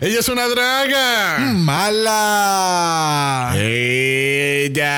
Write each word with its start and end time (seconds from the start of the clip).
Ella 0.00 0.20
es 0.20 0.28
una 0.28 0.46
draga. 0.46 1.38
Mala. 1.54 3.52
Ella. 3.56 4.94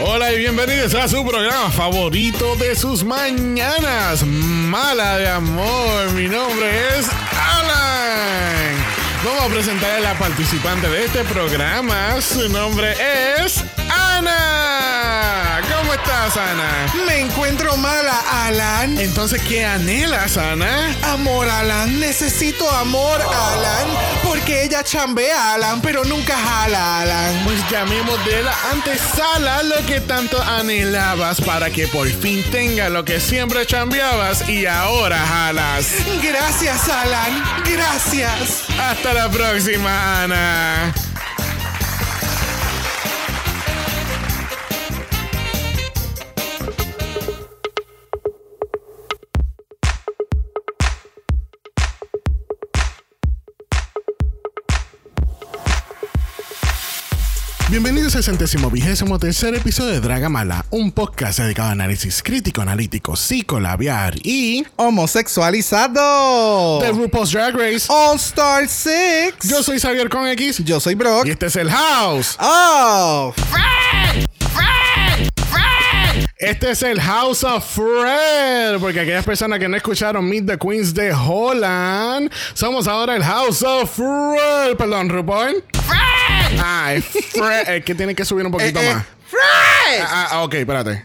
Hola 0.00 0.32
y 0.32 0.38
bienvenidos 0.38 0.94
a 0.94 1.08
su 1.08 1.26
programa 1.26 1.68
favorito 1.70 2.54
de 2.54 2.76
sus 2.76 3.02
mañanas. 3.02 4.24
Mala 4.24 5.18
de 5.18 5.28
amor. 5.30 6.12
Mi 6.12 6.28
nombre 6.28 6.70
es 6.96 7.08
Alan. 7.32 8.76
Vamos 9.24 9.42
a 9.42 9.48
presentar 9.48 9.90
a 9.96 10.00
la 10.00 10.16
participante 10.16 10.88
de 10.88 11.06
este 11.06 11.24
programa. 11.24 12.20
Su 12.20 12.48
nombre 12.48 12.94
es 13.42 13.56
Ana. 13.58 13.77
¿Cómo 13.77 13.77
estás, 15.98 16.36
Ana? 16.36 16.86
Me 17.06 17.20
encuentro 17.20 17.76
mala, 17.76 18.46
Alan. 18.46 18.98
Entonces, 18.98 19.40
¿qué 19.42 19.64
anhelas, 19.64 20.36
Ana? 20.36 20.94
Amor, 21.02 21.48
Alan. 21.48 22.00
Necesito 22.00 22.68
amor, 22.70 23.20
Alan. 23.20 23.86
Porque 24.24 24.64
ella 24.64 24.82
chambea, 24.82 25.54
Alan, 25.54 25.80
pero 25.80 26.04
nunca 26.04 26.36
jala, 26.36 27.00
Alan. 27.00 27.44
Pues 27.44 27.58
llamemos 27.70 28.24
de 28.24 28.42
la 28.42 28.54
antesala 28.72 29.62
lo 29.62 29.84
que 29.86 30.00
tanto 30.00 30.40
anhelabas 30.42 31.40
para 31.40 31.70
que 31.70 31.86
por 31.88 32.08
fin 32.08 32.42
tenga 32.50 32.88
lo 32.88 33.04
que 33.04 33.20
siempre 33.20 33.66
chambeabas 33.66 34.48
y 34.48 34.66
ahora 34.66 35.18
jalas. 35.18 35.86
Gracias, 36.22 36.88
Alan. 36.88 37.42
Gracias. 37.64 38.64
Hasta 38.78 39.12
la 39.12 39.30
próxima, 39.30 40.22
Ana. 40.22 41.07
Bienvenidos 57.70 58.16
al 58.16 58.24
centésimo 58.24 58.70
vigésimo 58.70 59.18
tercer 59.18 59.54
episodio 59.54 59.92
de 59.92 60.00
Dragamala, 60.00 60.64
un 60.70 60.90
podcast 60.90 61.38
dedicado 61.38 61.68
a 61.68 61.72
análisis 61.72 62.22
crítico, 62.22 62.62
analítico, 62.62 63.14
psicolabiar 63.14 64.14
y 64.24 64.64
Homosexualizado. 64.76 66.80
de 66.80 66.90
RuPaul's 66.92 67.30
Drag 67.30 67.54
Race. 67.54 67.84
All 67.90 68.16
Star 68.16 68.66
6. 68.66 69.34
Yo 69.42 69.62
soy 69.62 69.78
Xavier 69.78 70.08
con 70.08 70.26
X 70.28 70.64
Yo 70.64 70.80
soy 70.80 70.94
Brock. 70.94 71.26
y 71.26 71.30
este 71.30 71.44
es 71.46 71.56
el 71.56 71.70
House. 71.70 72.36
Oh. 72.40 73.34
Este 76.38 76.70
es 76.70 76.82
el 76.84 77.00
House 77.00 77.42
of 77.42 77.64
Fred, 77.68 78.78
porque 78.78 79.00
aquellas 79.00 79.24
personas 79.24 79.58
que 79.58 79.68
no 79.68 79.76
escucharon 79.76 80.28
Meet 80.28 80.46
the 80.46 80.56
Queens 80.58 80.94
de 80.94 81.12
Holland, 81.12 82.30
somos 82.54 82.86
ahora 82.86 83.16
el 83.16 83.24
House 83.24 83.62
of 83.64 83.90
Fred. 83.92 84.76
Perdón, 84.76 85.08
RuPaul. 85.08 85.64
Fred. 85.72 86.60
Ah, 86.60 86.92
es 86.94 87.04
Fred. 87.04 87.68
Es 87.68 87.84
que 87.84 87.92
tiene 87.96 88.14
que 88.14 88.24
subir 88.24 88.46
un 88.46 88.52
poquito 88.52 88.78
Eh, 88.78 88.88
eh, 88.88 88.94
más. 88.94 89.04
Fred. 89.28 90.04
Ah, 90.06 90.28
ah, 90.30 90.42
ok, 90.44 90.54
espérate. 90.54 91.02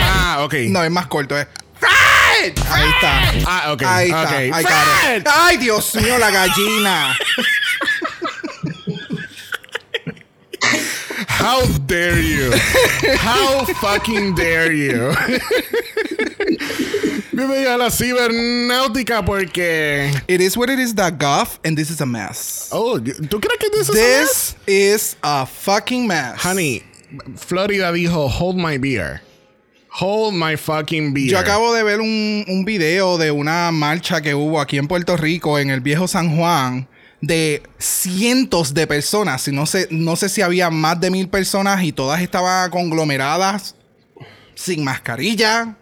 Ah, 0.00 0.38
ok. 0.40 0.54
No, 0.68 0.82
es 0.82 0.90
más 0.90 1.06
corto, 1.06 1.38
es 1.38 1.46
Fred. 1.78 2.52
Ahí 2.68 2.88
está. 2.90 3.22
Ah, 3.46 3.72
ok. 3.72 3.82
Ahí 3.86 4.06
está. 4.08 4.22
ok. 4.22 4.32
Ahí 4.32 4.50
got 4.50 4.72
it. 4.72 5.00
Fred. 5.00 5.26
Ay, 5.32 5.56
Dios 5.58 5.94
mío, 5.94 6.18
la 6.18 6.30
gallina. 6.32 7.16
How 11.46 11.62
dare 11.86 12.18
you? 12.18 12.50
How 13.18 13.64
fucking 13.78 14.34
dare 14.34 14.72
you? 14.72 15.14
Bienvenido 17.32 17.72
a 17.72 17.78
la 17.78 17.88
cibernáutica 17.88 19.24
porque... 19.24 20.10
It 20.26 20.40
is 20.40 20.56
what 20.56 20.70
it 20.70 20.80
is 20.80 20.96
that 20.96 21.18
golf 21.18 21.60
and 21.64 21.78
this 21.78 21.88
is 21.88 22.00
a 22.00 22.04
mess. 22.04 22.68
Oh, 22.72 22.98
¿tú 22.98 23.40
crees 23.40 23.60
que 23.60 23.70
this 23.70 23.82
is 23.82 23.90
a 23.90 23.92
mess? 23.92 24.56
This 24.66 24.66
is 24.66 25.16
a 25.22 25.46
fucking 25.46 26.08
mess. 26.08 26.42
Honey, 26.42 26.82
Florida 27.36 27.92
dijo, 27.92 28.28
hold 28.28 28.56
my 28.56 28.76
beer. 28.76 29.22
Hold 29.90 30.34
my 30.34 30.56
fucking 30.56 31.14
beer. 31.14 31.30
Yo 31.30 31.38
acabo 31.38 31.72
de 31.72 31.84
ver 31.84 32.00
un, 32.00 32.44
un 32.48 32.64
video 32.64 33.18
de 33.18 33.30
una 33.30 33.70
marcha 33.70 34.20
que 34.20 34.34
hubo 34.34 34.60
aquí 34.60 34.78
en 34.78 34.88
Puerto 34.88 35.16
Rico, 35.16 35.60
en 35.60 35.70
el 35.70 35.80
viejo 35.80 36.08
San 36.08 36.36
Juan, 36.36 36.88
de 37.20 37.62
cientos 37.78 38.74
de 38.74 38.86
personas. 38.86 39.48
No 39.48 39.66
sé, 39.66 39.88
no 39.90 40.16
sé 40.16 40.28
si 40.28 40.42
había 40.42 40.70
más 40.70 41.00
de 41.00 41.10
mil 41.10 41.28
personas 41.28 41.82
y 41.82 41.92
todas 41.92 42.20
estaban 42.20 42.70
conglomeradas, 42.70 43.74
sin 44.54 44.84
mascarilla, 44.84 45.76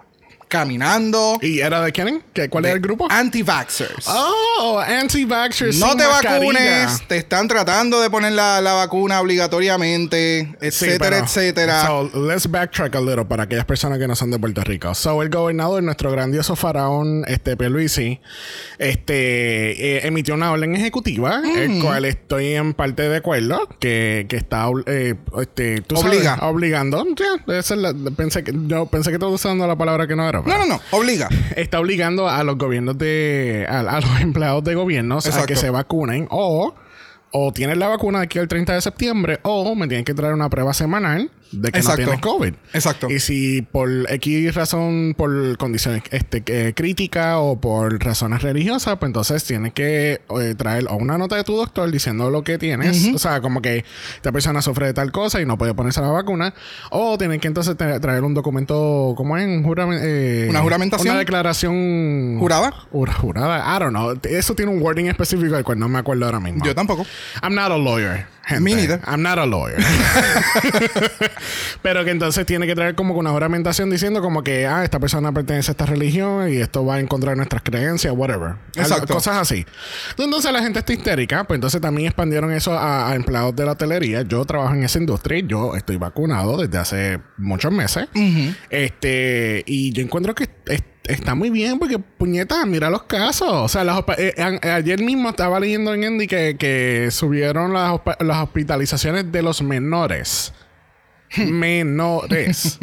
caminando. 0.59 1.39
¿Y 1.43 1.59
era 1.61 1.81
de 1.83 1.91
quién? 1.93 2.23
¿Qué, 2.33 2.49
¿Cuál 2.49 2.67
era 2.67 2.75
el 2.75 2.81
grupo? 2.81 3.09
Anti-vaxxers. 3.11 4.07
Oh, 4.07 4.79
anti-vaxxers 4.81 5.79
no 5.81 5.89
sin 5.91 5.99
te 5.99 6.05
mascarilla. 6.07 6.53
vacunes, 6.53 7.03
te 7.09 7.17
están 7.17 7.49
tratando 7.49 8.01
de 8.01 8.09
poner 8.09 8.33
la, 8.33 8.61
la 8.61 8.75
vacuna 8.75 9.21
obligatoriamente, 9.21 10.55
etcétera, 10.61 11.19
etcétera. 11.19 11.87
So, 11.87 12.11
let's 12.27 12.49
backtrack 12.49 12.95
a 12.95 13.01
little 13.01 13.25
para 13.25 13.43
aquellas 13.45 13.65
personas 13.65 13.99
que 13.99 14.07
no 14.07 14.15
son 14.15 14.31
de 14.31 14.39
Puerto 14.39 14.63
Rico. 14.63 14.95
So, 14.95 15.23
el 15.23 15.29
gobernador, 15.31 15.83
nuestro 15.83 16.13
grandioso 16.13 16.55
faraón, 16.55 17.25
este, 17.27 17.57
Pierluisi, 17.57 18.21
este, 18.79 19.97
eh, 19.99 20.07
emitió 20.07 20.35
una 20.35 20.53
orden 20.53 20.75
ejecutiva, 20.77 21.41
Mm. 21.41 21.57
el 21.59 21.83
cual 21.83 22.05
estoy 22.05 22.55
en 22.55 22.75
parte 22.75 23.09
de 23.09 23.17
acuerdo, 23.17 23.69
que, 23.81 24.27
que 24.29 24.37
está, 24.37 24.69
eh, 24.87 25.15
este, 25.41 25.81
tú 25.83 25.97
sabes, 25.97 26.17
Obliga. 26.19 26.39
obligando. 26.43 27.05
Ya, 27.17 27.59
esa 27.59 27.75
es 27.75 27.81
la- 27.81 27.95
pensé 28.17 28.45
que, 28.45 28.53
yo 28.67 28.87
pensé 28.87 29.11
que 29.11 29.15
estaba 29.17 29.33
usando 29.33 29.67
la 29.67 29.77
palabra 29.77 30.07
que 30.07 30.15
no 30.17 30.29
era. 30.29 30.43
No, 30.47 30.59
no, 30.59 30.67
no, 30.67 30.81
obliga. 30.91 31.29
está 31.57 31.81
obligando 31.81 32.29
a 32.29 32.43
los 32.45 32.57
gobiernos 32.57 32.99
de. 32.99 33.67
a, 33.69 33.81
a 33.81 34.01
los 34.01 34.21
empleados 34.21 34.65
de 34.65 34.75
gobiernos 34.75 35.27
a 35.27 35.47
que 35.47 35.57
se 35.57 35.71
vacunen 35.71 36.27
o. 36.31 36.75
O 37.37 37.53
tienes 37.53 37.77
la 37.79 37.89
vacuna 37.89 38.21
de 38.21 38.27
aquí 38.27 38.39
al 38.39 38.47
30 38.47 38.75
de 38.75 38.81
septiembre 38.81 39.41
o 39.43 39.75
me 39.75 39.89
tienen 39.89 40.05
que 40.05 40.15
traer 40.15 40.35
una 40.35 40.49
prueba 40.49 40.73
semanal 40.73 41.33
de 41.61 41.73
que 41.73 41.79
Exacto. 41.79 42.01
no 42.03 42.07
tienes 42.09 42.21
COVID. 42.21 42.55
Exacto. 42.73 43.11
Y 43.11 43.21
si 43.21 43.63
por 43.63 43.89
X 44.11 44.55
razón, 44.55 45.15
por 45.17 45.57
condiciones 45.59 46.03
este, 46.11 46.43
que- 46.43 46.75
críticas 46.75 47.37
o 47.39 47.61
por 47.61 48.03
razones 48.05 48.43
religiosas, 48.43 48.97
pues 48.99 49.09
entonces 49.09 49.45
tienes 49.45 49.73
que 49.73 50.21
eh, 50.41 50.55
traer 50.57 50.87
o 50.91 50.97
una 50.97 51.19
nota 51.19 51.37
de 51.37 51.45
tu 51.45 51.57
doctor 51.57 51.91
diciendo 51.91 52.31
lo 52.31 52.43
que 52.45 52.59
tienes. 52.59 53.09
O 53.15 53.19
sea, 53.19 53.41
como 53.41 53.63
que 53.63 53.85
esta 54.17 54.33
persona 54.33 54.63
sufre 54.63 54.87
de 54.87 54.95
tal 54.95 55.13
cosa 55.13 55.41
y 55.41 55.47
no 55.47 55.57
puede 55.59 55.75
ponerse 55.75 56.01
la 56.01 56.09
vacuna. 56.09 56.55
O 56.91 57.17
tienen 57.19 57.41
que 57.41 57.49
entonces 57.49 57.77
tra- 57.77 58.01
traer 58.01 58.23
un 58.25 58.35
documento, 58.35 59.15
¿cómo 59.17 59.37
es? 59.37 59.47
Un 59.47 59.63
juramen- 59.65 60.01
eh, 60.03 60.47
¿Una 60.51 60.61
juramentación? 60.61 61.11
Una 61.13 61.19
declaración. 61.21 62.39
¿Jurada? 62.39 62.71
Jura- 62.91 63.13
Jurada. 63.15 63.77
I 63.77 63.81
don't 63.81 63.91
know. 63.93 64.15
Eso 64.25 64.55
tiene 64.55 64.73
un 64.73 64.83
wording 64.83 65.07
específico 65.07 65.55
del 65.55 65.65
cual 65.65 65.79
no 65.79 65.89
me 65.89 65.99
acuerdo 65.99 66.25
ahora 66.27 66.41
mismo. 66.41 66.65
Yo 66.65 66.75
tampoco. 66.75 67.07
I'm 67.43 67.55
not 67.55 67.71
a 67.71 67.79
lawyer. 67.79 68.27
Gente. 68.47 68.63
Me 68.63 68.75
neither. 68.75 69.01
I'm 69.07 69.23
not 69.23 69.39
a 69.39 69.47
lawyer. 69.47 69.79
Pero 71.83 72.05
que 72.05 72.11
entonces 72.11 72.45
tiene 72.47 72.67
que 72.67 72.75
traer 72.75 72.95
como 72.95 73.15
una 73.15 73.31
juramentación 73.31 73.91
diciendo 73.91 74.21
como 74.23 74.43
que, 74.43 74.67
ah, 74.67 74.85
esta 74.85 74.99
persona 75.01 75.33
pertenece 75.33 75.71
a 75.71 75.73
esta 75.73 75.87
religión 75.87 76.53
y 76.53 76.57
esto 76.59 76.85
va 76.85 77.01
en 77.01 77.07
contra 77.07 77.31
de 77.31 77.37
nuestras 77.37 77.63
creencias, 77.63 78.13
whatever. 78.17 78.57
Exacto. 78.77 79.15
Cosas 79.15 79.37
así. 79.39 79.65
Entonces 80.19 80.53
la 80.53 80.63
gente 80.63 80.79
está 80.81 80.93
histérica, 80.93 81.45
pues 81.45 81.57
entonces 81.59 81.81
también 81.81 82.09
expandieron 82.09 82.53
eso 82.53 82.73
a, 82.73 83.11
a 83.11 83.15
empleados 83.15 83.55
de 83.57 83.65
la 83.65 83.73
hotelería. 83.73 84.23
Yo 84.23 84.45
trabajo 84.45 84.75
en 84.75 84.85
esa 84.85 84.99
industria 84.99 85.39
y 85.39 85.47
yo 85.47 85.75
estoy 85.77 85.97
vacunado 85.97 86.57
desde 86.59 86.79
hace 86.79 87.21
muchos 87.37 87.73
meses. 87.73 88.09
Este, 88.71 89.63
y 89.67 89.93
yo 89.93 90.03
encuentro 90.03 90.35
que 90.35 90.49
es- 90.67 90.83
está 91.05 91.35
muy 91.35 91.51
bien 91.51 91.79
porque, 91.79 91.99
puñeta, 91.99 92.65
mira 92.67 92.91
los 92.91 93.05
casos. 93.05 93.49
O 93.51 93.69
sea, 93.69 93.85
las 93.85 94.03
eh, 94.19 94.35
ayer 94.63 95.03
mismo 95.03 95.31
estaba 95.31 95.61
leyendo 95.61 95.95
en 95.95 96.05
Andy 96.05 96.27
que, 96.27 96.57
que 96.59 97.09
subieron 97.11 97.73
las, 97.73 98.01
las 98.21 98.43
hospitalizaciones 98.43 99.31
de 99.31 99.43
los 99.43 99.63
menores. 99.63 100.53
Menores. 101.37 102.79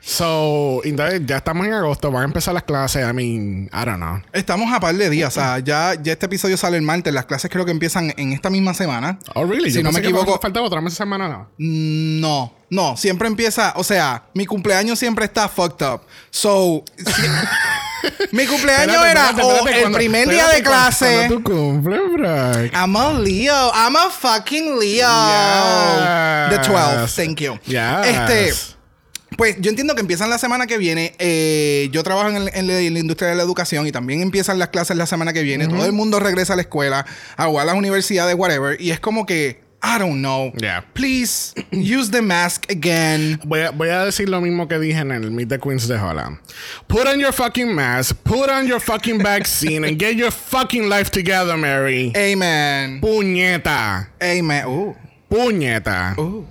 so, 0.00 0.80
entonces 0.84 1.22
ya 1.26 1.38
estamos 1.38 1.66
en 1.66 1.72
agosto, 1.74 2.10
van 2.10 2.22
a 2.22 2.24
empezar 2.26 2.54
las 2.54 2.62
clases. 2.64 3.02
I 3.08 3.12
mean, 3.12 3.70
I 3.72 3.84
don't 3.84 3.96
know. 3.96 4.20
Estamos 4.32 4.72
a 4.72 4.80
par 4.80 4.94
de 4.94 5.10
días. 5.10 5.28
O 5.36 5.40
sea, 5.40 5.58
ya, 5.58 5.94
ya 6.02 6.12
este 6.12 6.26
episodio 6.26 6.56
sale 6.56 6.76
el 6.76 6.82
martes. 6.82 7.12
Las 7.12 7.26
clases 7.26 7.50
creo 7.50 7.64
que 7.64 7.70
empiezan 7.70 8.12
en 8.16 8.32
esta 8.32 8.50
misma 8.50 8.74
semana. 8.74 9.18
Oh, 9.34 9.44
really? 9.44 9.70
Si 9.70 9.78
Yo 9.78 9.82
no 9.82 9.92
me 9.92 10.00
equivoco- 10.00 10.38
Faltaba 10.40 10.66
otra 10.66 10.80
mes 10.80 10.94
semana, 10.94 11.28
no. 11.28 11.48
Mm, 11.58 12.20
No, 12.20 12.54
no. 12.70 12.96
Siempre 12.96 13.28
empieza. 13.28 13.72
O 13.76 13.84
sea, 13.84 14.24
mi 14.34 14.46
cumpleaños 14.46 14.98
siempre 14.98 15.24
está 15.24 15.48
fucked 15.48 15.86
up. 15.86 16.00
So. 16.30 16.84
si- 16.96 17.04
mi 18.32 18.46
cumpleaños 18.46 18.96
Espérate, 18.96 19.10
era 19.10 19.30
espérate, 19.30 19.42
o 19.42 19.50
espérate, 19.56 19.76
el 19.76 19.80
cuando- 19.82 19.98
primer 19.98 20.28
día 20.28 20.46
de 20.48 20.62
cuando- 20.62 20.70
clase. 20.70 21.14
cuando 21.28 21.36
tu 21.36 21.42
cumple. 21.44 22.70
I'm 22.74 22.96
a 22.96 23.12
Leo. 23.14 23.72
I'm 23.74 23.96
a 23.96 24.10
fucking 24.10 24.78
Leo. 24.78 25.08
The 26.50 26.58
12th. 26.70 27.14
Thank 27.16 27.40
you. 27.40 27.58
Yes. 27.66 28.06
Este. 28.06 28.52
Pues 29.36 29.56
yo 29.58 29.68
entiendo 29.70 29.96
que 29.96 30.00
empiezan 30.00 30.30
la 30.30 30.38
semana 30.38 30.68
que 30.68 30.78
viene. 30.78 31.14
Eh, 31.18 31.88
yo 31.90 32.04
trabajo 32.04 32.28
en, 32.28 32.36
el- 32.36 32.50
en 32.54 32.66
la, 32.68 32.78
en 32.78 32.94
la 32.94 33.00
industria 33.00 33.30
de 33.30 33.34
la 33.34 33.42
educación 33.42 33.84
y 33.86 33.90
también 33.90 34.22
empiezan 34.22 34.60
las 34.60 34.68
clases 34.68 34.96
la 34.96 35.06
semana 35.06 35.32
que 35.32 35.42
viene. 35.42 35.66
Todo 35.66 35.84
el 35.86 35.92
mundo 35.92 36.20
regresa 36.20 36.52
a 36.52 36.56
la 36.56 36.62
escuela, 36.62 37.04
a, 37.36 37.44
a 37.46 37.64
las 37.64 37.74
universidades, 37.74 38.36
whatever. 38.38 38.80
Y 38.80 38.92
es 38.92 39.00
como 39.00 39.26
que 39.26 39.63
I 39.86 39.98
don't 39.98 40.22
know. 40.22 40.50
Yeah. 40.56 40.80
Please 40.94 41.54
use 41.70 42.10
the 42.10 42.22
mask 42.22 42.70
again. 42.70 43.38
Voy 43.44 43.60
a, 43.60 43.70
voy 43.70 43.88
a 43.90 44.06
decir 44.06 44.28
lo 44.30 44.40
mismo 44.40 44.66
que 44.66 44.78
dije 44.78 44.98
en 45.00 45.12
el 45.12 45.30
Meet 45.30 45.48
the 45.50 45.58
Queens 45.58 45.86
de 45.86 45.98
Holland. 45.98 46.38
Put 46.88 47.06
on 47.06 47.20
your 47.20 47.32
fucking 47.32 47.74
mask, 47.74 48.16
put 48.24 48.48
on 48.48 48.66
your 48.66 48.80
fucking 48.80 49.22
vaccine, 49.22 49.84
and 49.84 49.98
get 49.98 50.16
your 50.16 50.30
fucking 50.30 50.88
life 50.88 51.10
together, 51.10 51.56
Mary. 51.58 52.12
Amen. 52.16 53.00
Puñeta. 53.02 54.08
Amen. 54.22 54.64
Ooh. 54.66 54.96
Puñeta. 55.28 56.14
Ooh. 56.18 56.46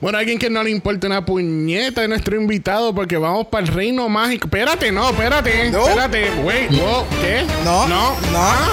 Bueno, 0.00 0.18
alguien 0.18 0.38
que 0.38 0.48
no 0.48 0.62
le 0.62 0.70
importa 0.70 1.06
una 1.06 1.24
puñeta 1.24 2.00
de 2.02 2.08
nuestro 2.08 2.34
invitado 2.40 2.94
porque 2.94 3.16
vamos 3.16 3.46
para 3.48 3.66
el 3.66 3.72
reino 3.72 4.08
mágico. 4.08 4.46
Espérate, 4.46 4.90
no, 4.90 5.10
espérate. 5.10 5.70
No. 5.70 5.86
Espérate. 5.86 6.30
Wait, 6.42 6.70
wow, 6.70 7.04
¿qué? 7.20 7.44
No, 7.64 7.86
No. 7.88 8.12
no. 8.32 8.38
Ah, 8.38 8.72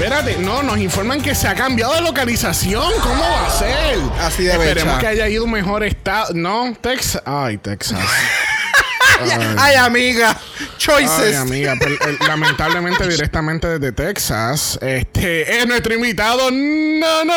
Espérate, 0.00 0.38
no, 0.38 0.62
nos 0.62 0.78
informan 0.78 1.20
que 1.20 1.34
se 1.34 1.46
ha 1.46 1.54
cambiado 1.54 1.92
de 1.94 2.00
localización. 2.00 2.90
¿Cómo 3.02 3.22
va 3.22 3.46
a 3.46 3.50
ser? 3.50 3.98
Así 4.20 4.44
de 4.44 4.52
Esperemos 4.52 4.94
becha. 4.94 4.98
que 4.98 5.06
haya 5.08 5.28
ido 5.28 5.44
un 5.44 5.50
mejor 5.50 5.84
estado. 5.84 6.32
No, 6.32 6.74
Texas. 6.80 7.22
Ay, 7.26 7.58
Texas. 7.58 7.98
Ay, 9.58 9.74
amiga. 9.74 10.34
Choices. 10.78 11.10
Ay, 11.20 11.34
amiga, 11.34 11.74
eh, 11.74 12.16
lamentablemente 12.26 13.06
directamente 13.08 13.78
desde 13.78 13.92
Texas, 13.92 14.78
este 14.80 15.58
es 15.58 15.66
nuestro 15.68 15.92
invitado. 15.92 16.50
No, 16.50 17.24
no. 17.26 17.34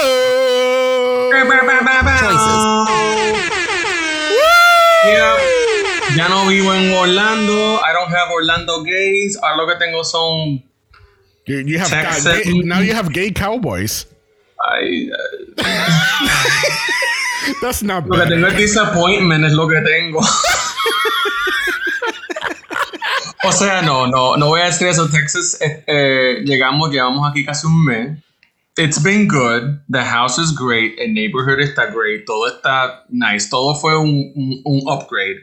Yeah. 5.06 5.36
Ya 6.16 6.30
no 6.30 6.48
vivo 6.48 6.74
en 6.74 6.94
Orlando. 6.94 7.82
I 7.82 7.92
don't 7.94 8.10
have 8.16 8.32
Orlando 8.34 8.84
gays. 8.84 9.38
Ahora 9.44 9.58
lo 9.58 9.68
que 9.68 9.76
tengo 9.76 10.06
son. 10.06 10.64
You, 11.46 11.60
you 11.60 11.78
have 11.80 11.92
gay- 11.92 12.62
now 12.64 12.80
you 12.80 12.94
have 12.94 13.12
gay 13.12 13.32
cowboys. 13.32 14.06
ay, 14.72 15.10
eh, 15.10 15.64
That's 17.62 17.84
not 17.84 18.08
lo 18.08 18.16
que 18.18 18.26
tengo 18.30 18.48
es 18.48 18.56
disappointment, 18.58 19.44
es 19.44 19.52
lo 19.54 19.68
que 19.68 19.82
tengo. 19.82 20.22
o 23.44 23.52
sea, 23.52 23.82
no, 23.82 24.08
no, 24.08 24.38
no 24.38 24.48
voy 24.48 24.62
a 24.62 24.66
decir 24.66 24.88
eso. 24.88 25.10
Texas, 25.10 25.58
eh, 25.62 25.84
eh, 25.88 26.42
llegamos, 26.46 26.92
llevamos 26.92 27.30
aquí 27.30 27.44
casi 27.44 27.68
un 27.68 27.84
mes. 27.84 28.18
It's 28.78 29.02
been 29.04 29.28
good. 29.28 29.82
The 29.92 30.02
house 30.02 30.40
is 30.40 30.54
great. 30.56 30.98
El 30.98 31.14
neighborhood 31.14 31.60
está 31.60 31.88
great. 31.88 32.26
Todo 32.26 32.48
está 32.48 33.04
nice. 33.10 33.50
Todo 33.50 33.76
fue 33.76 33.98
un, 34.00 34.32
un, 34.36 34.62
un 34.64 34.82
upgrade. 34.88 35.42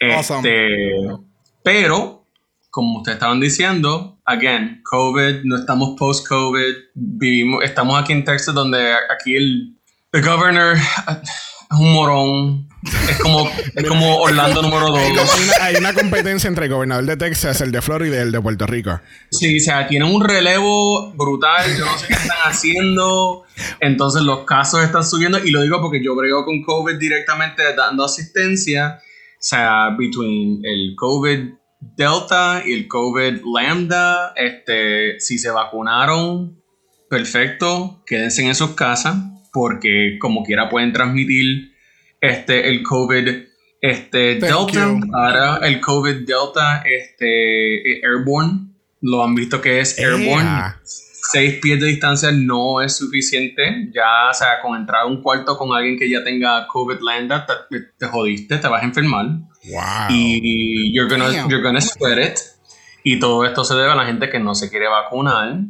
Awesome. 0.00 0.38
Este, 0.38 1.22
pero, 1.62 2.24
como 2.70 2.98
ustedes 2.98 3.16
estaban 3.16 3.40
diciendo, 3.40 4.15
again, 4.26 4.82
COVID, 4.84 5.44
no 5.44 5.56
estamos 5.56 5.94
post-COVID, 5.98 6.74
vivimos, 6.94 7.64
estamos 7.64 8.00
aquí 8.00 8.12
en 8.12 8.24
Texas 8.24 8.54
donde 8.54 8.92
aquí 9.10 9.36
el 9.36 9.76
the 10.12 10.20
governor 10.20 10.76
es 10.76 11.78
un 11.78 11.92
morón, 11.92 12.68
es 13.08 13.18
como, 13.18 13.48
es 13.74 13.84
como 13.84 14.16
Orlando 14.20 14.62
número 14.62 14.94
Hay, 14.94 15.10
como 15.10 15.22
2. 15.22 15.40
una, 15.40 15.64
hay 15.64 15.76
una 15.76 15.92
competencia 15.92 16.48
entre 16.48 16.66
el 16.66 16.72
gobernador 16.72 17.04
de 17.04 17.16
Texas, 17.16 17.60
el 17.60 17.72
de 17.72 17.82
Florida 17.82 18.16
y 18.16 18.20
el 18.20 18.32
de 18.32 18.40
Puerto 18.40 18.66
Rico. 18.66 19.00
Sí, 19.30 19.58
o 19.58 19.60
sea, 19.60 19.86
tienen 19.86 20.12
un 20.12 20.22
relevo 20.22 21.12
brutal, 21.12 21.76
yo 21.76 21.84
no 21.84 21.98
sé 21.98 22.06
qué 22.08 22.14
están 22.14 22.38
haciendo, 22.44 23.44
entonces 23.80 24.22
los 24.22 24.44
casos 24.44 24.82
están 24.82 25.04
subiendo 25.04 25.38
y 25.38 25.50
lo 25.50 25.62
digo 25.62 25.80
porque 25.80 26.02
yo 26.02 26.14
brego 26.16 26.44
con 26.44 26.62
COVID 26.62 26.96
directamente 26.98 27.62
dando 27.76 28.04
asistencia, 28.04 29.00
o 29.00 29.38
sea, 29.38 29.90
between 29.96 30.60
el 30.64 30.94
COVID 30.96 31.50
Delta 31.94 32.62
y 32.64 32.72
el 32.72 32.88
COVID 32.88 33.42
Lambda, 33.54 34.32
este, 34.36 35.20
si 35.20 35.38
se 35.38 35.50
vacunaron, 35.50 36.60
perfecto, 37.08 38.02
quédense 38.06 38.46
en 38.46 38.54
sus 38.54 38.70
casas 38.70 39.16
porque 39.52 40.18
como 40.20 40.44
quiera 40.44 40.68
pueden 40.68 40.92
transmitir 40.92 41.72
este, 42.20 42.68
el 42.68 42.82
COVID 42.82 43.28
este, 43.80 44.36
Thank 44.36 44.72
Delta, 44.72 44.86
you. 44.86 45.00
ahora 45.14 45.66
el 45.66 45.80
COVID 45.80 46.26
Delta 46.26 46.82
este, 46.84 47.92
eh, 47.92 48.00
Airborne, 48.02 48.68
lo 49.00 49.24
han 49.24 49.34
visto 49.34 49.60
que 49.60 49.80
es 49.80 49.98
Airborne. 49.98 50.74
Seis 50.82 51.58
pies 51.60 51.80
de 51.80 51.86
distancia 51.86 52.30
no 52.30 52.80
es 52.80 52.96
suficiente. 52.96 53.90
Ya, 53.92 54.30
o 54.30 54.34
sea, 54.34 54.60
con 54.62 54.78
entrar 54.78 55.02
a 55.02 55.06
un 55.06 55.22
cuarto 55.22 55.58
con 55.58 55.76
alguien 55.76 55.98
que 55.98 56.08
ya 56.08 56.22
tenga 56.22 56.66
COVID 56.68 56.98
Lambda, 57.00 57.46
te, 57.46 57.80
te 57.98 58.06
jodiste, 58.06 58.58
te 58.58 58.68
vas 58.68 58.82
a 58.82 58.86
enfermar 58.86 59.26
Wow. 59.68 60.08
y 60.10 60.92
you're 60.94 61.08
gonna, 61.08 61.48
you're 61.48 61.62
gonna 61.62 61.80
spread 61.80 62.18
it. 62.18 62.38
Y 63.02 63.18
todo 63.20 63.44
esto 63.44 63.64
se 63.64 63.74
debe 63.74 63.90
a 63.90 63.94
la 63.94 64.06
gente 64.06 64.28
que 64.30 64.40
no 64.40 64.54
se 64.54 64.68
quiere 64.68 64.88
vacunar. 64.88 65.60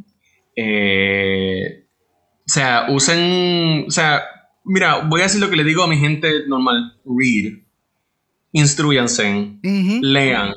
Eh, 0.56 1.84
o 2.40 2.48
sea, 2.48 2.86
usen. 2.88 3.84
O 3.88 3.90
sea, 3.90 4.22
mira, 4.64 5.00
voy 5.00 5.20
a 5.20 5.24
decir 5.24 5.40
lo 5.40 5.50
que 5.50 5.56
le 5.56 5.64
digo 5.64 5.82
a 5.82 5.86
mi 5.86 5.98
gente 5.98 6.46
normal: 6.46 6.96
read, 7.04 7.58
instruyanse, 8.52 9.58
lean, 10.00 10.54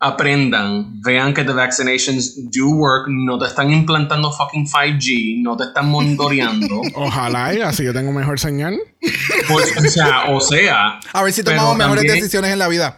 aprendan, 0.00 1.00
vean 1.02 1.32
que 1.32 1.44
the 1.44 1.52
vaccinations 1.52 2.50
do 2.50 2.68
work, 2.68 3.08
no 3.08 3.38
te 3.38 3.46
están 3.46 3.72
implantando 3.72 4.30
fucking 4.30 4.66
5G, 4.66 5.42
no 5.42 5.56
te 5.56 5.64
están 5.64 5.88
monitoreando. 5.88 6.82
Ojalá 6.94 7.54
y 7.54 7.60
así 7.60 7.84
yo 7.84 7.92
tengo 7.92 8.12
mejor 8.12 8.38
señal. 8.38 8.78
Pues, 9.00 9.76
o 9.76 9.80
sea, 9.88 10.24
o 10.28 10.40
sea, 10.40 10.98
A 11.12 11.22
ver 11.22 11.32
si 11.32 11.42
tomamos 11.44 11.76
mejores 11.76 12.02
también- 12.02 12.16
decisiones 12.20 12.52
en 12.52 12.58
la 12.58 12.66
vida. 12.68 12.96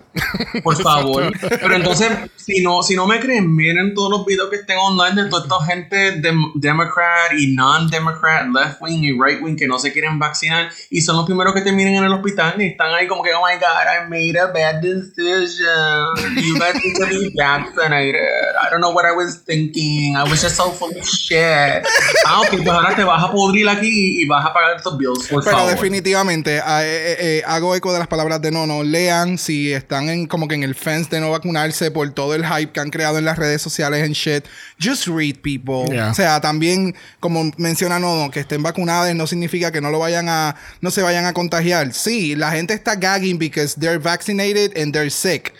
Por 0.64 0.80
favor. 0.82 1.30
Pero 1.40 1.74
entonces, 1.76 2.08
si 2.36 2.62
no, 2.62 2.82
si 2.82 2.96
no 2.96 3.06
me 3.06 3.20
creen, 3.20 3.54
miren 3.54 3.94
todos 3.94 4.10
los 4.10 4.24
videos 4.26 4.48
que 4.50 4.56
estén 4.56 4.78
online 4.78 5.22
de 5.24 5.28
toda 5.28 5.42
esta 5.44 5.64
gente 5.72 6.20
dem- 6.22 6.52
Democrat 6.54 7.32
y 7.38 7.54
non-Democrat, 7.54 8.46
left 8.52 8.80
wing 8.80 9.02
y 9.04 9.12
right 9.12 9.40
wing 9.42 9.56
que 9.56 9.66
no 9.68 9.78
se 9.78 9.92
quieren 9.92 10.18
vacinar 10.18 10.70
y 10.90 11.00
son 11.02 11.16
los 11.16 11.26
primeros 11.26 11.54
que 11.54 11.60
terminan 11.60 11.94
en 11.94 12.04
el 12.04 12.12
hospital 12.12 12.54
y 12.60 12.66
están 12.68 12.92
ahí 12.94 13.06
como 13.06 13.22
que, 13.22 13.30
oh 13.34 13.42
my 13.46 13.54
god, 13.60 13.84
I 13.86 14.08
made 14.08 14.38
a 14.40 14.46
bad 14.46 14.80
decision. 14.80 16.34
You 16.42 16.58
guys 16.58 16.74
need 16.82 16.96
to 16.96 17.06
be 17.06 17.32
vaccinated. 17.36 18.16
I 18.62 18.70
don't 18.70 18.80
know 18.80 18.90
what 18.92 19.04
I 19.04 19.12
was 19.12 19.42
thinking. 19.44 20.16
I 20.16 20.22
was 20.24 20.40
just 20.42 20.56
so 20.56 20.70
full 20.70 20.90
of 20.90 21.04
shit. 21.06 21.84
Ah, 22.26 22.40
ok, 22.40 22.56
pues 22.56 22.68
ahora 22.68 22.94
te 22.96 23.04
vas 23.04 23.22
a 23.22 23.30
podrir 23.30 23.68
aquí 23.68 24.22
y 24.22 24.26
vas 24.26 24.44
a 24.46 24.52
pagar 24.52 24.76
estos 24.76 24.96
bills, 24.98 25.28
por 25.28 25.44
Pero 25.44 25.56
favor. 25.56 25.72
Definitivamente 25.90 26.60
ah, 26.64 26.84
eh, 26.84 26.86
eh, 26.86 27.16
eh, 27.20 27.42
hago 27.46 27.74
eco 27.74 27.92
de 27.92 27.98
las 27.98 28.08
palabras 28.08 28.40
de 28.40 28.50
Nono. 28.50 28.82
Lean 28.84 29.36
si 29.38 29.72
están 29.72 30.08
en 30.08 30.26
como 30.26 30.46
que 30.46 30.54
en 30.54 30.62
el 30.62 30.74
fence 30.74 31.10
de 31.10 31.20
no 31.20 31.30
vacunarse 31.30 31.90
por 31.90 32.08
todo 32.12 32.34
el 32.34 32.46
hype 32.46 32.72
que 32.72 32.80
han 32.80 32.90
creado 32.90 33.18
en 33.18 33.24
las 33.24 33.38
redes 33.38 33.60
sociales 33.60 34.04
en 34.04 34.12
shit. 34.12 34.44
Just 34.82 35.06
read 35.08 35.36
people. 35.42 35.92
Yeah. 35.92 36.10
O 36.10 36.14
sea, 36.14 36.40
también 36.40 36.94
como 37.18 37.50
menciona 37.56 37.98
Nono, 37.98 38.30
que 38.30 38.40
estén 38.40 38.62
vacunadas 38.62 39.14
no 39.14 39.26
significa 39.26 39.72
que 39.72 39.80
no 39.80 39.90
lo 39.90 39.98
vayan 39.98 40.28
a 40.28 40.54
no 40.80 40.90
se 40.90 41.02
vayan 41.02 41.24
a 41.26 41.32
contagiar. 41.32 41.92
Sí, 41.92 42.36
la 42.36 42.52
gente 42.52 42.72
está 42.74 42.94
gagging 42.94 43.38
because 43.38 43.74
they're 43.78 43.98
vaccinated 43.98 44.76
and 44.80 44.92
they're 44.92 45.10
sick. 45.10 45.52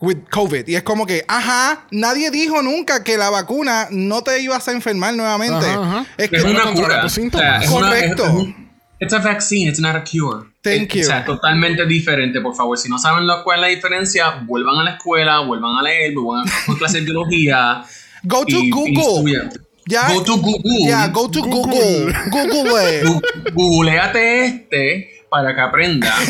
With 0.00 0.18
COVID. 0.30 0.66
Y 0.68 0.74
es 0.74 0.82
como 0.82 1.06
que, 1.06 1.24
ajá, 1.28 1.86
nadie 1.90 2.30
dijo 2.30 2.60
nunca 2.62 3.02
que 3.04 3.16
la 3.16 3.30
vacuna 3.30 3.86
no 3.90 4.22
te 4.22 4.40
ibas 4.40 4.66
a 4.68 4.72
enfermar 4.72 5.14
nuevamente. 5.14 5.64
Ajá, 5.66 5.80
ajá. 6.00 6.06
Es 6.18 6.28
que 6.28 6.36
Es 6.36 6.44
una 6.44 6.72
cura. 6.74 7.00
tus 7.00 7.12
O 7.12 7.14
sea, 7.14 7.22
síntomas. 7.22 7.64
es 7.64 7.70
una- 7.70 7.86
Correcto. 7.88 8.24
es- 8.24 8.28
es 8.30 8.34
un- 8.34 8.63
It's 9.04 9.12
a 9.12 9.18
vaccine, 9.20 9.68
it's 9.68 9.78
not 9.80 9.94
a 9.94 10.02
cure. 10.02 10.46
Thank 10.62 10.94
you. 10.94 11.02
O 11.02 11.04
sea, 11.04 11.24
totalmente 11.24 11.84
diferente, 11.86 12.40
por 12.40 12.54
favor. 12.56 12.76
Si 12.78 12.88
no 12.88 12.98
saben 12.98 13.26
lo- 13.26 13.44
cuál 13.44 13.58
es 13.58 13.62
la 13.62 13.68
diferencia, 13.68 14.30
vuelvan 14.46 14.78
a 14.78 14.84
la 14.84 14.90
escuela, 14.92 15.40
vuelvan 15.40 15.76
a 15.78 15.82
leer, 15.82 16.14
vuelvan 16.14 16.48
a 16.48 16.52
una 16.68 16.78
clase 16.78 16.98
de 17.00 17.04
biología. 17.04 17.84
Go 18.24 18.44
to 18.46 18.56
y- 18.58 18.66
y 18.66 18.70
Google. 18.70 19.00
estudian. 19.02 19.50
Ya. 19.86 20.08
Go 20.12 20.24
to 20.24 20.36
Google. 20.38 20.88
Ya, 20.88 21.08
go 21.08 21.30
to 21.30 21.42
Google. 21.42 22.12
Google. 22.30 23.20
Googleate 23.52 24.44
este 24.46 25.10
para 25.28 25.54
que 25.54 25.60
aprenda. 25.60 26.12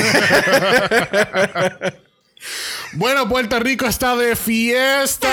Bueno, 2.97 3.29
Puerto 3.29 3.59
Rico 3.59 3.87
está 3.87 4.15
de 4.17 4.37
fiesta. 4.37 5.29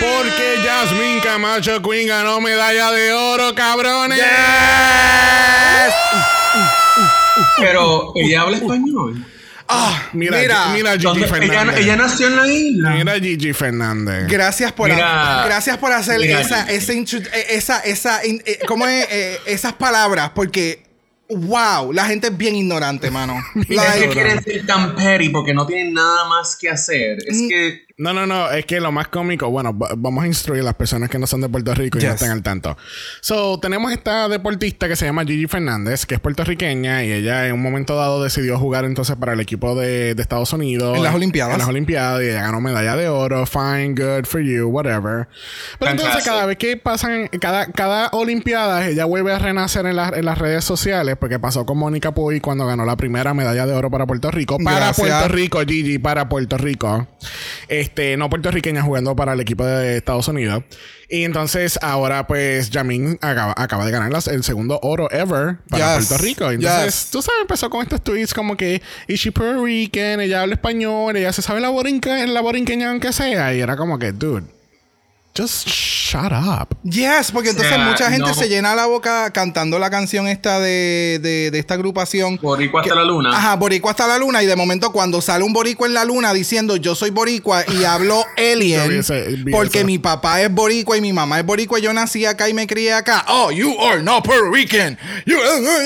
Porque 0.00 0.56
Jasmine 0.64 1.20
Camacho 1.20 1.82
Queen 1.82 2.08
ganó 2.08 2.40
medalla 2.40 2.90
de 2.92 3.12
oro, 3.12 3.54
cabrones. 3.54 4.20
Pero 7.58 8.12
ella 8.16 8.42
habla 8.42 8.56
español. 8.58 9.24
Ah, 9.70 10.08
Mira, 10.14 10.38
mira, 10.38 10.68
mira, 10.72 10.92
Gigi 10.92 11.04
¿Dónde- 11.04 11.26
ella, 11.26 11.34
Fernández. 11.34 11.76
ella 11.80 11.96
nació 11.96 12.26
en 12.28 12.36
la 12.36 12.48
isla. 12.48 12.90
Mira 12.90 13.14
Gigi 13.20 13.52
Fernández. 13.52 14.26
Gracias 14.26 14.72
por, 14.72 14.88
Mira. 14.90 15.42
gracias 15.44 15.76
por 15.76 15.92
hacer 15.92 16.18
Mira. 16.20 16.40
esa, 16.40 16.62
esa, 16.70 16.92
eh, 16.94 17.46
esa, 17.50 17.78
esa, 17.80 18.24
in- 18.26 18.42
eh, 18.46 18.60
¿cómo 18.66 18.86
es? 18.86 19.06
Eh, 19.10 19.38
esas 19.44 19.74
palabras, 19.74 20.30
porque, 20.34 20.84
wow, 21.28 21.92
la 21.92 22.06
gente 22.06 22.28
es 22.28 22.36
bien 22.38 22.54
ignorante, 22.56 23.10
mano. 23.10 23.36
Es 23.68 23.92
que 24.00 24.08
quieren 24.08 24.42
ser 24.42 24.64
tan 24.64 24.94
petty 24.96 25.28
porque 25.28 25.52
no 25.52 25.66
tienen 25.66 25.92
nada 25.92 26.24
más 26.26 26.56
que 26.56 26.70
hacer. 26.70 27.18
Es 27.26 27.36
Mm. 27.42 27.48
que 27.48 27.82
No, 28.00 28.12
no, 28.12 28.28
no, 28.28 28.48
es 28.52 28.64
que 28.64 28.78
lo 28.80 28.92
más 28.92 29.08
cómico, 29.08 29.50
bueno, 29.50 29.76
va- 29.76 29.88
vamos 29.96 30.22
a 30.22 30.28
instruir 30.28 30.60
a 30.60 30.64
las 30.66 30.74
personas 30.74 31.10
que 31.10 31.18
no 31.18 31.26
son 31.26 31.40
de 31.40 31.48
Puerto 31.48 31.74
Rico 31.74 31.98
y 31.98 32.02
no 32.02 32.06
Yes. 32.06 32.14
estén 32.14 32.30
al 32.30 32.44
tanto. 32.44 32.76
So, 33.20 33.58
tenemos 33.58 33.90
esta 33.90 34.28
deportista 34.28 34.86
que 34.86 34.94
se 34.94 35.04
llama 35.04 35.24
Gigi 35.24 35.48
Fernández, 35.48 36.06
que 36.06 36.14
es 36.14 36.20
puertorriqueña 36.20 37.02
y 37.02 37.10
ella 37.10 37.48
en 37.48 37.54
un 37.54 37.60
momento 37.60 37.96
dado 37.96 38.22
decidió 38.22 38.56
jugar 38.56 38.84
entonces 38.84 39.16
para 39.16 39.32
el 39.32 39.40
equipo 39.40 39.74
de, 39.74 40.14
de 40.14 40.22
Estados 40.22 40.52
Unidos. 40.52 40.96
En 40.96 41.02
las 41.02 41.12
Olimpiadas. 41.12 41.54
En 41.54 41.58
las 41.58 41.66
Olimpiadas 41.68 42.22
y 42.22 42.26
ella 42.28 42.42
ganó 42.42 42.60
medalla 42.60 42.94
de 42.94 43.08
oro, 43.08 43.44
fine, 43.46 43.94
good 43.96 44.26
for 44.26 44.40
you, 44.42 44.68
whatever. 44.68 45.26
Pero 45.80 45.90
entonces 45.90 46.22
cada 46.24 46.46
vez 46.46 46.56
que 46.56 46.76
pasan, 46.76 47.26
cada, 47.40 47.66
cada 47.72 48.10
Olimpiada 48.12 48.86
ella 48.86 49.06
vuelve 49.06 49.32
a 49.32 49.40
renacer 49.40 49.84
en, 49.86 49.96
las- 49.96 50.12
en 50.12 50.24
las 50.24 50.38
redes 50.38 50.64
sociales 50.64 51.16
porque 51.18 51.40
pasó 51.40 51.66
con 51.66 51.76
Mónica 51.78 52.14
Puy 52.14 52.38
cuando 52.40 52.64
ganó 52.64 52.84
la 52.84 52.96
primera 52.96 53.34
medalla 53.34 53.66
de 53.66 53.72
oro 53.72 53.90
para 53.90 54.06
Puerto 54.06 54.30
Rico. 54.30 54.56
Para 54.62 54.76
Gracias. 54.76 55.08
Puerto 55.08 55.28
Rico, 55.34 55.58
Gigi, 55.66 55.98
para 55.98 56.28
Puerto 56.28 56.56
Rico. 56.58 57.08
Este, 57.66 57.87
no 58.16 58.28
puertorriqueña 58.30 58.82
jugando 58.82 59.14
para 59.16 59.32
el 59.32 59.40
equipo 59.40 59.64
de 59.64 59.96
Estados 59.98 60.28
Unidos. 60.28 60.64
Y 61.08 61.24
entonces 61.24 61.78
ahora 61.82 62.26
pues 62.26 62.70
Jamin 62.72 63.18
acaba, 63.22 63.54
acaba 63.56 63.84
de 63.86 63.90
ganar 63.92 64.10
las- 64.12 64.28
el 64.28 64.44
segundo 64.44 64.78
oro 64.82 65.10
ever 65.10 65.56
para 65.68 65.96
Yes. 65.98 66.06
Puerto 66.08 66.24
Rico. 66.24 66.50
Entonces, 66.50 66.84
Yes. 66.84 67.10
tú 67.10 67.22
sabes, 67.22 67.40
empezó 67.42 67.70
con 67.70 67.82
estos 67.82 68.02
tweets 68.04 68.34
como 68.34 68.56
que, 68.56 68.82
is 69.06 69.20
she 69.20 69.32
Puerto 69.32 69.64
Rican? 69.64 70.20
Ella 70.20 70.42
habla 70.42 70.54
español, 70.54 71.16
ella 71.16 71.32
se 71.32 71.40
sabe 71.42 71.60
la, 71.60 71.70
borinca, 71.70 72.26
la 72.26 72.40
borinqueña 72.40 72.90
aunque 72.90 73.12
sea. 73.12 73.54
Y 73.54 73.60
era 73.60 73.76
como 73.76 73.98
que, 73.98 74.12
dude, 74.12 74.44
just 75.36 75.68
shut 75.68 76.32
up. 76.32 76.68
Yes, 76.82 77.30
porque 77.32 77.50
entonces 77.50 77.78
mucha 77.78 78.10
gente 78.10 78.28
no. 78.28 78.34
se 78.34 78.48
llena 78.48 78.74
la 78.74 78.86
boca 78.86 79.30
cantando 79.32 79.78
la 79.78 79.88
canción 79.90 80.26
esta 80.26 80.58
de, 80.58 81.18
de, 81.22 81.50
de 81.50 81.58
esta 81.58 81.74
agrupación. 81.74 82.38
Boricua 82.42 82.80
hasta 82.80 82.94
la 82.94 83.04
luna. 83.04 83.30
Ajá, 83.36 83.54
boricua 83.56 83.92
hasta 83.92 84.06
la 84.08 84.18
luna 84.18 84.42
y 84.42 84.46
de 84.46 84.56
momento 84.56 84.90
cuando 84.90 85.20
sale 85.20 85.44
un 85.44 85.52
boricua 85.52 85.86
en 85.86 85.94
la 85.94 86.04
luna 86.04 86.32
diciendo 86.34 86.76
yo 86.76 86.94
soy 86.94 87.10
boricua 87.10 87.64
y 87.68 87.84
hablo 87.84 88.24
alien 88.36 88.88
vi 88.88 88.96
ese- 88.96 89.28
vi 89.44 89.52
porque 89.52 89.78
eso. 89.78 89.86
mi 89.86 89.98
papá 89.98 90.40
es 90.42 90.52
boricua 90.52 90.96
y 90.96 91.00
mi 91.00 91.12
mamá 91.12 91.38
es 91.38 91.46
boricua 91.46 91.78
y 91.78 91.82
yo 91.82 91.92
nací 91.92 92.24
acá 92.26 92.48
y 92.48 92.54
me 92.54 92.66
crié 92.66 92.92
acá. 92.94 93.24
Oh, 93.28 93.50
you 93.52 93.76
are 93.80 94.02
not 94.02 94.24
Puerto 94.24 94.50
Rican. 94.50 94.98
You- 95.24 95.36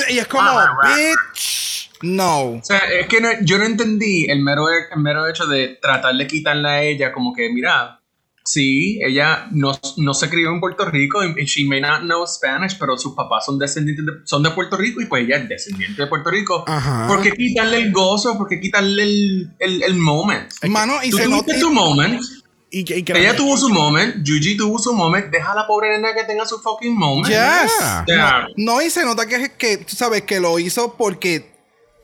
y 0.09 0.17
es 0.17 0.27
como, 0.27 0.43
Ah, 0.49 0.67
bitch, 0.83 1.91
no. 2.01 2.41
O 2.53 2.61
sea, 2.63 2.79
es 2.99 3.07
que 3.07 3.21
no- 3.21 3.29
yo 3.41 3.57
no 3.57 3.65
entendí 3.65 4.25
el 4.29 4.39
mero, 4.41 4.65
el 4.69 4.99
mero 4.99 5.27
hecho 5.27 5.45
de 5.45 5.77
tratar 5.81 6.15
de 6.15 6.25
quitarle 6.27 6.69
a 6.69 6.81
ella 6.81 7.11
como 7.11 7.33
que, 7.33 7.49
mira, 7.53 7.99
sí, 8.43 8.99
ella 9.03 9.47
no, 9.51 9.71
no 9.97 10.13
se 10.13 10.29
crió 10.29 10.51
en 10.51 10.59
Puerto 10.59 10.85
Rico 10.85 11.19
she 11.45 11.65
may 11.65 11.81
not 11.81 12.01
know 12.01 12.25
Spanish, 12.27 12.77
pero 12.77 12.97
sus 12.97 13.13
papás 13.13 13.45
son 13.45 13.57
descendientes 13.57 14.05
de, 14.05 14.11
son 14.25 14.43
de 14.43 14.51
Puerto 14.51 14.77
Rico 14.77 15.01
y 15.01 15.05
pues 15.05 15.23
ella 15.23 15.37
es 15.37 15.49
descendiente 15.49 16.01
de 16.01 16.07
Puerto 16.07 16.29
Rico. 16.29 16.63
Ajá. 16.67 17.07
¿Por 17.07 17.21
qué 17.21 17.31
quitarle 17.31 17.77
el 17.77 17.91
gozo? 17.91 18.37
¿Por 18.37 18.47
qué 18.47 18.59
quitarle 18.59 19.03
el, 19.03 19.51
el, 19.59 19.83
el 19.83 19.93
moment? 19.95 20.51
Mano, 20.69 20.95
y 21.03 21.09
Tú 21.09 21.17
se 21.17 21.23
tuviste 21.25 21.53
nota. 21.53 21.59
tu 21.59 21.71
moment, 21.71 22.21
Y, 22.69 22.91
y 22.91 23.05
ella 23.07 23.35
tuvo 23.35 23.55
su 23.55 23.69
moment, 23.69 24.25
Yuji 24.25 24.57
tuvo 24.57 24.79
su 24.79 24.93
moment, 24.93 25.27
deja 25.27 25.51
a 25.51 25.55
la 25.55 25.67
pobre 25.67 25.89
nena 25.91 26.13
que 26.15 26.23
tenga 26.23 26.43
su 26.45 26.57
fucking 26.59 26.97
moment. 26.97 27.27
Yes. 27.27 27.71
Yeah. 28.07 28.47
No, 28.57 28.81
y 28.81 28.89
se 28.89 29.05
nota 29.05 29.27
que 29.27 29.35
es 29.35 29.49
que, 29.51 29.77
tú 29.77 29.95
sabes, 29.95 30.23
que 30.23 30.39
lo 30.39 30.57
hizo 30.57 30.95
porque 30.97 31.52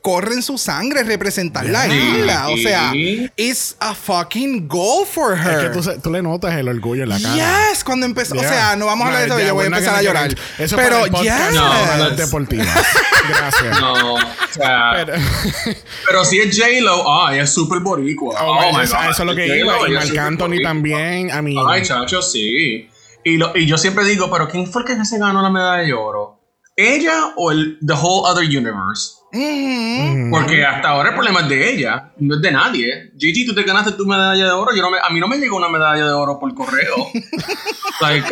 corre 0.02 0.34
en 0.34 0.42
su 0.42 0.56
sangre 0.58 1.02
representar 1.04 1.66
la 1.66 1.86
isla. 1.88 2.48
O 2.48 2.56
sea, 2.56 2.92
it's 3.36 3.76
a 3.80 3.94
fucking 3.94 4.66
goal 4.68 5.06
for 5.06 5.34
es 5.38 5.44
her. 5.46 5.70
que 5.72 5.98
tú, 6.00 6.10
le 6.10 6.22
notas 6.22 6.54
el 6.54 6.68
orgullo 6.68 7.02
en 7.02 7.08
la 7.10 7.20
cara. 7.20 7.68
Yes, 7.70 7.84
cuando 7.84 8.06
empezó. 8.06 8.34
O 8.34 8.40
sea, 8.40 8.76
no 8.76 8.86
vamos 8.86 9.04
a 9.04 9.08
hablar 9.08 9.22
de 9.22 9.28
eso, 9.28 9.46
yo 9.46 9.54
voy 9.54 9.64
a 9.64 9.66
empezar 9.66 9.94
a 9.96 10.02
llorar. 10.02 10.34
Eso 10.58 10.76
Pero 10.76 10.88
para 10.90 11.04
el 11.04 11.10
podcast, 11.10 11.50
yes. 11.50 11.60
no, 11.60 11.96
No, 11.98 12.10
deportivas. 12.10 12.86
Gracias. 13.28 13.80
No, 13.80 14.14
o 14.14 14.18
sea, 14.50 14.92
Pero- 14.96 15.12
Pero 16.06 16.24
si 16.24 16.38
es 16.40 16.56
J-Lo, 16.58 17.12
ah, 17.12 17.32
ella 17.34 17.42
es 17.44 17.52
súper 17.52 17.80
boricua. 17.80 18.36
Oh, 18.42 18.58
Oh, 18.70 18.76
my 18.76 18.84
eso, 18.84 18.96
God. 18.96 19.10
eso 19.10 19.22
es 19.22 19.26
lo 19.28 19.34
que 19.34 19.46
iba. 19.58 19.74
Y 19.88 19.94
es 19.96 20.06
Marc 20.06 20.18
Anthony 20.18 20.62
también. 20.62 21.30
A 21.30 21.42
mí. 21.42 21.56
Ay, 21.68 21.82
chacho, 21.82 22.22
sí. 22.22 22.88
Y, 23.24 23.36
lo, 23.36 23.54
y 23.56 23.66
yo 23.66 23.76
siempre 23.78 24.04
digo, 24.04 24.30
pero 24.30 24.48
¿quién 24.48 24.66
fue 24.66 24.82
el 24.82 24.88
que 24.88 25.04
se 25.04 25.18
ganó 25.18 25.42
la 25.42 25.50
medalla 25.50 25.82
de 25.82 25.92
oro? 25.92 26.40
¿Ella 26.76 27.32
o 27.36 27.50
el 27.52 27.78
The 27.86 27.92
Whole 27.92 28.30
Other 28.30 28.44
Universe? 28.44 29.19
Porque 29.32 30.64
hasta 30.64 30.88
ahora 30.88 31.10
el 31.10 31.14
problema 31.14 31.40
es 31.40 31.48
de 31.48 31.72
ella, 31.74 32.10
no 32.18 32.34
es 32.36 32.42
de 32.42 32.50
nadie. 32.50 33.12
Gigi, 33.16 33.46
tú 33.46 33.54
te 33.54 33.62
ganaste 33.62 33.92
tu 33.92 34.04
medalla 34.06 34.44
de 34.44 34.50
oro. 34.50 34.74
Yo 34.74 34.82
no 34.82 34.90
me- 34.90 34.98
a 34.98 35.08
mí 35.10 35.20
no 35.20 35.28
me 35.28 35.38
llegó 35.38 35.56
una 35.56 35.68
medalla 35.68 36.04
de 36.04 36.12
oro 36.12 36.38
por 36.38 36.52
correo. 36.54 36.96
like, 38.00 38.26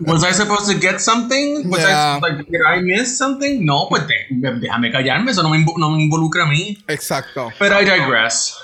was 0.00 0.22
I 0.24 0.32
supposed 0.34 0.66
to 0.72 0.78
get 0.80 0.98
something? 1.00 1.68
Was 1.70 1.80
Yeah. 1.80 2.16
I, 2.16 2.20
like, 2.20 2.50
did 2.50 2.60
I 2.66 2.80
miss 2.82 3.16
something? 3.16 3.64
No, 3.64 3.86
pues 3.88 4.02
déjame 4.30 4.90
callarme, 4.92 5.30
eso 5.30 5.42
no 5.42 5.48
me, 5.50 5.58
invo- 5.58 5.78
no 5.78 5.90
me 5.90 6.02
involucra 6.02 6.44
a 6.44 6.46
mí. 6.46 6.78
Exacto. 6.88 7.50
Pero 7.58 7.80
I 7.80 7.84
digress. 7.84 8.56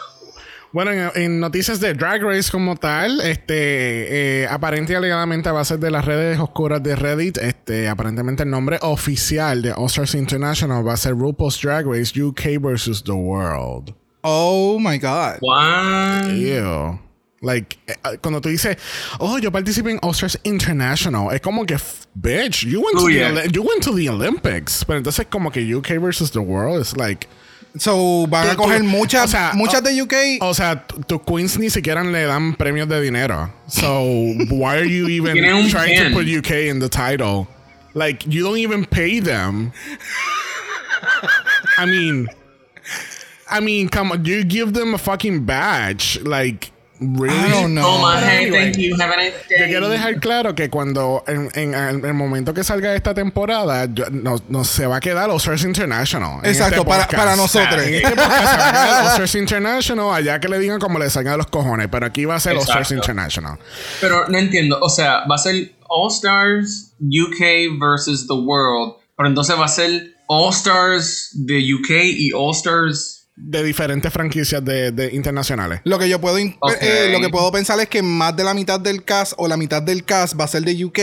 Bueno, 0.75 0.91
en, 0.91 1.09
en 1.15 1.39
noticias 1.39 1.79
de 1.79 1.95
Drag 1.95 2.21
Race 2.21 2.51
como 2.51 2.75
tal, 2.75 3.21
este, 3.21 4.43
eh, 4.43 4.49
aparente 4.49 4.93
y 4.93 4.97
alegadamente 4.97 5.49
a 5.49 5.53
base 5.53 5.77
de 5.77 5.89
las 5.89 6.05
redes 6.05 6.41
oscuras 6.41 6.83
de 6.83 6.97
Reddit, 6.97 7.39
este, 7.39 7.89
aparentemente 7.89 8.43
el 8.43 8.51
nombre 8.51 8.81
oficial 8.83 9.63
de 9.63 9.71
All 9.71 9.87
Stars 9.87 10.17
International 10.17 10.85
va 10.85 10.95
a 10.95 10.97
ser 10.97 11.13
RuPaul's 11.13 11.61
Drag 11.63 11.87
Race 11.87 12.21
UK 12.21 12.61
versus 12.61 13.05
the 13.05 13.13
World. 13.13 13.95
Oh 14.23 14.81
my 14.81 14.99
God. 14.99 15.37
What? 15.43 16.33
Ew. 16.33 16.99
Like, 17.41 17.79
eh, 17.87 17.95
eh, 18.13 18.19
cuando 18.21 18.41
tú 18.41 18.49
dices, 18.49 18.77
oh, 19.21 19.39
yo 19.39 19.53
participé 19.53 19.93
en 19.93 20.01
All 20.03 20.11
Stars 20.11 20.41
International, 20.43 21.33
es 21.33 21.41
como 21.41 21.65
que, 21.67 21.77
bitch, 22.17 22.67
you 22.67 22.81
went, 22.81 22.99
to 22.99 23.07
the, 23.07 23.13
Fluye. 23.13 23.25
Oli- 23.27 23.53
you 23.53 23.63
went 23.63 23.81
to 23.85 23.95
the 23.95 24.11
Olympics. 24.11 24.85
Pero 24.85 24.97
entonces, 24.99 25.25
como 25.31 25.53
que 25.53 25.73
UK 25.73 26.01
versus 26.01 26.33
the 26.33 26.41
world 26.41 26.81
es 26.83 26.97
like. 26.97 27.29
So, 27.77 28.27
van 28.29 28.51
a 28.51 28.55
coger 28.57 28.85
muchas, 28.85 29.25
o 29.25 29.29
sea, 29.29 29.51
muchas 29.55 29.81
o- 29.81 29.85
de 29.85 30.01
UK. 30.01 30.15
O 30.41 30.55
sea, 30.55 30.87
tu- 30.87 31.01
tus 31.03 31.21
queens 31.27 31.59
ni 31.59 31.71
siquiera 31.71 32.05
le 32.05 32.25
dan 32.27 32.55
premios 32.55 32.89
de 32.89 33.01
dinero. 33.01 33.51
So, 33.67 34.03
why 34.51 34.77
are 34.79 34.85
you 34.85 35.09
even 35.09 35.35
trying 35.71 35.99
to 35.99 36.11
put 36.15 36.27
UK 36.27 36.69
in 36.69 36.79
the 36.79 36.89
title? 36.89 37.49
Like, 37.95 38.25
you 38.27 38.45
don't 38.45 38.59
even 38.59 38.85
pay 38.85 39.21
them. 39.21 39.73
I 41.79 41.87
mean, 41.87 42.29
I 43.51 43.61
mean, 43.61 43.89
come 43.89 44.13
on, 44.13 44.25
you 44.25 44.45
give 44.45 44.73
them 44.73 44.95
a 44.95 44.99
fucking 44.99 45.45
badge. 45.45 46.21
Like, 46.23 46.71
really? 47.19 47.37
I 47.37 47.51
don't 47.51 47.75
know. 47.75 47.85
Oh 47.87 47.99
my, 48.03 48.15
But 48.21 48.25
hey, 48.25 48.43
anyway, 48.47 48.61
thank 48.73 48.77
you. 48.79 48.97
Have 49.01 49.11
a 49.13 49.17
nice 49.17 49.33
Yo 49.51 49.57
day. 49.59 49.69
quiero 49.69 49.89
dejar 49.89 50.21
claro 50.21 50.55
que 50.55 50.69
cuando 50.71 51.23
en, 51.27 51.49
en- 51.55 51.75
en 51.75 52.05
el 52.05 52.15
momento 52.15 52.55
que 52.55 52.65
salga 52.65 52.95
esta 52.95 53.15
temporada, 53.15 53.87
yo- 53.93 54.07
no, 54.11 54.37
no 54.49 54.65
se 54.65 54.87
va 54.87 54.97
a 54.97 55.01
quedar 55.01 55.31
All 55.31 55.37
Stars 55.37 55.65
International. 55.65 56.41
en 56.43 56.51
Exacto, 56.51 56.77
este 56.83 56.89
para- 56.89 57.07
para 57.09 57.37
nosotros. 57.37 57.83
En 57.83 57.95
este 57.95 58.11
podcast 58.11 58.51
se 58.51 58.57
va 58.59 58.69
a 58.69 58.73
quedar 58.73 59.03
All 59.03 59.11
Stars 59.13 59.35
International, 59.35 60.15
allá 60.15 60.41
que 60.41 60.49
le 60.49 60.59
digan 60.59 60.79
como 60.79 60.99
le 60.99 61.11
salgan 61.11 61.33
de 61.35 61.39
los 61.39 61.47
cojones, 61.49 61.89
pero 61.91 62.07
aquí 62.07 62.25
va 62.25 62.37
a 62.37 62.41
ser 62.41 62.55
Exacto. 62.57 62.95
International. 62.95 63.59
Pero 64.01 64.29
no 64.29 64.39
entiendo, 64.39 64.79
o 64.81 64.89
sea, 64.89 65.25
va 65.31 65.35
a 65.35 65.39
ser 65.39 65.73
All 65.89 66.11
Stars 66.11 66.93
UK 67.01 67.79
versus 67.81 68.27
the 68.27 68.35
World, 68.35 68.95
pero 69.17 69.29
entonces 69.29 69.57
va 69.59 69.67
a 69.67 69.69
ser 69.69 70.13
All 70.29 70.51
Stars 70.53 71.31
de 71.35 71.75
UK 71.75 71.91
y 71.91 72.31
All 72.35 72.53
Stars. 72.55 73.24
De 73.37 73.63
diferentes 73.65 74.13
franquicias 74.13 74.65
de, 74.65 74.93
de 74.93 75.13
internacionales. 75.15 75.81
Lo 75.85 75.99
que 75.99 76.09
yo 76.09 76.21
puedo 76.21 76.37
Ok. 76.37 76.73
eh, 76.81 77.09
lo 77.13 77.21
que 77.21 77.29
puedo 77.31 77.51
pensar 77.51 77.81
es 77.81 77.89
que 77.89 78.01
más 78.03 78.37
de 78.37 78.45
la 78.45 78.55
mitad 78.55 78.79
del 78.79 79.05
cast 79.05 79.33
o 79.37 79.49
la 79.49 79.57
mitad 79.57 79.83
del 79.83 80.05
cast 80.05 80.39
va 80.39 80.45
a 80.45 80.49
ser 80.49 80.63
de 80.63 80.85
UK 80.85 80.99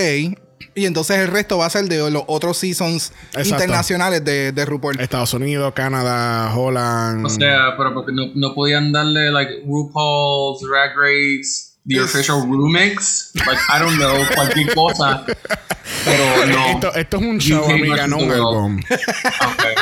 y 0.74 0.86
entonces 0.86 1.18
el 1.18 1.28
resto 1.28 1.58
va 1.58 1.66
a 1.66 1.70
ser 1.70 1.86
de 1.86 2.10
los 2.10 2.24
otros 2.28 2.56
seasons 2.58 3.12
Exacto. 3.34 3.50
internacionales 3.50 4.24
de, 4.24 4.54
de 4.54 4.66
RuPaul. 4.66 4.98
Estados 5.02 5.34
Unidos, 5.34 5.74
Canadá, 5.76 6.56
Holland. 6.56 7.26
O 7.26 7.30
sea, 7.30 7.76
pero 7.78 7.94
porque 7.94 8.14
no, 8.14 8.28
no 8.36 8.54
podían 8.54 8.94
darle 8.94 9.30
like 9.32 9.64
RuPaul's 9.66 10.62
Drag 10.62 10.92
Race, 10.96 11.72
the 11.86 11.96
Yes. 11.96 12.04
official 12.04 12.44
remix, 12.44 13.32
like 13.46 13.60
I 13.76 13.80
don't 13.80 13.98
know, 13.98 14.16
cualquier 14.36 14.74
cosa. 14.74 15.26
Pero 16.06 16.46
no. 16.48 16.68
Esto, 16.70 16.94
esto 16.96 17.18
es 17.18 17.24
un 17.24 17.38
show, 17.40 17.66
UK 17.66 17.72
amiga, 17.72 18.08
no 18.08 18.18
un 18.18 18.32
álbum. 18.32 18.80
Okay. 18.90 19.76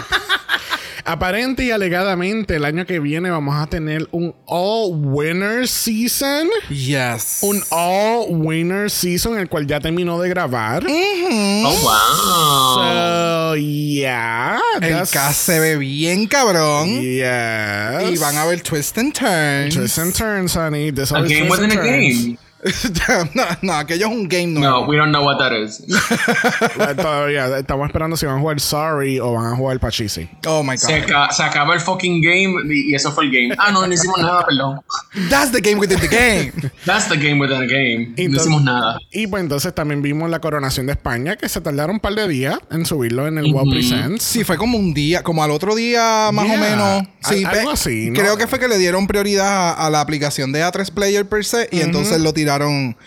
Aparente 1.12 1.66
y 1.66 1.72
alegadamente, 1.72 2.58
el 2.58 2.66
año 2.66 2.86
que 2.86 3.00
viene 3.00 3.32
vamos 3.32 3.56
a 3.56 3.66
tener 3.66 4.08
un 4.12 4.36
All 4.46 4.92
Winner 4.94 5.68
Season. 5.68 6.48
Yes. 6.70 7.40
Un 7.42 7.64
All 7.72 8.28
Winner 8.30 8.92
Season, 8.92 9.36
el 9.40 9.50
cual 9.50 9.66
ya 9.66 9.80
terminó 9.80 10.20
de 10.22 10.30
grabar. 10.30 10.86
Oh 10.86 11.80
wow. 11.82 12.76
So, 12.76 13.56
yeah. 13.56 14.60
el 14.82 15.08
cast 15.08 15.48
se 15.48 15.60
ve 15.60 15.78
bien 15.78 16.28
cabrón 16.28 17.02
Yes. 17.02 18.12
y 18.12 18.18
van 18.18 18.38
a 18.38 18.46
ver 18.46 18.62
twist 18.62 18.96
and 19.00 19.12
turns. 19.12 19.74
Twists 19.76 19.98
and 19.98 20.14
turns, 20.14 20.56
honey. 20.56 20.92
There's 20.92 21.12
A 21.12 21.24
game 21.24 21.50
within 21.50 21.72
a 21.72 21.76
game. 21.76 22.38
no, 23.36 23.44
no, 23.62 23.74
aquello 23.74 24.08
es 24.08 24.12
un 24.12 24.28
game 24.28 24.48
No, 24.48 24.60
nuevo. 24.60 24.88
we 24.88 24.98
don't 24.98 25.10
know 25.12 25.24
what 25.24 25.38
that 25.38 25.52
is. 25.54 25.82
Todavía 26.98 27.58
estamos 27.58 27.88
esperando 27.88 28.18
si 28.18 28.26
van 28.26 28.38
a 28.38 28.40
jugar 28.40 28.60
Sorry 28.60 29.20
o 29.20 29.34
van 29.34 29.54
a 29.54 29.56
jugar 29.56 29.80
Pachisi. 29.80 30.30
Oh 30.46 30.64
my 30.64 30.78
Se, 30.78 31.02
god. 31.02 31.30
se 31.32 31.44
acaba 31.44 31.74
el 31.74 31.80
fucking 31.80 32.22
game 32.22 32.56
y, 32.74 32.94
eso 32.94 33.12
fue 33.12 33.26
el 33.26 33.32
game. 33.32 33.56
Ah, 33.58 33.72
no, 33.72 33.86
no 33.86 33.94
hicimos 33.94 34.18
nada, 34.22 34.46
perdón. 34.46 34.82
That's 35.30 35.52
the 35.52 35.62
game 35.62 35.78
within 35.80 36.00
the 36.00 36.08
game. 36.08 36.52
That's 36.86 37.08
the 37.08 37.16
game 37.18 37.40
within 37.40 37.62
a 37.62 37.66
game. 37.68 38.14
Entonces- 38.18 38.30
no 38.32 38.38
hicimos 38.42 38.64
nada. 38.64 39.00
Y 39.12 39.28
pues 39.28 39.42
entonces 39.42 39.74
también 39.74 40.02
vimos 40.02 40.30
la 40.30 40.40
coronación 40.40 40.86
de 40.88 40.94
España, 40.94 41.36
que 41.38 41.48
se 41.48 41.62
tardaron 41.62 41.96
un 41.96 42.00
par 42.02 42.14
de 42.16 42.28
días 42.28 42.60
en 42.72 42.86
subirlo 42.86 43.28
en 43.28 43.38
el 43.38 43.54
WoW 43.54 43.70
Presents. 43.70 44.24
Sí, 44.24 44.44
fue 44.44 44.58
como 44.58 44.78
un 44.78 44.94
día, 44.94 45.24
como 45.24 45.44
al 45.44 45.52
otro 45.52 45.76
día 45.76 46.30
más 46.34 46.46
Yeah. 46.50 46.56
o 46.56 46.58
menos. 46.60 47.04
Sí, 47.22 47.44
Al- 47.46 47.60
algo 47.60 47.72
así, 47.72 48.10
¿no? 48.10 48.20
Creo 48.20 48.36
que 48.38 48.48
fue 48.48 48.60
que 48.60 48.68
le 48.68 48.78
dieron 48.78 49.08
prioridad 49.08 49.70
a, 49.70 49.86
a 49.86 49.90
la 49.90 50.02
aplicación 50.02 50.52
de 50.52 50.64
A3 50.64 50.92
Player 50.92 51.26
per 51.28 51.46
se 51.46 51.70
y 51.72 51.82
entonces 51.82 52.20
lo 52.20 52.34
tiraron 52.34 52.49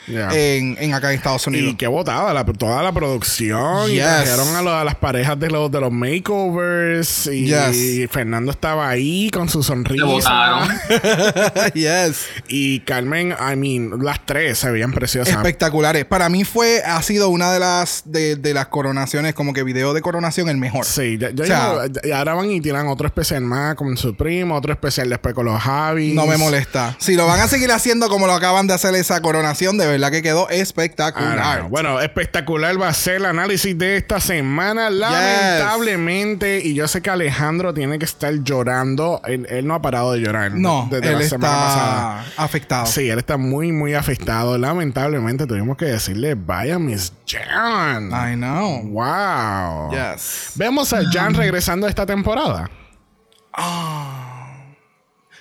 Yeah. 0.07 0.29
en, 0.33 0.77
en 0.81 0.95
acá 0.95 1.11
en 1.13 1.17
Estados 1.19 1.47
Y 1.47 1.51
Unidos. 1.51 1.75
qué 1.79 1.87
botada, 1.87 2.33
la- 2.33 2.45
toda 2.45 2.83
la 2.83 2.93
producción. 2.93 3.91
Y 3.91 3.95
Yes. 3.95 4.05
trajeron 4.05 4.55
a, 4.57 4.63
lo- 4.63 4.75
a 4.75 4.85
las 4.85 4.95
parejas 4.97 5.39
de 5.39 5.51
los, 5.51 5.71
de 5.71 5.81
los 5.81 5.93
makeovers. 5.93 7.27
Y, 7.27 7.47
Yes. 7.47 8.11
Fernando 8.11 8.51
estaba 8.53 8.89
ahí 8.89 9.31
con 9.31 9.49
su 9.49 9.63
sonrisa. 9.63 10.05
votaron. 10.05 10.69
yes. 11.75 12.27
Y 12.49 12.81
Carmen, 12.81 13.31
I 13.39 13.57
mean, 13.57 14.03
las 14.03 14.25
tres 14.25 14.59
se 14.59 14.71
veían 14.71 14.93
preciosas. 14.93 15.35
Espectaculares. 15.35 16.05
Para 16.05 16.29
mí 16.29 16.45
fue, 16.45 16.83
ha 16.85 17.01
sido 17.03 17.29
una 17.29 17.53
de 17.53 17.59
las 17.61 18.03
de, 18.07 18.37
de 18.37 18.55
las 18.55 18.67
coronaciones, 18.67 19.35
como 19.35 19.53
que 19.53 19.63
video 19.63 19.95
de 19.95 20.03
coronación, 20.03 20.49
el 20.49 20.57
mejor. 20.57 20.85
Sí, 20.85 21.19
ya, 21.19 21.31
ya 21.31 21.43
O 21.43 21.47
sea- 21.47 21.89
digo, 21.89 22.01
y 22.05 22.11
ahora 22.11 22.35
van 22.35 22.51
y 22.51 22.61
tiran 22.61 22.89
otro 22.89 23.07
especial 23.07 23.43
más 23.43 23.75
con 23.75 23.97
su 23.97 24.15
primo, 24.15 24.57
otro 24.57 24.73
especial 24.73 25.09
después 25.09 25.35
con 25.35 25.47
los 25.47 25.61
Javis. 25.61 26.15
No 26.15 26.27
me 26.27 26.37
molesta. 26.37 26.97
Si 26.99 27.15
lo 27.15 27.27
van 27.27 27.41
a 27.41 27.49
seguir 27.49 27.71
haciendo 27.73 28.09
como 28.09 28.27
lo 28.27 28.33
acaban 28.35 28.67
de 28.67 28.75
hacer 28.75 28.95
esa 28.95 29.21
coronación, 29.33 29.79
de 29.79 29.87
verdad 29.87 30.11
que 30.11 30.23
quedó 30.23 30.47
Ah, 30.51 30.55
espectacular. 30.55 31.63
no. 31.63 31.69
Bueno, 31.71 32.01
espectacular 32.01 32.81
va 32.81 32.89
a 32.89 32.93
ser 32.95 33.17
el 33.17 33.27
análisis 33.27 33.77
de 33.79 33.97
esta 33.97 34.21
semana. 34.21 34.91
Lamentablemente, 34.91 36.61
y 36.65 36.75
yo 36.75 36.87
sé 36.89 37.01
que 37.03 37.11
Alejandro 37.11 37.73
tiene 37.73 37.99
que 37.99 38.05
estar 38.05 38.33
llorando. 38.43 39.21
Él, 39.25 39.47
él 39.49 39.67
no 39.67 39.75
ha 39.75 39.83
parado 39.83 40.13
de 40.13 40.21
llorar. 40.21 40.53
No, 40.53 40.89
desde 40.91 41.09
él 41.13 41.19
la 41.21 41.25
semana 41.25 41.53
pasada. 41.55 42.25
está 42.29 42.43
afectado. 42.43 42.87
Sí, 42.87 43.09
él 43.09 43.19
está 43.19 43.37
muy, 43.37 43.73
muy 43.73 43.95
afectado. 43.95 44.59
Lamentablemente 44.59 45.47
tuvimos 45.47 45.77
que 45.77 45.87
decirle, 45.87 46.35
vaya 46.35 46.79
Miss 46.79 47.13
Jan. 47.27 48.11
I 48.11 48.37
know. 48.37 48.83
Wow. 48.85 49.91
Yes. 49.93 50.53
Vemos 50.57 50.93
a 50.93 51.01
Jan 51.11 51.35
regresando 51.35 51.87
esta 51.89 52.05
temporada. 52.05 52.69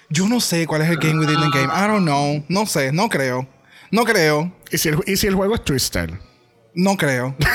Yo 0.10 0.28
no 0.28 0.40
sé 0.42 0.68
cuál 0.68 0.82
es 0.82 0.90
el 0.90 0.98
game 0.98 1.20
within 1.20 1.40
the 1.40 1.58
game. 1.58 1.72
I 1.74 1.88
don't 1.88 2.04
know. 2.04 2.44
No 2.50 2.66
sé, 2.66 2.92
no 2.92 3.08
creo. 3.10 3.48
No 3.92 4.06
creo. 4.06 4.52
¿Y 4.72 4.78
si 4.78 4.90
el, 4.90 5.00
y 5.06 5.18
si 5.18 5.28
el 5.28 5.36
juego 5.36 5.56
es 5.56 5.64
Twister? 5.64 6.12
No 6.74 6.96
creo. 6.96 7.36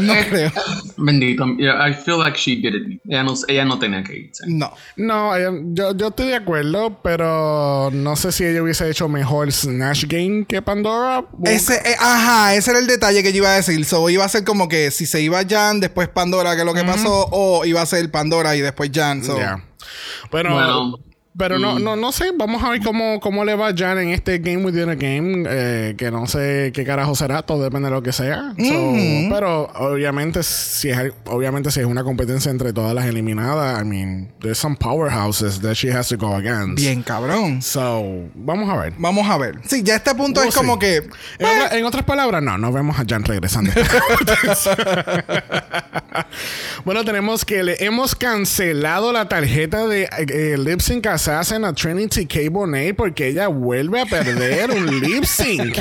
no 0.00 0.14
creo. 0.28 0.50
Bendito. 0.96 1.44
Yeah, 1.58 1.88
I 1.88 1.94
feel 1.94 2.18
like 2.18 2.36
she 2.36 2.56
did 2.56 2.74
it. 2.74 3.00
Ella 3.08 3.22
no, 3.22 3.34
ella 3.48 3.64
no 3.64 3.78
tenía 3.78 4.02
que 4.02 4.16
irse. 4.16 4.44
No. 4.46 4.72
No, 4.96 5.36
ella- 5.36 5.52
yo, 5.72 5.96
yo 5.96 6.08
estoy 6.08 6.28
de 6.28 6.36
acuerdo, 6.36 7.00
pero 7.02 7.90
no 7.92 8.16
sé 8.16 8.32
si 8.32 8.44
ella 8.44 8.62
hubiese 8.62 8.88
hecho 8.90 9.08
mejor 9.08 9.50
Snatch 9.52 10.04
Game 10.06 10.44
que 10.46 10.60
Pandora. 10.62 11.24
Ese, 11.44 11.76
eh, 11.76 11.96
ajá, 11.98 12.54
ese 12.54 12.70
era 12.72 12.80
el 12.80 12.86
detalle 12.86 13.22
que 13.22 13.32
yo 13.32 13.38
iba 13.38 13.52
a 13.52 13.56
decir. 13.56 13.84
So, 13.84 14.08
iba 14.10 14.24
a 14.24 14.28
ser 14.28 14.44
como 14.44 14.68
que 14.68 14.90
si 14.90 15.06
se 15.06 15.20
iba 15.20 15.42
Jan, 15.48 15.80
después 15.80 16.08
Pandora, 16.08 16.54
que 16.54 16.60
es 16.60 16.66
lo 16.66 16.74
que 16.74 16.84
pasó, 16.84 17.28
o 17.30 17.64
iba 17.64 17.80
a 17.80 17.86
ser 17.86 18.10
Pandora 18.10 18.56
y 18.56 18.60
después 18.60 18.90
Jan. 18.92 19.22
So. 19.24 19.38
Pero, 20.30 20.52
Bueno. 20.54 20.98
Pero 21.36 21.58
no, 21.58 21.78
no, 21.78 21.96
no 21.96 22.12
sé. 22.12 22.32
Vamos 22.36 22.62
a 22.62 22.70
ver 22.70 22.80
cómo, 22.82 23.20
cómo 23.20 23.44
le 23.44 23.54
va 23.54 23.68
a 23.68 23.74
Jan 23.76 23.98
en 23.98 24.08
este 24.10 24.38
Game 24.38 24.64
Within 24.64 24.88
a 24.90 24.94
Game. 24.94 25.44
eh, 25.48 25.94
que 25.98 26.10
no 26.10 26.26
sé 26.26 26.70
qué 26.74 26.84
carajo 26.84 27.14
será. 27.14 27.42
Todo 27.42 27.62
depende 27.62 27.88
de 27.88 27.94
lo 27.94 28.02
que 28.02 28.12
sea. 28.12 28.54
So, 28.58 28.94
Pero 29.30 29.70
obviamente 29.74 30.42
si, 30.42 30.90
es, 30.90 31.12
obviamente, 31.26 31.70
si 31.70 31.80
es 31.80 31.86
una 31.86 32.04
competencia 32.04 32.50
entre 32.50 32.72
todas 32.72 32.94
las 32.94 33.06
eliminadas, 33.06 33.80
I 33.80 33.84
mean, 33.84 34.32
there's 34.40 34.58
some 34.58 34.76
powerhouses 34.76 35.60
that 35.62 35.74
she 35.74 35.90
has 35.92 36.08
to 36.08 36.16
go 36.16 36.34
against. 36.36 36.76
Bien, 36.76 37.02
cabrón. 37.02 37.62
So, 37.62 38.04
vamos 38.34 38.68
a 38.70 38.76
ver. 38.76 38.92
Vamos 38.98 39.28
a 39.28 39.36
ver. 39.38 39.56
Sí, 39.66 39.82
ya 39.82 39.96
este 39.96 40.14
punto 40.14 40.40
We'll 40.40 40.48
es 40.50 40.54
como 40.54 40.74
see. 40.74 40.80
que. 40.80 40.96
En, 41.38 41.46
otra- 41.46 41.78
en 41.78 41.84
otras 41.84 42.04
palabras, 42.04 42.42
no, 42.42 42.58
no 42.58 42.72
vemos 42.72 42.98
a 42.98 43.04
Jan 43.08 43.24
regresando. 43.24 43.70
bueno, 46.84 47.04
tenemos 47.04 47.44
que 47.44 47.62
le 47.62 47.84
hemos 47.84 48.14
cancelado 48.14 49.12
la 49.12 49.28
tarjeta 49.28 49.86
de 49.86 50.08
eh, 50.28 50.56
Lip 50.58 50.80
Sync 50.80 51.06
Assassin 51.06 51.64
a 51.64 51.72
Trinity 51.72 52.26
K. 52.26 52.50
Bonet 52.50 52.96
porque 52.96 53.28
ella 53.28 53.48
vuelve 53.48 54.00
a 54.00 54.06
perder 54.06 54.70
un 54.70 55.00
lip 55.00 55.24
sync. 55.24 55.78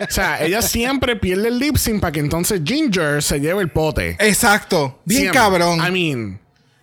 o 0.00 0.10
sea, 0.10 0.42
ella 0.42 0.62
siempre 0.62 1.16
pierde 1.16 1.48
el 1.48 1.58
lip 1.58 1.76
sync 1.76 2.00
para 2.00 2.12
que 2.12 2.20
entonces 2.20 2.60
Ginger 2.64 3.22
se 3.22 3.40
lleve 3.40 3.62
el 3.62 3.70
pote. 3.70 4.16
Exacto. 4.18 5.00
Bien 5.04 5.22
Siempre. 5.22 5.40
cabrón. 5.40 5.80
I 5.86 5.90
mean, 5.90 6.40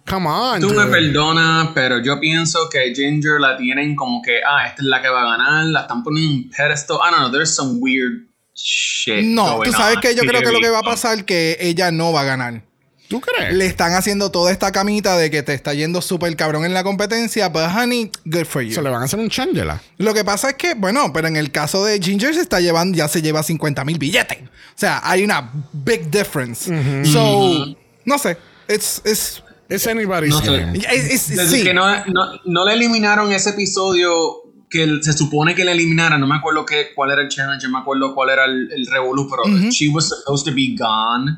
come 0.07 0.27
on. 0.27 0.61
Tú 0.61 0.69
me 0.69 0.83
dude. 0.83 0.91
perdonas, 0.91 1.69
pero 1.73 2.01
yo 2.01 2.19
pienso 2.19 2.69
que 2.69 2.93
Ginger 2.93 3.39
la 3.39 3.57
tienen 3.57 3.95
como 3.95 4.21
que, 4.21 4.39
ah, 4.47 4.67
esta 4.67 4.81
es 4.81 4.87
la 4.87 5.01
que 5.01 5.09
va 5.09 5.21
a 5.21 5.37
ganar, 5.37 5.65
la 5.65 5.81
están 5.81 6.03
poniendo 6.03 6.33
en 6.33 6.43
un 6.43 6.49
pedestal. 6.49 6.97
I 6.97 7.11
don't 7.11 7.19
know, 7.19 7.31
there's 7.31 7.53
some 7.53 7.79
weird 7.79 8.27
shit. 8.53 9.23
no, 9.23 9.61
tú 9.63 9.71
sabes 9.71 9.97
que 10.01 10.15
yo 10.15 10.23
creo 10.23 10.41
que 10.41 10.51
lo 10.51 10.59
que 10.59 10.69
va 10.69 10.79
a 10.79 10.83
pasar 10.83 11.25
que 11.25 11.57
ella 11.59 11.91
no 11.91 12.11
va 12.11 12.21
a 12.21 12.25
ganar. 12.25 12.66
¿Tú 13.09 13.21
crees? 13.21 13.53
Le 13.53 13.65
están 13.65 13.93
haciendo 13.93 14.31
toda 14.31 14.51
esta 14.51 14.71
camita 14.71 15.17
de 15.17 15.31
que 15.31 15.41
te 15.43 15.53
está 15.53 15.73
yendo 15.73 16.01
súper 16.01 16.35
cabrón 16.35 16.65
en 16.65 16.73
la 16.73 16.83
competencia, 16.83 17.47
but 17.49 17.63
honey, 17.73 18.11
good 18.25 18.45
for 18.45 18.61
you. 18.61 18.73
Se 18.73 18.81
le 18.81 18.89
van 18.89 19.01
a 19.01 19.05
hacer 19.05 19.19
un 19.19 19.29
changela. 19.29 19.81
Lo 19.97 20.13
que 20.13 20.25
pasa 20.25 20.49
es 20.49 20.55
que, 20.55 20.73
bueno, 20.73 21.11
pero 21.13 21.27
en 21.27 21.37
el 21.37 21.51
caso 21.51 21.85
de 21.85 21.99
Ginger 22.01 22.33
se 22.33 22.41
está 22.41 22.59
llevando, 22.59 22.97
ya 22.97 23.07
se 23.07 23.21
lleva 23.21 23.43
50 23.43 23.85
mil 23.85 23.97
billetes. 23.97 24.39
O 24.41 24.47
sea, 24.79 24.99
hay 25.03 25.23
una 25.23 25.49
big 25.71 26.09
difference. 26.11 26.65
So, 27.11 27.75
no 28.05 28.17
sé. 28.17 28.37
It's, 28.67 29.01
it's, 29.05 29.41
It's 29.69 29.85
anybody's 29.87 30.29
No 30.29 30.41
sé. 30.41 30.65
it's- 30.75 31.27
Desde 31.29 31.47
sí. 31.57 31.63
que 31.63 31.73
no, 31.73 31.85
no, 32.07 32.39
no 32.45 32.65
le 32.65 32.73
eliminaron 32.73 33.31
ese 33.33 33.49
episodio 33.49 34.43
que 34.69 34.99
se 35.01 35.13
supone 35.13 35.55
que 35.55 35.63
le 35.65 35.71
eliminaran, 35.71 36.19
no 36.19 36.27
me 36.27 36.35
acuerdo 36.35 36.65
qué, 36.65 36.87
cuál 36.95 37.11
era 37.11 37.21
el 37.21 37.29
challenge, 37.29 37.65
no 37.67 37.73
me 37.73 37.79
acuerdo 37.79 38.13
cuál 38.13 38.29
era 38.29 38.45
el, 38.45 38.69
el 38.71 38.85
revolú, 38.87 39.29
pero 39.29 39.43
she 39.69 39.87
was 39.89 40.09
supposed 40.09 40.45
to 40.45 40.53
be 40.53 40.75
gone 40.77 41.37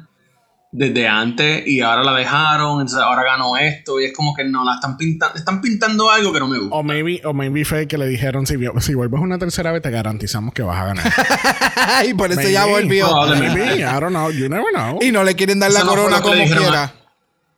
desde 0.72 1.08
antes 1.08 1.68
y 1.68 1.82
ahora 1.82 2.04
la 2.04 2.14
dejaron, 2.14 2.82
entonces 2.82 3.00
ahora 3.00 3.24
ganó 3.24 3.58
esto 3.58 4.00
y 4.00 4.06
es 4.06 4.14
como 4.14 4.36
que 4.36 4.44
no, 4.44 4.64
la 4.64 4.76
están 4.76 4.98
pintando, 4.98 5.36
están 5.36 5.62
pintando 5.62 6.12
algo 6.12 6.32
que 6.32 6.40
no 6.40 6.48
me 6.48 6.60
gusta. 6.60 6.76
O 6.76 6.84
maybe, 6.84 7.22
o 7.26 7.34
maybe 7.34 7.66
fue 7.66 7.88
que 7.88 7.98
le 7.98 8.08
dijeron, 8.08 8.46
si, 8.46 8.56
si 8.82 8.94
vuelves 8.94 9.20
una 9.20 9.40
tercera 9.40 9.72
vez, 9.72 9.82
te 9.82 9.90
garantizamos 9.90 10.54
que 10.54 10.62
vas 10.62 10.78
a 10.80 10.86
ganar. 10.86 11.14
y 12.08 12.14
por 12.14 12.32
eso 12.32 12.48
ya 12.48 12.66
volvió. 12.66 13.08
Probablemente. 13.08 13.60
Maybe, 13.60 13.82
I 13.82 14.00
don't 14.00 14.10
know. 14.10 14.30
You 14.32 14.48
never 14.48 14.72
know. 14.72 15.00
Y 15.02 15.12
no 15.12 15.24
le 15.24 15.36
quieren 15.36 15.60
dar 15.60 15.72
la 15.72 15.82
no 15.84 15.88
corona 15.90 16.20
lo 16.20 16.24
que 16.24 16.36
le 16.36 16.44
como 16.44 16.56
a- 16.56 16.58
quiera. 16.60 16.94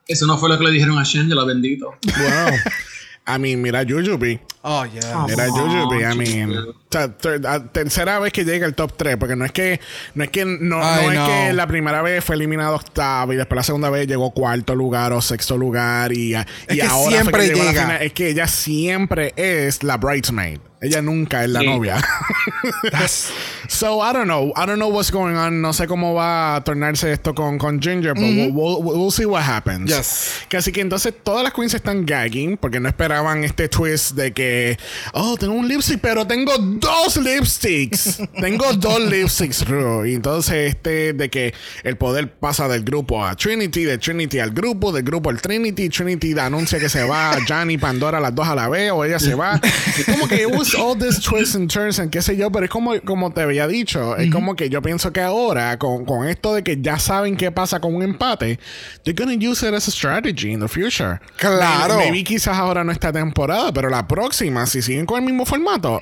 Eso 0.07 0.25
no 0.25 0.37
fue 0.37 0.49
lo 0.49 0.57
que 0.57 0.63
le 0.65 0.71
dijeron 0.71 0.97
a 0.97 1.03
Shangela, 1.03 1.43
bendito. 1.45 1.87
Wow. 2.05 2.55
I 3.27 3.37
mean, 3.37 3.61
mira 3.61 3.83
Jujubee. 3.85 4.39
Oh, 4.63 4.83
yeah. 4.85 5.25
Mira 5.27 5.47
Oh, 5.49 5.53
Jujubee. 5.55 6.03
I 6.11 6.15
mean, 6.15 6.51
o 6.57 6.73
sea, 6.89 7.07
ter- 7.15 7.41
tercera 7.71 8.19
vez 8.19 8.33
que 8.33 8.43
llega 8.43 8.65
al 8.65 8.73
top 8.75 8.93
3, 8.97 9.17
porque 9.17 9.35
no 9.35 9.45
es 9.45 9.51
que 9.51 9.79
no 10.15 10.23
es 10.23 10.29
que 10.31 10.43
no, 10.43 10.57
no 10.59 11.11
es 11.11 11.19
que 11.19 11.53
la 11.53 11.67
primera 11.67 12.01
vez 12.01 12.23
fue 12.23 12.35
eliminado 12.35 12.75
octavo 12.75 13.33
y 13.33 13.35
después 13.35 13.55
la 13.57 13.63
segunda 13.63 13.89
vez 13.89 14.07
llegó 14.07 14.31
cuarto 14.31 14.75
lugar 14.75 15.13
o 15.13 15.21
sexto 15.21 15.55
lugar 15.57 16.11
y, 16.11 16.33
y 16.69 16.79
ahora 16.81 16.89
fue 16.89 17.11
siempre 17.11 17.47
llegó 17.47 17.61
a 17.61 17.65
la 17.65 17.71
llega. 17.71 17.83
final. 17.85 18.01
Es 18.01 18.13
que 18.13 18.29
ella 18.29 18.47
siempre 18.47 19.33
es 19.35 19.83
la 19.83 19.97
bridesmaid. 19.97 20.59
Ella 20.81 21.01
nunca 21.01 21.43
es 21.43 21.49
la 21.51 21.59
Sí. 21.59 21.65
novia. 21.67 22.01
so 23.67 24.01
I 24.01 24.11
don't 24.13 24.25
know. 24.25 24.51
I 24.55 24.65
don't 24.65 24.77
know 24.79 24.89
what's 24.89 25.11
going 25.11 25.35
on. 25.35 25.61
No 25.61 25.73
sé 25.73 25.87
cómo 25.87 26.13
va 26.13 26.55
a 26.55 26.63
tornarse 26.63 27.11
esto 27.11 27.33
con, 27.35 27.57
con 27.57 27.79
Ginger, 27.79 28.13
pero 28.13 28.25
we'll, 28.27 28.51
we'll- 28.51 28.97
we'll 28.97 29.11
see 29.11 29.25
what 29.25 29.43
happens. 29.43 29.89
Yes. 29.89 30.41
Que 30.49 30.57
así 30.57 30.71
que 30.71 30.81
entonces 30.81 31.13
todas 31.23 31.43
las 31.43 31.53
queens 31.53 31.73
están 31.73 32.05
gagging 32.05 32.57
porque 32.57 32.79
no 32.79 32.89
esperaban 32.89 33.43
este 33.43 33.69
twist 33.69 34.15
de 34.15 34.33
que, 34.33 34.77
oh, 35.13 35.37
tengo 35.37 35.53
un 35.53 35.67
lipstick, 35.67 35.99
pero 36.01 36.25
tengo 36.25 36.57
dos 36.57 37.17
lipsticks. 37.17 38.17
tengo 38.41 38.73
dos 38.73 38.99
lipsticks, 39.01 39.65
bro. 39.65 40.05
Y 40.05 40.15
entonces 40.15 40.69
este 40.75 41.13
de 41.13 41.29
que 41.29 41.53
el 41.83 41.97
poder 41.97 42.31
pasa 42.33 42.67
del 42.67 42.83
grupo 42.83 43.23
a 43.23 43.35
Trinity, 43.35 43.83
de 43.83 43.97
Trinity 43.97 44.39
al 44.39 44.51
grupo, 44.51 44.91
del 44.91 45.03
grupo 45.03 45.29
al 45.29 45.39
Trinity, 45.41 45.89
Trinity 45.89 46.37
anuncia 46.39 46.79
que 46.79 46.89
se 46.89 47.03
va 47.03 47.37
Johnny 47.47 47.77
Pandora 47.77 48.19
las 48.19 48.33
dos 48.33 48.47
a 48.47 48.55
la 48.55 48.67
vez 48.67 48.91
o 48.91 49.05
ella 49.05 49.19
se 49.19 49.35
va. 49.35 49.59
Como 50.07 50.27
que 50.27 50.41
it 50.41 50.47
was 50.47 50.70
all 50.75 50.97
this 50.97 51.19
twists 51.19 51.55
and 51.55 51.69
turns 51.69 51.99
and 51.99 52.11
qué 52.11 52.21
sé 52.21 52.35
yo, 52.37 52.51
pero 52.51 52.65
es 52.65 52.71
como, 52.71 52.99
como 53.01 53.31
te 53.31 53.41
había 53.41 53.67
dicho, 53.67 54.15
es 54.17 54.31
como 54.31 54.55
que 54.55 54.69
yo 54.69 54.81
pienso 54.81 55.11
que 55.11 55.21
ahora 55.21 55.77
con, 55.79 56.05
con 56.05 56.27
esto 56.27 56.53
de 56.53 56.63
que 56.63 56.77
ya 56.81 56.99
saben 56.99 57.37
qué 57.37 57.51
pasa 57.51 57.79
con 57.79 57.95
un 57.95 58.03
empate, 58.03 58.59
they're 59.03 59.13
gonna 59.15 59.33
use 59.33 59.65
it 59.67 59.73
as 59.73 59.87
a 59.87 59.91
strategy 59.91 60.51
in 60.51 60.59
the 60.59 60.67
future. 60.67 61.19
Claro. 61.37 61.95
Maybe, 61.97 62.11
maybe 62.11 62.23
quizás 62.23 62.57
ahora 62.57 62.83
no 62.83 62.91
esta 62.91 63.11
temporada, 63.11 63.71
pero 63.71 63.89
la 63.89 64.07
próxima, 64.07 64.65
si 64.65 64.81
siguen 64.81 65.05
con 65.05 65.19
el 65.19 65.25
mismo 65.25 65.45
formato, 65.45 66.01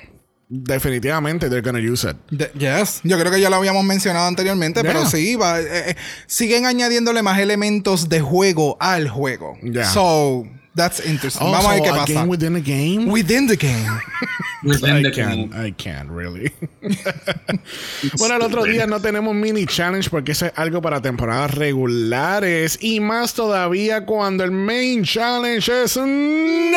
definitivamente 0.52 1.48
they're 1.50 1.62
gonna 1.62 1.80
use 1.80 2.04
it. 2.10 2.16
De- 2.32 2.52
yes, 2.58 3.02
yo 3.04 3.18
creo 3.20 3.32
que 3.32 3.40
ya 3.40 3.50
lo 3.50 3.58
habíamos 3.58 3.84
mencionado 3.84 4.28
anteriormente, 4.28 4.82
Yeah. 4.82 4.92
pero 4.94 5.06
sí, 5.06 5.36
va, 5.36 5.60
eh, 5.60 5.92
eh, 5.92 5.96
siguen 6.28 6.66
añadiéndole 6.66 7.22
más 7.22 7.40
elementos 7.40 8.10
de 8.10 8.20
juego 8.22 8.78
al 8.80 9.10
juego. 9.10 9.58
Yeah. 9.62 9.86
So, 9.86 10.46
That's 10.76 11.06
interesting. 11.06 11.46
Oh, 11.46 11.52
Vamos 11.52 11.66
a 11.72 11.74
ver 11.74 11.82
qué 11.82 11.90
a 11.90 11.96
pasa. 11.96 12.14
game 12.14 12.28
within 12.30 12.56
a 12.56 12.60
game? 12.60 13.12
Within 13.12 13.48
the 13.48 13.58
game. 13.58 13.86
Within 14.64 15.06
I 15.06 15.12
can't, 15.12 15.54
I 15.56 15.72
can't 15.72 16.10
really. 16.10 16.52
bueno, 18.18 18.36
el 18.36 18.42
otro 18.42 18.64
día 18.64 18.86
no 18.88 19.00
tenemos 19.00 19.34
mini 19.34 19.66
challenge 19.66 20.10
porque 20.10 20.34
eso 20.34 20.48
es 20.48 20.54
algo 20.56 20.82
para 20.82 21.02
temporadas 21.02 21.56
regulares 21.56 22.78
y 22.82 23.00
más 23.00 23.34
todavía 23.34 24.06
cuando 24.06 24.44
el 24.44 24.52
main 24.52 25.04
challenge 25.04 25.84
es 25.84 25.96
Nash 25.96 26.76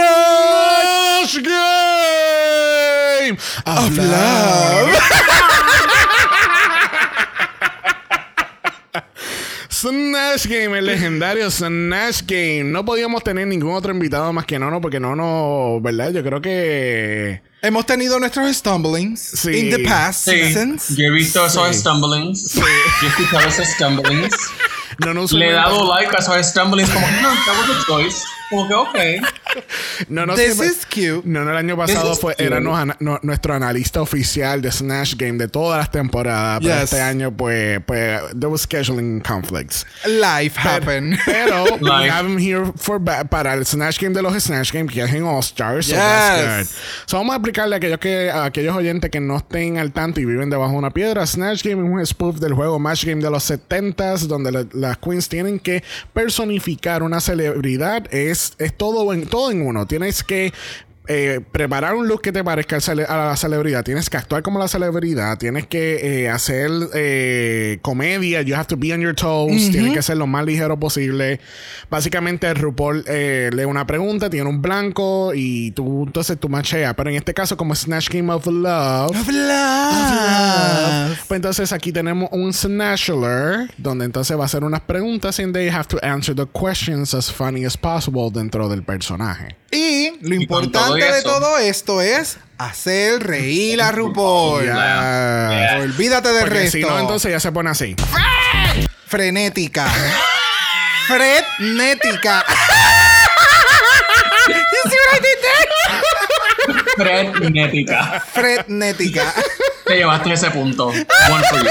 Game 1.43 3.37
of 3.67 3.97
Love. 3.97 4.99
Snash 9.69 10.47
Game, 10.47 10.79
el 10.79 10.87
legendario 10.87 11.51
Snash 11.51 12.23
Game. 12.25 12.63
No 12.65 12.85
podíamos 12.85 13.25
tener 13.25 13.49
ningún 13.49 13.75
otro 13.75 13.93
invitado 13.93 14.33
más 14.33 14.47
que 14.47 14.57
Nono, 14.57 14.81
porque 14.81 15.01
Nono, 15.01 15.81
¿verdad? 15.81 16.13
Yo 16.13 16.23
creo 16.23 16.41
que. 16.41 17.43
Hemos 17.65 17.87
tenido 17.87 18.19
nuestros 18.19 18.57
stumblings 18.57 19.21
Sí. 19.21 19.57
in 19.57 19.71
the 19.71 19.79
past 19.89 20.25
Sí, 20.25 20.33
seasons. 20.33 20.97
yo 20.97 21.05
he 21.07 21.11
visto 21.13 21.47
esos 21.47 21.77
stumblings. 21.77 22.55
Yo 22.55 22.63
he 22.67 23.07
escuchado 23.07 23.49
esos 23.49 23.69
stumblings. 23.69 24.35
No, 24.99 25.15
no, 25.15 25.25
Le 25.31 25.49
he 25.49 25.53
dado 25.53 25.87
like 25.95 26.11
a 26.13 26.19
esos 26.19 26.45
stumblings 26.49 26.91
como 26.91 27.07
que 27.07 27.23
no, 27.23 27.29
that 27.31 27.57
was 27.69 27.71
a 27.71 27.87
choice. 27.87 28.25
Como 28.51 28.67
que 28.67 28.75
ok. 28.75 28.97
No, 30.09 30.27
no, 30.27 30.35
This 30.35 30.61
is 30.61 30.87
cute. 30.87 31.23
No, 31.25 31.45
no, 31.45 31.51
el 31.51 31.57
año 31.57 31.77
pasado 31.77 32.15
fue, 32.17 32.35
era 32.39 32.61
nos- 32.61 32.79
ana- 32.79 32.97
no- 33.01 33.19
nuestro 33.23 33.55
analista 33.55 34.01
oficial 34.01 34.61
de 34.63 34.71
Snash 34.73 35.15
Game 35.17 35.39
de 35.39 35.49
todas 35.49 35.79
las 35.79 35.91
temporadas. 35.91 36.61
Pero 36.63 36.75
Yes. 36.75 36.85
este 36.85 37.01
año, 37.01 37.37
pues, 37.37 37.81
pues, 37.87 38.21
there 38.31 38.47
was 38.49 38.63
scheduling 38.63 39.21
conflicts. 39.21 39.87
Life 40.07 40.59
happen. 40.59 41.19
Pero 41.27 41.65
we 41.81 41.89
Like- 41.89 42.11
have 42.11 42.29
him 42.29 42.39
here 42.39 42.73
for 42.77 43.01
para 43.31 43.55
el 43.55 43.65
Snatch 43.67 43.99
Game 44.01 44.15
de 44.15 44.23
los 44.23 44.35
Snatch 44.43 44.73
Game 44.73 44.89
que 44.89 45.03
es 45.03 45.13
en 45.13 45.25
All 45.25 45.41
Stars. 45.41 45.87
So 45.87 45.95
that's 45.97 46.41
Yes. 46.41 46.69
good. 46.71 46.77
So 47.07 47.17
vamos 47.19 47.33
a 47.35 47.37
explicarle 47.37 47.77
a 47.77 47.79
aquellos, 47.79 47.99
que, 47.99 48.31
a 48.31 48.45
aquellos 48.45 48.77
oyentes 48.77 49.11
que 49.11 49.21
no 49.21 49.37
estén 49.37 49.79
al 49.79 49.93
tanto 49.93 50.21
y 50.21 50.25
viven 50.25 50.51
debajo 50.51 50.73
de 50.73 50.79
una 50.79 50.91
piedra. 50.91 51.27
Snatch 51.27 51.63
Game 51.65 51.83
es 51.87 51.91
un 51.93 52.07
spoof 52.07 52.37
del 52.39 52.55
juego 52.55 52.79
Match 52.79 53.05
Game 53.05 53.23
de 53.23 53.31
los 53.31 53.45
70s 53.45 54.27
donde 54.27 54.51
la- 54.53 54.67
las 54.73 54.99
queens 54.99 55.29
tienen 55.29 55.59
que 55.59 55.83
personificar 56.13 57.03
una 57.03 57.21
celebridad. 57.21 58.07
Es, 58.13 58.55
es 58.59 58.77
todo, 58.77 59.13
en, 59.13 59.27
todo 59.27 59.42
en 59.51 59.67
uno. 59.67 59.87
Tienes 59.87 60.23
que 60.23 60.53
eh, 61.09 61.41
preparar 61.51 61.95
un 61.95 62.07
look 62.07 62.23
que 62.23 62.33
te 62.33 62.45
parezca 62.45 62.77
a 62.77 63.17
la 63.17 63.37
celebridad. 63.37 63.83
Tienes 63.83 64.09
que 64.09 64.17
actuar 64.17 64.43
como 64.43 64.59
la 64.59 64.69
celebridad. 64.69 65.37
Tienes 65.39 65.67
que 65.67 66.25
eh, 66.25 66.29
hacer 66.29 66.71
eh, 66.95 67.79
comedia. 67.83 68.43
You 68.43 68.55
have 68.55 68.67
to 68.67 68.77
be 68.77 68.93
on 68.93 69.01
your 69.01 69.15
toes. 69.15 69.71
Tienes 69.71 69.93
que 69.93 70.03
ser 70.03 70.17
lo 70.17 70.27
más 70.27 70.45
ligero 70.45 70.79
posible. 70.79 71.41
Básicamente, 71.91 72.53
RuPaul 72.55 73.05
eh, 73.09 73.51
lee 73.53 73.65
una 73.65 73.87
pregunta, 73.87 74.31
tiene 74.31 74.49
un 74.49 74.63
blanco 74.63 75.33
y 75.35 75.73
tú 75.73 76.05
entonces 76.07 76.39
tú 76.39 76.49
macheas. 76.49 76.95
Pero 76.95 77.11
en 77.11 77.17
este 77.17 77.35
caso, 77.35 77.57
como 77.57 77.75
Snatch 77.75 78.09
Game 78.09 78.33
of 78.33 78.47
Love. 78.47 79.11
Of 79.11 79.29
love. 79.29 81.19
Pues 81.27 81.37
entonces 81.37 81.73
aquí 81.73 81.93
tenemos 81.93 82.29
un 82.33 82.53
Snatchler 82.53 83.71
donde 83.77 84.05
entonces 84.05 84.37
va 84.37 84.43
a 84.43 84.47
hacer 84.47 84.65
unas 84.65 84.83
preguntas 84.83 85.39
and 85.41 85.53
they 85.53 85.69
have 85.69 85.89
to 85.89 85.99
answer 86.03 86.35
the 86.35 86.47
questions 86.47 87.15
as 87.15 87.31
funny 87.31 87.65
as 87.65 87.77
possible 87.77 88.31
dentro 88.33 88.69
del 88.69 88.83
personaje. 88.83 89.57
Y 89.71 90.13
lo 90.21 90.35
Y 90.35 90.47
todo 90.47 90.92
importante 90.99 91.17
de 91.17 91.23
todo 91.23 91.59
esto 91.59 92.01
es 92.01 92.39
hacer 92.59 93.23
reír 93.23 93.83
a 93.83 93.93
RuPaul. 93.93 94.69
Olvídate 95.81 96.29
del 96.29 96.41
Porque 96.41 96.59
resto. 96.59 96.79
si 96.79 96.83
no, 96.83 96.99
entonces 96.99 97.31
ya 97.33 97.41
se 97.41 97.53
pone 97.53 97.71
así. 97.71 97.97
Frenética. 99.07 99.87
Frenética. 101.09 102.45
you 104.49 104.91
see 104.91 104.99
what 104.99 105.15
I 105.15 105.21
did 105.21 105.39
there? 106.97 107.37
Frenética. 107.41 108.21
Frenética. 108.33 109.35
Te 109.85 109.97
llevaste 109.97 110.33
ese 110.33 110.51
punto. 110.51 110.87
One 110.89 111.07
for 111.51 111.59
you. 111.65 111.71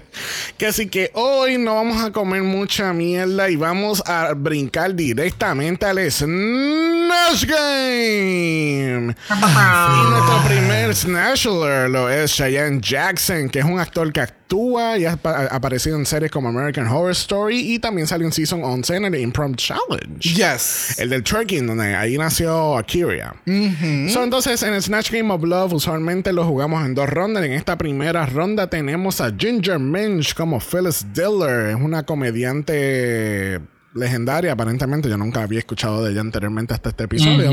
Que 0.56 0.66
así 0.66 0.88
que 0.88 1.10
hoy 1.14 1.58
no 1.58 1.74
vamos 1.74 2.02
a 2.02 2.10
comer 2.12 2.42
mucha 2.42 2.92
mierda 2.92 3.50
y 3.50 3.56
vamos 3.56 4.02
a 4.06 4.32
brincar 4.34 4.94
directamente 4.94 5.84
al 5.84 5.98
Snatch 6.10 7.44
Game. 7.46 9.14
Y 9.30 10.10
nuestro 10.10 10.42
primer 10.46 10.94
Snatchler 10.94 11.90
lo 11.90 12.08
es 12.08 12.32
Cheyenne 12.32 12.80
Jackson, 12.80 13.50
que 13.50 13.58
es 13.58 13.64
un 13.64 13.78
actor 13.78 14.12
que 14.12 14.20
actúa 14.20 14.45
y 14.48 15.04
ha 15.04 15.12
apa- 15.12 15.48
ha 15.50 15.56
aparecido 15.56 15.96
en 15.96 16.06
series 16.06 16.30
como 16.30 16.48
American 16.48 16.86
Horror 16.86 17.10
Story 17.10 17.74
y 17.74 17.78
también 17.80 18.06
salió 18.06 18.26
en 18.26 18.32
Season 18.32 18.62
11 18.62 18.96
en 18.96 19.04
el 19.06 19.14
Improv 19.16 19.56
Challenge. 19.56 20.18
Yes. 20.20 20.98
El 20.98 21.10
del 21.10 21.22
Twerking, 21.24 21.66
donde 21.66 21.94
ahí 21.96 22.16
nació 22.16 22.76
Akira. 22.76 23.34
So, 23.44 24.22
entonces, 24.22 24.62
en 24.62 24.74
el 24.74 24.82
Snatch 24.82 25.10
Game 25.10 25.32
of 25.32 25.42
Love, 25.42 25.72
usualmente 25.72 26.32
lo 26.32 26.44
jugamos 26.44 26.86
en 26.86 26.94
dos 26.94 27.08
rondas. 27.10 27.44
En 27.44 27.52
esta 27.52 27.76
primera 27.76 28.24
ronda 28.26 28.68
tenemos 28.68 29.20
a 29.20 29.32
Ginger 29.36 29.78
Minch 29.80 30.34
como 30.34 30.60
Phyllis 30.60 31.04
Diller. 31.12 31.70
Es 31.70 31.76
una 31.76 32.04
comediante 32.04 33.60
legendaria, 33.94 34.52
aparentemente. 34.52 35.08
Yo 35.08 35.16
nunca 35.16 35.42
había 35.42 35.58
escuchado 35.58 36.04
de 36.04 36.12
ella 36.12 36.20
anteriormente 36.20 36.72
hasta 36.74 36.90
este 36.90 37.04
episodio. 37.04 37.50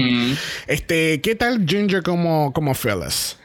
Este, 0.67 1.21
¿qué 1.21 1.35
tal 1.35 1.65
Ginger 1.67 2.03
como, 2.03 2.53
como 2.53 2.73
Phyllis? 2.75 3.37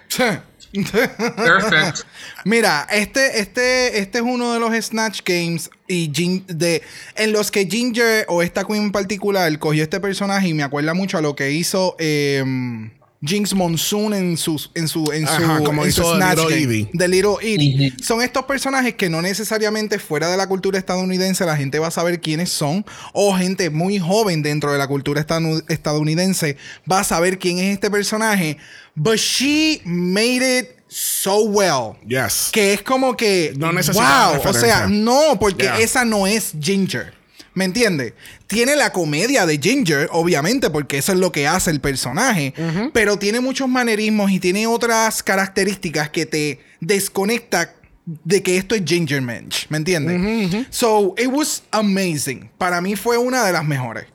Perfect. 0.72 2.06
Mira, 2.44 2.86
este, 2.90 3.40
este, 3.40 3.98
este 3.98 4.18
es 4.18 4.24
uno 4.24 4.52
de 4.54 4.60
los 4.60 4.74
Snatch 4.84 5.20
Games 5.24 5.70
y 5.86 6.10
Gin- 6.12 6.44
de, 6.46 6.82
en 7.16 7.32
los 7.32 7.50
que 7.50 7.66
Ginger 7.66 8.26
o 8.28 8.42
esta 8.42 8.64
queen 8.64 8.84
en 8.84 8.92
particular 8.92 9.58
cogió 9.58 9.82
este 9.82 10.00
personaje 10.00 10.48
y 10.48 10.54
me 10.54 10.62
acuerda 10.62 10.94
mucho 10.94 11.18
a 11.18 11.20
lo 11.22 11.34
que 11.34 11.50
hizo 11.52 11.96
em, 11.98 12.90
Jinx 13.20 13.52
Monsoon 13.54 14.14
en 14.14 14.36
su, 14.36 14.62
en 14.74 14.86
su, 14.86 15.10
en 15.10 15.26
su, 15.26 15.32
Ajá, 15.32 15.60
como 15.64 15.84
en 15.84 15.90
su 15.90 16.02
hizo 16.02 16.14
Snatch 16.14 16.38
Little 16.38 16.60
Game, 16.66 16.90
de 16.92 17.08
Little 17.08 17.34
Edie. 17.42 17.92
Son 18.00 18.22
estos 18.22 18.44
personajes 18.44 18.94
que 18.94 19.08
no 19.08 19.20
necesariamente 19.22 19.98
fuera 19.98 20.30
de 20.30 20.36
la 20.36 20.46
cultura 20.46 20.78
estadounidense 20.78 21.44
la 21.44 21.56
gente 21.56 21.80
va 21.80 21.88
a 21.88 21.90
saber 21.90 22.20
quiénes 22.20 22.50
son 22.50 22.84
o 23.12 23.34
gente 23.34 23.70
muy 23.70 23.98
joven 23.98 24.42
dentro 24.42 24.70
de 24.70 24.78
la 24.78 24.86
cultura 24.86 25.24
estadounidense 25.68 26.56
va 26.90 27.00
a 27.00 27.04
saber 27.04 27.38
quién 27.38 27.58
es 27.58 27.72
este 27.74 27.90
personaje. 27.90 28.58
But 29.00 29.18
she 29.18 29.80
made 29.84 30.42
it 30.42 30.76
so 30.88 31.44
well. 31.44 31.96
Yes. 32.06 32.50
Que 32.52 32.72
es 32.72 32.82
como 32.82 33.16
que. 33.16 33.54
No 33.56 33.72
necesitaba 33.72 34.38
wow. 34.38 34.48
O 34.50 34.52
sea, 34.52 34.86
no, 34.88 35.38
porque 35.38 35.64
Yeah. 35.64 35.78
esa 35.80 36.04
no 36.04 36.26
es 36.26 36.52
Ginger. 36.60 37.14
¿Me 37.54 37.64
entiendes? 37.64 38.12
Tiene 38.46 38.76
la 38.76 38.92
comedia 38.92 39.44
de 39.44 39.58
Ginger, 39.58 40.08
obviamente, 40.12 40.70
porque 40.70 40.98
eso 40.98 41.12
es 41.12 41.18
lo 41.18 41.32
que 41.32 41.46
hace 41.48 41.70
el 41.70 41.80
personaje. 41.80 42.54
Pero 42.92 43.18
tiene 43.18 43.40
muchos 43.40 43.68
manerismos 43.68 44.30
y 44.30 44.38
tiene 44.38 44.66
otras 44.66 45.22
características 45.22 46.10
que 46.10 46.24
te 46.26 46.60
desconecta 46.80 47.74
de 48.06 48.42
que 48.42 48.56
esto 48.56 48.74
es 48.74 48.82
Ginger 48.86 49.20
Mensch. 49.22 49.66
¿Me 49.70 49.78
entiendes? 49.78 50.66
So, 50.70 51.14
it 51.18 51.26
was 51.26 51.62
amazing. 51.72 52.48
Para 52.58 52.80
mí 52.80 52.94
fue 52.96 53.18
una 53.18 53.44
de 53.44 53.52
las 53.52 53.64
mejores. 53.64 54.06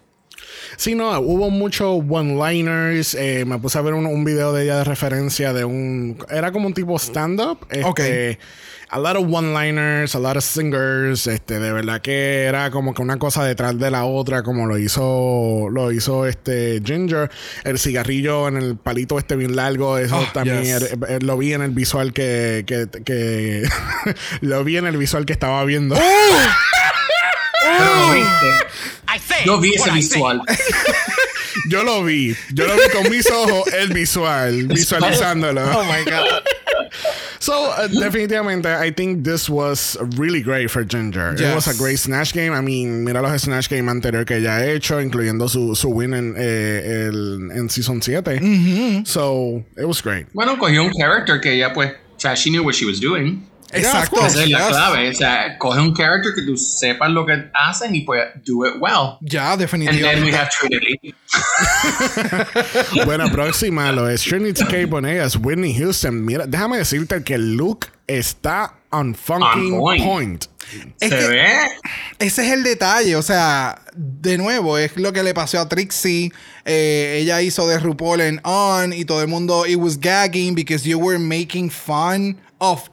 Sí, 0.78 0.96
no, 0.96 1.18
hubo 1.20 1.50
muchos 1.50 2.02
one-liners. 2.10 3.16
eh, 3.16 3.44
me 3.46 3.58
puse 3.60 3.78
a 3.78 3.82
ver 3.82 3.94
un, 3.94 4.06
un 4.06 4.24
video 4.26 4.54
de 4.54 4.64
ella 4.64 4.78
de 4.78 4.84
referencia 4.84 5.54
de 5.54 5.66
un. 5.66 6.18
Era 6.30 6.52
como 6.52 6.68
un 6.68 6.74
tipo 6.74 6.98
stand-up. 6.98 7.60
Este, 7.70 7.84
Ok. 7.86 8.00
A 8.90 9.00
lot 9.00 9.16
of 9.16 9.26
one-liners, 9.28 10.14
a 10.14 10.20
lot 10.20 10.38
of 10.38 10.44
singers. 10.44 11.26
Este, 11.26 11.58
de 11.60 11.72
verdad 11.74 12.00
que 12.02 12.44
era 12.44 12.70
como 12.70 12.94
que 12.94 13.02
una 13.02 13.18
cosa 13.18 13.44
detrás 13.44 13.80
de 13.80 13.90
la 13.90 14.06
otra, 14.06 14.44
como 14.44 14.68
lo 14.68 14.78
hizo, 14.78 15.68
lo 15.72 15.92
hizo 15.92 16.28
este 16.28 16.80
Ginger. 16.86 17.32
El 17.64 17.80
cigarrillo 17.80 18.48
en 18.48 18.58
el 18.58 18.76
palito 18.78 19.18
este 19.18 19.36
bien 19.36 19.56
largo, 19.56 19.98
eso 19.98 20.18
Oh, 20.20 20.28
también 20.32 20.62
yes. 20.62 20.92
er- 20.94 21.08
er- 21.10 21.24
lo 21.24 21.38
vi 21.40 21.54
en 21.54 21.64
el 21.64 21.72
visual 21.72 22.14
que, 22.14 22.66
que, 22.68 22.88
que 23.04 23.64
lo 24.42 24.64
vi 24.64 24.78
en 24.78 24.86
el 24.86 24.98
visual 24.98 25.26
que 25.26 25.34
estaba 25.34 25.64
viendo. 25.66 25.96
Lo 27.80 28.14
viste. 28.14 28.66
Yo 29.46 29.60
vi 29.60 29.74
ese 29.76 29.92
visual. 29.92 30.42
Yo 31.70 31.84
lo 31.84 32.04
vi, 32.04 32.36
yo 32.54 32.66
lo 32.68 32.74
vi 32.76 32.90
con 32.92 33.10
mis 33.10 33.30
ojos, 33.30 33.72
el 33.74 33.90
visual, 33.94 34.64
visualizándolo. 34.68 35.62
Oh 35.62 35.84
my 35.86 36.04
God. 36.04 36.42
So, 37.40 37.54
uh, 37.72 37.88
definitivamente, 37.90 38.68
I 38.68 38.90
think 38.92 39.24
this 39.26 39.50
was 39.50 39.98
really 40.18 40.42
great 40.42 40.70
for 40.72 40.84
Ginger. 40.86 41.34
It 41.34 41.54
was 41.54 41.68
a 41.68 41.74
great 41.74 41.98
Snatch 42.00 42.32
game. 42.34 42.54
I 42.54 42.62
mean, 42.62 43.04
mira 43.04 43.22
los 43.22 43.42
Snatch 43.42 43.70
game 43.70 43.90
anteriores 43.90 44.26
que 44.26 44.38
ella 44.38 44.58
ha 44.58 44.66
hecho, 44.66 45.02
incluyendo 45.02 45.50
su, 45.50 45.76
su 45.76 45.90
win 45.90 46.14
en, 46.14 46.36
eh, 46.38 47.08
el- 47.10 47.52
en 47.52 47.70
Season 47.70 48.02
7. 48.02 49.04
So, 49.06 49.64
it 49.78 49.86
was 49.86 50.02
great. 50.02 50.28
Bueno, 50.34 50.58
cogió 50.58 50.84
un 50.84 50.92
character 50.94 51.40
que 51.42 51.54
ella 51.56 51.74
pues, 51.74 51.92
o 51.92 52.20
sea, 52.20 52.36
she 52.36 52.50
knew 52.50 52.64
what 52.64 52.76
she 52.76 52.86
was 52.86 53.00
doing. 53.02 53.46
Exacto. 53.74 54.26
Esa 54.26 54.44
es 54.44 54.50
la 54.50 54.60
Yes. 54.60 54.68
clave. 54.68 55.10
O 55.10 55.14
sea, 55.14 55.58
coge 55.58 55.80
un 55.80 55.94
character 55.96 56.32
que 56.36 56.42
tú 56.44 56.56
sepas 56.58 57.10
lo 57.12 57.26
que 57.26 57.50
hacen 57.54 57.96
y 57.96 58.02
pues 58.02 58.22
do 58.46 58.66
it 58.68 58.76
well. 58.80 59.18
Ya, 59.22 59.52
And 59.54 59.60
then 59.60 59.80
we 59.82 59.88
definitivamente. 59.88 60.38
have 60.38 60.50
Trinity. 60.50 61.16
bueno, 63.06 63.32
próxima 63.32 63.92
lo 63.92 64.10
es 64.10 64.22
Trinity 64.24 64.64
K. 64.66 64.86
Bonegas, 64.88 65.36
Whitney 65.38 65.74
Houston. 65.78 66.24
Mira, 66.26 66.46
déjame 66.48 66.78
decirte 66.78 67.24
que 67.24 67.36
el 67.36 67.56
look 67.56 67.88
está 68.08 68.76
on 68.92 69.16
fucking 69.16 69.74
On 69.74 69.80
point. 69.80 70.04
point. 70.04 70.46
Es 71.00 71.10
Se 71.10 71.18
que- 71.18 71.28
ve. 71.28 71.48
Ese 72.20 72.46
es 72.46 72.52
el 72.54 72.64
detalle, 72.64 73.16
o 73.16 73.22
sea, 73.22 73.82
de 73.96 74.38
nuevo, 74.38 74.78
es 74.78 74.96
lo 74.98 75.12
que 75.12 75.24
le 75.24 75.34
pasó 75.34 75.60
a 75.60 75.68
Trixie. 75.68 76.32
Eh, 76.66 77.20
ella 77.22 77.42
hizo 77.42 77.68
de 77.68 77.80
RuPaul 77.80 78.22
en 78.22 78.40
On 78.44 78.94
y 78.94 79.04
todo 79.06 79.22
el 79.22 79.28
mundo, 79.28 79.66
it 79.66 79.76
was 79.78 80.00
gagging 80.00 80.56
because 80.56 80.88
you 80.88 80.98
were 81.00 81.20
making 81.20 81.70
fun 81.70 82.38
of 82.60 82.90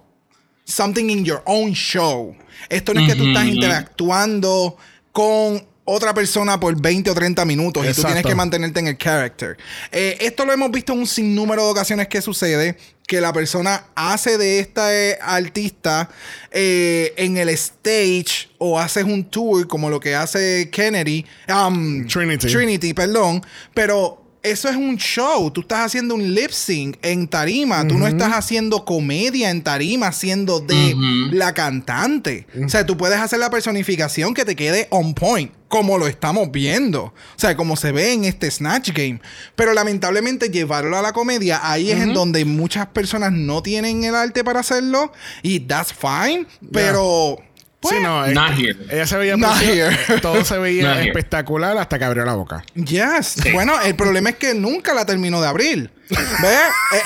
something 0.71 1.11
in 1.11 1.25
your 1.25 1.43
own 1.45 1.73
show. 1.73 2.35
Esto 2.69 2.95
no 2.95 3.01
es 3.01 3.09
que 3.09 3.17
tú 3.17 3.27
estás 3.27 3.47
interactuando 3.47 4.77
con 5.13 5.65
otra 5.85 6.15
persona 6.15 6.61
por 6.61 6.81
20 6.81 7.11
o 7.11 7.15
30 7.15 7.45
minutos 7.45 7.85
y 7.85 7.93
tú 7.93 8.03
tienes 8.03 8.25
que 8.25 8.35
mantenerte 8.35 8.81
en 8.81 8.87
el 8.89 8.97
character. 8.97 9.57
Eh, 9.91 10.19
esto 10.21 10.45
lo 10.45 10.53
hemos 10.53 10.71
visto 10.71 10.93
en 10.93 11.01
un 11.01 11.07
sinnúmero 11.07 11.65
de 11.65 11.71
ocasiones 11.71 12.07
que 12.07 12.23
sucede, 12.23 12.77
que 13.07 13.21
la 13.21 13.33
persona 13.33 13.87
hace 13.97 14.39
de 14.39 14.61
esta 14.61 14.95
eh, 14.95 15.19
artista 15.21 16.09
eh, 16.53 17.13
en 17.17 17.39
el 17.39 17.49
stage 17.49 18.49
o 18.59 18.79
haces 18.79 19.03
un 19.03 19.25
tour 19.25 19.67
como 19.67 19.91
lo 19.91 19.99
que 19.99 20.15
hace 20.15 20.69
Kennedy, 20.71 21.27
um, 21.49 22.07
Trinity. 22.07 22.47
Trinity, 22.47 22.95
perdón, 22.95 23.45
pero 23.75 24.20
eso 24.43 24.69
es 24.69 24.77
un 24.77 24.97
show. 24.97 25.51
Tú 25.51 25.61
estás 25.61 25.81
haciendo 25.81 26.15
un 26.15 26.35
lip 26.35 26.51
sync 26.51 26.97
en 27.03 27.29
tarima. 27.29 27.87
Tú 27.87 27.99
no 27.99 28.07
estás 28.07 28.33
haciendo 28.33 28.85
comedia 28.85 29.51
en 29.51 29.63
tarima 29.63 30.13
siendo 30.13 30.61
de 30.61 30.95
la 31.33 31.53
cantante. 31.53 32.47
O 32.65 32.69
sea, 32.69 32.87
tú 32.87 32.97
puedes 32.97 33.19
hacer 33.19 33.39
la 33.39 33.51
personificación 33.51 34.33
que 34.33 34.45
te 34.45 34.57
quede 34.57 34.87
on 34.91 35.15
point, 35.15 35.53
como 35.69 35.99
lo 35.99 36.07
estamos 36.07 36.51
viendo. 36.51 37.03
O 37.03 37.15
sea, 37.37 37.57
como 37.57 37.77
se 37.77 37.93
ve 37.93 38.13
en 38.13 38.25
este 38.25 38.51
Snatch 38.51 38.93
Game. 38.93 39.21
Pero 39.57 39.75
lamentablemente 39.75 40.49
llevarlo 40.49 40.97
a 40.97 41.03
la 41.03 41.13
comedia, 41.13 41.61
ahí 41.63 41.91
es 41.91 42.01
en 42.01 42.15
donde 42.15 42.45
muchas 42.45 42.87
personas 42.87 43.33
no 43.33 43.63
tienen 43.63 44.05
el 44.05 44.15
arte 44.15 44.43
para 44.43 44.61
hacerlo. 44.61 45.13
Y 45.43 45.61
that's 45.61 45.93
fine. 45.93 46.47
Pero... 46.73 47.39
pues, 47.81 47.97
sí, 47.97 48.03
no, 48.03 48.27
Not 48.29 48.51
este, 48.51 48.63
here. 48.63 48.77
ella 48.91 49.07
se 49.07 49.17
veía 49.17 49.37
Not 49.37 49.61
here. 49.63 49.97
todo 50.21 50.45
se 50.45 50.59
veía 50.59 50.85
Not 50.89 50.97
here. 50.99 51.09
espectacular 51.09 51.77
hasta 51.79 51.99
que 51.99 52.05
abrió 52.05 52.25
la 52.25 52.35
boca. 52.35 52.63
Yes. 52.75 53.37
Bueno, 53.53 53.81
el 53.81 53.95
problema 53.95 54.31
es 54.31 54.37
que 54.37 54.55
nunca 54.55 54.93
la 54.95 55.05
terminó 55.07 55.41
de 55.41 55.49
abrir. 55.49 55.91
¿Ves? 56.11 56.19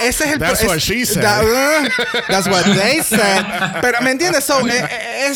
E- 0.01 0.09
Ese 0.09 0.25
es 0.25 0.33
el 0.33 0.39
That's 0.39 0.63
es- 0.63 0.69
what 0.69 0.79
she 0.79 1.05
said. 1.07 1.23
that- 1.23 1.45
uh, 1.45 1.89
that's 2.29 2.47
what 2.49 2.65
they 2.65 3.03
said. 3.03 3.45
Pero, 3.81 4.01
¿me 4.01 4.11
entiendes? 4.11 4.45
So, 4.45 4.61
e- 4.69 4.73
e- 4.79 5.29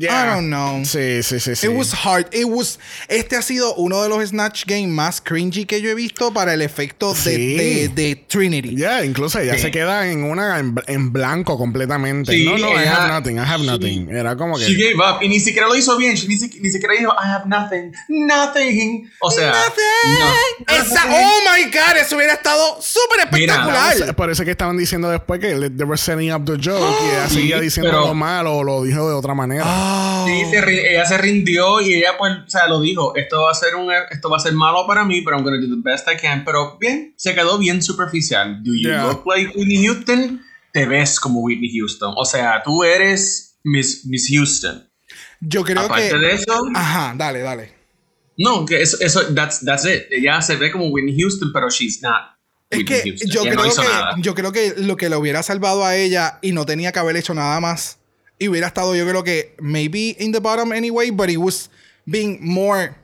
es... 0.00 0.10
I 0.12 0.26
don't 0.26 0.46
know. 0.48 0.84
Sí, 0.84 1.22
sí, 1.22 1.40
sí, 1.40 1.56
sí. 1.56 1.66
It 1.66 1.72
was 1.72 1.92
hard. 2.04 2.26
It 2.34 2.44
was, 2.46 2.78
este 3.08 3.36
ha 3.36 3.42
sido 3.42 3.74
uno 3.76 4.02
de 4.02 4.08
los 4.08 4.28
Snatch 4.28 4.64
Game 4.66 4.88
más 4.88 5.20
cringy 5.20 5.64
que 5.64 5.80
yo 5.80 5.90
he 5.90 5.94
visto 5.94 6.32
para 6.32 6.52
el 6.54 6.62
efecto 6.62 7.14
de, 7.14 7.20
Sí. 7.20 7.56
de, 7.56 7.88
de 7.88 8.16
Trinity. 8.28 8.76
Ya, 8.76 9.04
incluso 9.04 9.38
ella 9.38 9.54
Sí. 9.54 9.62
se 9.62 9.70
queda 9.70 10.10
en 10.10 10.24
una 10.24 10.58
en, 10.58 10.74
en 10.86 11.12
blanco 11.12 11.56
completamente. 11.56 12.32
Sí, 12.32 12.44
no, 12.44 12.58
no, 12.58 12.68
I 12.72 12.82
ella- 12.82 12.96
have 12.96 13.08
nothing, 13.20 13.36
I 13.36 13.40
have 13.40 13.62
she- 13.62 13.66
nothing. 13.70 14.10
Era 14.10 14.36
como 14.36 14.58
She 14.58 14.76
que. 14.76 14.94
gave 14.94 14.94
up. 15.16 15.22
Y 15.22 15.28
ni 15.28 15.40
siquiera 15.40 15.68
lo 15.68 15.74
hizo 15.76 15.96
bien. 15.96 16.14
She 16.16 16.28
ni, 16.28 16.36
si- 16.36 16.60
ni 16.60 16.70
siquiera 16.70 16.94
dijo, 16.94 17.12
I 17.12 17.26
have 17.28 17.44
nothing. 17.46 17.92
Nothing. 18.08 19.10
O 19.20 19.30
sea. 19.30 19.52
no. 19.52 20.74
Esa, 20.74 21.04
oh 21.06 21.40
my 21.52 21.64
god, 21.70 21.96
eso 22.00 22.16
hubiera 22.16 22.34
estado 22.34 22.78
súper 22.80 23.28
Mira, 23.32 23.54
espectacular. 23.54 24.30
Eso 24.30 24.42
es 24.42 24.44
que 24.46 24.50
estaban 24.50 24.76
diciendo 24.76 25.08
después 25.10 25.40
que 25.40 25.54
they 25.70 25.84
were 25.86 25.96
setting 25.96 26.32
up 26.32 26.44
the 26.44 26.52
joke 26.62 26.94
y 27.02 27.08
ella 27.10 27.26
Sí, 27.28 27.34
seguía 27.36 27.60
diciendo 27.60 27.90
pero- 27.90 28.06
lo 28.08 28.14
malo 28.14 28.56
o 28.56 28.64
lo 28.64 28.82
dijo 28.82 29.08
de 29.08 29.14
otra 29.14 29.34
manera. 29.34 29.64
Oh. 29.66 29.85
Sí, 30.26 30.44
se 30.50 30.92
ella 30.92 31.04
se 31.06 31.18
rindió 31.18 31.80
y 31.80 31.94
ella 31.94 32.16
pues, 32.18 32.32
o 32.46 32.50
sea, 32.50 32.66
lo 32.68 32.80
dijo, 32.80 33.14
esto 33.16 33.42
va 33.42 33.50
a 33.50 33.54
ser 33.54 33.74
un 33.76 33.90
esto 34.10 34.28
va 34.30 34.36
a 34.36 34.40
ser 34.40 34.52
malo 34.54 34.86
para 34.86 35.04
mí, 35.04 35.22
pero 35.22 35.36
I'm 35.36 35.44
gonna 35.44 35.58
do 35.58 35.66
the 35.74 35.80
best 35.82 36.08
I 36.12 36.16
can, 36.20 36.44
pero 36.44 36.76
bien, 36.78 37.14
se 37.16 37.34
quedó 37.34 37.58
bien 37.58 37.82
superficial. 37.82 38.62
Do 38.62 38.72
you 38.74 38.88
Yeah. 38.88 39.04
look 39.06 39.22
like 39.26 39.52
Whitney 39.56 39.84
Houston? 39.86 40.42
Te 40.72 40.86
ves 40.86 41.18
como 41.20 41.40
Whitney 41.40 41.70
Houston. 41.78 42.14
O 42.16 42.24
sea, 42.24 42.62
tú 42.64 42.84
eres 42.84 43.58
Miss, 43.64 44.04
Miss 44.06 44.28
Houston. 44.30 44.88
Yo 45.40 45.62
creo 45.64 45.80
Aparte 45.80 46.10
que... 46.10 46.18
de 46.18 46.32
eso, 46.32 46.52
Ajá, 46.74 47.14
dale, 47.16 47.40
dale. 47.40 47.72
no, 48.38 48.64
que 48.66 48.82
eso, 48.82 48.96
eso 49.00 49.22
that's, 49.34 49.64
that's 49.64 49.84
it. 49.84 50.02
Ella 50.10 50.40
se 50.42 50.56
ve 50.56 50.70
como 50.72 50.86
Whitney 50.88 51.16
Houston, 51.20 51.50
pero 51.52 51.68
she's 51.70 52.02
not. 52.02 52.22
Es 52.70 52.78
Whitney 52.78 53.02
que 53.02 53.08
Houston. 53.10 53.30
yo 53.30 53.40
Ella 53.42 53.50
creo, 53.52 53.64
no 53.66 53.70
que 53.74 53.82
nada. 53.88 54.14
yo 54.18 54.34
creo 54.34 54.52
que 54.52 54.74
lo 54.78 54.96
que 54.96 55.08
le 55.08 55.16
hubiera 55.16 55.42
salvado 55.42 55.84
a 55.84 55.94
ella 55.96 56.38
y 56.42 56.52
no 56.52 56.66
tenía 56.66 56.90
que 56.92 56.98
haber 56.98 57.16
hecho 57.16 57.32
nada 57.34 57.60
más 57.60 57.98
y 58.38 58.48
hubiera 58.48 58.66
estado 58.68 58.94
yo 58.94 59.06
creo 59.06 59.24
que 59.24 59.54
maybe 59.60 60.16
in 60.18 60.32
the 60.32 60.40
bottom 60.40 60.72
anyway, 60.72 61.10
but 61.10 61.28
it 61.28 61.38
was 61.38 61.70
being 62.04 62.38
more 62.40 62.94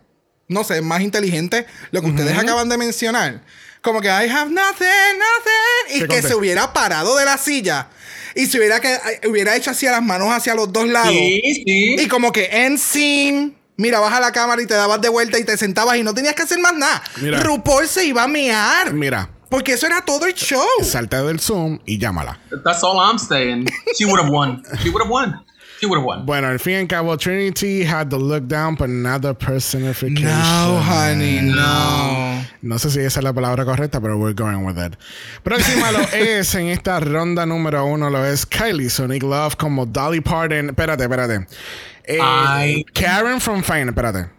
no 0.48 0.64
sé, 0.64 0.82
más 0.82 1.00
inteligente 1.00 1.66
lo 1.90 2.00
que 2.02 2.08
ustedes 2.08 2.36
acaban 2.36 2.68
de 2.68 2.76
mencionar. 2.76 3.42
Como 3.80 4.00
que 4.00 4.08
I 4.08 4.28
have 4.28 4.50
nothing, 4.50 5.18
nothing 5.18 5.88
y 5.88 5.92
¿Qué 5.94 6.00
que 6.00 6.06
conté? 6.06 6.28
se 6.28 6.34
hubiera 6.34 6.72
parado 6.72 7.16
de 7.16 7.24
la 7.24 7.36
silla 7.36 7.88
y 8.34 8.46
se 8.46 8.58
hubiera 8.58 8.80
que 8.80 8.96
hubiera 9.28 9.56
hecho 9.56 9.70
así 9.70 9.86
las 9.86 10.02
manos 10.02 10.28
hacia 10.28 10.54
los 10.54 10.72
dos 10.72 10.86
lados. 10.86 11.10
Sí, 11.10 11.40
sí. 11.66 11.96
Y 11.98 12.06
como 12.06 12.32
que 12.32 12.48
en 12.52 12.78
scene, 12.78 13.52
mira, 13.76 13.98
baja 13.98 14.20
la 14.20 14.30
cámara 14.30 14.62
y 14.62 14.66
te 14.66 14.74
dabas 14.74 15.00
de 15.00 15.08
vuelta 15.08 15.38
y 15.38 15.44
te 15.44 15.56
sentabas 15.56 15.96
y 15.96 16.04
no 16.04 16.14
tenías 16.14 16.34
que 16.34 16.42
hacer 16.42 16.60
más 16.60 16.74
nada. 16.74 17.02
Mira. 17.20 17.40
RuPaul 17.40 17.88
se 17.88 18.04
iba 18.04 18.22
a 18.22 18.28
mear. 18.28 18.92
Mira, 18.92 19.28
Porque 19.52 19.74
eso 19.74 19.86
era 19.86 20.00
todo 20.00 20.24
el 20.24 20.32
show. 20.32 20.64
salta 20.82 21.22
del 21.22 21.38
Zoom 21.38 21.78
y 21.84 21.98
llámala. 21.98 22.38
That's 22.64 22.82
all 22.82 22.98
I'm 22.98 23.18
saying. 23.18 23.68
She 23.98 24.06
would 24.06 24.18
have 24.18 24.32
won. 24.32 24.62
She 24.82 24.88
would 24.88 25.02
have 25.02 25.10
won. 25.10 25.44
She 25.78 25.86
would 25.86 25.98
have 25.98 26.06
won. 26.06 26.24
Bueno, 26.24 26.48
al 26.48 26.58
fin 26.58 26.72
y 26.72 26.76
al 26.76 26.86
cabo, 26.86 27.14
Trinity 27.18 27.84
had 27.84 28.08
the 28.08 28.16
look 28.16 28.48
down, 28.48 28.76
but 28.76 28.88
not 28.88 29.20
the 29.20 29.34
personification. 29.34 30.24
No, 30.24 30.80
honey, 30.80 31.42
no. 31.42 32.42
No 32.62 32.78
sé 32.78 32.88
si 32.88 33.00
esa 33.00 33.20
es 33.20 33.24
la 33.24 33.34
palabra 33.34 33.66
correcta, 33.66 34.00
pero 34.00 34.16
we're 34.16 34.32
going 34.32 34.64
with 34.64 34.78
it. 34.78 34.96
Próxima 35.42 35.92
lo 35.92 36.00
es 36.14 36.54
en 36.54 36.68
esta 36.68 36.98
ronda 37.00 37.44
número 37.44 37.84
uno, 37.84 38.08
lo 38.08 38.24
es 38.24 38.46
Kylie 38.46 38.88
Sonic 38.88 39.22
Love 39.22 39.56
como 39.56 39.84
Dolly 39.84 40.22
Parton. 40.22 40.70
Espérate, 40.70 41.02
espérate. 41.02 41.46
Eh. 42.04 42.84
Karen 42.94 43.38
from 43.38 43.62
Finance, 43.62 43.90
espérate. 43.90 44.30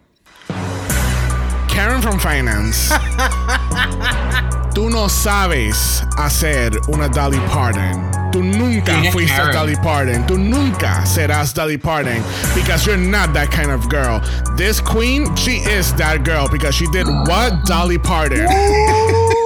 Karen 1.68 2.02
from 2.02 2.20
Finance. 2.20 2.92
Tú 4.74 4.90
no 4.90 5.08
sabes 5.08 6.04
hacer 6.18 6.80
una 6.88 7.08
Dolly 7.08 7.40
Parton. 7.48 8.32
Tú 8.32 8.42
nunca 8.42 8.94
¿Quién 8.94 9.06
es 9.06 9.14
fuiste 9.14 9.38
Karen? 9.38 9.54
Dolly 9.54 9.76
Parton. 9.76 10.26
Tú 10.26 10.38
nunca 10.38 11.06
serás 11.06 11.54
Dolly 11.54 11.78
Parton 11.78 12.24
because 12.56 12.86
you're 12.88 12.98
not 12.98 13.34
that 13.34 13.52
kind 13.52 13.70
of 13.70 13.88
girl. 13.88 14.20
This 14.58 14.82
queen, 14.82 15.36
she 15.36 15.58
is 15.58 15.94
that 15.98 16.24
girl 16.24 16.48
because 16.50 16.74
she 16.74 16.88
did 16.88 17.06
what 17.28 17.66
Dolly 17.66 18.00
Parton. 18.00 18.48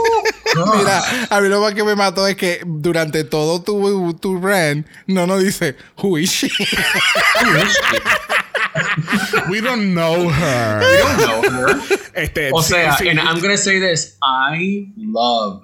Mira, 0.78 1.04
a 1.30 1.42
mí 1.42 1.50
lo 1.50 1.62
más 1.62 1.74
que 1.74 1.84
me 1.84 1.96
mató 1.96 2.26
es 2.28 2.36
que 2.36 2.62
durante 2.66 3.24
todo 3.24 3.62
tu, 3.62 4.13
tu 4.13 4.40
rant, 4.40 4.88
no 5.08 5.28
nos 5.28 5.44
dice, 5.44 5.76
who 6.02 6.18
is 6.18 6.32
she? 6.32 6.50
We 9.50 9.62
don't 9.62 9.94
know 9.94 10.30
her. 10.30 10.82
I 10.84 11.18
don't 11.20 11.54
know 11.54 11.68
her. 11.68 11.98
Este, 12.16 12.52
O 12.52 12.62
sea, 12.62 12.94
sí. 12.98 13.10
and 13.10 13.20
I'm 13.20 13.40
gonna 13.42 13.58
say 13.58 13.80
this. 13.80 14.18
I 14.22 14.88
love 14.98 15.62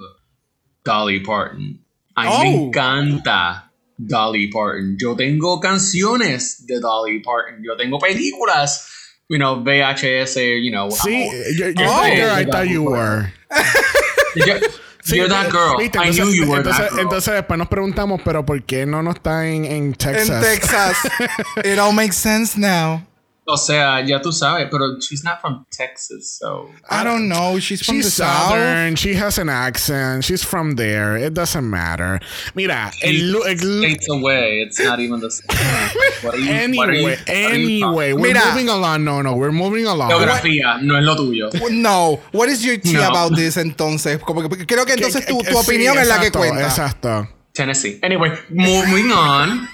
Dolly 0.83 1.19
Parton. 1.21 1.79
A 2.15 2.27
Oh. 2.27 2.43
me 2.43 2.69
encanta 2.71 3.63
Dolly 3.99 4.47
Parton. 4.47 4.97
Yo 4.99 5.15
tengo 5.15 5.59
canciones 5.59 6.65
de 6.67 6.79
Dolly 6.79 7.19
Parton. 7.19 7.63
Yo 7.63 7.75
tengo 7.75 7.97
películas, 7.99 8.87
you 9.29 9.37
know, 9.39 9.55
VHS, 9.63 10.35
you 10.63 10.71
know. 10.71 10.89
Sí, 10.89 11.25
wow. 11.25 11.31
you're, 11.57 11.69
you're 11.71 11.89
Oh. 11.89 12.35
I 12.35 12.45
thought 12.45 12.67
you 12.69 12.83
were. 12.83 13.31
Yo- 14.35 14.59
Sí, 15.03 15.17
You're 15.17 15.27
that 15.29 15.51
girl. 15.51 15.77
¿viste? 15.77 15.97
I 15.99 16.07
Entonces, 16.07 16.25
knew 16.25 16.33
you 16.33 16.49
were 16.49 16.59
entonces, 16.61 16.79
that 16.81 16.89
girl. 16.91 16.99
entonces 17.01 17.33
después 17.33 17.57
nos 17.57 17.67
preguntamos, 17.67 18.21
pero 18.23 18.45
¿por 18.45 18.63
qué 18.63 18.85
no 18.85 19.03
no 19.03 19.11
está 19.11 19.45
en, 19.47 19.65
en 19.65 19.71
En 19.71 19.93
Texas? 19.95 20.41
Texas. 20.41 20.97
It 21.65 21.77
all 21.77 21.91
makes 21.93 22.15
sense 22.15 22.57
now. 22.57 23.01
O 23.45 23.57
sea, 23.57 23.99
ya 24.05 24.21
tú 24.21 24.31
sabes, 24.31 24.67
pero 24.71 24.99
she's 25.01 25.23
not 25.23 25.41
from 25.41 25.65
Texas, 25.71 26.37
so. 26.39 26.69
I 26.89 27.03
don't 27.03 27.27
know. 27.27 27.59
She's 27.59 27.81
from 27.83 27.95
She's 27.95 28.05
the 28.05 28.23
south. 28.23 28.49
southern, 28.51 28.95
she 28.95 29.15
has 29.15 29.37
an 29.37 29.49
accent, 29.49 30.23
she's 30.23 30.43
from 30.43 30.75
there, 30.75 31.17
it 31.17 31.33
doesn't 31.33 31.69
matter. 31.69 32.19
Mira, 32.55 32.91
el, 33.03 33.35
el 33.45 33.57
States 33.57 34.07
away. 34.09 34.61
It's 34.61 34.79
not 34.79 34.99
even 34.99 35.19
the 35.19 35.29
same. 35.29 35.47
What 36.23 36.39
you, 36.39 36.49
anyway, 36.49 37.03
what 37.03 37.27
you 37.27 37.33
anyway, 37.33 38.13
we're 38.13 38.33
Mira. 38.33 38.45
moving 38.51 38.69
along. 38.69 39.03
No, 39.03 39.21
no, 39.21 39.35
we're 39.35 39.51
moving 39.51 39.85
along. 39.85 40.09
Geografía, 40.09 40.81
no 40.81 40.97
es 40.97 41.03
lo 41.03 41.15
tuyo. 41.15 41.49
No. 41.71 42.21
What 42.31 42.47
is 42.47 42.63
your 42.65 42.77
tea 42.77 42.93
No. 42.93 43.09
about 43.09 43.35
this 43.35 43.57
entonces? 43.57 44.19
Como 44.23 44.41
que- 44.41 44.47
porque 44.49 44.65
creo 44.65 44.85
que 44.85 44.93
entonces 44.93 45.25
que- 45.25 45.33
tu, 45.33 45.39
tu 45.39 45.51
sí, 45.51 45.55
opinión 45.57 45.97
es 45.97 46.07
la 46.07 46.19
que 46.19 46.27
exacto, 46.27 46.39
cuenta. 46.39 46.65
Exacto. 46.65 47.27
Tennessee. 47.53 47.99
Anyway, 48.01 48.31
moving 48.49 49.11
on. 49.11 49.67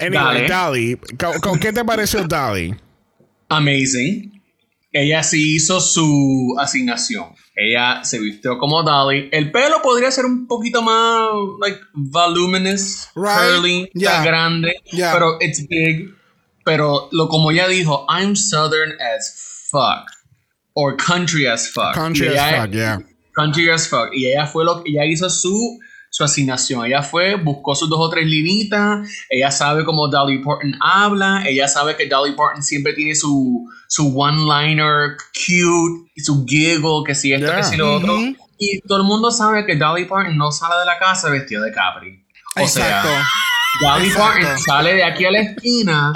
Anyway. 0.00 0.46
Dolly, 0.48 0.96
¿con, 1.18 1.40
con 1.40 1.58
qué 1.58 1.72
te 1.72 1.84
pareció 1.84 2.24
Dolly? 2.24 2.74
Amazing. 3.48 4.32
Ella 4.92 5.22
sí 5.22 5.56
hizo 5.56 5.80
su 5.80 6.56
asignación. 6.58 7.34
Ella 7.54 8.04
se 8.04 8.18
vistió 8.18 8.58
como 8.58 8.82
Dolly. 8.82 9.28
El 9.32 9.50
pelo 9.50 9.82
podría 9.82 10.10
ser 10.10 10.24
un 10.24 10.46
poquito 10.46 10.80
más, 10.82 11.28
like, 11.60 11.80
voluminous, 11.94 13.08
Right. 13.14 13.36
curly, 13.38 13.90
Yeah. 13.94 14.24
grande, 14.24 14.74
Yeah. 14.92 15.12
pero 15.12 15.36
it's 15.40 15.66
big. 15.68 16.14
Pero 16.64 17.08
lo 17.12 17.28
como 17.28 17.50
ella 17.50 17.66
dijo, 17.68 18.06
I'm 18.08 18.36
southern 18.36 18.92
as 19.00 19.66
fuck. 19.70 20.08
Or 20.74 20.96
country 20.96 21.46
as 21.46 21.68
fuck. 21.68 21.94
Country 21.94 22.28
as 22.36 22.54
fuck, 22.62 22.70
yeah. 22.72 22.98
Country 23.34 23.68
as 23.70 23.88
fuck. 23.88 24.10
Y 24.14 24.26
ella 24.26 24.46
fue 24.46 24.64
lo 24.64 24.82
que 24.82 24.90
ella 24.92 25.04
hizo 25.06 25.28
su 25.28 25.78
su 26.10 26.24
asignación. 26.24 26.86
Ella 26.86 27.02
fue, 27.02 27.36
buscó 27.36 27.74
sus 27.74 27.88
dos 27.88 27.98
o 28.00 28.08
tres 28.08 28.26
linitas, 28.26 29.08
ella 29.28 29.50
sabe 29.50 29.84
cómo 29.84 30.08
Dolly 30.08 30.42
Parton 30.42 30.74
habla, 30.80 31.42
ella 31.46 31.68
sabe 31.68 31.96
que 31.96 32.06
Dolly 32.06 32.34
Parton 32.34 32.62
siempre 32.62 32.92
tiene 32.92 33.14
su, 33.14 33.68
su 33.88 34.18
one-liner 34.18 35.16
cute, 35.34 36.10
y 36.14 36.20
su 36.20 36.44
giggle, 36.46 37.02
que 37.06 37.14
si 37.14 37.32
esto, 37.32 37.54
que 37.54 37.64
si 37.64 37.76
lo 37.76 37.96
otro. 37.96 38.16
Y 38.58 38.80
todo 38.80 38.98
el 38.98 39.04
mundo 39.04 39.30
sabe 39.30 39.64
que 39.64 39.76
Dolly 39.76 40.06
Parton 40.06 40.36
no 40.36 40.50
sale 40.50 40.80
de 40.80 40.86
la 40.86 40.98
casa 40.98 41.30
vestido 41.30 41.62
de 41.62 41.72
Capri. 41.72 42.24
O 42.56 42.60
Exacto. 42.60 43.08
sea, 43.08 43.24
Dolly 43.80 44.10
Parton 44.10 44.58
sale 44.58 44.94
de 44.94 45.04
aquí 45.04 45.24
a 45.24 45.30
la 45.30 45.40
esquina 45.40 46.12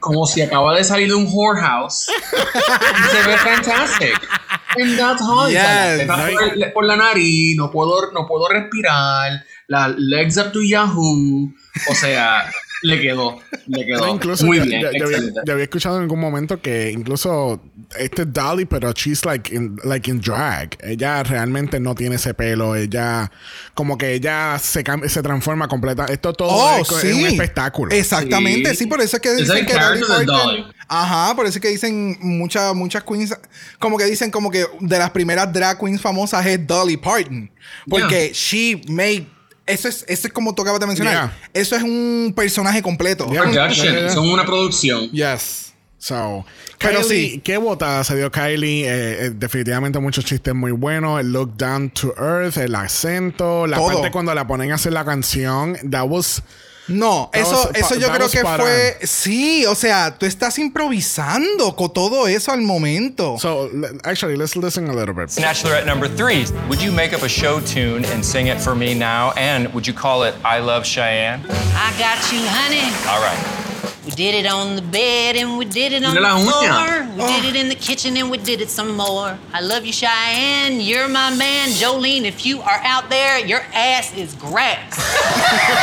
como 0.00 0.26
si 0.26 0.42
acaba 0.42 0.76
de 0.76 0.84
salir 0.84 1.08
de 1.08 1.14
un 1.14 1.26
whorehouse 1.30 2.08
y 2.08 3.10
se 3.16 3.28
ve 3.28 3.36
fantastic. 3.38 4.28
And 4.76 4.98
that's 4.98 5.22
all. 5.22 5.50
Yes. 5.50 6.00
Está 6.00 6.16
por, 6.28 6.72
por 6.74 6.84
la 6.84 6.96
nariz, 6.96 7.56
no 7.56 7.70
puedo, 7.70 8.12
no 8.12 8.26
puedo 8.26 8.48
respirar, 8.48 9.42
la 9.68 9.88
legs 9.96 10.36
up 10.36 10.52
to 10.52 10.60
Yahoo. 10.62 11.50
O 11.90 11.94
sea, 11.94 12.50
le 12.82 13.00
quedó, 13.00 13.40
le 13.66 13.86
quedó. 13.86 14.00
No, 14.06 14.14
incluso 14.14 14.44
Muy 14.44 14.58
yo, 14.58 14.64
bien, 14.64 14.82
yo- 14.82 14.90
yo 14.92 15.04
había, 15.06 15.18
yo 15.46 15.52
había 15.52 15.64
escuchado 15.64 15.96
en 15.96 16.02
algún 16.02 16.20
momento 16.20 16.60
que 16.60 16.90
incluso 16.90 17.62
este 17.96 18.22
es 18.22 18.32
Dolly, 18.32 18.64
pero 18.66 18.92
she's 18.92 19.24
like 19.24 19.54
in, 19.54 19.78
like 19.84 20.10
in 20.10 20.20
drag. 20.20 20.76
Ella 20.82 21.22
realmente 21.22 21.80
no 21.80 21.94
tiene 21.94 22.16
ese 22.16 22.34
pelo. 22.34 22.74
Ella, 22.76 23.30
como 23.74 23.96
que 23.96 24.12
ella 24.12 24.58
se, 24.58 24.84
se 25.08 25.22
transforma 25.22 25.68
completa. 25.68 26.04
Esto 26.06 26.32
todo 26.32 26.48
Oh, 26.50 26.76
es, 26.80 26.90
es 26.90 27.00
sí. 27.00 27.12
un 27.12 27.26
espectáculo. 27.26 27.94
Exactamente, 27.94 28.70
sí, 28.70 28.76
Sí. 28.76 28.86
por 28.86 29.00
eso 29.00 29.16
es 29.16 29.22
que 29.22 29.34
dicen 29.34 29.64
que 29.64 29.72
Dolly 29.74 30.00
Parton. 30.04 30.26
Dolly. 30.26 30.66
Ajá, 30.86 31.34
por 31.36 31.46
eso 31.46 31.58
es 31.58 31.62
que 31.62 31.68
dicen 31.68 32.16
muchas 32.20 32.74
muchas 32.74 33.02
queens, 33.04 33.36
como 33.78 33.96
que 33.98 34.04
dicen 34.04 34.30
como 34.30 34.50
que 34.50 34.66
de 34.80 34.98
las 34.98 35.10
primeras 35.10 35.52
drag 35.52 35.78
queens 35.78 36.00
famosas 36.00 36.44
es 36.46 36.66
Dolly 36.66 36.96
Parton. 36.96 37.50
Porque 37.88 38.32
she 38.34 38.82
made. 38.88 39.26
Eso 39.66 39.86
es, 39.86 40.04
eso 40.08 40.26
es 40.28 40.32
como 40.32 40.54
tú 40.54 40.62
acabas 40.62 40.80
de 40.80 40.86
mencionar. 40.86 41.12
Yeah. 41.12 41.38
Eso 41.52 41.76
es 41.76 41.82
un 41.82 42.32
personaje 42.34 42.80
completo. 42.80 43.26
Yeah. 43.30 43.42
Production, 43.42 43.86
Yeah, 43.86 44.00
yeah. 44.00 44.08
son 44.10 44.28
una 44.30 44.46
producción. 44.46 45.10
Yes. 45.10 45.67
So, 46.00 46.44
Pero 46.78 47.00
Kylie, 47.02 47.30
sí. 47.32 47.40
qué 47.40 47.56
botada 47.58 48.04
se 48.04 48.14
dio 48.16 48.30
Kylie. 48.30 48.84
Eh, 48.86 49.26
eh, 49.26 49.30
definitivamente 49.34 49.98
muchos 49.98 50.24
chistes 50.24 50.54
muy 50.54 50.70
buenos. 50.72 51.18
El 51.20 51.32
look 51.32 51.56
down 51.56 51.90
to 51.90 52.14
earth, 52.18 52.56
el 52.56 52.74
acento, 52.76 53.66
la 53.66 53.78
Todo. 53.78 53.94
parte 53.94 54.10
cuando 54.12 54.32
la 54.34 54.46
ponen 54.46 54.70
a 54.70 54.76
hacer 54.76 54.92
la 54.92 55.04
canción. 55.04 55.76
That 55.90 56.04
was. 56.08 56.42
No, 56.86 57.28
That 57.34 57.42
eso, 57.42 57.50
was- 57.50 57.70
eso 57.74 57.94
yo 57.96 58.10
creo 58.12 58.30
que 58.30 58.40
fue. 58.40 58.96
Sí, 59.02 59.66
o 59.66 59.74
sea, 59.74 60.16
tú 60.16 60.24
estás 60.24 60.58
improvisando 60.58 61.76
con 61.76 61.92
todo 61.92 62.26
eso 62.28 62.50
al 62.52 62.62
momento. 62.62 63.36
So, 63.38 63.68
actually, 64.04 64.36
let's 64.38 64.56
listen 64.56 64.88
a 64.88 64.94
little 64.94 65.12
bit. 65.12 65.28
Bachelorette 65.36 65.84
number 65.84 66.08
three. 66.08 66.46
Would 66.68 66.80
you 66.80 66.90
make 66.92 67.14
up 67.14 67.22
a 67.24 67.28
show 67.28 67.60
tune 67.60 68.06
and 68.06 68.24
sing 68.24 68.46
it 68.46 68.58
for 68.58 68.74
me 68.74 68.94
now? 68.94 69.32
And 69.36 69.68
would 69.74 69.86
you 69.86 69.92
call 69.92 70.22
it 70.26 70.34
I 70.44 70.60
Love 70.60 70.84
Cheyenne? 70.86 71.44
I 71.74 71.92
got 71.98 72.32
you, 72.32 72.40
honey. 72.48 72.90
All 73.06 73.20
right. 73.20 73.67
We 74.08 74.14
did 74.14 74.34
it 74.36 74.50
on 74.50 74.74
the 74.74 74.80
bed 74.80 75.36
and 75.36 75.58
we 75.58 75.66
did 75.66 75.92
it 75.92 76.02
on 76.02 76.14
the 76.14 76.20
uña. 76.22 76.40
floor. 76.40 77.26
We 77.26 77.42
did 77.42 77.44
it 77.44 77.56
in 77.56 77.68
the 77.68 77.74
kitchen 77.74 78.16
and 78.16 78.30
we 78.30 78.38
did 78.38 78.62
it 78.62 78.70
some 78.70 78.96
more. 78.96 79.38
I 79.52 79.60
love 79.60 79.84
you, 79.84 79.92
Cheyenne. 79.92 80.80
You're 80.80 81.08
my 81.08 81.28
man, 81.36 81.68
Jolene. 81.68 82.24
If 82.24 82.46
you 82.46 82.62
are 82.62 82.80
out 82.84 83.10
there, 83.10 83.38
your 83.44 83.60
ass 83.74 84.16
is 84.16 84.34
grass. 84.34 84.96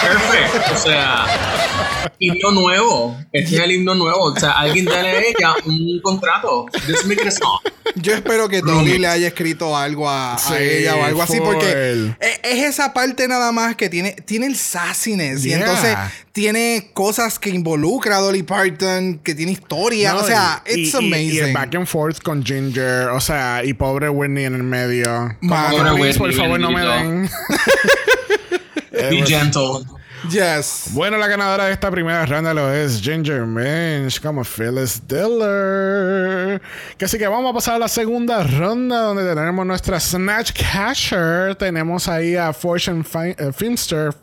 Perfecto. 0.01 0.73
O 0.73 0.75
sea, 0.75 2.09
himno 2.19 2.49
nuevo. 2.49 3.15
Este 3.31 3.57
es 3.57 3.61
el 3.61 3.71
himno 3.73 3.93
nuevo. 3.93 4.33
O 4.33 4.39
sea, 4.39 4.53
alguien 4.53 4.85
dale 4.85 5.07
a 5.07 5.19
ella 5.19 5.55
un 5.63 6.01
contrato. 6.01 6.65
Just 6.87 7.05
make 7.05 7.21
it 7.21 7.27
a 7.27 7.31
song. 7.31 7.59
Yo 7.93 8.13
espero 8.13 8.49
que 8.49 8.61
Dolly 8.61 8.97
le 8.97 9.07
haya 9.07 9.27
escrito 9.27 9.77
algo 9.77 10.09
a, 10.09 10.35
ella 10.59 10.95
o 10.95 11.03
algo 11.03 11.21
así, 11.21 11.39
porque 11.39 12.15
es, 12.19 12.39
es 12.41 12.63
esa 12.63 12.93
parte 12.93 13.27
nada 13.27 13.51
más 13.51 13.75
que 13.75 13.89
tiene, 13.89 14.13
tiene 14.13 14.47
el 14.47 14.55
sassiness 14.55 15.45
y 15.45 15.53
entonces 15.53 15.95
tiene 16.31 16.89
cosas 16.93 17.39
que 17.39 17.49
involucra 17.51 18.14
a 18.17 18.19
Dolly 18.21 18.43
Parton, 18.43 19.19
que 19.19 19.33
tiene 19.35 19.51
historia, 19.53 20.13
No, 20.13 20.19
o 20.19 20.23
sea, 20.23 20.63
y- 20.67 20.81
it's 20.81 20.93
y- 20.93 20.97
amazing. 20.97 21.33
Y, 21.33 21.37
el 21.39 21.53
back 21.53 21.75
and 21.75 21.85
forth 21.87 22.19
con 22.21 22.43
Ginger, 22.43 23.09
o 23.09 23.19
sea, 23.19 23.63
y 23.63 23.73
pobre 23.73 24.09
Whitney 24.09 24.45
en 24.45 24.55
el 24.55 24.63
medio. 24.63 25.35
Mano. 25.41 25.77
Pobre 25.77 26.13
por 26.15 26.27
Whitney, 26.29 26.33
favor, 26.33 26.59
no 26.59 26.71
me 26.71 26.81
den. 26.85 27.29
Be 28.91 29.23
gentle. 29.25 29.85
yes. 30.31 30.87
Bueno, 30.93 31.17
la 31.17 31.27
ganadora 31.27 31.65
de 31.65 31.73
esta 31.73 31.91
primera 31.91 32.25
ronda 32.25 32.53
lo 32.53 32.71
es 32.73 33.01
Ginger 33.01 33.45
Minch 33.45 34.19
como 34.21 34.43
Phyllis 34.43 35.01
Diller. 35.07 36.61
Que 36.97 37.05
así 37.05 37.17
que 37.17 37.27
vamos 37.27 37.51
a 37.51 37.53
pasar 37.53 37.75
a 37.75 37.79
la 37.79 37.87
segunda 37.87 38.41
ronda 38.43 39.01
donde 39.01 39.23
tenemos 39.35 39.65
nuestra 39.65 39.99
Snatch 39.99 40.53
Casher. 40.53 41.55
Tenemos 41.55 42.07
ahí 42.07 42.35
a 42.35 42.53
Fortune 42.53 43.03
Fi- 43.03 43.35
eh, 43.37 43.51
Filmster. 43.53 44.13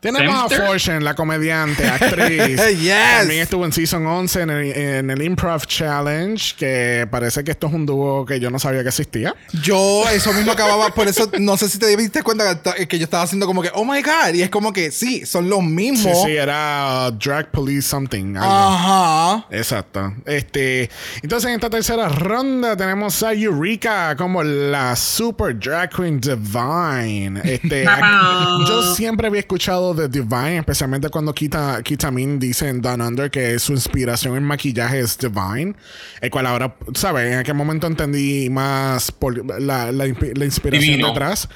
Tenemos 0.00 0.52
a 0.52 0.54
Fortune, 0.54 1.00
la 1.00 1.14
comediante, 1.14 1.86
actriz. 1.88 2.60
Yes. 2.78 2.94
También 3.18 3.40
estuvo 3.42 3.64
en 3.64 3.72
Season 3.72 4.06
11 4.06 4.40
en 4.42 4.50
el, 4.50 4.72
en 4.76 5.10
el 5.10 5.22
Improv 5.22 5.66
Challenge, 5.66 6.54
que 6.56 7.08
parece 7.10 7.42
que 7.42 7.50
esto 7.50 7.66
es 7.66 7.72
un 7.72 7.86
dúo 7.86 8.24
que 8.24 8.38
yo 8.38 8.50
no 8.50 8.58
sabía 8.58 8.82
que 8.82 8.88
existía. 8.90 9.34
Yo 9.62 10.04
eso 10.10 10.32
mismo 10.32 10.52
acababa, 10.52 10.90
por 10.94 11.08
eso 11.08 11.28
no 11.40 11.56
sé 11.56 11.68
si 11.68 11.78
te 11.78 11.96
diste 11.96 12.22
cuenta 12.22 12.60
que, 12.76 12.86
que 12.86 12.98
yo 12.98 13.04
estaba 13.04 13.24
haciendo 13.24 13.46
como 13.46 13.62
que, 13.62 13.70
oh 13.74 13.84
my 13.84 14.00
god, 14.02 14.34
y 14.34 14.42
es 14.42 14.50
como 14.50 14.72
que 14.72 14.90
sí, 14.90 15.24
son 15.26 15.48
los 15.48 15.58
Sí, 15.60 15.64
mismos. 15.66 16.22
sí, 16.24 16.36
era 16.36 17.08
uh, 17.08 17.12
Drag 17.12 17.50
Police 17.50 17.88
Something. 17.88 18.36
algo. 18.36 18.52
Ajá. 18.54 19.46
Exacto. 19.50 20.12
Este, 20.26 20.90
entonces 21.22 21.48
en 21.48 21.54
esta 21.54 21.70
tercera 21.70 22.08
ronda 22.08 22.76
tenemos 22.76 23.22
a 23.22 23.32
Eureka 23.32 24.14
como 24.16 24.42
la 24.42 24.94
super 24.94 25.58
drag 25.58 25.90
queen 25.90 26.20
Divine. 26.20 27.40
Este, 27.42 27.86
aquí- 27.88 28.64
yo 28.68 28.94
siempre 28.94 29.26
había 29.28 29.40
escuchado 29.40 29.85
de 29.94 30.08
Divine, 30.08 30.58
especialmente 30.58 31.08
cuando 31.08 31.34
Kita, 31.34 31.82
Kitamin 31.82 32.38
dice 32.38 32.68
en 32.68 32.80
Down 32.80 33.00
Under 33.00 33.30
que 33.30 33.58
su 33.58 33.72
inspiración 33.72 34.36
en 34.36 34.44
maquillaje 34.44 35.00
es 35.00 35.18
Divine, 35.18 35.74
el 36.20 36.30
cual 36.30 36.46
ahora, 36.46 36.76
¿sabes? 36.94 37.32
En 37.32 37.38
aquel 37.38 37.54
momento 37.54 37.86
entendí 37.86 38.48
más 38.50 39.12
por 39.12 39.44
la, 39.60 39.92
la 39.92 40.06
la 40.34 40.44
inspiración 40.44 40.92
Divino. 40.92 41.08
detrás, 41.08 41.48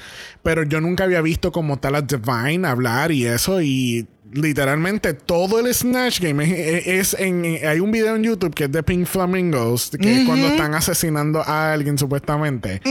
pero 0.43 0.63
yo 0.63 0.81
nunca 0.81 1.03
había 1.03 1.21
visto 1.21 1.51
como 1.51 1.79
tal 1.79 1.95
a 1.95 2.01
Divine 2.01 2.67
hablar 2.67 3.11
y 3.11 3.25
eso 3.25 3.61
y 3.61 4.07
literalmente 4.33 5.13
todo 5.13 5.59
el 5.59 5.73
Snatch 5.73 6.19
Game 6.21 6.43
es, 6.43 6.87
es 7.13 7.19
en, 7.19 7.43
hay 7.67 7.79
un 7.79 7.91
video 7.91 8.15
en 8.15 8.23
YouTube 8.23 8.53
que 8.53 8.65
es 8.65 8.71
de 8.71 8.81
Pink 8.83 9.05
Flamingos 9.05 9.91
que 9.99 10.21
es 10.21 10.25
cuando 10.27 10.47
están 10.47 10.73
asesinando 10.73 11.41
a 11.41 11.73
alguien 11.73 11.97
supuestamente 11.97 12.81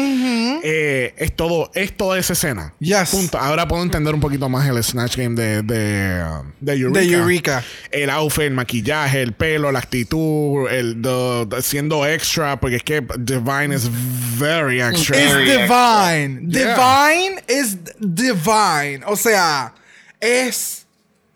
Eh, 0.63 1.15
es 1.17 1.35
todo 1.35 1.71
es 1.75 1.97
toda 1.97 2.19
esa 2.19 2.35
escena 2.35 2.75
Yes. 2.81 3.11
punto 3.11 3.39
ahora 3.39 3.67
puedo 3.67 3.83
entender 3.83 4.13
un 4.15 4.21
poquito 4.21 4.49
más 4.51 4.69
el 4.69 4.83
Snatch 4.85 5.17
Game 5.17 5.35
de 5.35 5.63
de, 5.63 6.23
de 6.61 6.73
Eureka 6.75 7.01
De 7.01 7.13
Eureka. 7.13 7.65
el 7.91 8.11
outfit 8.11 8.45
el 8.45 8.53
maquillaje 8.55 9.23
el 9.23 9.33
pelo 9.33 9.73
la 9.73 9.79
actitud 9.79 10.69
el 10.71 11.01
the- 11.01 11.47
the- 11.49 11.63
siendo 11.63 12.05
extra 12.07 12.61
porque 12.61 12.77
es 12.77 12.83
que 12.83 13.01
Divine 13.19 13.75
es 13.75 13.89
very 14.39 14.83
extra 14.83 15.17
It's 15.19 15.33
Very 15.33 15.51
divine. 15.51 16.49
Yeah. 16.51 16.75
Divine 16.77 17.43
is 17.49 17.79
divine. 17.99 19.01
O 19.07 19.17
sea, 19.17 19.73
es 20.21 20.80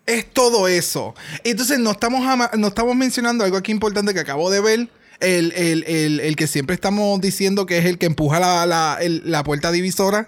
es 0.05 0.31
todo 0.31 0.67
eso. 0.67 1.15
Entonces, 1.43 1.79
no 1.79 1.91
estamos, 1.91 2.23
no 2.57 2.67
estamos 2.67 2.95
mencionando 2.95 3.43
algo 3.43 3.57
aquí 3.57 3.71
importante 3.71 4.13
que 4.13 4.19
acabo 4.19 4.49
de 4.49 4.59
ver. 4.61 4.87
El, 5.21 5.53
el- 5.53 5.83
el- 5.87 6.19
el 6.19 6.35
que 6.35 6.45
siempre 6.45 6.73
estamos 6.75 7.21
diciendo 7.21 7.65
que 7.65 7.77
es 7.77 7.85
el 7.85 7.97
que 7.97 8.05
empuja 8.05 8.39
la, 8.39 8.65
la- 8.65 8.97
el- 8.99 9.21
la 9.25 9.43
puerta 9.45 9.71
divisora 9.71 10.27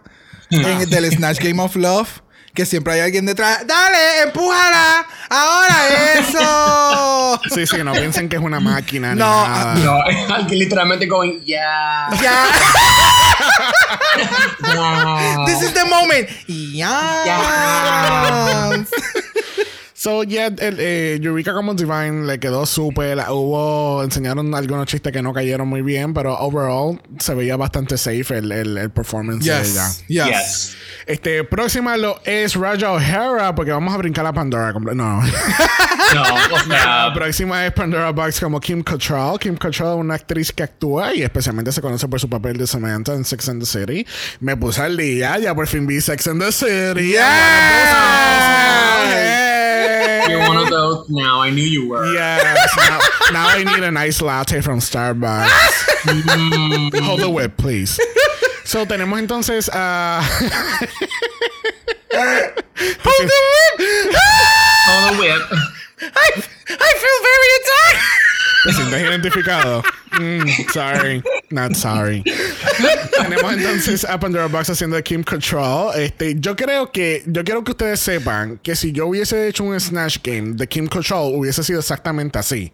en 0.49 0.65
el 0.65 0.89
del 0.89 1.11
Snatch 1.11 1.39
Game 1.39 1.61
of 1.61 1.75
Love. 1.75 2.07
Que 2.53 2.65
siempre 2.65 2.93
hay 2.93 3.01
alguien 3.01 3.25
detrás. 3.27 3.67
¡Dale, 3.67 4.23
empújala! 4.23 5.05
¡Ahora 5.29 5.75
eso! 6.17 7.39
sí 7.53 7.67
sí 7.67 7.77
no 7.83 7.91
piensen 7.93 8.27
que 8.29 8.37
es 8.37 8.41
una 8.41 8.59
máquina 8.59 9.13
ni 9.13 9.19
No, 9.19 9.47
nada. 9.47 9.75
No, 9.75 10.01
alguien 10.33 10.57
literalmente 10.59 11.05
going, 11.05 11.39
yeah. 11.43 12.09
¡Ya! 12.19 12.45
wow. 14.73 15.45
This 15.45 15.61
is 15.61 15.73
the 15.73 15.85
moment. 15.85 16.29
Yes. 16.47 16.87
So, 20.07 20.23
yeah, 20.23 20.45
el, 20.45 20.79
eh, 20.79 21.19
Eureka 21.21 21.53
como 21.53 21.73
Divine 21.73 22.25
le 22.25 22.39
quedó 22.39 22.65
súper. 22.65 23.17
Hubo, 23.27 24.01
enseñaron 24.05 24.55
algunos 24.55 24.87
chistes 24.87 25.11
que 25.11 25.21
no 25.21 25.33
cayeron 25.33 25.67
muy 25.67 25.81
bien, 25.81 26.13
pero 26.13 26.33
overall 26.39 26.97
se 27.19 27.33
veía 27.35 27.57
bastante 27.57 27.97
safe 27.97 28.37
el, 28.37 28.49
el, 28.53 28.77
el 28.77 28.89
performance 28.89 29.43
de 29.43 29.51
ella. 29.51 29.89
Yes. 29.89 30.05
Yes. 30.07 30.27
Yes. 30.27 30.77
Este, 31.07 31.43
próxima 31.43 31.97
lo 31.97 32.21
es 32.23 32.55
Raja 32.55 32.93
O'Hara, 32.93 33.53
porque 33.53 33.71
vamos 33.71 33.93
a 33.93 33.97
brincar 33.97 34.25
a 34.25 34.31
Pandora. 34.31 34.73
No. 34.93 34.93
No, 34.93 35.23
o 35.23 36.67
La 36.69 36.81
sea, 36.81 37.11
próxima 37.13 37.65
es 37.65 37.73
Pandora 37.73 38.11
Box 38.11 38.39
como 38.39 38.61
Kim 38.61 38.81
Cattrall. 38.81 39.37
Kim 39.37 39.57
Cattrall 39.57 39.97
es 39.97 39.99
una 39.99 40.15
actriz 40.15 40.53
que 40.53 40.63
actúa 40.63 41.13
y 41.13 41.21
especialmente 41.21 41.73
se 41.73 41.81
conoce 41.81 42.07
por 42.07 42.21
su 42.21 42.29
papel 42.29 42.55
de 42.55 42.65
Samantha 42.65 43.13
en 43.13 43.25
Sex 43.25 43.49
and 43.49 43.61
the 43.61 43.65
City. 43.65 44.07
Me 44.39 44.55
puse 44.55 44.81
al 44.81 44.95
día, 44.95 45.37
ya 45.37 45.53
por 45.53 45.67
fin 45.67 45.85
vi 45.85 45.99
Sex 45.99 46.27
and 46.27 46.41
the 46.41 46.53
City. 46.53 47.15
Yes. 49.77 50.29
you're 50.29 50.39
one 50.47 50.57
of 50.57 50.69
those 50.69 51.09
now. 51.09 51.39
I 51.41 51.49
knew 51.49 51.63
you 51.63 51.89
were. 51.89 52.05
Yes. 52.13 52.75
Now, 52.77 52.99
now 53.31 53.47
I 53.47 53.63
need 53.63 53.83
a 53.83 53.91
nice 53.91 54.21
latte 54.21 54.61
from 54.61 54.79
Starbucks. 54.79 55.47
Mm. 56.07 56.99
Hold 57.01 57.21
the 57.21 57.29
whip, 57.29 57.57
please. 57.57 57.99
So, 58.63 58.85
tenemos 58.85 59.19
entonces 59.19 59.69
uh, 59.69 60.21
a. 62.13 62.51
Hold 64.87 65.09
the 65.09 65.19
whip. 65.19 65.41
I, 66.01 66.27
I 66.69 66.91
feel 66.99 67.17
very 67.23 67.49
attacked. 67.57 68.26
¿Te 68.67 68.73
sientes 68.73 69.01
identificado? 69.01 69.81
Mm, 70.19 70.41
sorry, 70.73 71.23
not 71.51 71.73
sorry. 71.73 72.21
Tenemos 73.17 73.53
entonces 73.53 74.03
a 74.03 74.19
Pandora 74.19 74.47
Box 74.47 74.71
haciendo 74.71 74.97
de 74.97 75.03
Kim 75.03 75.23
Control. 75.23 75.97
Este, 75.97 76.35
yo 76.37 76.53
creo 76.53 76.91
que, 76.91 77.23
yo 77.27 77.45
quiero 77.45 77.63
que 77.63 77.71
ustedes 77.71 78.01
sepan 78.01 78.59
que 78.61 78.75
si 78.75 78.91
yo 78.91 79.07
hubiese 79.07 79.47
hecho 79.47 79.63
un 79.63 79.79
Snatch 79.79 80.17
Game 80.21 80.55
de 80.55 80.67
Kim 80.67 80.87
Control, 80.87 81.33
hubiese 81.33 81.63
sido 81.63 81.79
exactamente 81.79 82.39
así. 82.39 82.73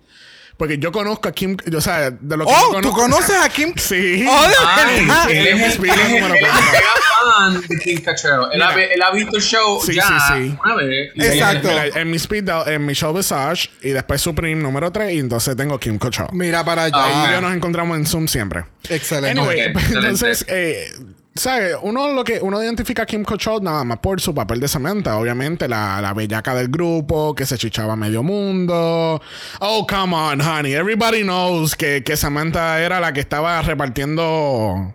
Porque 0.58 0.78
yo 0.78 0.92
conozco 0.92 1.28
a 1.28 1.32
Kim, 1.32 1.58
o 1.76 1.82
sea, 1.82 2.12
de 2.12 2.38
lo 2.38 2.46
que 2.46 2.52
yo 2.52 2.58
Oh, 2.78 2.82
¿tú 2.82 2.92
conoces 2.92 3.36
a 3.42 3.50
Kim? 3.50 3.74
Sí. 3.78 4.24
Oh, 4.30 4.48
de 4.48 4.54
Ay, 4.68 5.00
verdad. 5.06 5.32
él 5.32 5.48
es 5.48 5.80
mi 5.80 5.90
un 5.90 5.96
número 6.12 6.36
él 6.36 6.46
es 6.46 6.50
cuatro. 6.52 6.71
mega 6.71 6.90
fan 7.36 7.62
de 7.67 7.80
Kim 7.80 8.02
Cattrall. 8.04 8.50
Él, 8.54 8.62
ha, 8.62 8.73
él 8.84 9.02
ha 9.02 9.12
visto 9.12 9.38
el 9.38 9.42
show 9.44 9.82
Sí, 9.84 9.96
ya 9.96 10.04
sí, 10.04 10.13
sí. 10.50 10.58
una 10.63 10.75
vez. 10.75 11.12
Exacto. 11.15 11.67
Mira, 11.69 11.86
en 11.88 12.10
mi 12.12 12.17
speed 12.17 12.44
dial- 12.44 12.67
en 12.67 12.86
mi 12.86 12.94
show 12.94 13.13
Visage 13.13 13.69
y 13.82 13.90
después 13.90 14.21
Supreme 14.21 14.62
número 14.62 14.92
3 14.92 15.13
y 15.13 15.19
entonces 15.19 15.56
tengo 15.56 15.80
Kim 15.80 15.98
Control. 15.98 16.27
Mira 16.34 16.63
para 16.63 16.84
Ahí 16.84 16.90
y 16.92 16.94
yo 16.94 17.27
allá. 17.30 17.42
nos 17.42 17.56
encontramos 17.56 17.98
en 17.98 18.06
Zoom 18.06 18.27
siempre. 18.27 18.65
Excelente. 18.90 19.40
Anyway, 19.40 19.73
pues, 19.73 19.86
excelente. 19.86 20.10
entonces, 20.10 20.46
eh, 20.50 20.88
¿sabes? 21.36 21.75
Uno 21.81 22.12
lo 22.13 22.23
que 22.23 22.40
uno 22.42 22.62
identifica 22.63 23.04
a 23.04 23.06
Kim 23.06 23.23
Control 23.23 23.63
nada 23.63 23.84
más 23.84 24.00
por 24.00 24.19
su 24.21 24.34
papel 24.36 24.60
de 24.60 24.67
Samantha. 24.67 25.17
Obviamente, 25.17 25.67
la, 25.67 26.00
la 26.02 26.13
bellaca 26.13 26.54
del 26.56 26.67
grupo 26.69 27.34
que 27.36 27.46
se 27.46 27.58
chichaba 27.58 27.94
a 27.94 27.96
medio 27.96 28.23
mundo. 28.23 29.21
Oh, 29.60 29.88
come 29.88 30.15
on, 30.15 30.42
honey. 30.42 30.73
Everybody 30.73 31.23
knows 31.23 31.75
que, 31.75 32.04
que 32.04 32.15
Samantha 32.17 32.79
era 32.81 33.00
la 33.00 33.13
que 33.13 33.19
estaba 33.21 33.62
repartiendo. 33.62 34.94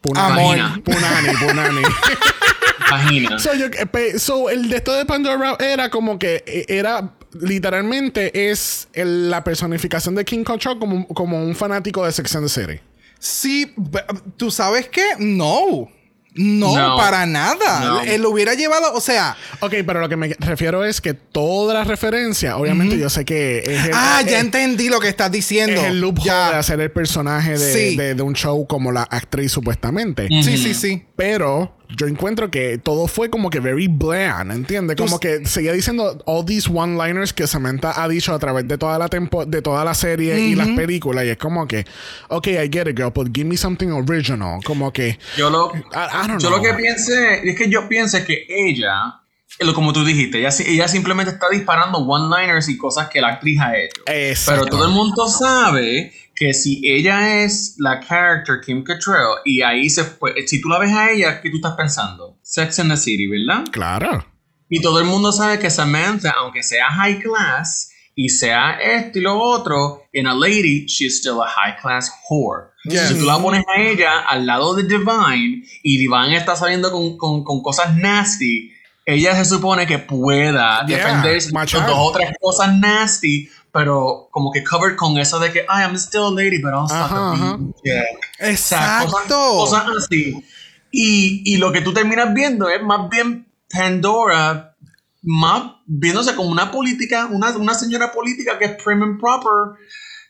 Punani. 0.00 0.60
Amor. 0.60 0.82
Punani, 0.82 1.28
punani. 1.44 1.82
Vagina. 2.90 3.38
so, 3.40 3.52
yo- 3.54 3.66
eh, 3.66 4.18
so, 4.18 4.48
el 4.48 4.68
de 4.68 4.76
esto 4.76 4.92
de 4.92 5.04
Pandora 5.04 5.56
era 5.58 5.90
como 5.90 6.18
que 6.20 6.44
eh, 6.46 6.66
era 6.68 7.14
literalmente 7.40 8.50
es 8.50 8.86
el- 8.92 9.28
la 9.28 9.42
personificación 9.42 10.14
de 10.14 10.24
Kim 10.24 10.44
Control 10.44 10.78
como, 10.78 11.06
como 11.08 11.42
un 11.42 11.56
fanático 11.56 12.04
de 12.04 12.12
Sex 12.12 12.36
and 12.36 12.46
the 12.46 12.48
City. 12.48 12.80
Sí, 13.18 13.72
¿tú 14.36 14.50
sabes 14.50 14.88
qué? 14.88 15.04
No. 15.18 15.88
No, 16.38 16.76
No. 16.76 16.96
para 16.98 17.24
nada. 17.24 17.80
No. 17.80 18.00
Él 18.02 18.20
lo 18.20 18.28
hubiera 18.28 18.52
llevado, 18.52 18.92
o 18.92 19.00
sea, 19.00 19.34
Ok, 19.60 19.72
pero 19.86 20.00
lo 20.00 20.08
que 20.10 20.16
me 20.16 20.36
refiero 20.38 20.84
es 20.84 21.00
que 21.00 21.14
toda 21.14 21.72
la 21.72 21.82
referencia, 21.84 22.58
obviamente 22.58 22.98
yo 22.98 23.08
sé 23.08 23.24
que 23.24 23.60
es 23.60 23.86
el, 23.86 23.92
ah, 23.94 24.20
ya 24.20 24.38
entendí 24.40 24.90
lo 24.90 25.00
que 25.00 25.08
estás 25.08 25.32
diciendo. 25.32 25.80
es 25.80 25.86
el 25.86 26.00
loophole 26.02 26.26
Ya. 26.26 26.50
de 26.50 26.56
hacer 26.56 26.78
el 26.82 26.90
personaje 26.90 27.56
de, 27.58 27.72
Sí. 27.72 27.96
de- 27.96 28.14
de 28.14 28.22
un 28.22 28.34
show 28.34 28.66
como 28.66 28.92
la 28.92 29.04
actriz 29.04 29.50
supuestamente. 29.50 30.28
Sí, 30.28 30.58
sí, 30.58 30.74
sí. 30.74 31.05
Pero 31.16 31.72
yo 31.96 32.06
encuentro 32.06 32.50
que 32.50 32.76
todo 32.76 33.06
fue 33.08 33.30
como 33.30 33.48
que 33.48 33.58
very 33.58 33.88
bland, 33.88 34.52
¿entiendes? 34.52 34.96
Como 34.96 35.18
que 35.18 35.46
seguía 35.46 35.72
diciendo 35.72 36.22
all 36.26 36.44
these 36.44 36.68
one-liners 36.70 37.32
que 37.32 37.46
Samantha 37.46 38.02
ha 38.02 38.06
dicho 38.06 38.34
a 38.34 38.38
través 38.38 38.68
de 38.68 38.76
toda 38.76 38.98
la 38.98 39.08
tempo 39.08 39.46
de 39.46 39.62
toda 39.62 39.82
la 39.82 39.94
serie 39.94 40.38
y 40.38 40.54
las 40.54 40.68
películas. 40.68 41.24
Y 41.24 41.30
es 41.30 41.38
como 41.38 41.66
que, 41.66 41.86
ok, 42.28 42.46
I 42.48 42.68
get 42.70 42.86
it, 42.88 42.96
girl, 42.98 43.10
but 43.14 43.28
give 43.34 43.46
me 43.48 43.56
something 43.56 43.88
original. 43.88 44.60
Como 44.64 44.92
que, 44.92 45.18
Yo 45.38 45.48
lo, 45.48 45.72
I, 45.74 45.78
I 46.24 46.28
don't 46.28 46.40
yo 46.42 46.48
know. 46.50 46.58
lo 46.58 46.62
que 46.62 46.74
piense 46.74 47.48
es 47.48 47.56
que 47.56 47.70
yo 47.70 47.88
pienso 47.88 48.18
que 48.26 48.44
ella, 48.48 49.20
eh, 49.58 49.64
lo- 49.64 49.72
como 49.72 49.94
tú 49.94 50.04
dijiste, 50.04 50.38
ella, 50.40 50.50
ella 50.66 50.86
simplemente 50.86 51.32
está 51.32 51.48
disparando 51.48 51.96
one-liners 51.98 52.68
y 52.68 52.76
cosas 52.76 53.08
que 53.08 53.22
la 53.22 53.28
actriz 53.28 53.58
ha 53.60 53.74
hecho. 53.74 54.02
Exacto. 54.06 54.64
Pero 54.64 54.76
todo 54.76 54.86
el 54.88 54.92
mundo 54.92 55.28
sabe 55.28 56.12
que 56.36 56.52
si 56.54 56.82
ella 56.84 57.42
es 57.42 57.76
la 57.78 57.98
character 58.00 58.60
Kim 58.64 58.84
Cattrall 58.84 59.38
y 59.44 59.62
ahí 59.62 59.88
se 59.90 60.04
fue, 60.04 60.34
si 60.46 60.60
tú 60.60 60.68
la 60.68 60.78
ves 60.78 60.92
a 60.92 61.10
ella, 61.10 61.40
¿qué 61.40 61.50
tú 61.50 61.56
estás 61.56 61.74
pensando? 61.76 62.38
Sex 62.42 62.78
and 62.78 62.90
the 62.92 62.96
City, 62.96 63.26
¿verdad? 63.26 63.64
Claro. 63.72 64.24
Y 64.68 64.80
todo 64.82 64.98
el 65.00 65.06
mundo 65.06 65.32
sabe 65.32 65.58
que 65.58 65.70
Samantha, 65.70 66.32
aunque 66.38 66.62
sea 66.62 66.86
high 66.90 67.20
class 67.20 67.90
y 68.14 68.28
sea 68.28 68.72
esto 68.80 69.18
y 69.18 69.22
lo 69.22 69.38
otro, 69.38 70.02
in 70.12 70.26
a 70.26 70.34
lady, 70.34 70.84
she's 70.86 71.18
still 71.18 71.40
a 71.42 71.48
high 71.48 71.76
class 71.80 72.10
whore. 72.28 72.68
Yes. 72.84 73.08
Si 73.08 73.14
tú 73.18 73.24
la 73.24 73.38
pones 73.38 73.64
a 73.74 73.80
ella 73.80 74.20
al 74.20 74.44
lado 74.46 74.74
de 74.74 74.82
Divine 74.84 75.64
y 75.82 75.98
Divine 75.98 76.36
está 76.36 76.54
saliendo 76.56 76.90
con, 76.92 77.16
con- 77.16 77.44
con 77.44 77.62
cosas 77.62 77.96
nasty, 77.96 78.70
ella 79.04 79.34
se 79.36 79.44
supone 79.44 79.86
que 79.86 79.98
pueda 79.98 80.84
Yeah, 80.86 80.96
defenderse 80.98 81.48
de 81.48 81.52
machar. 81.54 81.86
dos 81.86 81.96
o 81.98 82.12
tres 82.12 82.30
cosas 82.40 82.74
nasty, 82.76 83.48
pero 83.76 84.28
como 84.30 84.50
que 84.50 84.64
covered 84.64 84.96
con 84.96 85.18
eso 85.18 85.38
de 85.38 85.52
que, 85.52 85.58
I 85.68 85.82
am 85.82 85.96
still 85.96 86.28
a 86.28 86.30
lady, 86.30 86.62
but 86.62 86.72
also 86.72 86.94
Ajá, 86.94 87.14
a 87.14 87.32
ajá. 87.34 87.58
yeah. 87.84 88.04
O 88.40 88.56
sea, 88.56 89.02
cosas, 89.04 89.20
Exacto. 89.20 89.36
cosas 89.36 89.84
así. 89.98 90.42
Y, 90.90 91.42
y 91.44 91.58
lo 91.58 91.70
que 91.72 91.82
tú 91.82 91.92
terminas 91.92 92.32
viendo 92.32 92.70
es 92.70 92.82
más 92.82 93.10
bien 93.10 93.46
Pandora 93.68 94.74
más 95.24 95.72
viéndose 95.86 96.34
como 96.34 96.48
una 96.48 96.70
política, 96.70 97.26
una, 97.26 97.50
una 97.50 97.74
señora 97.74 98.12
política 98.12 98.58
que 98.58 98.64
es 98.64 98.82
prim 98.82 99.02
and 99.02 99.20
proper, 99.20 99.76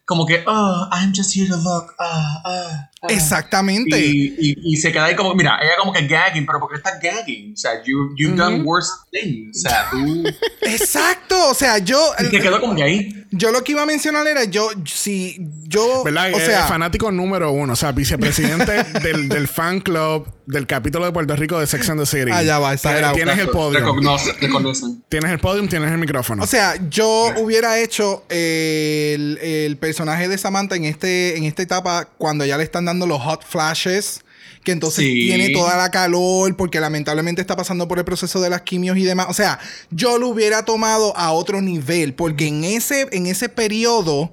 como 0.04 0.26
que, 0.26 0.42
oh, 0.44 0.88
I'm 0.90 1.12
just 1.14 1.36
here 1.36 1.48
to 1.48 1.56
look. 1.56 1.94
ah, 2.00 2.42
ah, 2.44 2.44
ah". 2.44 2.90
Exactamente. 3.08 3.98
Y, 3.98 4.34
y, 4.38 4.72
y 4.72 4.76
se 4.76 4.90
queda 4.92 5.04
ahí 5.06 5.14
como, 5.16 5.34
mira, 5.34 5.58
ella 5.62 5.72
como 5.78 5.92
que 5.92 6.06
gagging, 6.06 6.46
pero 6.46 6.58
¿por 6.60 6.70
qué 6.70 6.76
estás 6.76 6.94
gagging? 7.02 7.52
O 7.52 7.56
sea, 7.56 7.72
you, 7.84 8.14
you've 8.16 8.36
done 8.36 8.62
worse 8.62 8.90
things. 9.12 9.58
O 9.64 9.68
sea, 9.68 9.88
tú... 9.90 10.24
Exacto. 10.62 11.50
O 11.50 11.54
sea, 11.54 11.78
yo. 11.78 12.12
Y 12.20 12.30
te 12.30 12.40
quedó 12.40 12.60
como 12.60 12.74
que 12.74 12.82
ahí. 12.82 13.12
Yo 13.32 13.50
lo 13.50 13.62
que 13.64 13.72
iba 13.72 13.82
a 13.82 13.86
mencionar 13.86 14.26
era 14.26 14.44
yo, 14.44 14.70
si 14.86 15.36
yo. 15.66 16.04
¿Verdad? 16.04 16.32
O 16.32 16.38
Eh, 16.38 16.46
sea, 16.46 16.66
fanático 16.68 17.10
número 17.10 17.50
uno, 17.50 17.72
o 17.72 17.76
sea, 17.76 17.92
vicepresidente 17.92 18.72
del, 19.02 19.28
del 19.28 19.48
fan 19.48 19.80
club 19.80 20.28
del 20.46 20.66
capítulo 20.66 21.04
de 21.04 21.12
Puerto 21.12 21.34
Rico 21.34 21.58
de 21.58 21.66
Sex 21.66 21.90
and 21.90 22.00
the 22.00 22.06
City. 22.06 22.30
Allá 22.30 22.58
va, 22.60 22.72
exagerado. 22.72 23.14
Tienes 23.14 23.36
el. 23.38 23.48
Reconoce- 23.48 24.36
reconocen. 24.40 25.02
Tienes 25.08 25.30
el 25.32 25.38
podium, 25.40 25.68
tienes 25.68 25.90
el 25.90 25.98
micrófono. 25.98 26.44
O 26.44 26.46
sea, 26.46 26.76
yo 26.88 27.32
hubiera 27.38 27.78
hecho 27.80 28.24
eh, 28.30 29.12
el, 29.16 29.38
el 29.38 29.76
personaje 29.76 30.28
de 30.28 30.38
Samantha 30.38 30.76
en, 30.76 30.84
este, 30.84 31.36
en 31.36 31.44
esta 31.44 31.62
etapa 31.62 32.08
cuando 32.16 32.44
ya 32.46 32.56
le 32.56 32.62
están 32.62 32.84
dando 32.86 33.06
los 33.06 33.20
hot 33.20 33.44
flashes. 33.44 34.20
Que 34.64 34.72
entonces 34.72 35.04
Sí. 35.04 35.26
tiene 35.26 35.50
toda 35.50 35.76
la 35.76 35.92
calor 35.92 36.56
porque 36.56 36.80
lamentablemente 36.80 37.40
está 37.40 37.54
pasando 37.54 37.86
por 37.86 37.98
el 37.98 38.04
proceso 38.04 38.40
de 38.40 38.50
las 38.50 38.62
quimios 38.62 38.96
y 38.96 39.04
demás. 39.04 39.26
O 39.28 39.34
sea, 39.34 39.60
yo 39.92 40.18
lo 40.18 40.26
hubiera 40.28 40.64
tomado 40.64 41.16
a 41.16 41.30
otro 41.32 41.62
nivel 41.62 42.14
porque 42.14 42.48
en 42.48 42.64
ese, 42.64 43.06
en 43.12 43.26
ese 43.26 43.48
periodo, 43.48 44.32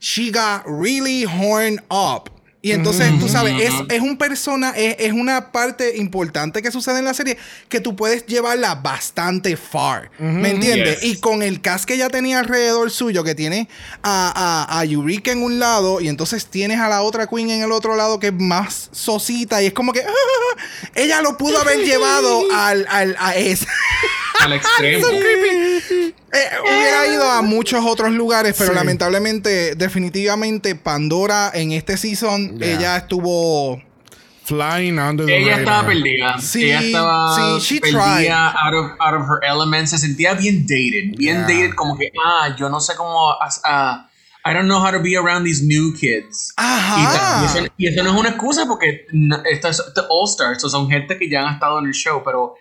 she 0.00 0.32
got 0.32 0.64
really 0.66 1.24
horned 1.24 1.78
up. 1.88 2.30
Y 2.62 2.72
entonces, 2.72 3.18
tú 3.18 3.26
sabes, 3.28 3.54
es, 3.60 3.72
es 3.88 4.00
un 4.00 4.18
persona, 4.18 4.70
es, 4.76 4.96
es 4.98 5.12
una 5.12 5.50
parte 5.50 5.96
importante 5.96 6.60
que 6.60 6.70
sucede 6.70 6.98
en 6.98 7.06
la 7.06 7.14
serie 7.14 7.38
que 7.70 7.80
tú 7.80 7.96
puedes 7.96 8.26
llevarla 8.26 8.74
bastante 8.74 9.56
far. 9.56 10.10
¿Me 10.18 10.50
entiendes? 10.50 11.00
Yes. 11.00 11.10
Y 11.10 11.20
con 11.20 11.42
el 11.42 11.62
cast 11.62 11.86
que 11.86 11.96
ya 11.96 12.10
tenía 12.10 12.38
alrededor 12.38 12.90
suyo, 12.90 13.24
que 13.24 13.34
tiene 13.34 13.68
a, 14.02 14.66
a, 14.68 14.78
a 14.78 14.84
Eureka 14.84 15.32
en 15.32 15.42
un 15.42 15.58
lado 15.58 16.02
y 16.02 16.08
entonces 16.08 16.46
tienes 16.46 16.78
a 16.80 16.88
la 16.88 17.00
otra 17.02 17.26
Queen 17.26 17.50
en 17.50 17.62
el 17.62 17.72
otro 17.72 17.96
lado 17.96 18.20
que 18.20 18.26
es 18.26 18.34
más 18.34 18.90
sosita 18.92 19.62
y 19.62 19.66
es 19.66 19.72
como 19.72 19.92
que 19.92 20.00
ah, 20.06 20.62
ella 20.94 21.22
lo 21.22 21.38
pudo 21.38 21.58
haber 21.60 21.78
llevado 21.78 22.42
al, 22.52 22.86
al, 22.90 23.16
a 23.18 23.36
ese. 23.36 23.66
Al 24.44 24.52
extremo. 24.54 25.06
Eh, 26.32 26.48
hubiera 26.62 27.06
ido 27.06 27.28
a 27.30 27.42
muchos 27.42 27.84
otros 27.84 28.12
lugares, 28.12 28.54
pero 28.56 28.70
Sí. 28.70 28.76
lamentablemente, 28.76 29.74
definitivamente, 29.74 30.74
Pandora 30.76 31.50
en 31.52 31.72
este 31.72 31.96
season, 31.96 32.58
Yeah. 32.58 32.72
ella 32.78 32.96
estuvo. 32.98 33.82
Flying 34.44 34.98
under 34.98 35.26
the 35.26 35.36
Ella 35.36 35.46
radar. 35.50 35.60
estaba 35.60 35.86
perdida. 35.86 36.40
Sí, 36.40 36.64
ella 36.64 36.80
estaba 36.80 37.60
sí, 37.60 37.74
she 37.74 37.80
perdida 37.80 38.48
out 38.50 38.74
of, 38.74 38.90
out 38.98 39.14
of 39.20 39.28
her 39.28 39.38
element. 39.48 39.86
Se 39.86 39.96
sentía 39.98 40.34
bien 40.34 40.62
dated. 40.66 41.16
Bien 41.16 41.36
Yeah. 41.36 41.40
dated, 41.42 41.74
como 41.76 41.96
que, 41.96 42.10
ah, 42.24 42.54
yo 42.58 42.68
no 42.68 42.80
sé 42.80 42.94
cómo. 42.96 43.30
ah, 43.64 44.08
I 44.44 44.52
don't 44.54 44.64
know 44.66 44.80
how 44.84 44.90
to 44.90 45.00
be 45.00 45.16
around 45.16 45.44
these 45.44 45.62
new 45.64 45.92
kids. 45.94 46.52
Ajá. 46.56 47.42
Y, 47.42 47.46
eso, 47.58 47.72
y 47.76 47.86
eso 47.88 48.02
no 48.02 48.12
es 48.12 48.18
una 48.18 48.30
excusa 48.30 48.66
porque 48.66 49.06
no- 49.12 49.40
esto 49.44 49.68
es 49.68 49.80
All 50.08 50.28
Stars, 50.28 50.56
estos 50.56 50.72
son 50.72 50.88
gente 50.90 51.16
que 51.18 51.28
ya 51.30 51.42
han 51.42 51.54
estado 51.54 51.78
en 51.78 51.84
el 51.86 51.92
show, 51.92 52.22
pero 52.24 52.54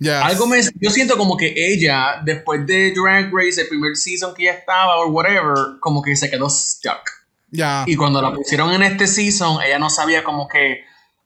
Yes. 0.00 0.12
algo 0.12 0.46
me. 0.46 0.60
Yo 0.80 0.90
siento 0.90 1.16
como 1.18 1.36
que 1.36 1.52
ella, 1.54 2.22
después 2.24 2.66
de 2.66 2.92
Drag 2.92 3.30
Race, 3.32 3.60
el 3.60 3.68
primer 3.68 3.94
season 3.96 4.34
que 4.34 4.44
ella 4.44 4.54
estaba 4.54 4.96
o 4.98 5.08
whatever, 5.10 5.78
como 5.78 6.02
que 6.02 6.16
se 6.16 6.30
quedó 6.30 6.48
stuck. 6.50 7.02
Ya. 7.50 7.84
Y 7.86 7.96
cuando 7.96 8.22
la 8.22 8.32
pusieron 8.32 8.72
en 8.72 8.82
este 8.82 9.06
season, 9.06 9.62
ella 9.62 9.78
no 9.78 9.90
sabía 9.90 10.24
como 10.24 10.48
que, 10.48 10.80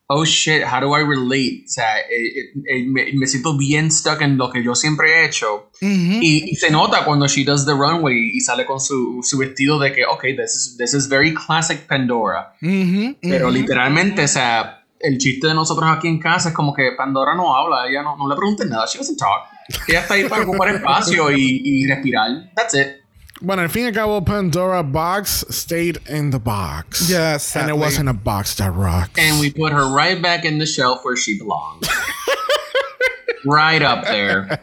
oh 0.07 0.25
shit, 0.25 0.63
how 0.65 0.81
do 0.81 0.99
I 0.99 1.05
relate? 1.05 1.63
O 1.67 1.69
sea, 1.69 2.01
eh, 2.01 2.05
eh, 2.11 2.53
eh, 2.69 2.85
me, 2.87 3.13
me 3.15 3.27
siento 3.27 3.57
bien 3.57 3.93
stuck 3.93 4.21
en 4.23 4.37
lo 4.39 4.51
que 4.51 4.63
yo 4.65 4.75
siempre 4.75 5.09
he 5.23 5.27
hecho. 5.27 5.71
Ujú. 5.81 6.19
y, 6.23 6.51
y 6.51 6.57
se 6.57 6.71
nota 6.71 7.05
cuando 7.05 7.27
she 7.29 7.45
does 7.45 7.67
the 7.67 7.73
runway 7.73 8.31
y 8.33 8.41
sale 8.41 8.65
con 8.67 8.81
su, 8.81 9.21
su 9.23 9.39
vestido 9.39 9.79
de 9.79 9.93
que, 9.93 10.05
ok, 10.05 10.23
this 10.37 10.55
is, 10.55 10.77
this 10.79 10.95
is 10.95 11.09
very 11.09 11.33
classic 11.35 11.87
Pandora. 11.87 12.55
Ujú, 12.63 13.17
Pero 13.21 13.47
ujú. 13.49 13.55
literalmente, 13.55 14.25
o 14.25 14.29
sea, 14.29 14.84
el 15.05 15.19
chiste 15.19 15.47
de 15.47 15.55
nosotros 15.55 15.89
aquí 15.91 16.09
en 16.09 16.19
casa 16.19 16.49
es 16.49 16.55
como 16.55 16.73
que 16.75 16.93
Pandora 16.97 17.35
no 17.35 17.55
habla, 17.55 17.87
ella 17.87 18.03
no, 18.03 18.17
no 18.17 18.29
le 18.29 18.35
pregunten 18.35 18.69
nada, 18.69 18.87
she 18.87 18.99
doesn't 18.99 19.19
talk. 19.19 19.49
Ella 19.89 20.01
está 20.01 20.15
ahí 20.15 20.29
para 20.29 20.43
ocupar 20.43 20.69
espacio 20.75 21.31
y, 21.31 21.63
y 21.65 21.87
respirar. 21.87 22.51
That's 22.55 22.75
it. 22.75 23.05
Bueno, 23.41 23.63
al 23.63 23.69
fin 23.69 23.83
y 23.83 23.87
al 23.89 23.93
cabo, 23.93 24.25
Pandora 24.25 24.83
Box 24.83 25.45
stayed 25.51 25.99
in 26.09 26.31
the 26.31 26.39
box. 26.39 27.09
Yes, 27.11 27.57
And 27.57 27.69
it 27.69 27.77
wasn't 27.77 28.09
a 28.09 28.15
box 28.15 28.55
that 28.57 28.73
rocks. 28.73 29.19
And 29.19 29.41
we 29.41 29.51
put 29.51 29.73
her 29.73 29.87
right 29.93 30.21
back 30.21 30.45
in 30.45 30.59
the 30.59 30.67
shelf 30.67 31.05
where 31.05 31.17
she 31.17 31.37
belongs. 31.37 31.89
right 33.45 33.83
up 33.83 34.05
there. 34.05 34.61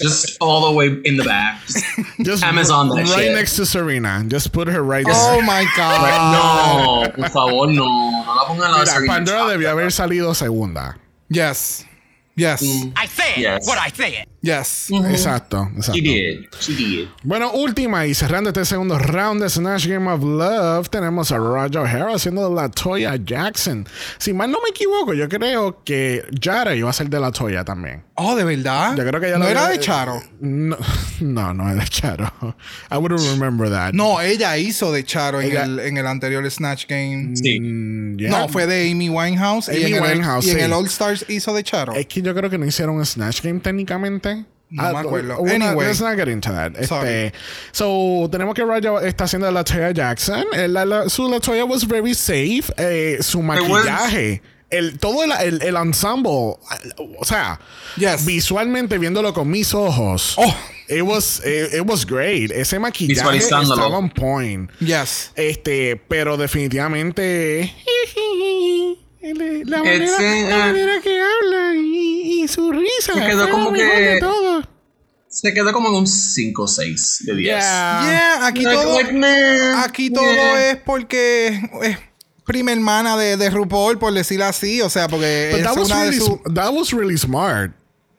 Just 0.00 0.36
all 0.40 0.68
the 0.70 0.76
way 0.76 0.86
in 1.04 1.16
the 1.16 1.24
back. 1.24 1.60
Just- 1.66 1.84
Just 2.22 2.42
Amazon 2.44 2.88
that 2.90 2.96
right 2.96 3.06
shit. 3.08 3.32
next 3.34 3.56
to 3.56 3.66
Serena. 3.66 4.22
Just 4.26 4.52
put 4.52 4.68
her 4.68 4.82
right 4.82 5.04
there. 5.04 5.14
Oh 5.16 5.40
my 5.42 5.64
God. 5.76 7.06
no, 7.06 7.10
por 7.12 7.28
favor, 7.30 7.66
no. 7.72 7.84
No 7.84 8.24
la 8.36 8.44
pongan 8.46 8.58
a 8.58 8.70
la 8.70 8.78
Mira, 8.78 8.86
Serena 8.86 9.12
Pandora 9.14 9.38
Chacha. 9.38 9.50
debió 9.58 9.68
haber 9.70 9.90
salido 9.92 10.34
segunda. 10.34 10.96
Yes. 11.28 11.84
Yes. 12.36 12.62
Mm. 12.62 12.92
I 12.96 13.06
said 13.06 13.36
Yes. 13.38 13.66
what 13.66 13.78
I 13.78 13.88
said. 13.90 14.26
Yes. 14.42 14.88
Exacto, 14.90 15.68
exacto. 15.76 15.92
She 15.92 16.00
did. 16.00 16.46
She 16.60 16.74
did. 16.74 17.08
Bueno, 17.22 17.52
última 17.52 18.06
y 18.06 18.14
cerrando 18.14 18.48
este 18.50 18.64
segundo 18.64 18.98
round 18.98 19.42
de 19.42 19.50
Snatch 19.50 19.86
Game 19.86 20.10
of 20.10 20.22
Love, 20.22 20.88
tenemos 20.88 21.30
a 21.30 21.36
Roger 21.36 21.78
O'Hara 21.80 22.14
haciendo 22.14 22.48
de 22.48 22.54
la 22.54 22.70
Toya 22.70 23.16
Jackson. 23.16 23.86
Si 24.18 24.32
mal 24.32 24.50
no 24.50 24.58
me 24.64 24.70
equivoco, 24.70 25.12
yo 25.12 25.28
creo 25.28 25.82
que 25.84 26.24
Jara 26.42 26.74
iba 26.74 26.88
a 26.88 26.92
ser 26.94 27.10
de 27.10 27.20
la 27.20 27.30
Toya 27.32 27.64
también. 27.64 28.02
Oh, 28.14 28.34
¿de 28.34 28.44
verdad? 28.44 28.96
Yo 28.96 29.04
creo 29.06 29.20
que 29.20 29.28
ella 29.28 29.38
¿No 29.38 29.44
lo 29.44 29.50
era 29.50 29.66
había- 29.66 29.78
de 29.78 29.84
Charo? 29.84 30.22
No, 30.40 30.76
no, 31.20 31.52
no 31.54 31.70
era 31.70 31.84
Charo. 31.86 32.32
I 32.90 32.96
wouldn't 32.96 33.20
remember 33.20 33.68
that. 33.70 33.92
No, 33.92 34.20
ella 34.22 34.56
hizo 34.56 34.90
de 34.92 35.04
Charo 35.04 35.40
en 35.42 35.54
el, 35.56 35.78
en 35.80 35.98
el 35.98 36.06
anterior 36.06 36.50
Snatch 36.50 36.86
Game. 36.86 37.36
Sí. 37.36 37.60
Mm, 37.60 38.16
yeah. 38.18 38.30
No, 38.30 38.48
fue 38.48 38.66
de 38.66 38.90
Amy 38.90 39.10
Winehouse. 39.10 39.68
y 39.68 39.84
Amy 39.84 39.94
el, 39.96 40.02
Winehouse, 40.02 40.46
y 40.46 40.50
en 40.50 40.56
sí. 40.56 40.62
el 40.62 40.72
All 40.72 40.86
Stars 40.86 41.26
hizo 41.28 41.52
de 41.54 41.62
Charo. 41.62 41.92
Es 41.94 42.06
que 42.06 42.22
yo 42.22 42.34
creo 42.34 42.48
que 42.48 42.56
no 42.58 42.64
hicieron 42.64 42.96
un 42.96 43.04
Snatch 43.04 43.42
Game 43.42 43.60
técnicamente. 43.60 44.29
No 44.70 44.92
me 44.92 44.98
acuerdo. 45.00 45.38
una- 45.40 45.52
Anyway. 45.54 45.86
let's 45.86 46.00
not 46.00 46.16
get 46.16 46.28
into 46.28 46.50
that. 46.52 46.72
Sorry. 46.84 47.08
Este, 47.08 47.32
so, 47.72 48.28
tenemos 48.30 48.54
que 48.54 48.64
Roger 48.64 49.04
está 49.06 49.24
haciendo 49.24 49.50
la 49.50 49.64
Toya 49.64 49.90
Jackson. 49.92 50.44
Eh, 50.52 50.68
La, 50.68 50.84
la- 50.84 51.08
su 51.08 51.28
la 51.28 51.40
Toya 51.40 51.64
was 51.64 51.84
very 51.86 52.14
safe. 52.14 52.72
Eh, 52.76 53.18
su 53.20 53.42
maquillaje. 53.42 54.40
El, 54.70 54.98
todo 55.00 55.24
el, 55.24 55.32
el, 55.32 55.62
el 55.62 55.74
ensemble. 55.76 56.30
O 57.18 57.24
sea, 57.24 57.58
Yes. 57.96 58.24
visualmente 58.24 58.98
viéndolo 58.98 59.32
con 59.34 59.50
mis 59.50 59.74
ojos. 59.74 60.34
Oh. 60.38 60.54
It 60.88 61.02
was, 61.02 61.40
it, 61.44 61.74
it 61.74 61.82
was 61.86 62.04
great. 62.06 62.50
Ese 62.52 62.78
maquillaje 62.78 63.38
estaba 63.38 63.88
on 63.88 64.08
point. 64.10 64.70
Yes. 64.80 65.32
Este, 65.34 65.96
pero 66.08 66.36
definitivamente. 66.36 67.74
La 69.22 69.78
manera, 69.78 70.20
la 70.48 70.56
manera 70.66 71.00
que 71.02 71.20
habla 71.20 71.74
y, 71.76 72.42
y 72.42 72.48
su 72.48 72.72
risa. 72.72 73.12
Se 73.14 73.20
quedó 73.20 73.50
como 73.50 73.72
que- 73.72 73.82
de 73.84 74.20
todo. 74.20 74.62
Se 75.28 75.54
quedó 75.54 75.72
como 75.72 75.90
en 75.90 75.94
un 75.94 76.06
5 76.08 76.62
o 76.62 76.66
6 76.66 77.18
de 77.26 77.34
10. 77.34 77.44
Yeah. 77.44 78.00
Yeah, 78.02 78.46
aquí 78.46 78.62
Like- 78.64 78.82
todo, 78.82 79.00
like, 79.00 79.72
aquí 79.76 80.10
todo 80.10 80.24
yeah. 80.24 80.70
es 80.70 80.76
porque 80.78 81.48
es 81.82 81.98
prima 82.44 82.72
hermana 82.72 83.16
de, 83.16 83.36
de 83.36 83.48
RuPaul, 83.50 83.98
por 83.98 84.12
decirlo 84.12 84.46
así. 84.46 84.80
O 84.82 84.90
sea, 84.90 85.06
porque 85.06 85.50
But 85.52 85.60
es 85.60 85.66
that 85.66 85.76
was, 85.76 85.86
una 85.88 85.98
de 86.02 86.10
really, 86.10 86.18
sus... 86.18 86.28
sm- 86.30 86.54
that 86.54 86.72
was 86.72 86.90
really 86.92 87.16
smart. 87.16 87.72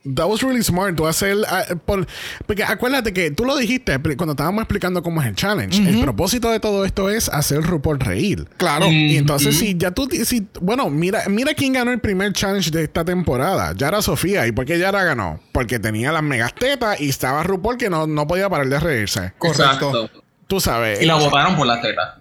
That 0.04 0.28
was 0.28 0.42
really 0.42 0.64
smart. 0.64 0.96
Tú 0.96 1.06
hacer. 1.06 1.38
ah, 1.48 1.64
por- 1.86 2.08
porque 2.48 2.64
acuérdate 2.64 3.14
que 3.14 3.30
tú 3.30 3.46
lo 3.46 3.56
dijiste 3.56 4.00
cuando 4.18 4.32
estábamos 4.32 4.64
explicando 4.64 5.04
cómo 5.04 5.22
es 5.22 5.28
el 5.28 5.36
challenge. 5.36 5.78
El 5.88 6.02
propósito 6.02 6.50
de 6.50 6.60
todo 6.60 6.86
esto 6.86 7.10
es 7.10 7.30
hacer 7.30 7.62
RuPaul 7.62 8.00
reír. 8.00 8.48
Claro. 8.58 8.88
Y 8.88 9.18
entonces, 9.18 9.58
si 9.60 9.78
ya 9.78 9.92
tú. 9.92 10.10
Si, 10.26 10.48
bueno, 10.60 10.90
mira, 10.90 11.24
mira 11.30 11.54
quién 11.54 11.74
ganó 11.74 11.92
el 11.92 12.00
primer 12.00 12.34
challenge 12.34 12.72
de 12.72 12.84
esta 12.86 13.06
temporada. 13.06 13.74
Yara 13.76 14.02
Sofía. 14.02 14.48
¿Y 14.48 14.52
por 14.52 14.66
qué 14.66 14.80
Yara 14.80 15.04
ganó? 15.04 15.40
Porque 15.52 15.78
tenía 15.78 16.12
las 16.12 16.24
megastetas 16.24 17.00
y 17.00 17.10
estaba 17.10 17.44
RuPaul 17.44 17.78
que 17.78 17.90
no, 17.92 18.08
no 18.08 18.26
podía 18.26 18.50
parar 18.50 18.70
de 18.70 18.80
reírse. 18.80 19.34
Correcto. 19.38 19.64
Exacto. 19.64 20.10
Tú 20.48 20.60
sabes. 20.60 21.02
Y 21.02 21.06
la 21.06 21.16
botaron 21.16 21.56
por 21.56 21.66
la 21.66 21.80
teta. 21.80 22.21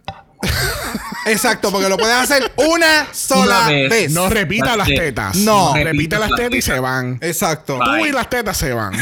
Exacto, 1.27 1.71
porque 1.71 1.89
lo 1.89 1.97
pueden 1.97 2.17
hacer 2.17 2.51
una 2.57 3.07
sola 3.13 3.61
Una 3.61 3.69
vez. 3.69 3.91
vez. 3.91 4.13
no 4.13 4.29
repita 4.29 4.77
las 4.77 4.89
it. 4.89 4.99
tetas. 4.99 5.37
No. 5.37 5.75
Repite 5.75 5.91
Repite 5.91 6.19
las 6.19 6.31
las 6.31 6.41
tetas 6.41 6.59
y 6.59 6.63
se 6.63 6.81
van. 6.81 7.19
Exacto. 7.21 7.79
Bye. 7.79 7.87
Tú 7.87 8.07
y 8.07 8.13
las 8.13 8.31
tetas 8.31 8.57
se 8.57 8.73
van. 8.73 8.95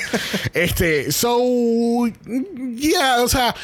este, 0.54 1.10
so, 1.12 2.06
yeah, 2.76 3.22
o 3.22 3.28
sea, 3.28 3.54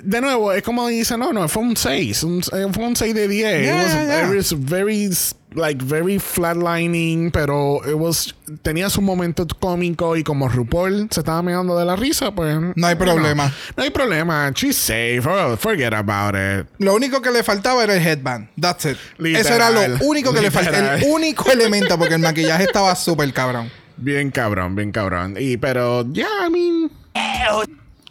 de 0.00 0.20
nuevo, 0.20 0.52
es 0.52 0.62
como 0.62 0.88
dice, 0.88 1.16
no, 1.16 1.32
no, 1.32 1.48
fue 1.48 1.62
un 1.62 1.76
6, 1.76 2.22
un, 2.24 2.40
eh, 2.52 2.66
fue 2.72 2.84
un 2.84 2.96
6 2.96 3.14
de 3.14 3.28
10. 3.28 3.42
Yeah, 3.42 3.60
it 3.60 3.84
was 3.84 3.92
yeah, 3.92 4.04
yeah. 4.04 4.28
very, 4.28 4.42
very, 4.58 5.10
like, 5.54 5.82
very 5.84 6.18
flatlining, 6.18 7.30
pero 7.30 7.80
it 7.86 7.94
was, 7.94 8.34
tenía 8.62 8.90
su 8.90 9.02
momento 9.02 9.46
cómico 9.60 10.16
y 10.16 10.22
como 10.22 10.48
RuPaul 10.48 11.08
se 11.10 11.20
estaba 11.20 11.42
meando 11.42 11.78
de 11.78 11.84
la 11.84 11.96
risa, 11.96 12.32
pues. 12.32 12.56
No 12.74 12.86
hay 12.86 12.94
problema. 12.94 13.52
No, 13.76 13.82
hay 13.82 13.90
problema. 13.90 14.50
She's 14.54 14.76
safe. 14.76 15.22
Oh, 15.26 15.56
forget 15.56 15.92
about 15.92 16.34
it. 16.34 16.66
Lo 16.78 16.94
único 16.94 17.20
que 17.20 17.30
le 17.30 17.42
faltaba 17.42 17.84
era 17.84 17.94
el 17.94 18.06
headband. 18.06 18.48
That's 18.60 18.84
it. 18.84 18.96
Literal. 19.18 19.46
Eso 19.46 19.54
era 19.54 19.70
lo 19.70 20.04
único 20.06 20.32
que 20.32 20.40
le 20.40 20.50
faltaba. 20.50 20.96
El 20.96 21.04
único 21.10 21.50
elemento, 21.50 21.98
porque 21.98 22.14
el 22.14 22.20
maquillaje 22.20 22.64
estaba 22.64 22.94
súper 22.94 23.32
cabrón. 23.32 23.70
Bien 23.96 24.30
cabrón, 24.30 24.74
bien 24.74 24.90
cabrón. 24.90 25.36
Y, 25.38 25.56
pero, 25.56 26.10
yeah, 26.12 26.46
I 26.46 26.50
mean. 26.50 26.90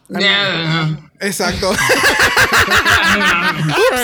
Yeah. 0.09 1.10
Exacto. 1.21 1.73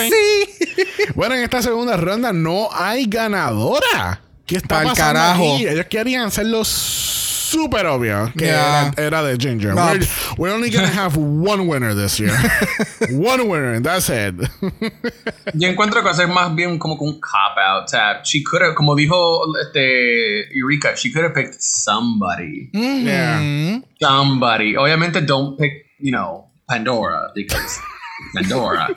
sí. 0.08 0.84
Bueno, 1.14 1.34
en 1.34 1.42
esta 1.44 1.62
segunda 1.62 1.96
ronda 1.96 2.32
no 2.32 2.68
hay 2.72 3.06
ganadora. 3.06 4.20
¿Qué 4.46 4.56
está 4.56 4.76
Pa'l 4.76 4.88
pasando 4.88 5.12
carajo. 5.20 5.54
aquí? 5.56 5.66
Ellos 5.66 5.86
querían 5.90 6.26
hacerlo 6.26 6.64
súper 6.64 7.86
obvio 7.86 8.32
que 8.36 8.46
Yeah. 8.46 8.92
era, 8.96 9.06
era 9.06 9.22
de 9.22 9.36
Ginger. 9.36 9.74
No. 9.74 9.86
We're, 9.86 10.06
we're 10.38 10.54
only 10.54 10.70
gonna 10.70 10.88
have 10.88 11.16
one 11.18 11.62
winner 11.66 11.94
this 11.94 12.18
year. 12.18 12.30
one 13.10 13.42
winner, 13.48 13.74
and 13.74 13.84
that's 13.84 14.08
it. 14.10 14.34
Yo 15.54 15.68
encuentro 15.68 16.02
que 16.02 16.08
hacer 16.10 16.28
más 16.28 16.54
bien 16.54 16.78
como 16.78 16.96
que 16.98 17.04
un 17.04 17.20
cop 17.20 17.58
out. 17.58 17.84
O 17.84 17.88
sea, 17.88 18.22
she 18.24 18.42
could 18.42 18.62
have, 18.62 18.74
como 18.74 18.94
dijo 18.94 19.42
este 19.62 20.48
Eureka, 20.56 20.94
she 20.96 21.10
could 21.12 21.24
have 21.24 21.34
picked 21.34 21.60
somebody. 21.60 22.70
yeah. 22.72 23.80
Somebody. 24.00 24.76
Obviamente, 24.76 25.20
don't 25.26 25.58
pick, 25.58 25.86
you 25.98 26.10
know, 26.12 26.47
Pandora 26.68 27.30
because 27.34 27.80
Pandora. 28.34 28.88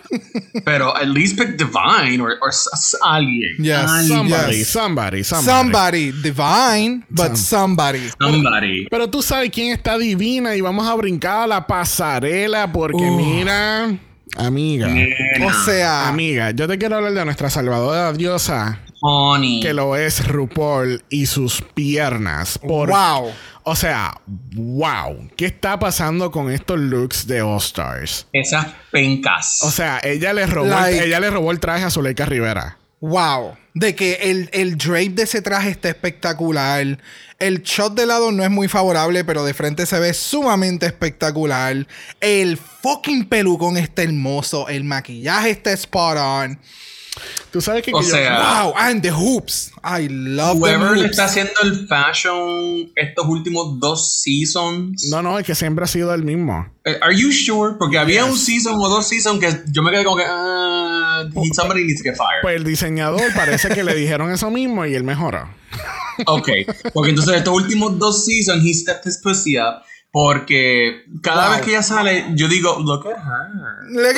Pero 0.65 0.95
at 0.95 1.07
least 1.07 1.37
pick 1.37 1.55
Divine 1.57 2.19
or, 2.21 2.37
or 2.41 2.51
alguien. 3.03 3.55
Somebody, 4.07 4.57
Yes. 4.59 4.67
somebody, 4.67 5.23
somebody, 5.23 5.23
Somebody 5.23 6.11
divine, 6.23 7.05
but 7.09 7.35
somebody. 7.37 8.09
Somebody. 8.19 8.87
Pero 8.89 9.09
tú 9.09 9.21
sabes 9.21 9.51
quién 9.51 9.71
está 9.71 9.97
divina 9.97 10.55
y 10.55 10.61
vamos 10.61 10.87
a 10.87 10.95
brincar 10.95 11.43
a 11.43 11.47
la 11.47 11.67
pasarela 11.67 12.71
porque 12.71 13.09
mira, 13.11 13.95
amiga. 14.37 14.87
O 15.45 15.53
sea, 15.65 16.07
Amiga, 16.09 16.51
yo 16.51 16.67
te 16.67 16.77
quiero 16.77 16.97
hablar 16.97 17.13
de 17.13 17.23
nuestra 17.25 17.49
salvadora 17.49 18.11
diosa, 18.13 18.79
Honey. 19.01 19.59
que 19.61 19.73
lo 19.73 19.95
es 19.95 20.27
RuPaul 20.27 21.03
y 21.09 21.27
sus 21.27 21.61
piernas. 21.75 22.57
Por, 22.57 22.89
wow. 22.89 23.31
O 23.63 23.75
sea, 23.75 24.19
wow. 24.25 25.29
¿Qué 25.35 25.45
está 25.45 25.77
pasando 25.79 26.31
con 26.31 26.51
estos 26.51 26.79
looks 26.79 27.27
de 27.27 27.41
All 27.41 27.57
Stars? 27.59 28.27
Esas 28.33 28.67
pencas. 28.91 29.59
O 29.63 29.71
sea, 29.71 29.99
ella 30.03 30.33
le 30.33 30.45
robó, 30.47 30.67
el- 30.85 30.99
ella 31.03 31.19
le 31.19 31.29
robó 31.29 31.51
el 31.51 31.59
traje 31.59 31.83
a 31.83 31.89
Zuleika 31.89 32.25
Rivera. 32.25 32.77
Wow. 33.01 33.55
De 33.73 33.95
que 33.95 34.13
el, 34.29 34.49
el 34.53 34.77
drape 34.77 35.09
de 35.09 35.23
ese 35.23 35.41
traje 35.41 35.69
está 35.69 35.89
espectacular. 35.89 36.99
El 37.39 37.63
shot 37.63 37.95
de 37.95 38.05
lado 38.05 38.31
no 38.31 38.43
es 38.43 38.49
muy 38.51 38.67
favorable, 38.67 39.23
pero 39.23 39.43
de 39.43 39.53
frente 39.55 39.85
se 39.87 39.99
ve 39.99 40.13
sumamente 40.13 40.85
espectacular. 40.85 41.87
El 42.19 42.57
fucking 42.57 43.25
pelucón 43.27 43.77
está 43.77 44.03
hermoso. 44.03 44.67
El 44.69 44.83
maquillaje 44.83 45.49
está 45.51 45.71
spot 45.71 46.17
on. 46.17 46.59
Tú 47.51 47.59
sabes 47.59 47.83
que, 47.83 47.91
O 47.93 47.99
que 47.99 48.05
yo- 48.05 48.11
sea, 48.11 48.63
Wow. 48.63 48.73
And 48.77 49.01
the 49.01 49.11
hoops. 49.11 49.71
I 49.83 50.07
love 50.09 50.57
Whoever 50.61 50.97
le 50.97 51.07
está 51.07 51.25
haciendo 51.25 51.51
el 51.63 51.85
fashion 51.87 52.89
estos 52.95 53.25
últimos 53.27 53.79
dos 53.79 54.21
seasons. 54.21 55.07
No, 55.09 55.21
no, 55.21 55.37
es 55.37 55.45
que 55.45 55.53
siempre 55.53 55.83
ha 55.83 55.87
sido 55.87 56.13
el 56.13 56.23
mismo. 56.23 56.71
Eh, 56.85 56.97
Are 57.01 57.13
you 57.15 57.31
sure? 57.31 57.75
Porque 57.77 57.97
había 57.97 58.23
un 58.25 58.37
season 58.37 58.75
o 58.79 58.87
dos 58.87 59.07
seasons 59.09 59.39
que 59.39 59.61
yo 59.71 59.81
me 59.83 59.91
quedé 59.91 60.03
como 60.05 60.17
que. 60.17 60.23
he- 60.23 61.53
somebody 61.53 61.83
needs 61.83 61.99
to 62.01 62.03
get 62.03 62.15
fired. 62.15 62.41
Pues 62.41 62.55
el 62.55 62.63
diseñador 62.63 63.21
parece 63.35 63.69
que 63.69 63.83
le 63.83 63.93
dijeron 63.95 64.31
eso 64.31 64.49
mismo 64.49 64.85
y 64.85 64.95
él 64.95 65.03
mejoró. 65.03 65.49
Ok. 66.27 66.49
Porque 66.93 67.09
entonces 67.09 67.35
estos 67.35 67.53
últimos 67.53 67.97
dos 67.99 68.25
seasons 68.25 68.63
he 68.65 68.73
stepped 68.73 69.01
his 69.05 69.17
pussy 69.17 69.57
up. 69.57 69.81
Porque 70.13 71.03
cada 71.23 71.45
Wow. 71.47 71.51
vez 71.55 71.61
que 71.65 71.71
ella 71.71 71.83
sale, 71.83 72.25
yo 72.35 72.49
digo, 72.49 72.77
look 72.81 73.07
at 73.07 73.17
her. 73.17 74.17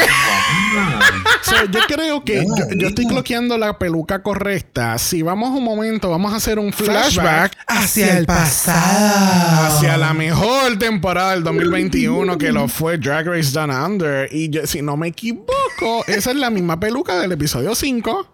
So, 1.43 1.65
yo 1.65 1.79
creo 1.87 2.23
que 2.23 2.43
yo, 2.45 2.65
yo 2.75 2.87
estoy 2.87 3.05
cloqueando 3.05 3.57
la 3.59 3.77
peluca 3.77 4.23
correcta. 4.23 4.97
Si 4.97 5.21
vamos 5.21 5.51
un 5.51 5.63
momento, 5.63 6.09
vamos 6.09 6.33
a 6.33 6.37
hacer 6.37 6.57
un 6.57 6.73
flashback 6.73 7.55
Hacia 7.67 8.17
el 8.17 8.25
pasado. 8.25 9.67
hacia 9.67 9.97
la 9.97 10.13
mejor 10.13 10.77
temporada 10.79 11.31
del 11.31 11.43
2021 11.43 12.37
que 12.39 12.51
lo 12.51 12.67
fue 12.67 12.97
Drag 12.97 13.27
Race 13.27 13.51
Down 13.51 13.69
Under. 13.69 14.27
Y 14.31 14.49
yo- 14.49 14.65
si 14.65 14.81
no 14.81 14.97
me 14.97 15.09
equivoco, 15.09 16.03
esa 16.07 16.31
es 16.31 16.37
la 16.37 16.49
misma 16.49 16.79
peluca 16.79 17.19
del 17.19 17.33
episodio 17.33 17.75
5. 17.75 18.27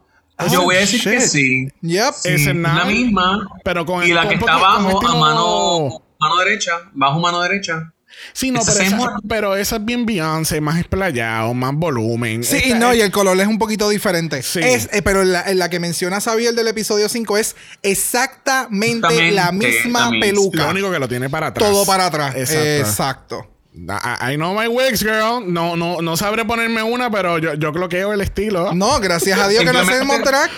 yo 0.49 0.61
voy 0.63 0.75
a 0.77 0.79
decir 0.79 1.03
que 1.03 1.19
sí. 1.19 1.67
Yep. 1.81 2.13
Esa 2.23 2.51
es 2.51 2.55
La 2.55 2.85
misma. 2.85 3.45
Pero 3.65 3.85
con 3.85 4.01
y 4.07 4.13
la 4.13 4.21
con 4.21 4.29
que 4.29 4.35
está 4.35 4.53
abajo, 4.53 5.05
a 5.05 5.15
mano, 5.15 6.01
mano 6.19 6.37
derecha, 6.37 6.71
bajo 6.93 7.19
mano 7.19 7.41
derecha, 7.41 7.93
Sí, 8.33 8.49
no, 8.51 8.59
pero 8.65 8.79
esa, 8.79 8.99
one. 8.99 9.13
pero 9.29 9.55
esa 9.55 9.75
es 9.77 9.85
bien 9.85 10.05
Beyoncé, 10.05 10.59
más 10.61 10.79
explayado, 10.79 11.53
más 11.53 11.73
volumen. 11.75 12.43
Sí, 12.43 12.57
Esta 12.57 12.79
no, 12.79 12.91
es- 12.91 12.97
y 12.97 13.01
el 13.01 13.11
color 13.11 13.39
es 13.39 13.47
un 13.47 13.59
poquito 13.59 13.87
diferente. 13.87 14.41
Sí. 14.41 14.59
Es, 14.61 14.89
eh, 14.91 15.01
pero 15.03 15.21
en 15.21 15.31
la, 15.31 15.43
en 15.43 15.59
la 15.59 15.69
que 15.69 15.79
menciona 15.79 16.19
Xavier 16.19 16.53
del 16.55 16.67
episodio 16.67 17.07
5 17.07 17.37
es 17.37 17.55
exactamente, 17.83 19.07
Exactamente 19.07 19.31
la 19.31 19.51
misma 19.51 19.99
la 20.05 20.09
misma. 20.11 20.25
peluca. 20.25 20.63
Lo 20.63 20.69
único 20.71 20.91
que 20.91 20.99
lo 20.99 21.07
tiene 21.07 21.29
para 21.29 21.47
atrás. 21.47 21.69
Todo 21.69 21.85
para 21.85 22.07
atrás. 22.07 22.35
Exacto. 22.35 22.61
Exacto. 22.79 23.55
I, 23.87 24.33
I 24.33 24.35
know 24.35 24.53
my 24.53 24.67
wigs, 24.67 25.01
girl. 25.03 25.41
No, 25.45 25.75
no, 25.75 26.01
no 26.01 26.17
sabré 26.17 26.43
ponerme 26.45 26.81
una, 26.83 27.09
pero 27.09 27.37
yo, 27.37 27.53
yo 27.53 27.71
cloqueo 27.71 28.13
el 28.13 28.21
estilo. 28.21 28.73
No, 28.73 28.99
gracias 28.99 29.39
a 29.39 29.47
Dios 29.47 29.63
que 29.63 29.71
no 29.71 29.79
hacemos 29.79 30.19
drag. 30.23 30.49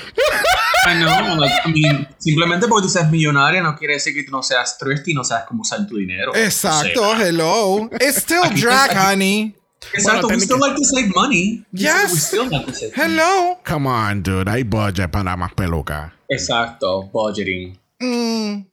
I 0.87 0.95
know, 0.95 1.35
like, 1.39 1.53
I 1.65 1.71
mean, 1.71 2.07
simplemente 2.17 2.67
porque 2.67 2.87
tú 2.87 2.89
seas 2.89 3.11
millonaria 3.11 3.61
no 3.61 3.75
quiere 3.75 3.95
decir 3.95 4.13
que 4.15 4.23
tú 4.23 4.31
no 4.31 4.41
seas 4.41 4.77
thrifty 4.79 5.11
y 5.11 5.13
no 5.13 5.23
sabes 5.23 5.45
cómo 5.47 5.61
usar 5.61 5.85
tu 5.85 5.97
dinero. 5.97 6.33
Exacto, 6.35 7.09
O 7.09 7.15
sea, 7.15 7.27
hello. 7.27 7.89
It's 7.99 8.17
still 8.17 8.41
Aquí- 8.43 8.61
drag, 8.61 8.89
aquí- 8.91 8.97
honey. 9.13 9.55
Exacto, 9.93 10.27
Bueno, 10.27 10.37
we 10.37 10.43
still 10.43 10.57
técnica- 10.57 10.67
like 10.67 10.75
to 10.79 10.83
save 10.83 11.11
money. 11.15 11.65
Yes. 11.71 12.11
We 12.13 12.19
still 12.19 12.49
like 12.49 12.65
to 12.65 12.73
save 12.73 12.91
money. 12.97 13.13
Hello. 13.13 13.59
Come 13.65 13.87
on, 13.87 14.23
dude. 14.23 14.49
Hay 14.49 14.63
budget 14.63 15.09
para 15.11 15.35
más 15.37 15.53
peluca. 15.53 16.13
Exacto, 16.29 17.03
budgeting. 17.11 17.77
Mm, 17.99 18.65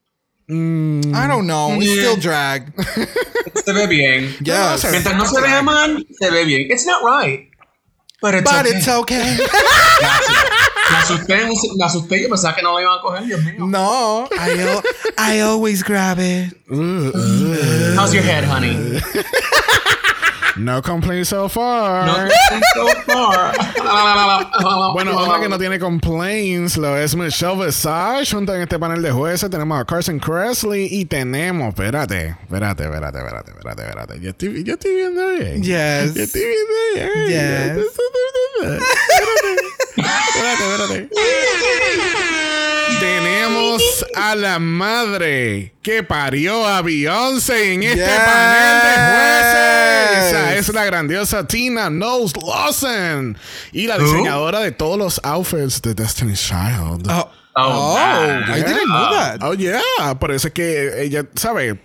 Mm, 0.48 1.14
I 1.14 1.26
don't 1.28 1.46
know. 1.46 1.76
We 1.76 1.84
Yeah. 1.86 2.02
still 2.02 2.16
drag. 2.16 2.72
Se 3.64 3.72
ve 3.72 3.86
bien. 3.86 4.34
Yes. 4.44 4.84
Mientras 4.90 5.14
no 5.16 5.26
se 5.26 5.40
vea 5.40 5.62
mal, 5.62 6.06
se 6.18 6.30
ve 6.30 6.44
bien. 6.44 6.70
It's 6.70 6.86
not 6.86 7.02
right. 7.04 7.48
But 8.20 8.34
it's 8.34 8.50
But 8.50 8.66
okay. 8.66 8.76
it's 8.76 8.88
okay. 8.88 9.36
Gracias. 10.00 10.48
Me 10.90 10.96
asusté, 10.96 11.36
me 11.76 11.84
asusté. 11.84 12.22
Yo 12.22 12.28
pensaba 12.30 12.56
que 12.56 12.62
no 12.62 12.72
lo 12.72 12.80
iban 12.80 12.98
a 12.98 13.02
coger, 13.02 13.24
Dios 13.26 13.40
mío. 13.44 13.66
No, 13.66 14.26
I, 14.32 14.80
I 15.18 15.40
always 15.40 15.82
grab 15.84 16.18
it. 16.18 16.54
How's 17.94 18.12
your 18.14 18.22
head, 18.24 18.44
honey? 18.44 18.74
no 20.58 20.82
complaints 20.82 21.28
so 21.28 21.48
far. 21.48 22.06
No, 22.06 22.28
so 22.74 22.86
far. 23.06 23.54
Bueno, 24.92 25.16
otra 25.16 25.40
que 25.40 25.48
no 25.48 25.58
tiene 25.58 25.78
complaints 25.78 26.76
lo 26.76 26.96
es 26.96 27.14
Michelle 27.14 27.64
Visage. 27.64 28.32
Junto 28.32 28.54
en 28.54 28.62
este 28.62 28.78
panel 28.78 29.00
de 29.02 29.10
jueces 29.10 29.48
tenemos 29.48 29.80
a 29.80 29.84
Carson 29.84 30.18
Kressley 30.18 30.88
y 30.90 31.04
tenemos, 31.04 31.68
espérate, 31.68 32.36
espérate, 32.42 32.84
espérate, 32.84 33.18
espérate, 33.18 33.50
espérate, 33.50 33.82
espérate. 33.82 34.20
Yo 34.20 34.30
estoy, 34.30 34.64
yo 34.64 34.74
estoy 34.74 34.94
viendo 34.94 35.26
bien. 35.28 35.62
Yes. 35.62 36.14
Yo 36.14 36.22
estoy 36.22 36.42
viendo 36.42 36.74
bien. 36.94 37.28
Yes. 37.28 37.86
Espérate, 39.96 40.64
espérate. 40.64 41.08
Tenemos 43.00 44.04
a 44.30 44.34
la 44.34 44.58
madre 44.58 45.74
que 45.82 46.02
parió 46.02 46.66
a 46.66 46.82
Beyoncé 46.82 47.74
en 47.74 47.82
este 47.82 47.96
Yes. 48.04 48.08
panel 48.08 48.82
de 48.82 48.94
jueces. 49.12 50.32
Esa 50.32 50.54
es 50.56 50.68
la 50.74 50.84
grandiosa 50.84 51.46
Tina 51.46 51.88
Knowles 51.88 52.32
Lawson 52.36 53.36
y 53.72 53.86
la 53.86 53.96
Who? 53.96 54.04
diseñadora 54.04 54.60
de 54.60 54.72
todos 54.72 54.98
los 54.98 55.20
outfits 55.24 55.80
de 55.82 55.94
Destiny's 55.94 56.40
Child. 56.40 57.08
Oh, 57.10 57.30
Oh, 57.60 57.62
oh, 57.92 57.94
man. 57.96 58.44
I 58.48 58.62
didn't 58.62 58.84
know 58.84 59.10
that. 59.10 59.38
Oh, 59.42 59.52
yeah. 59.52 59.80
Por 60.20 60.30
eso 60.30 60.46
es 60.46 60.54
que 60.54 61.02
ella, 61.02 61.24
¿sabe? 61.34 61.80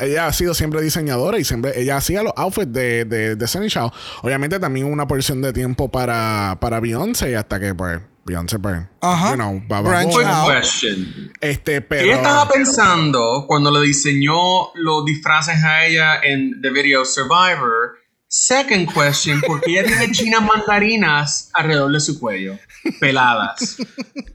Ella 0.00 0.26
ha 0.26 0.32
sido 0.32 0.54
siempre 0.54 0.82
diseñadora 0.82 1.38
y 1.38 1.44
siempre 1.44 1.72
ella 1.80 1.98
hacía 1.98 2.24
los 2.24 2.32
outfits 2.36 2.72
de, 2.72 3.04
de, 3.04 3.36
de 3.36 3.46
Sunny 3.46 3.68
Child. 3.68 3.92
Obviamente 4.22 4.58
también 4.58 4.86
una 4.86 5.06
porción 5.06 5.40
de 5.40 5.52
tiempo 5.52 5.88
para, 5.88 6.58
para 6.60 6.80
Beyoncé 6.80 7.36
hasta 7.36 7.60
que 7.60 7.74
pues 7.76 8.00
Beyoncé 8.26 8.58
pues 8.58 8.76
Ajá. 9.00 9.30
you 9.30 9.34
know, 9.36 9.62
va- 9.70 9.80
va- 9.82 9.88
Branch 9.90 10.14
Quick 10.14 10.26
out. 10.26 10.50
question. 10.50 11.32
este 11.40 11.80
pero 11.82 12.04
¿Qué 12.04 12.12
estaba 12.12 12.48
pensando 12.48 13.44
cuando 13.46 13.70
le 13.70 13.86
diseñó 13.86 14.70
los 14.74 15.04
disfraces 15.04 15.62
a 15.62 15.84
ella 15.84 16.20
en 16.22 16.60
The 16.62 16.70
Video 16.70 17.04
Survivor? 17.04 17.98
Second 18.26 18.92
question, 18.92 19.40
¿por 19.42 19.60
qué 19.60 19.72
ella 19.78 19.84
tiene 19.86 20.10
chinas 20.12 20.42
mandarinas 20.42 21.50
alrededor 21.52 21.92
de 21.92 22.00
su 22.00 22.18
cuello? 22.18 22.58
Peladas. 22.98 23.76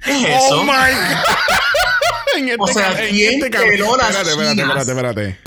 ¿Qué 0.06 0.12
es 0.12 0.46
eso? 0.46 0.62
Oh 0.62 0.64
my 0.64 0.72
God. 0.72 2.38
en 2.38 2.50
este, 2.50 2.62
O 2.62 2.68
sea, 2.68 2.96
¿quién 3.10 3.44
este 3.44 3.50
peló 3.58 3.98
las 3.98 4.16
espérate, 4.16 4.32
espérate, 4.32 4.62
espérate, 4.62 4.92
espérate. 4.92 5.40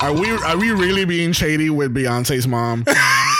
Are 0.00 0.12
we, 0.12 0.28
are 0.44 0.56
we 0.56 0.70
really 0.72 1.04
being 1.04 1.32
shady 1.32 1.70
with 1.70 1.90
Beyoncé's 1.92 2.46
mom? 2.46 2.84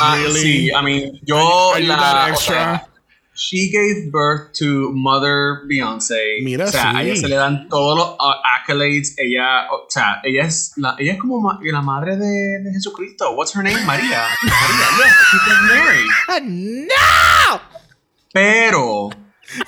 Ah, 0.00 0.16
really? 0.16 0.40
Sí, 0.40 0.70
I 0.70 0.82
mean, 0.82 1.20
yo 1.24 1.72
Are 1.74 1.80
you 1.82 1.88
la... 1.88 1.96
that 1.96 2.30
o 2.30 2.32
extra? 2.34 2.54
sea, 2.54 2.88
she 3.34 3.70
gave 3.70 4.10
birth 4.12 4.52
to 4.54 4.90
Mother 4.92 5.62
Beyoncé. 5.68 6.40
Mira, 6.42 6.64
o 6.66 6.68
sea, 6.68 6.90
a 6.90 6.94
sí. 6.94 7.00
ella 7.10 7.16
se 7.16 7.28
le 7.28 7.36
dan 7.36 7.68
todos 7.68 7.98
los 7.98 8.08
uh, 8.20 8.34
accolades. 8.58 9.14
Ella, 9.18 9.66
o 9.72 9.86
sea, 9.88 10.20
ella 10.24 10.44
es, 10.44 10.72
la, 10.76 10.94
ella 10.98 11.14
es 11.14 11.18
como 11.20 11.40
ma- 11.40 11.58
la 11.62 11.82
madre 11.82 12.16
de, 12.16 12.60
de 12.62 12.72
Jesucristo. 12.72 13.32
What's 13.32 13.54
her 13.54 13.62
name? 13.62 13.84
María. 13.84 14.26
María, 14.42 14.86
yes, 14.98 15.14
she's 15.30 15.48
like 15.48 15.62
Mary. 15.74 16.86
no. 16.88 17.60
Pero, 18.32 19.10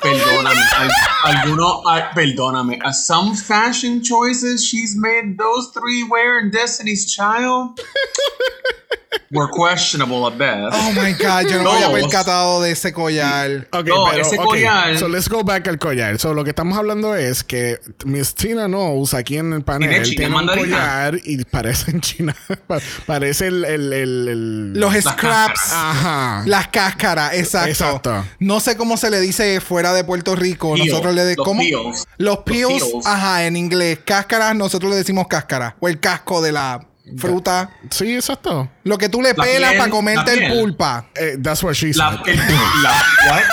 perdóname, 0.01 0.61
al- 0.77 1.37
alguno, 1.37 1.83
ah, 1.87 2.11
perdóname, 2.15 2.79
a 2.85 2.93
some 2.93 3.35
fashion 3.37 4.03
choices 4.03 4.65
she's 4.65 4.97
made 4.97 5.37
those 5.39 5.71
three 5.73 6.03
wear 6.05 6.39
in 6.41 6.51
Destiny's 6.51 7.13
Child 7.13 7.81
were 9.31 9.49
questionable 9.51 10.27
at 10.27 10.37
best. 10.37 10.75
Oh 10.75 10.93
my 10.93 11.13
God, 11.13 11.49
yo 11.51 11.63
no 11.63 11.73
me 11.73 11.85
había 11.85 12.01
percatado 12.03 12.61
de 12.63 12.73
ese 12.73 12.93
collar. 12.93 13.67
Ok, 13.73 13.87
No, 13.87 14.05
pero, 14.11 14.23
ese 14.23 14.39
ok, 14.39 14.45
collar- 14.45 14.99
So 14.99 15.09
let's 15.09 15.29
go 15.29 15.43
back 15.43 15.67
al 15.69 15.79
collar. 15.79 16.19
So 16.19 16.35
lo 16.35 16.45
que 16.45 16.51
estamos 16.51 16.77
hablando 16.77 17.15
es 17.15 17.43
que 17.45 17.79
Miss 18.05 18.35
Tina 18.35 18.67
Knowles 18.67 19.15
aquí 19.15 19.37
en 19.39 19.53
el 19.53 19.63
panel 19.63 19.89
Tiene 19.89 20.05
tiene, 20.05 20.17
china 20.17 20.27
un 20.29 20.33
mandarina. 20.47 20.77
collar 20.77 21.21
y 21.25 21.45
parece 21.45 21.91
en 21.91 22.01
China. 22.01 22.37
pa- 22.67 22.79
parece 23.07 23.47
el, 23.49 23.65
el, 23.65 23.93
el, 23.93 24.29
el- 24.29 24.73
Los 24.75 24.93
Las 24.95 25.05
scraps. 25.05 25.61
cáscaras. 25.61 25.73
Ajá. 25.73 26.43
Las 26.47 26.69
cáscaras, 26.69 27.35
exacto. 27.35 27.69
Exacto. 27.71 28.25
No 28.39 28.61
sé 28.61 28.77
cómo 28.77 28.97
se 28.97 29.11
le 29.11 29.21
dice 29.21 29.61
fuera 29.61 29.93
de 29.93 30.05
Puerto 30.05 30.35
Rico. 30.37 30.75
Peel, 30.75 30.87
Nosotros 30.89 31.15
le 31.15 31.23
los 31.35 31.37
decimos. 31.37 31.57
peels. 31.59 32.05
Los 32.19 32.39
peels, 32.39 32.83
peels. 32.85 33.07
ajá, 33.07 33.45
en 33.47 33.57
inglés. 33.57 33.99
Cáscaras, 34.05 34.55
nosotros 34.55 34.91
le 34.91 34.97
decimos 34.97 35.27
cáscara. 35.29 35.77
O 35.81 35.89
el 35.89 36.01
casco 36.01 36.41
de 36.43 36.53
la 36.53 36.87
fruta. 37.17 37.71
Sí, 37.91 38.15
exacto. 38.15 38.69
Lo 38.85 38.99
que 38.99 39.09
tú 39.09 39.23
le 39.23 39.31
La 39.35 39.45
pelas 39.45 39.71
piel, 39.71 39.79
para 39.79 39.91
comerte 39.91 40.33
el 40.33 40.53
pulpa. 40.53 41.07
Eh, 41.15 41.37
that's 41.43 41.63
what 41.63 41.75
she 41.75 41.93
La, 41.93 42.13
said. 42.19 42.29
el, 42.29 42.37
la, 42.83 42.91
what? 43.29 43.43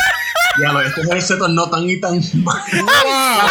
Ya 0.61 0.71
lo, 0.71 0.81
este 0.81 1.01
ejercicio 1.01 1.47
no 1.47 1.67
tan 1.67 1.89
y 1.89 1.99
tan 1.99 2.21
mal. 2.43 2.61
Wow. 2.73 3.49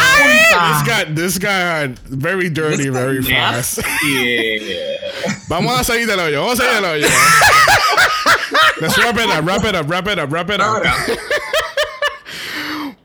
This 0.68 0.82
guy, 0.86 1.04
this 1.12 1.36
guy 1.38 1.88
got 1.88 1.98
very 2.08 2.48
dirty, 2.48 2.90
very 2.90 3.20
fast. 3.24 3.78
Yeah. 4.06 5.34
Vamos 5.48 5.80
a 5.80 5.82
salir 5.82 6.06
del 6.06 6.20
hoyo, 6.20 6.42
vamos 6.42 6.60
a 6.60 6.62
salir 6.62 6.80
del 6.80 6.84
hoyo. 6.84 7.08
Let's 8.80 8.96
wrap 8.98 9.16
it 9.16 9.28
up, 9.30 9.44
wrap 9.44 9.64
it 9.64 9.74
up, 9.74 9.90
wrap 9.90 10.06
it 10.06 10.18
up, 10.20 10.30
wrap 10.30 10.50
it 10.50 10.60
up. 10.60 10.82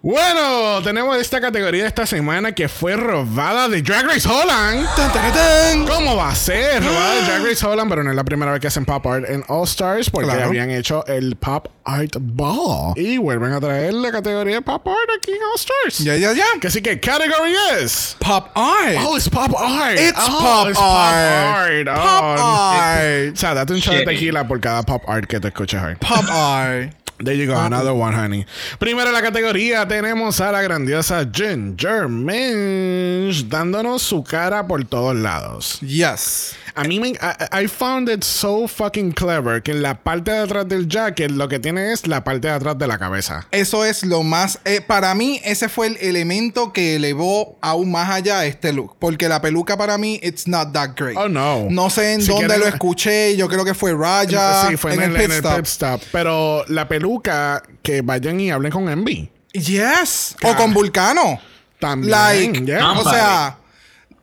Bueno, 0.10 0.82
tenemos 0.86 1.18
esta 1.18 1.42
categoría 1.42 1.86
esta 1.86 2.06
semana 2.06 2.54
que 2.54 2.70
fue 2.70 2.96
robada 2.96 3.68
de 3.68 3.82
Drag 3.82 4.06
Race 4.06 4.26
Holland. 4.26 4.88
Tan, 4.96 5.12
tan, 5.12 5.34
tan. 5.34 5.86
¿Cómo 5.86 6.16
va 6.16 6.30
a 6.30 6.36
ser? 6.36 6.82
Robada 6.82 7.14
de 7.16 7.22
Drag 7.24 7.44
Race 7.46 7.66
Holland, 7.66 7.90
pero 7.90 8.06
no 8.06 8.12
es 8.12 8.16
la 8.16 8.24
primera 8.24 8.54
vez 8.54 8.62
que 8.62 8.68
hacen 8.68 8.86
Pop 8.86 9.06
Art 9.06 9.26
en 9.28 9.44
All 9.50 9.66
Stars 9.66 10.10
porque 10.10 10.30
Claro. 10.30 10.46
habían 10.46 10.72
hecho 10.72 11.06
el 11.08 11.36
Pop 11.36 11.68
Art 11.84 12.16
Ball. 12.22 12.94
Y 12.96 13.18
vuelven 13.18 13.52
a 13.52 13.60
traer 13.60 13.96
la 13.96 14.10
categoría 14.14 14.56
de 14.56 14.62
Pop 14.62 14.88
Art 14.88 15.10
aquí 15.18 15.32
en 15.32 15.40
All 15.44 15.56
Stars. 15.56 15.98
Ya, 16.00 16.16
ya, 16.16 16.32
ya. 16.32 16.46
Que 16.62 16.68
así 16.70 16.82
que 16.82 17.02
category 17.02 17.54
es. 17.82 18.16
Pop 18.20 18.48
art. 18.56 18.96
Oh, 19.06 19.18
it's 19.18 19.28
pop 19.30 19.54
art. 19.60 20.00
It's 20.00 20.18
oh, 20.18 20.40
pop 20.40 20.70
it's 20.70 20.80
art. 20.80 21.86
Pop 21.86 21.96
art. 21.98 22.00
Pop 22.00 22.24
Oh, 22.40 22.72
art. 22.72 23.34
O 23.34 23.36
sea, 23.36 23.54
date 23.54 23.74
un 23.74 23.80
shot 23.80 23.94
de 23.96 24.06
tequila 24.06 24.48
por 24.48 24.62
cada 24.62 24.84
pop 24.84 25.04
art 25.06 25.26
que 25.28 25.42
te 25.42 25.50
escuches 25.50 25.84
hoy. 25.84 25.96
Pop 25.96 26.24
art. 26.32 26.94
There 27.20 27.34
you 27.34 27.48
go, 27.48 27.58
another 27.58 27.94
one, 27.94 28.14
honey. 28.14 28.46
Primero 28.78 29.08
en 29.08 29.14
la 29.14 29.24
categoría 29.24 29.88
tenemos 29.88 30.40
a 30.40 30.52
la 30.52 30.62
grandiosa 30.62 31.28
Ginger 31.32 32.08
Minch 32.08 33.48
dándonos 33.48 34.04
su 34.04 34.24
cara 34.24 34.68
por 34.68 34.86
todos 34.86 35.16
lados. 35.16 35.80
Yes. 35.82 36.56
A 36.78 36.84
mí 36.84 37.00
me. 37.00 37.10
I, 37.10 37.64
I 37.64 37.68
found 37.68 38.10
it 38.10 38.24
so 38.24 38.68
fucking 38.68 39.12
clever 39.12 39.62
que 39.64 39.72
en 39.72 39.82
la 39.82 39.96
parte 40.04 40.32
de 40.32 40.38
atrás 40.40 40.68
del 40.68 40.88
jacket 40.88 41.32
lo 41.32 41.48
que 41.50 41.60
tiene 41.60 41.92
es 41.92 42.08
la 42.08 42.24
parte 42.24 42.48
de 42.48 42.54
atrás 42.54 42.78
de 42.78 42.88
la 42.88 42.98
cabeza. 42.98 43.48
Eso 43.52 43.84
es 43.84 44.04
lo 44.06 44.24
más. 44.24 44.60
eh, 44.66 44.82
para 44.82 45.14
mí, 45.16 45.42
ese 45.44 45.70
fue 45.70 45.88
el 45.88 45.98
elemento 45.98 46.72
que 46.72 46.96
elevó 46.98 47.58
aún 47.62 47.92
más 47.92 48.10
allá 48.10 48.46
este 48.46 48.72
look. 48.74 48.96
Porque 49.00 49.28
la 49.28 49.42
peluca 49.42 49.78
para 49.78 49.98
mí, 49.98 50.20
it's 50.24 50.48
not 50.48 50.72
that 50.74 50.92
great. 50.96 51.18
Oh, 51.18 51.28
no. 51.28 51.68
No 51.70 51.90
sé 51.90 52.14
en 52.14 52.22
Si 52.22 52.28
dónde 52.28 52.46
quieren- 52.48 52.60
lo 52.62 52.68
escuché. 52.68 53.36
Yo 53.36 53.48
creo 53.48 53.66
que 53.66 53.74
fue 53.74 53.94
Raya. 53.94 54.68
sí, 54.70 54.78
fue 54.78 54.94
en, 54.94 55.02
en, 55.02 55.10
el, 55.12 55.16
el, 55.16 55.22
en 55.24 55.28
pit 55.28 55.32
el 55.32 55.38
stop. 55.46 55.56
pit 55.58 55.66
stop. 55.66 56.02
Pero 56.12 56.64
la 56.68 56.88
peluca, 56.88 57.64
que 57.82 58.02
vayan 58.02 58.40
y 58.40 58.52
hablen 58.52 58.72
con 58.72 58.88
Envy. 58.88 59.30
Yes. 59.54 60.36
Claro. 60.38 60.56
O 60.56 60.58
con 60.58 60.74
Vulcano. 60.74 61.40
También. 61.80 62.12
Like, 62.12 62.66
yeah. 62.66 62.92
o 62.92 63.10
sea, 63.10 63.58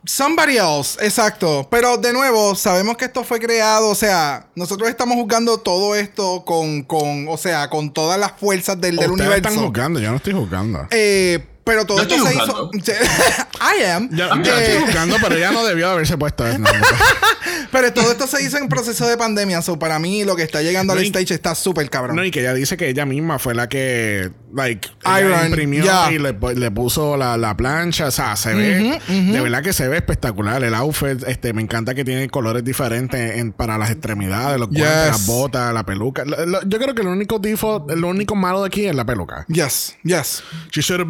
somebody 0.05 0.57
else, 0.57 0.97
exacto. 1.05 1.67
Pero 1.69 1.97
de 1.97 2.13
nuevo, 2.13 2.55
sabemos 2.55 2.97
que 2.97 3.05
esto 3.05 3.23
fue 3.23 3.39
creado, 3.39 3.89
o 3.89 3.95
sea, 3.95 4.47
nosotros 4.55 4.89
estamos 4.89 5.15
juzgando 5.15 5.57
todo 5.59 5.95
esto 5.95 6.43
con, 6.45 6.83
con 6.83 7.27
o 7.27 7.37
sea, 7.37 7.69
con 7.69 7.91
todas 7.93 8.19
las 8.19 8.33
fuerzas 8.39 8.79
del, 8.79 8.95
del 8.97 9.11
Ustedes 9.11 9.27
universo. 9.29 9.49
están 9.49 9.65
juzgando, 9.65 9.99
yo 9.99 10.09
no 10.11 10.17
estoy 10.17 10.33
juzgando. 10.33 10.87
Eh, 10.91 11.45
pero 11.63 11.83
todo 11.85 12.03
Yo 12.05 12.15
esto 12.15 12.27
se 12.27 12.35
hizo. 12.35 12.69
I 13.79 13.83
am. 13.85 14.09
Yo, 14.11 14.27
yo 14.43 14.53
Eh, 14.55 14.65
estoy 14.67 14.85
juzgando, 14.85 15.17
pero 15.19 15.35
ella 15.35 15.49
no 15.51 15.65
debió 15.65 15.89
haberse 15.89 16.15
puesto 16.17 16.45
eso. 16.45 16.59
Pero 17.75 17.91
todo 17.93 18.09
esto 18.11 18.25
se 18.25 18.41
hizo 18.41 18.57
en 18.57 18.69
proceso 18.69 19.05
de 19.07 19.17
pandemia. 19.17 19.61
So, 19.61 19.77
para 19.77 19.99
mí, 19.99 20.23
lo 20.23 20.35
que 20.35 20.43
está 20.43 20.61
llegando 20.61 20.93
al 20.93 20.99
No, 20.99 21.03
y- 21.03 21.07
stage 21.07 21.33
está 21.33 21.53
súper 21.55 21.89
cabrón. 21.89 22.15
No, 22.15 22.23
y 22.23 22.31
que 22.31 22.39
ella 22.39 22.53
dice 22.53 22.77
que 22.77 22.87
ella 22.87 23.05
misma 23.05 23.37
fue 23.37 23.53
la 23.53 23.67
que, 23.67 24.31
like, 24.53 24.87
Iron, 25.19 25.47
imprimió 25.47 25.85
y 26.09 26.19
le, 26.19 26.33
le 26.55 26.71
puso 26.71 27.17
la, 27.17 27.35
la 27.37 27.57
plancha. 27.57 28.07
O 28.07 28.11
sea, 28.11 28.35
se 28.37 28.53
ve, 28.53 28.99
de 29.09 29.41
verdad 29.41 29.61
que 29.61 29.73
se 29.73 29.87
ve 29.89 29.97
espectacular. 29.97 30.63
El 30.63 30.73
outfit, 30.73 31.21
este, 31.27 31.51
me 31.53 31.61
encanta 31.61 31.93
que 31.93 32.05
tiene 32.05 32.29
colores 32.29 32.63
diferentes 32.63 33.35
en- 33.37 33.51
para 33.51 33.77
las 33.77 33.91
extremidades, 33.91 34.57
los 34.59 34.69
guantes, 34.69 34.85
Yes. 34.87 35.07
las 35.11 35.25
botas, 35.25 35.73
la 35.73 35.85
peluca. 35.85 36.23
Lo- 36.25 36.45
lo- 36.45 36.63
yo 36.63 36.79
creo 36.79 36.95
que 36.95 37.03
lo 37.03 37.11
único 37.11 37.39
default, 37.39 37.91
lo 37.91 38.07
único 38.07 38.35
malo 38.35 38.61
de 38.61 38.67
aquí 38.67 38.85
es 38.85 38.95
la 38.95 39.05
peluca. 39.05 39.45
Yes, 39.49 39.95
yes. 40.03 40.43
She 40.71 40.81
should 40.81 41.01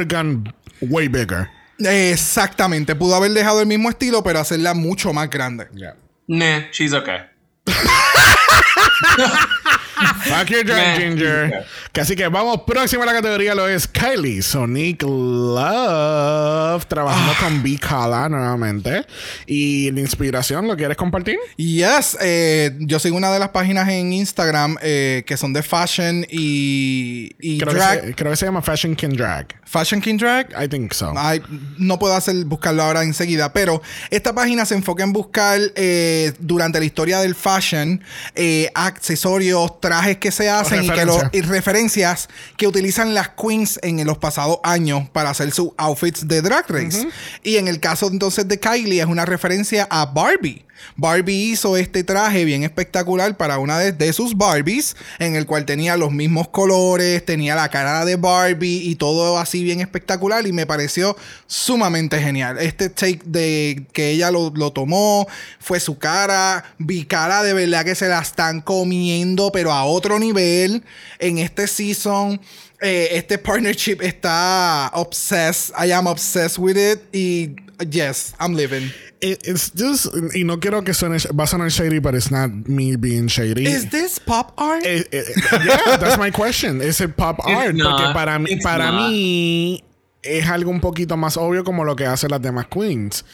have 0.00 0.04
gone 0.06 0.52
way 0.80 1.06
bigger. 1.08 1.48
Exactamente. 1.86 2.94
Pudo 2.94 3.14
haber 3.14 3.32
dejado 3.32 3.60
el 3.60 3.66
mismo 3.66 3.90
estilo, 3.90 4.22
pero 4.22 4.40
hacerla 4.40 4.74
mucho 4.74 5.12
más 5.12 5.30
grande. 5.30 5.68
Yeah. 5.74 5.96
Nah, 6.26 6.70
she's 6.70 6.92
okay. 6.92 7.18
Fuck 10.24 10.48
your 10.50 10.64
drag 10.64 10.98
Meh. 10.98 11.08
ginger. 11.10 11.66
Que 11.92 12.00
Así 12.00 12.16
que 12.16 12.26
vamos 12.28 12.62
próximo 12.66 13.02
a 13.02 13.06
la 13.06 13.12
categoría 13.12 13.54
lo 13.54 13.68
es 13.68 13.86
Kylie 13.86 14.42
Sonic 14.42 15.02
Love 15.02 16.86
trabajando 16.86 17.32
con 17.40 17.62
B 17.62 17.78
Kala 17.78 18.28
nuevamente 18.28 19.04
y 19.46 19.90
la 19.90 20.00
inspiración 20.00 20.66
lo 20.66 20.76
quieres 20.76 20.96
compartir 20.96 21.38
Yes, 21.56 22.16
eh, 22.20 22.76
yo 22.80 22.98
sigo 22.98 23.16
una 23.16 23.30
de 23.32 23.38
las 23.38 23.50
páginas 23.50 23.88
en 23.88 24.12
Instagram 24.12 24.76
eh, 24.82 25.22
que 25.26 25.36
son 25.36 25.52
de 25.52 25.62
fashion 25.62 26.24
y, 26.30 27.32
y 27.40 27.58
creo 27.58 27.72
que, 27.72 27.78
drag. 27.78 28.00
se, 28.04 28.14
creo 28.14 28.30
que 28.30 28.36
se 28.36 28.46
llama 28.46 28.62
Fashion 28.62 28.94
Can 28.94 29.14
Drag 29.16 29.46
Fashion 29.64 30.00
King 30.02 30.18
Drag. 30.18 30.48
I 30.62 30.68
think 30.68 30.92
so 30.92 31.14
Ay, 31.16 31.40
no 31.78 31.98
puedo 31.98 32.14
hacer 32.14 32.36
buscarlo 32.44 32.82
ahora 32.82 33.02
enseguida, 33.04 33.52
pero 33.54 33.80
esta 34.10 34.34
página 34.34 34.66
se 34.66 34.74
enfoca 34.74 35.02
en 35.02 35.12
buscar 35.14 35.58
eh, 35.76 36.32
durante 36.40 36.78
la 36.78 36.84
historia 36.84 37.20
del 37.20 37.34
fashion 37.34 38.02
eh, 38.34 38.70
accesorios, 38.74 39.80
trajes 39.80 39.91
que 40.18 40.30
se 40.32 40.48
hacen 40.50 40.84
y, 40.84 40.90
que 40.90 41.04
lo- 41.04 41.12
Referencia. 41.14 41.30
y 41.38 41.42
referencias 41.42 42.28
que 42.56 42.66
utilizan 42.66 43.14
las 43.14 43.28
queens 43.30 43.78
en 43.82 44.04
los 44.06 44.18
pasados 44.18 44.58
años 44.62 45.08
para 45.12 45.30
hacer 45.30 45.50
sus 45.52 45.70
outfits 45.76 46.26
de 46.26 46.42
drag 46.42 46.64
race. 46.68 47.08
Y 47.42 47.56
en 47.56 47.68
el 47.68 47.80
caso 47.80 48.08
entonces 48.08 48.48
de 48.48 48.58
Kylie 48.58 49.00
es 49.00 49.06
una 49.06 49.24
referencia 49.24 49.86
a 49.90 50.06
Barbie. 50.06 50.64
Barbie 50.96 51.52
hizo 51.52 51.76
este 51.76 52.02
traje 52.02 52.44
bien 52.44 52.64
espectacular 52.64 53.36
para 53.36 53.58
una 53.58 53.78
de, 53.78 53.92
de 53.92 54.12
sus 54.12 54.36
Barbies, 54.36 54.96
en 55.20 55.36
el 55.36 55.46
cual 55.46 55.64
tenía 55.64 55.96
los 55.96 56.10
mismos 56.10 56.48
colores, 56.48 57.24
tenía 57.24 57.54
la 57.54 57.68
cara 57.68 58.04
de 58.04 58.16
Barbie 58.16 58.80
y 58.88 58.96
todo 58.96 59.38
así 59.38 59.62
bien 59.62 59.80
espectacular 59.80 60.44
y 60.44 60.52
me 60.52 60.66
pareció 60.66 61.16
sumamente 61.46 62.20
genial. 62.20 62.58
Este 62.58 62.88
take 62.88 63.20
de 63.24 63.86
que 63.92 64.10
ella 64.10 64.32
lo, 64.32 64.50
lo 64.56 64.72
tomó, 64.72 65.28
fue 65.60 65.78
su 65.78 65.98
cara, 65.98 66.64
vi 66.78 67.04
cara 67.04 67.44
de 67.44 67.52
verdad 67.52 67.84
que 67.84 67.94
se 67.94 68.08
la 68.08 68.18
están 68.20 68.60
comiendo, 68.60 69.52
pero 69.52 69.71
a 69.80 69.84
otro 69.84 70.18
nivel 70.18 70.82
en 71.18 71.38
este 71.38 71.66
season. 71.66 72.40
eh, 72.84 73.10
este 73.16 73.38
partnership 73.38 74.00
está 74.02 74.90
obsessed. 74.94 75.72
I 75.78 75.92
am 75.92 76.06
obsessed 76.08 76.58
with 76.58 76.76
it. 76.76 77.00
Y 77.14 77.54
yes, 77.88 78.34
I'm 78.40 78.54
living. 78.56 78.90
It- 79.20 79.40
it's 79.46 79.70
just 79.72 80.06
y 80.34 80.42
no 80.42 80.58
quiero 80.58 80.82
que 80.82 80.92
suene 80.92 81.18
va 81.38 81.44
a 81.44 81.46
sonar 81.46 81.70
shady 81.70 82.00
but 82.00 82.14
it's 82.16 82.32
not 82.32 82.50
me 82.66 82.96
being 82.96 83.28
shady 83.28 83.66
Is 83.68 83.88
this 83.90 84.18
pop 84.18 84.52
art? 84.58 84.84
Eh, 84.84 85.04
eh, 85.12 85.22
yeah, 85.64 85.96
that's 85.96 86.18
my 86.18 86.32
question. 86.32 86.80
Is 86.82 87.00
it 87.00 87.16
pop 87.16 87.38
art? 87.46 87.72
not. 87.76 88.00
Porque 88.00 88.12
para 88.14 88.38
mí, 88.40 88.50
It's 88.50 88.64
para 88.64 88.90
not. 88.90 89.10
mí 89.10 89.84
es 90.24 90.44
algo 90.48 90.70
un 90.72 90.80
poquito 90.80 91.16
más 91.16 91.36
obvio 91.36 91.62
como 91.62 91.84
lo 91.84 91.94
que 91.94 92.04
hacen 92.06 92.30
las 92.32 92.42
demás 92.42 92.66
queens. 92.66 93.24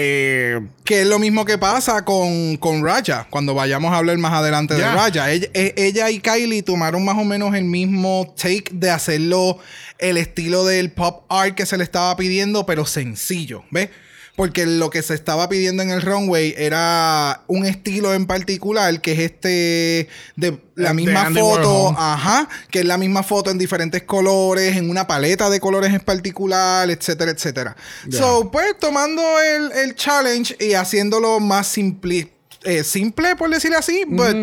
Eh, 0.00 0.60
Que 0.84 1.00
es 1.02 1.06
lo 1.08 1.18
mismo 1.18 1.44
que 1.44 1.58
pasa 1.58 2.04
con, 2.04 2.56
con 2.58 2.84
Raya, 2.84 3.26
cuando 3.30 3.52
vayamos 3.52 3.92
a 3.92 3.96
hablar 3.96 4.16
más 4.18 4.32
adelante 4.32 4.74
de 4.74 4.80
Ya. 4.80 4.94
Raya. 4.94 5.28
Ella, 5.32 5.48
e- 5.54 5.74
ella 5.76 6.08
y 6.10 6.20
Kylie 6.20 6.62
tomaron 6.62 7.04
más 7.04 7.16
o 7.18 7.24
menos 7.24 7.52
el 7.56 7.64
mismo 7.64 8.32
take 8.40 8.66
de 8.70 8.90
hacerlo 8.90 9.58
el 9.98 10.16
estilo 10.16 10.64
del 10.64 10.92
pop 10.92 11.24
art 11.28 11.56
que 11.56 11.66
se 11.66 11.76
le 11.76 11.82
estaba 11.82 12.14
pidiendo, 12.16 12.64
pero 12.64 12.86
sencillo, 12.86 13.64
¿ves? 13.72 13.90
Porque 14.38 14.66
lo 14.66 14.88
que 14.88 15.02
se 15.02 15.14
estaba 15.14 15.48
pidiendo 15.48 15.82
en 15.82 15.90
el 15.90 16.00
runway 16.00 16.54
era 16.56 17.42
un 17.48 17.66
estilo 17.66 18.14
en 18.14 18.28
particular, 18.28 19.00
que 19.00 19.10
es 19.10 19.18
este 19.18 20.08
de 20.36 20.62
la 20.76 20.94
misma 20.94 21.28
foto, 21.32 21.92
ajá, 21.98 22.48
que 22.70 22.78
es 22.78 22.84
la 22.84 22.98
misma 22.98 23.24
foto 23.24 23.50
en 23.50 23.58
diferentes 23.58 24.04
colores, 24.04 24.76
en 24.76 24.90
una 24.90 25.08
paleta 25.08 25.50
de 25.50 25.58
colores 25.58 25.92
en 25.92 25.98
particular, 25.98 26.88
etcétera, 26.88 27.32
etcétera. 27.32 27.76
So, 28.12 28.48
pues 28.52 28.78
tomando 28.78 29.20
el, 29.40 29.72
el 29.72 29.96
challenge 29.96 30.56
y 30.60 30.74
haciéndolo 30.74 31.40
más 31.40 31.66
simple, 31.66 32.32
eh, 32.62 32.84
simple, 32.84 33.34
por 33.34 33.50
decir 33.50 33.74
así, 33.74 34.04
but 34.06 34.36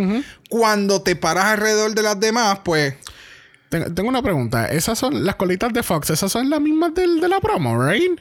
cuando 0.50 1.04
te 1.04 1.16
paras 1.16 1.46
alrededor 1.46 1.96
de 1.96 2.02
las 2.02 2.20
demás, 2.20 2.60
pues 2.66 2.96
tengo, 3.70 3.94
tengo 3.94 4.10
una 4.10 4.22
pregunta. 4.22 4.68
Esas 4.68 5.00
son 5.00 5.24
las 5.24 5.36
colitas 5.36 5.72
de 5.72 5.84
Fox. 5.84 6.10
Esas 6.10 6.30
son 6.34 6.50
las 6.50 6.60
mismas 6.60 6.94
del, 6.94 7.22
de 7.22 7.30
la 7.30 7.40
promo, 7.40 7.82
right? 7.82 8.20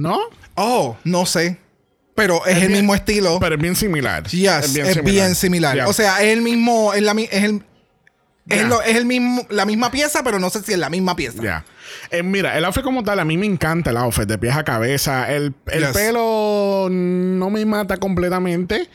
¿No? 0.00 0.18
Oh, 0.54 0.96
no 1.04 1.26
sé. 1.26 1.58
Pero 2.14 2.44
es, 2.46 2.54
el 2.56 2.68
bien- 2.68 2.72
mismo 2.72 2.94
estilo. 2.94 3.38
Pero 3.40 3.54
es 3.54 3.60
bien 3.60 3.76
similar. 3.76 4.24
yes, 4.28 4.74
es 4.76 5.02
bien 5.04 5.34
similar. 5.34 5.74
Yeah. 5.74 5.88
O 5.88 5.92
sea, 5.92 6.22
es 6.22 6.32
el 6.32 6.42
mismo, 6.42 6.92
es, 6.92 7.02
la, 7.02 7.12
es 7.12 7.44
el, 7.44 7.62
es, 8.48 8.58
Ya. 8.62 8.64
lo- 8.68 8.82
es 8.82 8.96
el 8.96 9.06
mismo, 9.06 9.46
la 9.50 9.64
misma 9.64 9.90
pieza, 9.90 10.22
pero 10.22 10.38
no 10.38 10.50
sé 10.50 10.62
si 10.62 10.72
es 10.72 10.78
la 10.78 10.90
misma 10.90 11.16
pieza. 11.16 11.42
Ya. 11.42 11.64
Eh, 12.10 12.22
mira, 12.22 12.56
el 12.56 12.64
outfit 12.64 12.82
como 12.84 13.02
tal, 13.04 13.20
a 13.20 13.24
mí 13.24 13.36
me 13.36 13.46
encanta 13.46 13.90
el 13.90 13.96
outfit 13.96 14.24
de 14.26 14.38
pies 14.38 14.54
a 14.56 14.64
cabeza. 14.64 15.30
El, 15.32 15.54
el 15.66 15.80
Yes. 15.86 15.92
pelo 15.92 16.88
no 16.90 17.50
me 17.50 17.64
mata 17.64 17.96
completamente, 17.98 18.88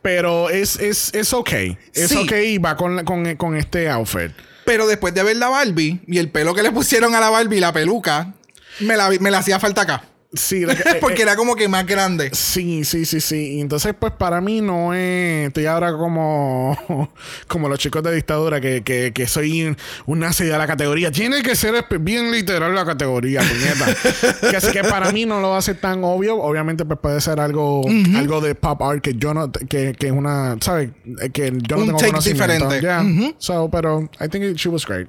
pero 0.00 0.50
es, 0.50 0.76
es, 0.78 1.14
es 1.14 1.32
ok. 1.32 1.52
Es 1.94 2.08
Sí. 2.10 2.16
ok 2.16 2.32
y 2.46 2.58
va 2.58 2.76
con, 2.76 3.04
con, 3.04 3.36
con 3.36 3.56
este 3.56 3.88
outfit. 3.90 4.30
Pero 4.64 4.86
después 4.86 5.12
de 5.14 5.22
ver 5.24 5.36
la 5.36 5.48
Barbie 5.48 6.00
y 6.06 6.18
el 6.18 6.30
pelo 6.30 6.54
que 6.54 6.62
le 6.62 6.70
pusieron 6.72 7.14
a 7.14 7.20
la 7.20 7.30
Barbie, 7.30 7.58
la 7.60 7.72
peluca, 7.72 8.32
me 8.80 8.96
la, 8.96 9.10
me 9.20 9.30
la 9.30 9.38
hacía 9.38 9.58
falta 9.60 9.82
acá. 9.82 10.04
Sí, 10.34 10.64
la 10.64 10.74
que- 10.76 10.82
eh, 10.88 10.94
Porque 11.00 11.22
era 11.22 11.36
como 11.36 11.54
que 11.56 11.68
más 11.68 11.86
grande. 11.86 12.30
Sí, 12.32 12.84
sí, 12.84 13.04
sí, 13.04 13.20
sí. 13.20 13.60
Entonces, 13.60 13.94
pues 13.98 14.12
para 14.12 14.40
mí 14.40 14.60
no 14.62 14.94
es. 14.94 15.48
Estoy 15.48 15.66
ahora 15.66 15.92
como. 15.92 16.76
Como 17.48 17.68
los 17.68 17.78
chicos 17.78 18.02
de 18.02 18.14
dictadura, 18.14 18.60
que, 18.60 18.82
que, 18.82 19.12
que 19.12 19.26
soy 19.26 19.76
un, 20.06 20.18
nazi 20.18 20.44
de 20.44 20.56
la 20.56 20.66
categoría. 20.66 21.10
Tiene 21.10 21.42
que 21.42 21.54
ser 21.54 21.84
bien 22.00 22.30
literal 22.32 22.74
la 22.74 22.84
categoría, 22.86 23.40
puñeta. 23.42 24.50
que 24.50 24.56
así 24.56 24.72
que 24.72 24.82
para 24.84 25.12
mí 25.12 25.26
no 25.26 25.40
lo 25.40 25.54
hace 25.54 25.74
tan 25.74 26.02
obvio. 26.02 26.36
Obviamente, 26.36 26.84
pues 26.86 26.98
puede 27.00 27.20
ser 27.20 27.38
algo, 27.40 27.82
algo 28.16 28.40
de 28.40 28.54
pop 28.54 28.80
art 28.82 29.02
que 29.02 29.14
yo 29.14 29.34
no. 29.34 29.52
Que, 29.52 29.92
que 29.98 30.06
es 30.06 30.12
una. 30.12 30.56
¿Sabes? 30.60 30.90
Que 31.34 31.52
yo 31.68 31.76
no 31.76 31.82
Un 31.82 31.86
tengo 31.88 31.98
take 31.98 32.10
conocimiento. 32.12 32.46
diferente. 32.70 32.80
Yeah. 32.80 33.02
Ujú. 33.02 33.34
So, 33.38 33.68
pero 33.70 34.08
I 34.20 34.28
think 34.28 34.44
it- 34.44 34.56
she 34.56 34.68
was 34.70 34.86
great. 34.86 35.08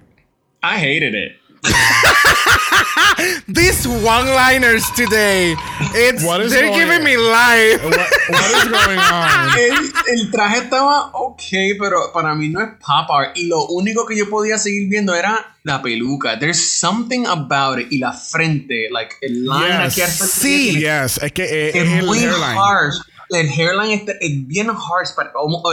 I 0.62 0.78
hated 0.78 1.14
it. 1.14 1.34
These 3.48 3.88
one-liners 3.88 4.84
today. 4.96 5.56
It's, 5.96 6.24
What 6.24 6.42
is 6.42 6.52
they're 6.52 6.68
going- 6.68 6.80
giving 6.80 7.04
me 7.04 7.16
life. 7.18 7.84
What, 7.84 7.98
what 8.30 8.52
is 8.52 8.68
going 8.72 9.00
on? 9.00 9.58
El, 9.58 9.92
el 10.08 10.32
traje 10.32 10.58
estaba 10.60 11.12
ok, 11.14 11.42
pero 11.80 12.12
para 12.14 12.34
mí 12.36 12.50
no 12.50 12.62
es 12.62 12.70
pop 12.80 13.10
art. 13.12 13.38
Y 13.38 13.48
lo 13.48 13.66
único 13.68 14.06
que 14.06 14.16
yo 14.18 14.30
podía 14.30 14.58
seguir 14.58 14.90
viendo 14.90 15.14
era 15.16 15.56
la 15.64 15.82
peluca. 15.82 16.38
There's 16.40 16.60
something 16.80 17.26
about 17.28 17.80
it. 17.80 17.88
Y 17.92 18.00
la 18.00 18.12
frente, 18.14 18.90
like 18.92 19.16
el 19.22 19.46
line 19.46 19.84
Yes. 19.86 19.98
aquí 19.98 20.02
frente 20.02 20.26
Sí. 20.28 20.70
tiene. 20.72 20.80
Yes, 21.04 21.18
es 21.22 21.32
que 21.32 21.44
eh, 21.44 21.70
Es 21.70 21.76
es 21.76 22.00
el 22.00 22.06
muy 22.06 22.20
hairline. 22.20 22.58
harsh. 22.58 22.96
El 23.30 23.50
hairline 23.50 24.06
es 24.20 24.48
bien 24.48 24.70
harsh. 24.70 25.14
pa- 25.16 25.32
como- 25.32 25.64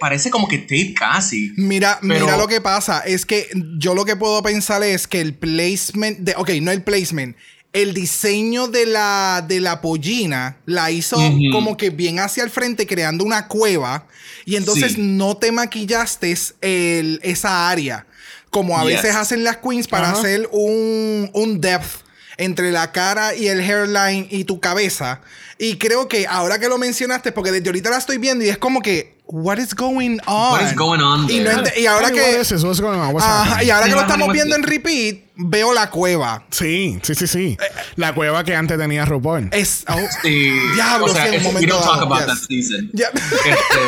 parece 0.00 0.30
como 0.30 0.48
que 0.48 0.58
tape 0.58 0.94
casi. 0.98 1.52
Mira, 1.56 1.98
Pero- 2.00 2.24
mira 2.26 2.36
lo 2.36 2.48
que 2.48 2.60
pasa. 2.60 3.00
Es 3.00 3.24
que 3.26 3.46
yo 3.78 3.94
lo 3.94 4.04
que 4.04 4.16
puedo 4.16 4.42
pensar 4.42 4.82
es 4.82 5.06
que 5.06 5.20
el 5.20 5.34
placement 5.34 6.18
de. 6.20 6.34
Ok, 6.36 6.50
no 6.62 6.72
el 6.72 6.82
placement. 6.82 7.36
El 7.72 7.94
diseño 7.94 8.66
de 8.66 8.86
la, 8.86 9.44
de 9.46 9.60
la 9.60 9.80
pollina 9.80 10.56
la 10.66 10.90
hizo 10.90 11.16
como 11.52 11.76
que 11.76 11.90
bien 11.90 12.18
hacia 12.18 12.42
el 12.42 12.50
frente, 12.50 12.84
creando 12.84 13.22
una 13.24 13.46
cueva. 13.46 14.08
Y 14.44 14.56
entonces 14.56 14.94
Sí. 14.94 15.02
no 15.02 15.36
te 15.36 15.52
maquillaste 15.52 16.34
el, 16.62 17.20
esa 17.22 17.70
área. 17.70 18.06
Como 18.50 18.76
a 18.76 18.82
Yes. 18.82 18.94
veces 19.02 19.14
hacen 19.14 19.44
las 19.44 19.58
queens 19.58 19.86
para 19.86 20.10
hacer 20.10 20.48
un, 20.50 21.30
un 21.32 21.60
depth 21.60 22.04
entre 22.38 22.72
la 22.72 22.90
cara 22.90 23.36
y 23.36 23.46
el 23.46 23.60
hairline 23.60 24.26
y 24.30 24.42
tu 24.44 24.58
cabeza. 24.58 25.20
Y 25.58 25.76
creo 25.76 26.08
que 26.08 26.26
ahora 26.26 26.58
que 26.58 26.68
lo 26.68 26.78
mencionaste, 26.78 27.30
porque 27.30 27.52
desde 27.52 27.68
ahorita 27.68 27.90
la 27.90 27.98
estoy 27.98 28.18
viendo 28.18 28.44
y 28.44 28.48
es 28.48 28.58
como 28.58 28.80
que, 28.82 29.14
what 29.32 29.58
is 29.58 29.74
going 29.74 30.18
on? 30.26 30.52
What 30.52 30.62
is 30.62 30.74
going 30.74 31.00
on 31.00 31.30
Y, 31.30 31.40
no 31.40 31.50
y 31.76 31.86
ahora 31.86 32.10
que... 32.10 32.20
what 32.20 32.40
is 32.40 32.48
this? 32.48 32.62
What's 32.64 32.80
going 32.80 32.98
on? 32.98 33.12
What's 33.14 33.26
Ajá, 33.26 33.44
happening? 33.44 33.66
y 33.66 33.70
ahora 33.70 33.86
que 33.86 33.94
lo 33.94 34.00
estamos 34.00 34.32
viendo 34.32 34.56
en 34.56 34.62
repeat, 34.62 35.16
veo 35.36 35.72
la 35.72 35.88
cueva. 35.90 36.44
Sí, 36.50 36.98
sí, 37.02 37.14
sí, 37.14 37.26
sí. 37.26 37.56
La 37.96 38.14
cueva 38.14 38.42
que 38.44 38.54
antes 38.54 38.76
tenía 38.78 39.04
RuPaul. 39.04 39.48
Es... 39.52 39.84
oh, 39.88 39.98
Sí. 40.22 40.50
Diablo, 40.74 41.06
o 41.06 41.08
sea, 41.08 41.26
en 41.28 41.34
un 41.34 41.36
es- 41.36 41.42
we 41.46 41.52
momento 41.52 41.74
don't 41.74 41.84
talk 41.84 41.94
dado, 42.00 42.06
about 42.06 42.18
yes. 42.20 42.26
that 42.26 42.46
season. 42.48 42.90
ya. 42.92 43.08
Este, 43.08 43.80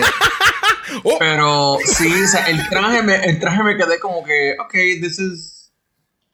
Oh. 1.05 1.17
Pero 1.19 1.79
sí, 1.87 2.07
o 2.23 2.27
sea, 2.29 2.47
el 2.49 2.69
traje, 2.69 3.03
me, 3.03 3.15
el 3.25 3.41
traje 3.41 3.63
me 3.63 3.77
quedé 3.79 3.99
como 3.99 4.23
que, 4.25 4.55
ok, 4.61 4.73
this 5.01 5.19
is 5.19 5.73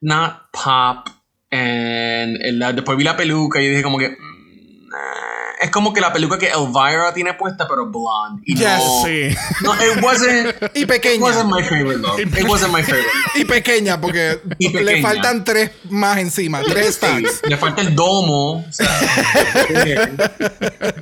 not 0.00 0.50
pop. 0.52 1.08
And 1.52 2.36
el- 2.42 2.58
después 2.74 2.98
vi 2.98 3.04
la 3.04 3.16
peluca 3.16 3.60
y 3.60 3.68
dije 3.68 3.82
como 3.84 3.98
que, 3.98 4.08
mm, 4.10 4.88
nah. 4.88 5.37
Es 5.60 5.70
como 5.70 5.92
que 5.92 6.00
la 6.00 6.12
peluca 6.12 6.38
que 6.38 6.48
Elvira 6.48 7.12
tiene 7.14 7.34
puesta, 7.34 7.66
pero 7.68 7.86
blonde. 7.86 8.42
Y 8.46 8.56
Yes, 8.56 8.78
no, 8.78 9.04
sí. 9.04 9.36
no, 9.62 9.74
it 9.74 10.02
wasn't. 10.02 10.54
Y 10.74 10.82
It 10.82 10.88
pequeña. 10.88 11.20
wasn't 11.22 11.50
my 11.50 11.62
favorite 11.62 12.00
though. 12.00 12.18
It 12.18 12.48
wasn't 12.48 12.72
my 12.72 12.82
favorite. 12.82 13.08
Y 13.34 13.44
pequeña, 13.44 14.00
porque 14.00 14.40
Y 14.58 14.68
le 14.70 15.02
faltan 15.02 15.44
tres 15.44 15.70
más 15.90 16.18
encima, 16.18 16.62
tres 16.62 16.86
Sí, 16.86 16.92
stacks. 16.94 17.42
le 17.48 17.56
falta 17.56 17.82
el 17.82 17.94
domo. 17.94 18.64
o 18.68 18.72
sea, 18.72 18.88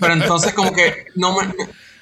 pero 0.01 0.13
entonces, 0.13 0.53
como 0.53 0.73
que 0.73 1.07
no 1.15 1.37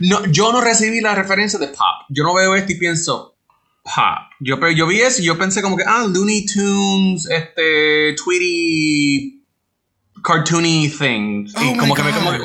no, 0.01 0.27
yo 0.27 0.53
no 0.53 0.61
recibí 0.61 1.01
la 1.01 1.15
referencia 1.15 1.59
de 1.59 1.69
pop. 1.69 1.79
Yo 2.09 2.25
no 2.25 2.35
veo 2.35 2.55
esto 2.57 2.73
y 2.73 2.77
pienso 2.77 3.37
pop. 3.83 3.95
Yo, 4.41 4.57
yo 4.71 4.87
vi 4.87 5.01
eso 5.01 5.23
y 5.23 5.27
yo 5.27 5.39
pensé 5.39 5.63
como 5.63 5.77
que, 5.77 5.85
ah, 5.87 6.05
Looney 6.09 6.45
Tunes, 6.47 7.27
este, 7.31 8.15
Tweety, 8.23 9.34
cartoony 10.25 10.89
thing. 10.89 11.47
Y 11.47 11.53
Oh 11.57 11.73
my 11.73 11.79
como 11.79 11.95
que 11.95 12.03
me, 12.03 12.11
como 12.13 12.31
que 12.33 12.39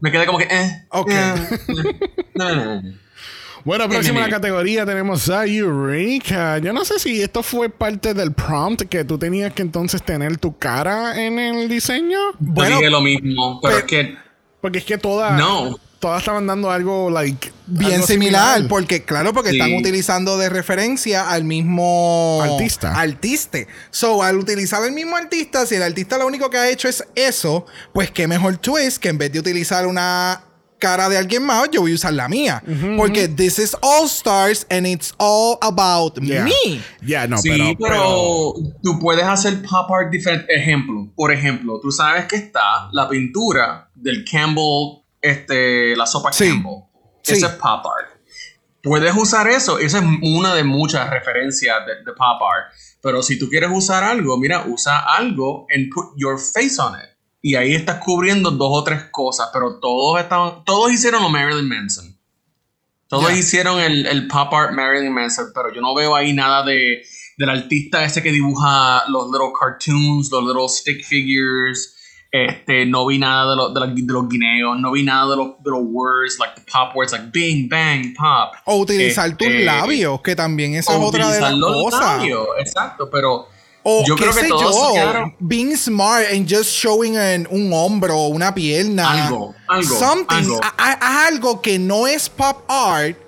me 0.00 0.10
quedé 0.10 0.26
como 0.26 0.38
que, 0.38 0.44
eh. 0.50 0.86
Ok. 0.90 1.10
eh, 1.10 1.34
no, 2.34 2.54
no, 2.54 2.64
no, 2.64 2.82
no. 2.82 2.92
Bueno, 3.64 3.88
próxima 3.88 4.20
Mire. 4.20 4.32
categoría 4.32 4.84
tenemos 4.84 5.30
a 5.30 5.46
Eureka. 5.46 6.58
Yo 6.58 6.72
no 6.72 6.84
sé 6.84 6.98
si 6.98 7.22
esto 7.22 7.44
fue 7.44 7.68
parte 7.68 8.12
del 8.12 8.32
prompt 8.32 8.82
que 8.88 9.04
tú 9.04 9.18
tenías 9.18 9.52
que 9.52 9.62
entonces 9.62 10.02
tener 10.02 10.36
tu 10.38 10.58
cara 10.58 11.24
en 11.24 11.38
el 11.38 11.68
diseño. 11.68 12.18
Yo 12.32 12.36
Bueno, 12.40 12.78
dije 12.78 12.90
lo 12.90 13.00
mismo, 13.00 13.60
pero 13.62 13.78
es 13.78 13.84
que 13.84 14.16
Porque 14.60 14.78
es 14.78 14.84
que 14.84 14.98
todas, 14.98 15.38
No. 15.38 15.78
Todas 16.02 16.18
estaban 16.18 16.48
dando 16.48 16.68
algo 16.68 17.10
like 17.10 17.52
Bien 17.66 17.94
algo 17.94 18.06
similar, 18.08 18.66
porque 18.66 19.04
claro, 19.04 19.32
porque 19.32 19.50
Sí. 19.50 19.56
están 19.60 19.72
utilizando 19.76 20.36
de 20.36 20.48
referencia 20.48 21.30
al 21.30 21.44
mismo 21.44 22.40
Artista. 22.42 22.92
Artiste. 23.00 23.68
So, 23.92 24.20
al 24.22 24.36
utilizar 24.36 24.84
el 24.84 24.90
mismo 24.92 25.16
artista, 25.16 25.64
si 25.64 25.76
el 25.76 25.82
artista 25.84 26.18
lo 26.18 26.26
único 26.26 26.50
que 26.50 26.58
ha 26.58 26.68
hecho 26.68 26.88
es 26.88 27.04
eso, 27.14 27.66
pues 27.94 28.10
qué 28.10 28.26
mejor 28.26 28.56
twist 28.56 28.98
que 28.98 29.10
en 29.10 29.18
vez 29.18 29.30
de 29.32 29.38
utilizar 29.38 29.86
una 29.86 30.42
cara 30.78 31.08
de 31.08 31.16
alguien 31.16 31.44
más, 31.44 31.68
yo 31.70 31.82
voy 31.82 31.92
a 31.92 31.94
usar 31.94 32.12
la 32.14 32.28
mía. 32.28 32.60
Porque 32.96 33.28
this 33.28 33.60
is 33.60 33.76
All 33.80 34.06
Stars 34.06 34.66
and 34.68 34.84
it's 34.84 35.14
all 35.18 35.56
about 35.62 36.20
Yeah. 36.20 36.42
me. 36.44 36.82
Yeah, 37.06 37.28
no, 37.28 37.38
sí, 37.38 37.48
pero, 37.50 37.76
pero, 37.78 38.54
tú 38.82 38.98
puedes 38.98 39.22
hacer 39.24 39.62
pop 39.62 39.88
art 39.92 40.10
diferente. 40.10 40.52
Ejemplo, 40.52 41.08
por 41.14 41.32
ejemplo, 41.32 41.78
tú 41.80 41.92
sabes 41.92 42.24
que 42.24 42.34
está 42.34 42.88
la 42.90 43.08
pintura 43.08 43.88
del 43.94 44.24
Campbell, 44.28 45.01
este, 45.22 45.96
la 45.96 46.04
sopa 46.06 46.32
Sí. 46.32 46.48
Campbell. 46.48 46.82
Sí. 47.22 47.32
Ese 47.34 47.46
es 47.46 47.52
pop 47.52 47.86
art. 47.86 48.10
Puedes 48.82 49.14
usar 49.16 49.48
eso. 49.48 49.78
Esa 49.78 49.98
es 49.98 50.04
una 50.22 50.54
de 50.54 50.64
muchas 50.64 51.08
referencias 51.08 51.86
de, 51.86 52.04
de 52.04 52.12
pop 52.12 52.42
art. 52.42 52.74
Pero 53.00 53.22
si 53.22 53.38
tú 53.38 53.48
quieres 53.48 53.70
usar 53.72 54.04
algo, 54.04 54.36
mira, 54.36 54.64
usa 54.66 54.98
algo 54.98 55.66
and 55.74 55.88
put 55.92 56.06
your 56.16 56.38
face 56.38 56.80
on 56.80 56.94
it. 56.94 57.08
Y 57.40 57.54
ahí 57.56 57.74
estás 57.74 57.98
cubriendo 58.04 58.50
dos 58.50 58.70
o 58.72 58.84
tres 58.84 59.04
cosas, 59.10 59.48
pero 59.52 59.80
todos 59.80 60.20
estaban, 60.20 60.64
todos 60.64 60.92
hicieron 60.92 61.22
lo 61.22 61.28
Marilyn 61.28 61.68
Manson. 61.68 62.16
Todos 63.08 63.32
hicieron 63.32 63.78
el, 63.80 64.06
el 64.06 64.26
pop 64.26 64.52
art 64.54 64.72
Marilyn 64.72 65.12
Manson, 65.12 65.46
pero 65.54 65.72
yo 65.74 65.80
no 65.80 65.94
veo 65.94 66.14
ahí 66.14 66.32
nada 66.32 66.64
de 66.64 67.02
del 67.36 67.48
artista 67.50 68.04
ese 68.04 68.22
que 68.22 68.30
dibuja 68.30 69.02
los 69.08 69.30
little 69.30 69.52
cartoons, 69.58 70.30
los 70.30 70.44
little 70.44 70.68
stick 70.68 71.04
figures. 71.04 71.96
Este, 72.34 72.86
no 72.86 73.04
vi 73.06 73.18
nada 73.18 73.50
de, 73.50 73.56
lo- 73.56 73.68
de, 73.68 73.80
la- 73.80 73.86
de 73.88 74.02
los 74.10 74.26
guineos, 74.26 74.78
no 74.80 74.90
vi 74.92 75.02
nada 75.02 75.30
de 75.32 75.36
los, 75.36 75.48
de 75.62 75.70
los 75.70 75.80
words, 75.82 76.38
like 76.38 76.54
the 76.54 76.62
pop 76.72 76.96
words, 76.96 77.12
like 77.12 77.26
bing, 77.30 77.68
bang, 77.68 78.14
pop. 78.16 78.54
O 78.64 78.76
utilizar 78.78 79.36
tus 79.36 79.48
Este, 79.48 79.64
labios, 79.64 80.20
que 80.22 80.34
también 80.34 80.74
esa 80.74 80.94
es 80.96 80.98
otra 81.02 81.28
de 81.30 81.40
las 81.42 81.52
los 81.52 81.72
cosas. 81.84 82.00
labios, 82.16 82.46
Exacto, 82.58 83.10
pero 83.10 83.48
O 83.82 84.02
yo 84.06 84.16
qué 84.16 84.22
creo 84.22 84.34
que 84.34 84.40
sé 84.40 84.48
yo, 84.48 84.92
quedaron- 84.94 85.34
being 85.40 85.76
smart 85.76 86.24
and 86.32 86.48
just 86.50 86.70
showing 86.70 87.18
an- 87.18 87.46
un 87.50 87.70
hombro, 87.70 88.28
una 88.28 88.54
pierna. 88.54 89.24
Algo, 89.26 89.54
algo, 89.68 89.94
Something, 89.98 90.36
algo. 90.36 90.60
a- 90.62 90.74
a- 90.78 91.26
algo 91.26 91.60
que 91.60 91.78
no 91.78 92.06
es 92.06 92.30
pop 92.30 92.64
art. 92.68 93.18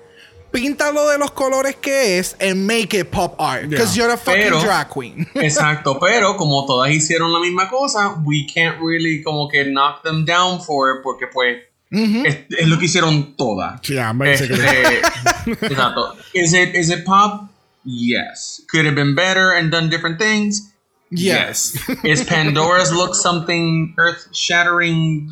Píntalo 0.55 1.09
de 1.09 1.17
los 1.17 1.31
colores 1.31 1.75
que 1.75 2.17
es 2.17 2.35
and 2.39 2.65
make 2.65 2.93
it 2.97 3.11
pop 3.11 3.35
art. 3.39 3.67
Because 3.69 3.95
Yeah. 3.95 4.05
you're 4.05 4.13
a 4.13 4.17
fucking 4.17 4.41
Pero- 4.43 4.61
drag 4.61 4.89
queen. 4.89 5.27
Exacto, 5.35 5.99
pero 5.99 6.35
como 6.37 6.65
todas 6.65 6.89
hicieron 6.91 7.31
la 7.33 7.39
misma 7.39 7.67
cosa, 7.69 8.15
we 8.23 8.47
can't 8.47 8.79
really 8.81 9.21
como 9.21 9.47
que 9.49 9.65
knock 9.65 10.01
them 10.03 10.25
down 10.25 10.61
for 10.61 10.89
it 10.91 11.03
porque 11.03 11.27
pues 11.31 11.57
es, 11.91 12.37
es 12.57 12.67
lo 12.67 12.77
que 12.77 12.85
hicieron 12.85 13.35
todas. 13.37 13.81
Yeah, 13.81 14.13
basically. 14.13 14.59
Este, 14.65 15.51
exacto. 15.67 16.15
Is 16.33 16.53
it 16.53 16.73
is 16.75 16.89
it 16.89 17.05
pop? 17.05 17.49
Yes. 17.83 18.61
Could 18.71 18.85
have 18.85 18.95
been 18.95 19.13
better 19.15 19.51
and 19.51 19.71
done 19.71 19.89
different 19.89 20.17
things. 20.19 20.71
Yes. 21.11 21.75
Is 22.03 22.23
Pandora's 22.23 22.91
look 22.91 23.13
something 23.15 23.93
earth 23.97 24.27
shattering? 24.33 25.29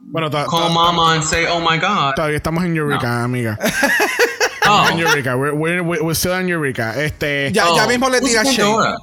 bueno, 0.00 0.28
Call 0.30 0.70
mama 0.70 1.12
and 1.14 1.22
say, 1.24 1.46
"Oh 1.46 1.60
my 1.60 1.78
God." 1.78 2.14
todavía 2.16 2.36
estamos 2.38 2.64
en 2.64 2.74
Eureka, 2.74 3.22
amiga. 3.22 3.56
Oh, 4.72 4.88
En 4.90 4.98
Eureka, 4.98 5.36
we're, 5.36 5.52
we're, 5.52 5.82
we're 6.02 6.14
still 6.14 6.32
in 6.40 6.48
Eureka. 6.48 6.94
Este, 7.02 7.50
Ya, 7.52 7.68
oh, 7.68 7.76
ya 7.76 7.86
mismo 7.86 8.08
le 8.08 8.20
tira. 8.20 8.42
Pandora? 8.44 8.96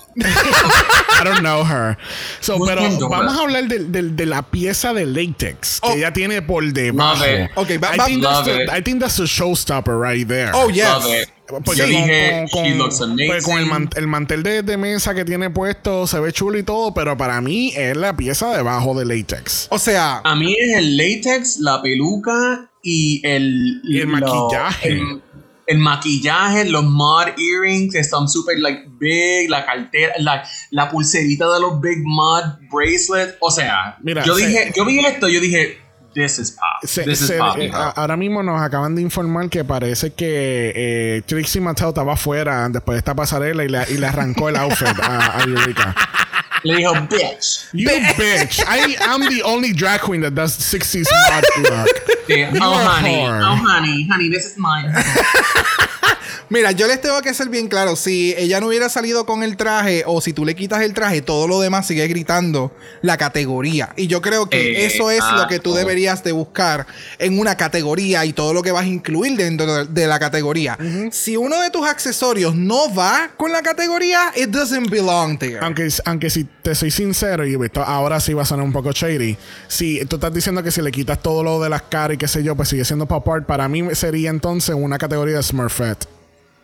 I 1.22 1.24
don't 1.24 1.42
know 1.42 1.64
her. 1.64 1.98
So, 2.42 2.58
Who's 2.58 2.70
pero 2.70 2.82
Pandora? 2.82 3.18
vamos 3.18 3.38
a 3.38 3.42
hablar 3.42 3.68
de, 3.68 3.80
de- 3.86 4.10
de 4.10 4.26
la 4.26 4.42
pieza 4.44 4.94
de 4.94 5.06
latex 5.06 5.80
que 5.82 5.90
Oh. 5.90 5.94
ella 5.94 6.12
tiene 6.14 6.42
por 6.42 6.64
debajo. 6.72 7.24
Love 7.26 7.42
it. 7.44 7.52
Ok, 7.56 7.70
va- 7.84 7.96
I, 7.96 8.00
think 8.06 8.24
Love 8.24 8.46
that's 8.46 8.58
the. 8.72 8.78
I 8.78 8.82
think 8.82 9.00
that's 9.02 9.18
the 9.18 9.24
showstopper 9.26 10.00
right 10.00 10.28
there. 10.28 10.52
Oh, 10.54 10.70
yes. 10.70 10.88
Love 10.88 11.06
it. 11.22 11.30
Porque 11.48 11.76
Yo 11.78 11.84
con- 11.86 11.92
dije, 11.94 12.46
con- 12.52 12.64
she 12.64 12.70
con- 12.72 12.78
looks 12.78 13.02
amazing. 13.02 13.28
pues 13.28 13.44
con 13.44 13.58
el, 13.58 13.66
man- 13.66 13.90
el 13.96 14.06
mantel 14.08 14.44
de, 14.44 14.62
de 14.62 14.78
mesa 14.78 15.16
que 15.16 15.26
tiene 15.26 15.50
puesto 15.50 16.06
se 16.06 16.20
ve 16.20 16.32
chulo 16.32 16.60
y 16.60 16.64
todo, 16.64 16.94
pero 16.94 17.18
para 17.18 17.42
mí 17.42 17.74
es 17.76 17.98
la 17.98 18.16
pieza 18.16 18.56
debajo 18.56 18.94
de 18.98 19.06
latex. 19.06 19.68
O 19.72 19.80
sea, 19.80 20.22
A 20.24 20.36
mí 20.36 20.56
es 20.60 20.78
el 20.78 20.96
látex, 20.96 21.58
la 21.60 21.82
peluca 21.82 22.70
y 22.84 23.22
el, 23.26 23.82
Y 23.84 24.00
el 24.00 24.10
lo- 24.10 24.18
maquillaje. 24.20 24.90
El, 24.90 25.22
el 25.70 25.78
maquillaje, 25.78 26.66
los 26.66 26.84
mod 26.84 27.28
earrings 27.38 27.94
están 27.96 28.28
súper 28.28 28.60
like 28.60 28.86
big, 29.00 29.50
la 29.50 29.66
cartera, 29.66 30.14
la, 30.20 30.44
la 30.72 30.90
pulserita 30.90 31.46
de 31.54 31.60
los 31.62 31.80
big 31.80 32.00
mod 32.04 32.44
bracelets. 32.72 33.36
O 33.40 33.52
sea, 33.52 33.98
Mira, 34.02 34.24
yo 34.26 34.36
se- 34.36 34.48
dije, 34.48 34.74
yo 34.76 34.84
vi 34.86 35.00
esto, 35.00 35.28
yo 35.30 35.40
dije, 35.40 35.78
this 36.16 36.40
is 36.40 36.52
pop. 36.52 36.90
Se- 36.90 37.04
this 37.04 37.22
is 37.22 37.32
pop. 37.34 37.56
eh, 37.60 37.70
a- 37.74 37.90
ahora 37.92 38.18
mismo 38.18 38.42
nos 38.42 38.60
acaban 38.62 38.96
de 38.96 39.02
informar 39.04 39.48
que 39.50 39.64
parece 39.64 40.12
que 40.14 40.74
eh, 40.76 41.22
Trixie 41.28 41.62
Mattel 41.62 41.90
estaba 41.90 42.14
afuera 42.14 42.68
después 42.70 42.96
de 42.96 43.00
esta 43.00 43.14
pasarela 43.16 43.64
y 43.64 43.70
le, 43.70 43.80
y 43.92 43.98
le 43.98 44.08
arrancó 44.08 44.50
el 44.50 44.56
outfit 44.56 44.88
a, 45.04 45.38
a 45.40 45.44
Eureka. 45.44 45.96
Le 46.64 46.76
dijo, 46.76 46.94
bitch. 47.08 47.70
You 47.74 47.88
bitch. 47.88 48.64
I, 48.68 48.96
I'm 49.02 49.22
the 49.30 49.44
only 49.44 49.74
drag 49.74 50.02
queen 50.02 50.22
that 50.22 50.36
does 50.36 50.58
60s 50.58 51.08
mod 51.30 51.44
look. 51.64 51.88
Sí, 52.28 52.46
oh, 52.62 52.78
honey. 52.78 53.16
whore. 53.16 53.42
Oh, 53.42 53.56
honey. 53.56 54.08
Honey, 54.08 54.30
this 54.30 54.46
is 54.46 54.58
mine. 54.58 54.94
Mira, 56.50 56.72
yo 56.72 56.88
les 56.88 57.00
tengo 57.00 57.22
que 57.22 57.32
ser 57.36 57.50
bien 57.50 57.68
claro. 57.68 57.96
Si 57.96 58.34
ella 58.36 58.60
no 58.60 58.68
hubiera 58.68 58.90
salido 58.90 59.24
con 59.26 59.44
el 59.44 59.56
traje 59.56 60.04
o 60.08 60.20
si 60.20 60.34
tú 60.34 60.46
le 60.46 60.56
quitas 60.56 60.82
el 60.82 60.96
traje, 60.96 61.22
todo 61.22 61.48
lo 61.48 61.60
demás 61.60 61.86
sigue 61.86 62.08
gritando 62.08 62.76
la 63.04 63.18
categoría. 63.18 63.94
Y 63.96 64.08
yo 64.08 64.20
creo 64.22 64.50
que 64.50 64.86
eso 64.86 65.12
es 65.12 65.24
lo 65.36 65.48
que 65.48 65.60
tú 65.60 65.76
deberías 65.76 66.24
de 66.24 66.32
buscar 66.32 66.88
en 67.20 67.38
una 67.38 67.56
categoría 67.56 68.26
y 68.26 68.34
todo 68.34 68.54
lo 68.54 68.64
que 68.64 68.72
vas 68.72 68.86
a 68.86 68.88
incluir 68.88 69.38
dentro 69.38 69.86
de, 69.86 69.86
de 69.86 70.08
la 70.08 70.18
categoría. 70.18 70.76
Si 71.12 71.38
uno 71.38 71.62
de 71.62 71.70
tus 71.70 71.88
accesorios 71.88 72.56
no 72.56 72.94
va 72.96 73.30
con 73.38 73.52
la 73.52 73.62
categoría, 73.62 74.32
it 74.36 74.50
doesn't 74.50 74.90
belong 74.90 75.38
there. 75.38 75.60
Aunque, 75.62 75.88
aunque 76.06 76.32
si 76.32 76.48
te 76.70 76.76
soy 76.76 76.92
sincero, 76.92 77.48
y 77.48 77.56
esto 77.66 77.82
ahora 77.84 78.20
sí 78.20 78.34
va 78.34 78.44
a 78.44 78.46
sonar 78.46 78.64
un 78.64 78.72
poco 78.72 78.92
shady, 78.92 79.36
si 79.68 80.06
tú 80.06 80.18
estás 80.18 80.32
diciendo 80.32 80.62
que 80.62 80.70
si 80.70 80.84
le 80.84 80.92
quitas 80.92 81.20
todo 81.20 81.42
lo 81.44 81.60
de 81.60 81.68
las 81.68 81.82
caras 81.84 82.14
y 82.14 82.18
qué 82.20 82.28
sé 82.28 82.44
yo, 82.44 82.56
pues 82.56 82.70
sigue 82.70 82.86
siendo 82.86 83.08
pop 83.08 83.28
art, 83.28 83.46
para 83.48 83.68
mí 83.68 83.84
sería 83.94 84.30
entonces 84.30 84.76
una 84.78 85.00
categoría 85.00 85.38
de 85.38 85.44
Smurfette. 85.44 86.06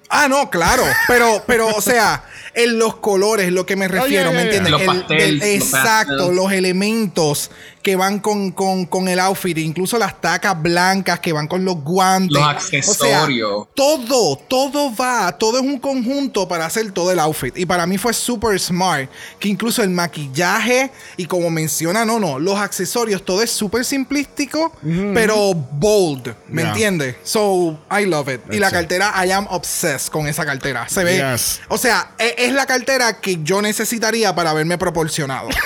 Ah, 0.08 0.28
no, 0.28 0.52
claro. 0.52 0.84
Pero, 1.08 1.44
pero, 1.48 1.68
o 1.70 1.82
sea, 1.82 2.24
en 2.54 2.78
los 2.78 2.98
colores, 2.98 3.52
lo 3.52 3.66
que 3.66 3.76
me 3.76 3.88
refiero, 3.88 4.30
ya, 4.30 4.38
¿me 4.38 4.44
entiendes? 4.44 4.72
Los 4.72 4.82
El- 4.82 4.88
pasteles, 4.88 5.24
el- 5.24 5.38
los 5.40 5.48
exacto, 5.74 6.32
los 6.32 6.52
elementos 6.52 7.50
que 7.86 7.96
van 7.96 8.18
con, 8.18 8.50
con, 8.52 8.88
con 8.88 9.08
el 9.08 9.20
outfit, 9.20 9.56
incluso 9.60 10.00
las 10.00 10.20
tacas 10.20 10.60
blancas 10.60 11.20
que 11.20 11.32
van 11.32 11.48
con 11.48 11.64
los 11.64 11.76
guantes. 11.84 12.32
Los 12.32 12.42
O 12.42 12.46
accesorios. 12.50 13.64
sea, 13.66 13.74
todo, 13.76 14.38
todo 14.48 14.96
va, 14.96 15.38
todo 15.38 15.60
es 15.60 15.64
un 15.64 15.78
conjunto 15.78 16.48
para 16.48 16.66
hacer 16.66 16.92
todo 16.92 17.12
el 17.12 17.20
outfit. 17.20 17.56
Y 17.56 17.68
para 17.68 17.86
mí 17.86 18.00
fue 18.00 18.12
súper 18.12 18.60
smart, 18.60 19.08
que 19.40 19.50
incluso 19.50 19.84
el 19.84 19.92
maquillaje 19.92 20.90
y 21.16 21.28
como 21.28 21.52
menciona, 21.52 22.06
no, 22.06 22.20
no, 22.20 22.40
los 22.40 22.58
accesorios, 22.58 23.24
todo 23.24 23.44
es 23.44 23.52
súper 23.52 23.86
simplístico, 23.86 24.72
pero 25.14 25.54
bold, 25.54 26.34
¿me 26.48 26.64
Yeah. 26.64 26.72
entiendes? 26.72 27.16
So, 27.24 27.80
I 27.92 28.06
love 28.06 28.30
it. 28.30 28.42
y 28.52 28.58
la 28.58 28.70
it. 28.70 28.74
cartera, 28.74 29.14
I 29.24 29.30
am 29.30 29.46
obsessed 29.52 30.10
con 30.12 30.26
esa 30.28 30.44
cartera. 30.44 30.90
Se 30.90 31.04
ve. 31.04 31.18
Yes. 31.18 31.62
O 31.68 31.78
sea, 31.78 32.14
e- 32.18 32.34
es, 32.40 32.52
la 32.52 32.66
cartera 32.66 33.22
que 33.22 33.44
yo 33.44 33.62
necesitaría 33.62 34.34
para 34.34 34.54
verme 34.54 34.80
proporcionado. 34.80 35.50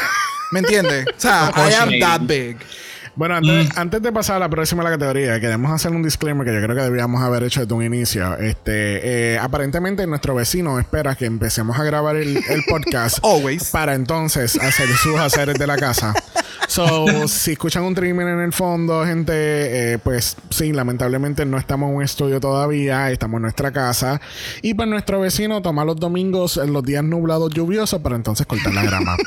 ¿Me 0.51 0.59
entiendes? 0.59 1.05
O 1.07 1.19
sea, 1.19 1.51
I 1.55 1.73
am 1.73 1.99
that 1.99 2.21
big. 2.21 2.57
Bueno, 3.15 3.35
antes, 3.35 3.69
antes 3.75 4.01
de 4.01 4.13
pasar 4.13 4.37
a 4.37 4.39
la 4.39 4.49
próxima 4.49 4.81
la 4.81 4.91
categoría, 4.91 5.39
queremos 5.41 5.71
hacer 5.71 5.91
un 5.91 6.01
disclaimer 6.01 6.45
que 6.47 6.53
yo 6.53 6.61
creo 6.61 6.73
que 6.73 6.83
deberíamos 6.83 7.21
haber 7.21 7.43
hecho 7.43 7.59
desde 7.59 7.73
un 7.73 7.83
inicio. 7.83 8.37
Este, 8.37 9.33
eh, 9.33 9.37
aparentemente 9.39 10.07
nuestro 10.07 10.35
vecino 10.35 10.79
espera 10.79 11.15
que 11.15 11.25
empecemos 11.25 11.77
a 11.77 11.83
grabar 11.83 12.15
el, 12.15 12.37
el 12.37 12.63
podcast 12.69 13.17
Always. 13.23 13.71
para 13.71 13.95
entonces 13.95 14.57
hacer 14.61 14.87
sus 14.95 15.19
haceres 15.19 15.59
de 15.59 15.67
la 15.67 15.75
casa. 15.75 16.13
So, 16.69 17.07
si 17.27 17.53
escuchan 17.53 17.83
un 17.83 17.93
trimmer 17.93 18.27
en 18.27 18.39
el 18.39 18.53
fondo, 18.53 19.03
gente, 19.03 19.33
eh, 19.93 19.97
pues 19.97 20.37
sí, 20.49 20.71
lamentablemente 20.71 21.45
no 21.45 21.57
estamos 21.57 21.89
en 21.89 21.95
un 21.97 22.03
estudio 22.03 22.39
todavía, 22.39 23.11
estamos 23.11 23.39
en 23.39 23.41
nuestra 23.41 23.71
casa. 23.71 24.21
Y 24.61 24.75
pues 24.75 24.87
nuestro 24.87 25.19
vecino 25.19 25.61
toma 25.61 25.83
los 25.83 25.97
domingos 25.97 26.55
en 26.55 26.71
los 26.71 26.83
días 26.83 27.03
nublados 27.03 27.53
lluviosos 27.53 27.99
para 28.01 28.15
entonces 28.15 28.47
cortar 28.47 28.73
la 28.73 28.83
grama. 28.83 29.17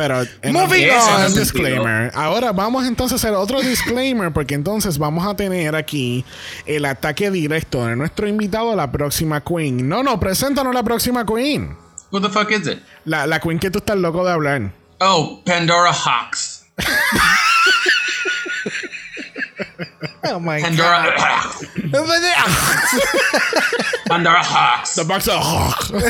Pero 0.00 0.24
Moving 0.44 0.88
on. 0.90 1.34
disclaimer. 1.34 2.10
Ahora 2.14 2.52
vamos 2.52 2.86
entonces 2.86 3.22
a 3.22 3.28
hacer 3.28 3.36
otro 3.36 3.60
disclaimer 3.60 4.32
porque 4.32 4.54
entonces 4.54 4.96
vamos 4.96 5.26
a 5.26 5.36
tener 5.36 5.76
aquí 5.76 6.24
el 6.64 6.86
ataque 6.86 7.30
directo 7.30 7.84
de 7.84 7.96
nuestro 7.96 8.26
invitado 8.26 8.72
a 8.72 8.76
la 8.76 8.90
próxima 8.90 9.42
queen. 9.42 9.86
No, 9.86 10.02
no, 10.02 10.18
preséntanos 10.18 10.74
la 10.74 10.82
próxima 10.82 11.26
queen. 11.26 11.76
What 12.12 12.22
the 12.22 12.30
fuck 12.30 12.50
is 12.50 12.66
it? 12.66 12.78
La, 13.04 13.26
la 13.26 13.40
queen 13.40 13.58
que 13.58 13.70
tú 13.70 13.80
estás 13.80 13.98
loco 13.98 14.24
de 14.24 14.32
hablar. 14.32 14.72
Oh, 15.00 15.42
Pandora 15.44 15.92
Hawks. 15.92 16.64
Oh 20.24 20.38
my 20.38 20.60
Pandora. 20.60 21.14
God. 21.16 21.66
Pandora 24.08 24.42
Hawks. 24.42 24.94
The 24.96 25.04
box 25.04 25.28
of 25.28 25.40
Hawks. 25.40 25.90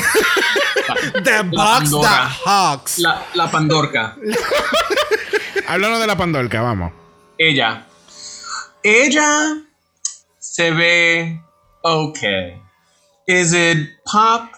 The 0.90 1.48
box 1.52 1.84
Pandora. 1.90 2.02
that 2.02 2.28
hawks. 2.44 2.98
La, 2.98 3.22
la 3.34 3.46
Pandorca. 3.48 4.16
Háblanos 5.66 6.00
de 6.00 6.06
la 6.06 6.16
Pandorca, 6.16 6.62
vamos. 6.62 6.92
Ella. 7.38 7.86
Ella 8.84 9.62
se 10.38 10.70
ve 10.72 11.40
okay. 11.84 12.58
Is 13.28 13.52
it 13.52 13.88
pop? 14.04 14.50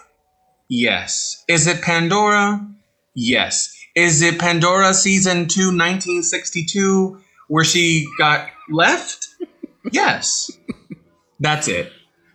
Yes. 0.69 1.43
Is 1.47 1.67
it 1.67 1.81
Pandora? 1.81 2.65
Yes. 3.13 3.69
Is 3.95 4.21
it 4.23 4.39
Pandora 4.39 4.93
season 4.93 5.47
2 5.47 5.67
1962 5.67 7.19
where 7.47 7.63
she 7.63 8.07
got 8.17 8.47
left? 8.71 9.27
Yes. 9.91 10.59
That's 11.39 11.67
it. 11.67 11.87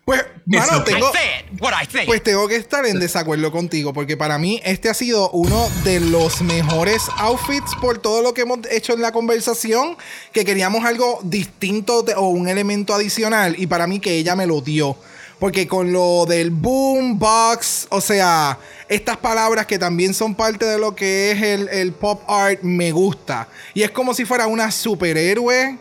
Pues, 0.05 0.25
mano, 0.47 0.79
okay. 0.79 0.95
tengo, 0.95 1.13
said 1.13 1.61
what 1.61 1.75
I 1.75 1.87
think. 1.87 2.07
pues 2.07 2.23
tengo 2.23 2.49
que 2.49 2.57
estar 2.57 2.87
en 2.87 2.99
desacuerdo 2.99 3.53
contigo, 3.53 3.93
porque 3.93 4.17
para 4.17 4.39
mí 4.39 4.59
este 4.65 4.89
ha 4.89 4.95
sido 4.95 5.29
uno 5.33 5.69
de 5.85 6.01
los 6.01 6.41
mejores 6.41 7.03
outfits 7.19 7.75
por 7.79 7.99
todo 7.99 8.23
lo 8.23 8.33
que 8.33 8.41
hemos 8.41 8.61
hecho 8.71 8.95
en 8.95 9.03
la 9.03 9.13
conversación, 9.13 9.99
que 10.33 10.47
queríamos 10.47 10.87
algo 10.87 11.21
distinto 11.25 12.03
de- 12.03 12.15
o 12.15 12.29
un 12.29 12.49
elemento 12.49 12.95
adicional, 12.95 13.55
y 13.59 13.67
para 13.67 13.87
mí 13.87 14.01
que 14.01 14.13
ella 14.17 14.35
me 14.35 14.47
lo 14.47 14.63
dio. 14.63 14.97
Porque 15.39 15.69
con 15.69 15.93
lo 15.93 16.25
del 16.27 16.51
boom 16.51 17.19
box, 17.19 17.87
o 17.91 18.01
sea, 18.01 18.59
estas 18.89 19.19
palabras 19.19 19.67
que 19.67 19.79
también 19.79 20.15
son 20.15 20.35
parte 20.35 20.65
de 20.65 20.79
lo 20.79 20.97
que 20.97 21.33
es 21.33 21.43
el, 21.43 21.69
el 21.69 21.93
pop 21.93 22.23
art, 22.27 22.61
me 22.63 22.91
gusta. 22.93 23.47
Y 23.75 23.83
es 23.83 23.91
como 23.91 24.15
si 24.15 24.25
fuera 24.25 24.47
una 24.47 24.71
superhéroe 24.73 25.79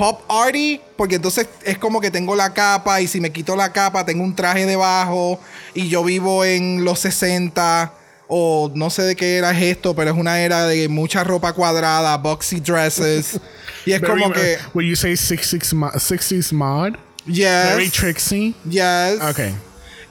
pop 0.00 0.22
arty, 0.30 0.80
porque 0.96 1.16
entonces 1.16 1.46
es 1.62 1.76
como 1.76 2.00
que 2.00 2.10
tengo 2.10 2.34
la 2.34 2.54
capa 2.54 3.02
y 3.02 3.06
si 3.06 3.20
me 3.20 3.30
quito 3.30 3.54
la 3.54 3.70
capa 3.70 4.06
tengo 4.06 4.24
un 4.24 4.34
traje 4.34 4.64
debajo 4.64 5.38
y 5.74 5.90
yo 5.90 6.02
vivo 6.02 6.42
en 6.42 6.86
los 6.86 7.00
60 7.00 7.92
o 8.26 8.72
no 8.74 8.88
sé 8.88 9.02
de 9.02 9.14
qué 9.14 9.36
era 9.36 9.50
esto, 9.50 9.94
pero 9.94 10.10
es 10.10 10.16
una 10.16 10.40
era 10.40 10.66
de 10.66 10.88
mucha 10.88 11.22
ropa 11.22 11.52
cuadrada, 11.52 12.16
boxy 12.16 12.60
dresses 12.60 13.38
y 13.84 13.92
es 13.92 14.00
como 14.00 14.32
que 14.32 14.56
Will 14.72 14.88
you 14.88 14.96
say 14.96 15.12
60s, 15.12 15.74
mo- 15.74 15.90
60s 15.92 16.50
mod? 16.54 16.94
Very 17.26 17.84
yes, 17.84 17.92
tricksy. 17.92 18.54
yes. 18.70 19.20
Okay. 19.20 19.54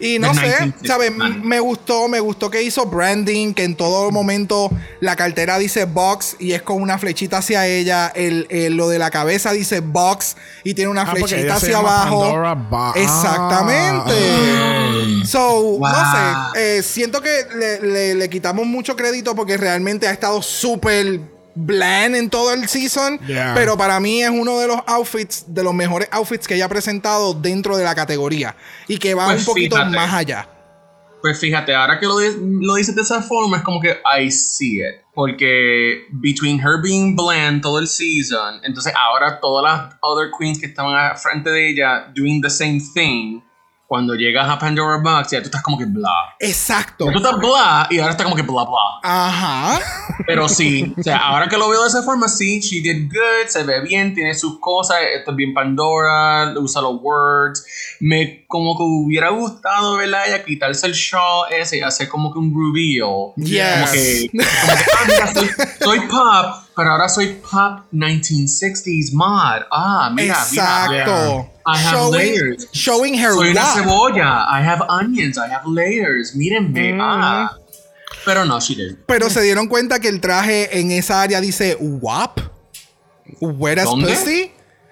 Y 0.02 0.18
no 0.20 0.34
sé, 0.34 0.42
1960s 0.42 0.88
¿sabes? 0.88 1.12
Me 1.44 1.60
gustó, 1.60 2.08
me 2.08 2.20
gustó 2.22 2.50
que 2.50 2.64
hizo 2.64 2.86
branding, 2.86 3.54
que 3.54 3.64
en 3.66 3.76
todo 3.76 4.12
momento 4.12 4.72
la 5.02 5.16
cartera 5.16 5.58
dice 5.60 5.86
box 5.86 6.38
y 6.40 6.54
es 6.54 6.62
con 6.62 6.82
una 6.82 6.98
flechita 6.98 7.38
hacia 7.40 7.68
ella, 7.68 8.08
el, 8.16 8.48
el- 8.50 8.76
lo 8.76 8.88
de 8.88 8.98
la 8.98 9.12
cabeza 9.12 9.52
dice 9.52 9.82
box 9.82 10.38
y 10.64 10.74
tiene 10.74 10.90
una 10.90 11.02
Ah, 11.02 11.08
flechita 11.16 11.56
hacia 11.56 11.78
abajo. 11.80 12.34
Bo- 12.70 12.94
Exactamente. 12.96 14.14
Ah, 14.14 15.26
So, 15.26 15.62
Wow. 15.62 15.80
no 15.82 15.98
sé, 16.54 16.78
eh, 16.78 16.84
siento 16.84 17.22
que 17.22 17.46
le, 17.56 17.80
le- 17.82 18.16
le 18.16 18.30
quitamos 18.30 18.66
mucho 18.66 18.96
crédito 18.96 19.36
porque 19.36 19.58
realmente 19.58 20.08
ha 20.08 20.12
estado 20.12 20.42
súper 20.42 21.20
bland 21.56 22.16
en 22.16 22.30
todo 22.30 22.54
el 22.54 22.68
season, 22.68 23.20
Yeah. 23.28 23.54
pero 23.56 23.78
para 23.78 24.00
mí 24.00 24.22
es 24.24 24.30
uno 24.30 24.60
de 24.60 24.68
los 24.68 24.78
outfits, 24.88 25.46
de 25.48 25.64
los 25.64 25.74
mejores 25.74 26.08
outfits 26.12 26.48
que 26.48 26.56
ella 26.56 26.66
ha 26.66 26.70
presentado 26.70 27.34
dentro 27.34 27.76
de 27.78 27.84
la 27.84 27.96
categoría 27.96 28.56
y 28.88 28.98
que 28.98 29.14
va 29.14 29.26
Pues 29.28 29.40
un 29.40 29.46
poquito 29.46 29.76
fíjate. 29.76 29.96
más 29.96 30.14
allá. 30.14 30.48
Pues 31.22 31.38
fíjate, 31.38 31.76
ahora 31.76 32.00
que 32.00 32.06
lo, 32.06 32.18
lo 32.20 32.76
dices 32.76 32.96
de 32.96 33.02
esa 33.02 33.22
forma, 33.22 33.58
es 33.58 33.64
como 33.64 33.82
que 33.82 33.98
I 34.18 34.32
see 34.32 34.78
it. 34.80 35.04
Porque 35.14 36.06
between 36.12 36.60
her 36.62 36.82
being 36.82 37.14
bland 37.16 37.62
todo 37.62 37.78
el 37.80 37.88
season, 37.90 38.62
entonces 38.64 38.94
ahora 38.96 39.38
todas 39.42 39.64
las 39.64 39.96
other 40.02 40.30
queens 40.40 40.58
que 40.60 40.68
estaban 40.68 40.96
al 40.96 41.18
frente 41.18 41.50
de 41.50 41.72
ella 41.72 42.10
doing 42.16 42.42
the 42.42 42.50
same 42.50 42.80
thing, 42.94 43.42
cuando 43.90 44.14
llegas 44.14 44.48
a 44.48 44.60
Pandora 44.60 45.00
Box, 45.02 45.32
ya 45.32 45.40
tú 45.40 45.46
estás 45.46 45.64
como 45.64 45.76
que 45.76 45.86
blah. 45.86 46.36
Exacto. 46.38 47.08
Ya 47.08 47.12
tú 47.12 47.18
estás 47.18 47.40
blah 47.40 47.88
y 47.90 47.98
ahora 47.98 48.12
está 48.12 48.24
como 48.24 48.36
que 48.36 48.44
blah 48.44 48.64
blah. 48.64 49.00
Ajá. 49.02 49.80
Pero 50.28 50.48
sí, 50.48 50.94
o 51.00 51.02
sea, 51.02 51.18
ahora 51.18 51.48
que 51.50 51.58
lo 51.58 51.68
veo 51.68 51.82
de 51.82 51.88
esa 51.88 52.04
forma, 52.04 52.28
sí, 52.28 52.60
she 52.60 52.82
did 52.82 53.10
good, 53.12 53.48
se 53.48 53.64
ve 53.64 53.82
bien, 53.82 54.14
tiene 54.14 54.36
sus 54.36 54.60
cosas, 54.60 55.00
esto 55.16 55.32
es 55.32 55.38
bien 55.38 55.56
Pandora, 55.56 56.54
usa 56.60 56.84
los 56.84 57.02
words. 57.02 57.66
Me 58.00 58.46
como 58.46 58.78
que 58.78 58.84
hubiera 58.84 59.30
gustado, 59.30 59.96
¿verdad? 59.98 60.22
Ella 60.28 60.46
quitarse 60.46 60.86
el 60.86 60.94
shawl 60.94 61.52
ese 61.52 61.80
y 61.80 61.82
hacer 61.82 62.08
como 62.10 62.32
que 62.32 62.38
un 62.38 62.54
reveal. 62.54 63.34
Yes. 63.38 63.74
Como 63.74 63.92
que, 63.92 64.30
como 64.62 64.78
que, 64.78 64.86
ah, 64.94 65.06
mira, 65.08 65.34
soy, 65.34 65.50
soy 65.84 66.00
pop, 66.02 66.64
pero 66.76 66.92
ahora 66.92 67.10
soy 67.10 67.40
pop 67.42 67.86
1960s 67.92 69.14
mod. 69.14 69.66
Ah, 69.72 70.12
mira, 70.14 70.38
mira. 70.52 70.86
Exacto. 70.86 71.59
I 71.74 71.78
have 71.78 71.92
Showing, 71.98 72.12
layers. 72.14 72.68
showing 72.74 73.14
her 73.18 73.32
Soy 73.34 73.52
una 73.52 73.74
cebolla. 73.74 74.46
I 74.50 74.62
have 74.64 74.82
onions. 74.90 75.38
I 75.38 75.48
have 75.54 75.66
layers. 75.68 76.36
Mírenme. 76.36 76.98
Ah. 77.02 77.56
Pero 78.26 78.46
no, 78.46 78.60
she 78.60 78.76
did. 78.76 78.98
Pero 79.06 79.30
se 79.30 79.42
dieron 79.42 79.68
cuenta 79.68 80.00
que 80.00 80.08
el 80.10 80.20
traje 80.20 80.80
en 80.80 80.92
esa 80.92 81.22
área 81.22 81.40
dice 81.42 81.78
WAP. 81.80 82.40
Whereas 83.40 83.86
¿Dónde? 83.86 84.14
pussy. 84.14 84.52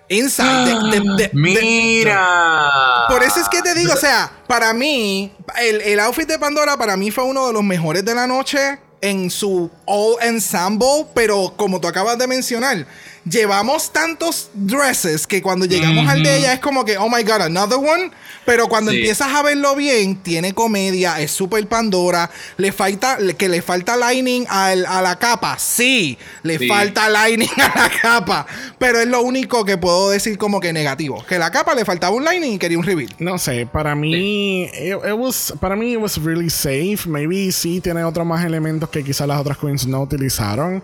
Inside. 0.09 0.65
de- 0.65 0.89
de- 0.91 0.99
de- 0.99 1.17
de- 1.23 1.29
Mira. 1.33 3.05
por 3.09 3.23
eso 3.23 3.41
es 3.41 3.49
que 3.49 3.61
te 3.61 3.73
digo, 3.73 3.93
o 3.93 3.97
sea, 3.97 4.31
para 4.47 4.73
mí, 4.73 5.33
el, 5.59 5.81
el 5.81 5.99
outfit 5.99 6.27
de 6.27 6.39
Pandora 6.39 6.77
para 6.77 6.95
mí 6.95 7.11
fue 7.11 7.25
uno 7.25 7.47
de 7.47 7.53
los 7.53 7.63
mejores 7.63 8.05
de 8.05 8.15
la 8.15 8.25
noche 8.25 8.79
en 9.01 9.29
su 9.29 9.69
all 9.85 10.15
ensemble, 10.21 11.07
pero 11.13 11.53
como 11.57 11.81
tú 11.81 11.87
acabas 11.89 12.17
de 12.17 12.25
mencionar, 12.27 12.85
llevamos 13.29 13.91
tantos 13.91 14.49
dresses 14.53 15.27
que 15.27 15.41
cuando 15.41 15.65
llegamos 15.65 16.07
al 16.07 16.23
de 16.23 16.37
ella 16.37 16.53
es 16.53 16.59
como 16.59 16.85
que, 16.85 16.97
oh 16.97 17.09
my 17.09 17.23
god, 17.23 17.41
another 17.41 17.77
one. 17.77 18.11
Pero 18.45 18.67
cuando 18.69 18.91
Sí. 18.91 18.97
empiezas 18.99 19.27
a 19.33 19.43
verlo 19.43 19.75
bien, 19.75 20.23
tiene 20.23 20.53
comedia, 20.53 21.19
es 21.19 21.31
super 21.31 21.67
Pandora, 21.67 22.29
le 22.55 22.71
falta, 22.71 23.17
que 23.37 23.49
le 23.49 23.61
falta 23.61 23.97
lining 23.97 24.45
al- 24.47 24.85
a 24.85 25.01
la 25.01 25.19
capa, 25.19 25.57
sí, 25.59 26.17
le 26.43 26.57
Sí. 26.57 26.67
falta 26.67 27.09
lining 27.09 27.49
a 27.61 27.77
la 27.77 27.91
capa, 28.01 28.47
pero 28.79 29.01
es 29.01 29.07
lo 29.07 29.21
único 29.21 29.65
que 29.65 29.77
puedo 29.77 30.09
decir 30.11 30.37
como 30.37 30.61
que 30.61 30.71
negativo, 30.71 31.25
que 31.27 31.37
la 31.37 31.51
capa 31.51 31.75
le 31.75 31.83
faltaba 31.83 32.15
un 32.15 32.23
lining 32.23 32.53
y 32.53 32.57
quería 32.57 32.77
un 32.77 32.85
reveal. 32.85 33.13
No 33.19 33.37
sé, 33.37 33.65
para 33.65 33.95
mí, 33.95 34.63
it, 34.63 34.71
it 35.05 35.13
was, 35.17 35.53
para 35.59 35.75
mí 35.75 35.91
it 35.91 35.99
was 35.99 36.17
really 36.23 36.49
safe. 36.49 36.99
Maybe 37.05 37.51
sí 37.51 37.81
tiene 37.81 38.05
otros 38.05 38.25
más 38.25 38.45
elementos 38.45 38.87
que 38.89 39.03
quizás 39.03 39.27
las 39.27 39.41
otras 39.41 39.57
queens 39.57 39.85
no 39.87 40.01
utilizaron. 40.03 40.81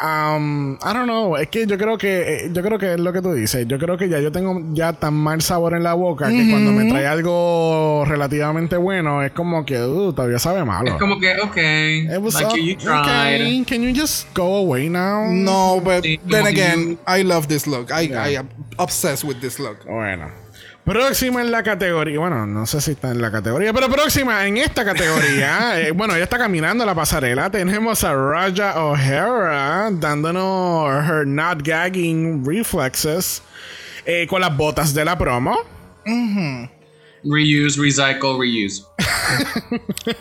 Um, 0.00 0.74
I 0.74 0.92
don't 0.92 1.06
know, 1.06 1.36
es 1.36 1.48
que 1.48 1.66
yo 1.66 1.76
creo 1.76 1.98
que 1.98 2.46
eh, 2.46 2.50
yo 2.52 2.62
creo 2.62 2.78
que 2.78 2.94
es 2.94 3.00
lo 3.00 3.12
que 3.12 3.20
tú 3.20 3.32
dices. 3.32 3.66
Yo 3.66 3.78
creo 3.78 3.96
que 3.96 4.08
ya 4.08 4.20
yo 4.20 4.30
tengo 4.30 4.62
ya 4.72 4.92
tan 4.92 5.14
mal 5.14 5.42
sabor 5.42 5.74
en 5.74 5.82
la 5.82 5.94
boca 5.94 6.28
que 6.28 6.48
cuando 6.48 6.70
me 6.70 6.88
trae 6.88 7.06
algo 7.06 8.04
relativamente 8.06 8.76
bueno 8.76 9.24
es 9.24 9.32
como 9.32 9.64
que 9.64 9.80
uh, 9.80 10.12
todavía 10.12 10.38
sabe 10.38 10.64
malo. 10.64 10.90
Es 10.90 10.94
como 10.96 11.18
que, 11.18 11.32
ok. 11.40 11.56
It 12.14 12.22
was 12.22 12.34
like 12.40 12.56
you, 12.56 12.74
you 12.74 12.76
tried. 12.76 13.40
okay, 13.40 13.64
Can 13.66 13.82
you 13.82 13.92
just 13.92 14.32
go 14.34 14.56
away 14.58 14.88
now? 14.88 15.26
No, 15.32 15.80
but 15.82 16.04
Sí, 16.04 16.20
then 16.28 16.46
again, 16.46 16.98
I 17.06 17.22
love 17.24 17.48
this 17.48 17.66
look. 17.66 17.90
I, 17.90 18.02
Yeah. 18.08 18.22
I 18.24 18.36
am 18.36 18.48
obsessed 18.78 19.24
with 19.24 19.40
this 19.40 19.58
look. 19.58 19.84
Bueno. 19.84 20.30
Próxima 20.88 21.42
en 21.42 21.50
la 21.50 21.62
categoría. 21.62 22.18
Bueno, 22.18 22.46
no 22.46 22.64
sé 22.64 22.80
si 22.80 22.92
está 22.92 23.10
en 23.10 23.20
la 23.20 23.30
categoría, 23.30 23.74
pero 23.74 23.90
próxima 23.90 24.46
en 24.46 24.56
esta 24.56 24.86
categoría. 24.86 25.78
eh, 25.86 25.90
bueno, 25.90 26.14
ella 26.14 26.24
está 26.24 26.38
caminando 26.38 26.82
la 26.86 26.94
pasarela. 26.94 27.50
Tenemos 27.50 28.04
a 28.04 28.14
Raja 28.14 28.82
O'Hara 28.82 29.90
dándonos 29.92 30.88
her 31.06 31.26
not 31.26 31.60
gagging 31.62 32.42
reflexes 32.42 33.42
eh, 34.06 34.26
con 34.26 34.40
las 34.40 34.56
botas 34.56 34.94
de 34.94 35.04
la 35.04 35.18
promo. 35.18 35.58
Reuse, 37.22 37.78
recycle, 37.78 38.38
reuse. 38.40 38.82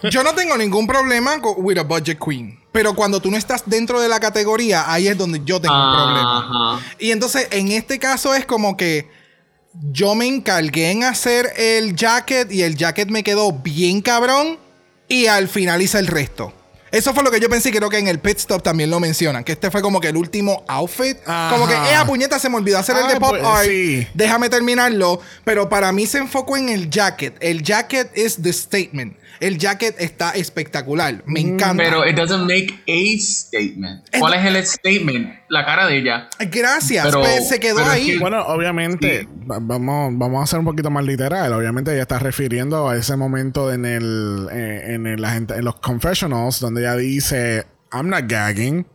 Yo 0.11 0.21
no 0.21 0.33
tengo 0.33 0.57
ningún 0.57 0.85
problema 0.85 1.39
con 1.39 1.53
with 1.59 1.77
a 1.77 1.83
budget 1.83 2.19
queen. 2.19 2.59
Pero 2.73 2.93
cuando 2.93 3.21
tú 3.21 3.31
no 3.31 3.37
estás 3.37 3.63
dentro 3.65 4.01
de 4.01 4.09
la 4.09 4.19
categoría, 4.19 4.91
ahí 4.91 5.07
es 5.07 5.17
donde 5.17 5.41
yo 5.45 5.61
tengo 5.61 5.73
un 5.73 5.95
problema. 5.95 6.81
Y 6.99 7.11
entonces, 7.11 7.47
en 7.51 7.71
este 7.71 7.97
caso 7.99 8.35
es 8.35 8.45
como 8.45 8.75
que 8.75 9.07
yo 9.91 10.15
me 10.15 10.25
encargué 10.25 10.91
en 10.91 11.03
hacer 11.03 11.51
el 11.57 11.95
jacket 11.95 12.51
y 12.51 12.63
el 12.63 12.75
jacket 12.75 13.09
me 13.09 13.23
quedó 13.23 13.51
bien 13.51 14.01
cabrón 14.01 14.57
y 15.07 15.27
al 15.27 15.47
final 15.47 15.81
hice 15.81 15.99
el 15.99 16.07
resto. 16.07 16.53
Eso 16.91 17.13
fue 17.13 17.23
lo 17.23 17.31
que 17.31 17.39
yo 17.39 17.49
pensé 17.49 17.71
creo 17.71 17.89
que 17.89 17.97
en 17.97 18.07
el 18.07 18.19
pit 18.19 18.37
stop 18.37 18.63
también 18.63 18.89
lo 18.89 18.99
mencionan, 18.99 19.43
que 19.43 19.51
este 19.51 19.69
fue 19.69 19.81
como 19.81 19.99
que 19.99 20.07
el 20.07 20.15
último 20.15 20.63
outfit. 20.67 21.17
Ajá. 21.25 21.53
Como 21.53 21.67
que, 21.67 21.73
eh, 21.73 21.97
puñeta, 22.05 22.39
se 22.39 22.49
me 22.49 22.55
olvidó 22.55 22.79
hacer 22.79 22.95
el 22.95 23.03
Ay, 23.03 23.13
de 23.15 23.19
pop 23.19 23.29
pues, 23.31 23.43
art. 23.43 23.67
sí. 23.67 24.07
Déjame 24.13 24.49
terminarlo. 24.49 25.19
Pero 25.43 25.67
para 25.67 25.91
mí 25.91 26.07
se 26.07 26.19
enfocó 26.19 26.55
en 26.55 26.69
el 26.69 26.89
jacket. 26.89 27.35
El 27.41 27.61
jacket 27.61 28.09
es 28.15 28.41
the 28.41 28.53
statement. 28.53 29.17
El 29.39 29.57
jacket 29.57 29.95
está 29.99 30.31
espectacular. 30.31 31.21
Me 31.25 31.39
encanta. 31.41 31.83
Pero 31.83 32.07
it 32.07 32.15
doesn't 32.15 32.41
make 32.47 32.73
a 32.87 33.19
statement. 33.19 34.05
¿Cuál 34.19 34.33
es 34.33 34.45
el 34.45 34.65
statement? 34.65 35.39
La 35.49 35.65
cara 35.65 35.85
de 35.87 35.97
ella. 35.99 36.29
Gracias, 36.39 37.05
Pero- 37.05 37.19
pues, 37.21 37.47
se 37.47 37.59
quedó 37.59 37.75
pero 37.77 37.87
es 37.87 37.93
ahí. 37.93 38.05
que- 38.13 38.17
Bueno, 38.19 38.41
obviamente, 38.47 39.27
va- 39.49 39.59
vamos, 39.61 40.13
vamos 40.17 40.43
a 40.43 40.47
ser 40.47 40.59
un 40.59 40.65
poquito 40.65 40.89
más 40.89 41.05
literal. 41.05 41.53
Obviamente 41.53 41.91
ella 41.93 42.01
está 42.01 42.19
refiriendo 42.19 42.89
a 42.89 42.95
ese 42.97 43.15
momento 43.15 43.71
en 43.71 43.85
el, 43.85 44.47
eh, 44.51 44.93
en, 44.95 45.07
el- 45.07 45.21
la 45.21 45.31
gente, 45.31 45.53
en 45.55 45.63
los 45.65 45.75
confessionals 45.79 46.59
donde 46.59 46.81
ella 46.81 46.95
dice, 46.95 47.65
I'm 47.93 48.09
not 48.09 48.23
gagging. 48.27 48.85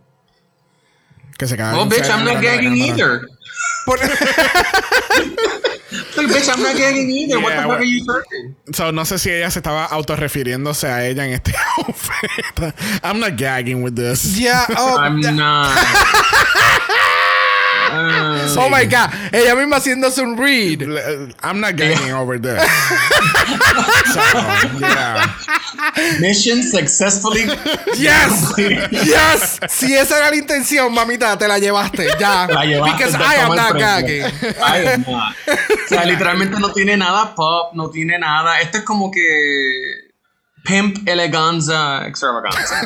Que 1.38 1.46
se 1.46 1.56
caga. 1.56 1.78
Oh, 1.78 1.82
en 1.84 1.88
bitch, 1.88 2.06
I'm 2.08 2.24
not 2.24 2.40
gagging 2.42 2.76
either. 2.76 3.20
Por- 3.86 3.98
Like, 6.16 6.28
bitch, 6.28 6.48
I'm 6.52 6.62
not 6.62 6.76
gagging 6.76 7.10
either. 7.10 7.40
What 7.40 7.50
Yeah, 7.50 7.56
the 7.56 7.62
fuck 7.62 7.68
well- 7.68 7.78
are 7.78 7.84
you 7.84 8.04
saying? 8.04 8.56
So, 8.72 8.90
no 8.92 9.02
sé 9.04 9.18
si 9.18 9.30
ella 9.30 9.50
se 9.50 9.60
estaba 9.60 9.86
autorrefiriéndose 9.86 10.88
a 10.88 11.04
ella 11.06 11.26
en 11.26 11.34
este 11.34 11.52
outfit. 11.78 12.74
I'm 13.02 13.20
not 13.20 13.36
gagging 13.36 13.82
with 13.82 13.94
this. 13.96 14.38
Ya, 14.38 14.64
oh, 14.76 14.96
I'm 14.98 15.18
ya- 15.20 15.32
Ah, 17.94 18.46
oh 18.58 18.70
my 18.70 18.86
god, 18.86 19.10
ella 19.32 19.54
misma 19.54 19.76
haciéndose 19.76 20.22
un 20.22 20.36
read. 20.36 20.82
I'm 21.42 21.60
not 21.60 21.76
gagging 21.76 22.12
over 22.12 22.38
this. 22.38 22.56
so, 24.12 24.20
yeah. 24.80 25.28
mission 26.20 26.62
successfully. 26.62 27.44
Yes, 27.98 28.54
yes. 28.90 29.60
Si 29.68 29.94
esa 29.94 30.16
era 30.16 30.30
la 30.30 30.36
intención, 30.36 30.92
mamita, 30.92 31.36
te 31.36 31.46
la 31.46 31.58
llevaste 31.58 32.06
ya. 32.18 32.46
La 32.48 32.64
llevaste, 32.64 32.96
Because 32.96 33.14
I 33.14 33.34
am 33.42 33.54
not 33.54 33.76
gagging. 33.76 34.24
I 34.24 34.94
am 34.94 35.04
not. 35.06 35.34
O 35.46 35.88
sea, 35.88 36.04
literalmente 36.04 36.58
no 36.58 36.72
tiene 36.72 36.96
nada 36.96 37.34
pop, 37.34 37.74
no 37.74 37.90
tiene 37.90 38.18
nada. 38.18 38.60
Esto 38.60 38.78
es 38.78 38.84
como 38.84 39.10
que 39.10 40.12
pimp 40.64 41.06
eleganza 41.06 42.06
extravaganza. 42.06 42.80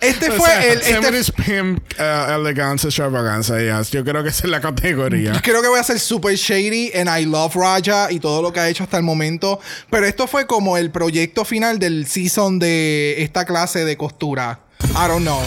Este 0.00 0.30
O 0.30 0.32
fue 0.34 0.46
sea, 0.48 0.64
el. 0.64 0.78
Este, 0.78 0.94
Somebody's 0.94 1.30
pimp 1.32 1.78
uh, 1.98 2.32
elegancia 2.34 2.88
extravaganza, 2.88 3.58
yes. 3.60 3.90
Yo 3.90 4.04
creo 4.04 4.22
que 4.22 4.28
esa 4.30 4.44
es 4.44 4.50
la 4.50 4.60
categoría. 4.60 5.40
creo 5.42 5.62
que 5.62 5.68
voy 5.68 5.78
a 5.80 5.82
ser 5.84 5.98
super 6.00 6.34
shady 6.34 6.92
and 6.94 7.08
I 7.08 7.24
love 7.24 7.54
Raja 7.54 8.10
y 8.10 8.20
todo 8.20 8.42
lo 8.42 8.52
que 8.52 8.60
ha 8.60 8.68
hecho 8.68 8.84
hasta 8.84 8.96
el 8.96 9.02
momento. 9.02 9.60
Pero 9.90 10.06
esto 10.06 10.26
fue 10.26 10.46
como 10.46 10.76
el 10.76 10.90
proyecto 10.90 11.44
final 11.44 11.78
del 11.78 12.06
season 12.06 12.58
de 12.58 13.22
esta 13.22 13.44
clase 13.44 13.84
de 13.84 13.96
costura. 13.96 14.60
I 14.82 15.08
don't 15.08 15.22
know. 15.22 15.40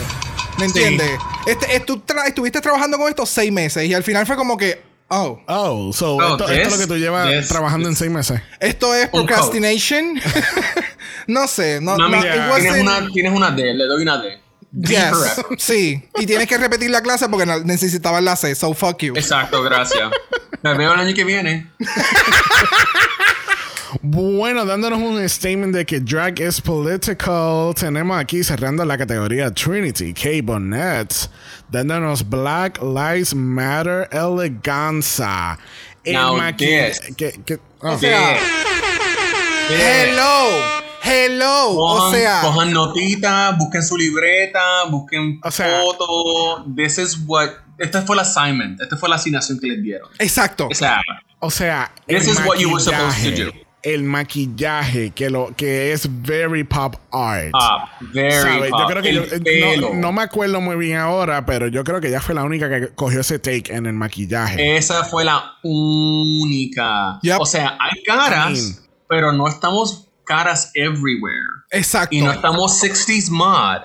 ¿Me 0.58 0.66
entiendes? 0.66 1.12
Este, 1.46 1.68
estu- 1.80 2.04
tra- 2.06 2.28
estuviste 2.28 2.60
trabajando 2.60 2.98
con 2.98 3.08
esto 3.08 3.26
seis 3.26 3.52
meses 3.52 3.86
y 3.86 3.94
al 3.94 4.04
final 4.04 4.26
fue 4.28 4.36
como 4.36 4.58
que, 4.58 4.82
oh, 5.08 5.40
Oh, 5.48 5.94
so 5.94 6.16
Oh, 6.18 6.32
esto, 6.34 6.50
esto 6.50 6.68
es 6.68 6.72
lo 6.74 6.78
que 6.80 6.88
tú 6.88 6.98
llevas 6.98 7.30
this- 7.30 7.48
trabajando 7.48 7.88
en 7.88 7.96
seis 7.96 8.12
meses. 8.12 8.42
esto 8.60 8.94
es 8.94 9.06
Un 9.14 9.26
procrastination. 9.26 10.20
no 11.28 11.47
sé, 11.47 11.80
no, 11.82 11.97
Mami, 11.97 12.18
no, 12.18 12.24
yeah. 12.24 12.55
tienes, 12.55 12.82
una, 12.82 13.07
tienes 13.12 13.34
una 13.34 13.51
D, 13.51 13.74
le 13.74 13.86
doy 13.86 14.01
una 14.03 14.18
D. 14.18 14.39
Yes. 14.72 15.41
Sí. 15.57 16.07
Y 16.20 16.26
tienes 16.28 16.47
que 16.47 16.57
repetir 16.57 16.91
la 16.91 17.01
clase 17.01 17.28
porque 17.28 17.45
necesitaban 17.66 18.24
la 18.24 18.36
C. 18.36 18.53
So 18.53 18.74
fuck 18.74 19.01
you. 19.01 19.16
Exacto, 19.16 19.64
gracias. 19.64 20.12
Me 20.62 20.76
veo 20.78 20.93
el 20.93 20.99
año 20.99 21.16
que 21.16 21.24
viene. 21.24 21.72
Bueno, 24.03 24.66
dándonos 24.66 24.99
un 24.99 25.28
statement 25.28 25.74
de 25.76 25.84
que 25.86 25.99
drag 25.99 26.39
is 26.39 26.62
political, 26.62 27.74
tenemos 27.74 28.20
aquí 28.20 28.43
cerrando 28.43 28.86
la 28.86 28.95
categoría 28.97 29.51
Trinity 29.51 30.14
K. 30.14 30.30
Bonnet, 30.43 31.12
dándonos 31.70 32.28
Black 32.30 32.80
Lives 32.84 33.34
Matter 33.34 34.07
eleganza. 34.12 35.57
El 36.03 36.14
Now 36.14 36.39
this. 36.55 36.99
que- 37.18 37.41
que- 37.43 37.60
oh. 37.82 37.93
O 37.93 37.97
sea, 37.99 38.38
hello. 41.04 41.45
Hello. 41.45 41.70
O 41.72 41.95
Cojan, 41.97 42.12
sea, 42.20 42.41
cojan 42.41 42.74
notita, 42.74 43.52
busquen 43.58 43.84
su 43.84 43.97
libreta, 43.97 44.86
busquen 44.89 45.39
O 45.43 45.52
sea- 45.52 45.82
fotos. 45.82 46.66
This 46.76 46.97
is 46.97 47.18
what. 47.26 47.50
Este 47.78 48.02
fue 48.02 48.16
el 48.16 48.20
assignment. 48.22 48.82
Esta 48.82 48.97
fue 48.97 49.08
la 49.10 49.16
asignación 49.16 49.60
que 49.60 49.68
les 49.68 49.82
dieron. 49.84 50.10
exacto. 50.20 50.68
O 50.70 50.76
sea, 50.76 51.02
O 51.39 51.50
sea, 51.50 51.91
This 52.08 52.28
is 52.28 52.39
what 52.45 52.58
you 52.58 52.70
were 52.70 52.84
supposed 52.84 53.36
to 53.36 53.45
do. 53.45 53.52
El 53.82 54.04
maquillaje 54.04 55.12
que 55.12 55.30
lo 55.30 55.56
que 55.56 55.93
es 55.93 56.06
very 56.22 56.66
pop 56.66 56.97
art. 57.14 57.52
ah, 57.54 57.89
very 58.14 58.30
¿Sabes? 58.34 58.70
Yo 58.72 58.78
pop. 58.78 58.88
creo 58.91 59.02
que 59.02 59.14
yo, 59.14 59.24
eh, 59.24 59.78
no, 59.80 59.93
no 59.93 60.12
me 60.12 60.22
acuerdo 60.24 60.60
muy 60.60 60.76
bien 60.76 60.97
ahora, 60.97 61.45
pero 61.45 61.70
yo 61.70 61.86
creo 61.86 62.02
que 62.02 62.10
ella 62.10 62.20
fue 62.20 62.36
la 62.36 62.43
única 62.43 62.70
que 62.70 62.89
cogió 62.93 63.22
ese 63.22 63.39
take 63.39 63.74
en 63.74 63.86
el 63.86 63.93
maquillaje. 63.93 64.76
Esa 64.76 65.06
fue 65.06 65.24
la 65.24 65.54
única. 65.64 67.20
Yep. 67.22 67.39
O 67.39 67.45
sea, 67.45 67.78
hay 67.80 68.04
caras, 68.04 68.50
I 68.50 68.54
mean. 68.62 68.76
pero 69.08 69.32
no 69.32 69.47
estamos 69.47 70.09
caras 70.30 70.72
everywhere. 70.76 71.66
Exacto. 71.72 72.16
Y 72.16 72.22
no 72.22 72.32
estamos 72.32 72.80
60s 72.84 73.30
mod. 73.32 73.82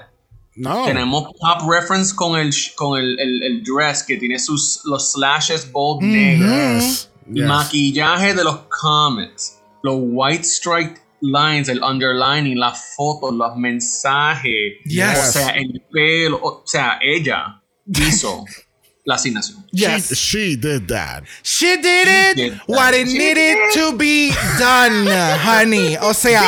no. 0.57 0.85
Tenemos 0.85 1.25
pop 1.41 1.69
reference 1.69 2.15
con 2.15 2.39
el 2.39 2.53
con 2.77 2.99
el, 3.01 3.19
el- 3.19 3.43
el 3.43 3.63
dress 3.65 4.03
que 4.05 4.17
tiene 4.19 4.39
sus 4.39 4.83
los 4.85 5.13
slashes 5.13 5.71
bold 5.73 6.03
negros. 6.03 6.51
Yes. 6.85 7.11
Yes. 7.33 7.47
Maquillaje 7.47 8.35
de 8.35 8.45
los 8.45 8.59
comments. 8.69 9.61
Los 9.83 9.97
white 9.99 10.45
striped 10.45 10.99
lines, 11.21 11.69
el 11.69 11.83
underlining, 11.83 12.59
las 12.59 12.95
fotos, 12.97 13.33
los 13.35 13.57
mensajes. 13.57 14.75
Yes. 14.85 15.19
O 15.29 15.33
sea, 15.33 15.49
el 15.51 15.83
pelo. 15.91 16.39
O 16.43 16.63
sea, 16.67 16.99
ella 17.03 17.63
hizo 17.87 18.45
la 19.05 19.17
asignación. 19.17 19.67
Yes. 19.71 20.09
She, 20.09 20.15
she 20.15 20.57
did 20.57 20.87
that. 20.89 21.25
She 21.43 21.77
did 21.77 22.09
it 22.09 22.37
did 22.37 22.61
what 22.67 22.95
it 22.95 23.07
She 23.09 23.19
needed 23.19 23.57
to 23.75 23.93
be 23.97 24.31
done, 24.59 25.07
honey. 25.45 25.97
O 26.01 26.15
sea, 26.15 26.43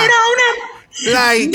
like, 1.12 1.52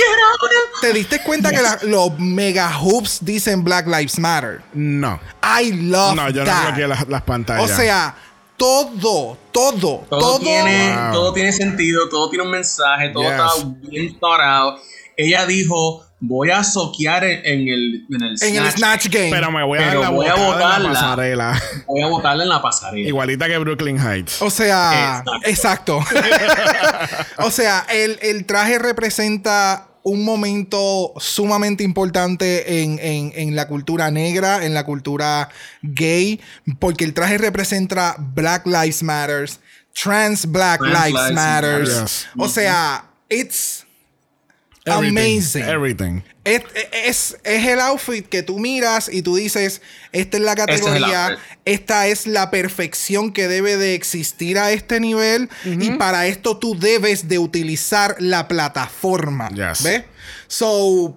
¿te 0.82 0.93
diste 0.93 1.20
cuenta 1.24 1.49
que 1.49 1.62
la- 1.62 1.80
los 1.84 2.20
mega 2.20 2.72
hoops 2.72 3.20
dicen 3.26 3.64
Black 3.64 3.88
Lives 3.88 4.20
Matter? 4.20 4.62
No. 4.74 5.20
I 5.41 5.72
love 5.72 6.16
No, 6.16 6.30
yo 6.30 6.41
no 6.41 6.45
that. 6.45 6.68
bloqueé 6.68 6.88
las, 6.88 7.08
las 7.08 7.22
o 7.22 7.26
pantallas. 7.26 7.76
sea, 7.76 8.16
todo, 8.58 9.38
todo, 9.52 10.06
Todo, 10.08 10.20
todo. 10.20 10.39
tiene, 10.39 10.93
Wow. 10.95 11.14
todo 11.14 11.34
tiene 11.34 11.52
sentido, 11.52 12.08
todo 12.10 12.30
tiene 12.30 12.45
un 12.45 12.52
mensaje, 12.52 13.10
todo 13.10 13.24
Yes. 13.24 13.32
está 13.32 13.66
bien 13.89 14.20
thought 14.20 14.41
out. 14.41 14.80
Ella 15.18 15.45
dijo, 15.47 16.06
voy 16.22 16.51
a 16.51 16.63
soquear 16.63 17.24
en, 17.24 17.41
en 17.43 17.67
el, 17.67 18.05
en 18.09 18.22
el 18.24 18.36
en 18.43 18.55
el 18.63 18.72
Snatch 18.72 19.07
Game. 19.09 19.32
pero 19.32 19.51
me 19.51 19.63
voy 19.63 19.80
a 19.80 19.82
dar 19.82 19.89
Pero 19.89 20.01
la 20.03 20.09
voy 20.09 20.26
a 20.28 20.34
en 20.78 20.84
la 20.84 20.89
pasarela. 20.93 21.61
Voy 21.88 22.01
a 22.01 22.07
botarla 22.07 22.43
en 22.43 22.49
la 22.49 22.61
pasarela. 22.61 23.07
Igualita 23.07 23.47
que 23.47 23.57
Brooklyn 23.57 23.97
Heights. 23.99 24.41
O 24.41 24.49
sea, 24.49 25.24
exacto. 25.43 25.99
Exacto. 25.99 26.76
o 27.39 27.51
sea, 27.51 27.86
el, 27.89 28.19
el 28.22 28.45
traje 28.45 28.78
representa 28.80 29.88
un 30.03 30.24
momento 30.26 31.13
sumamente 31.17 31.84
importante 31.84 32.82
en, 32.84 32.99
en- 32.99 33.34
en 33.36 33.55
la 33.55 33.67
cultura 33.67 34.09
negra, 34.11 34.63
en 34.65 34.74
la 34.74 34.84
cultura 34.86 35.49
gay, 35.82 36.39
porque 36.80 37.03
el 37.03 37.13
traje 37.13 37.38
representa 37.38 38.15
Black 38.17 38.65
Lives 38.65 39.03
Matters, 39.03 39.59
Trans 39.93 40.45
Black 40.51 40.80
Trans 40.80 40.93
Lives, 41.05 41.13
Lives 41.22 41.34
Matters. 41.34 42.01
Yes. 42.01 42.28
O 42.38 42.47
sea, 42.47 43.05
it's 43.30 43.86
Everything. 44.86 45.18
amazing. 45.18 45.64
Everything. 45.64 46.22
Es, 46.44 46.64
es, 46.92 47.38
es 47.44 47.68
el 47.68 47.80
outfit 47.80 48.28
que 48.28 48.42
tú 48.42 48.58
miras 48.58 49.10
y 49.14 49.22
tú 49.22 49.36
dices, 49.36 49.82
esta 50.12 50.38
es 50.38 50.44
la 50.44 50.54
Este 50.54 50.74
es 50.74 50.82
categoría, 50.82 51.38
esta 51.66 52.08
es 52.08 52.26
la 52.26 52.50
perfección 52.50 53.32
que 53.32 53.48
debe 53.48 53.78
de 53.78 53.94
existir 53.94 54.58
a 54.58 54.72
este 54.72 55.00
nivel 55.00 55.50
y 55.64 55.92
para 55.92 56.26
esto 56.26 56.58
tú 56.58 56.78
debes 56.78 57.28
de 57.28 57.38
utilizar 57.38 58.16
la 58.20 58.48
plataforma. 58.48 59.50
Yes. 59.50 59.84
¿Ves? 59.84 60.04
So, 60.48 61.16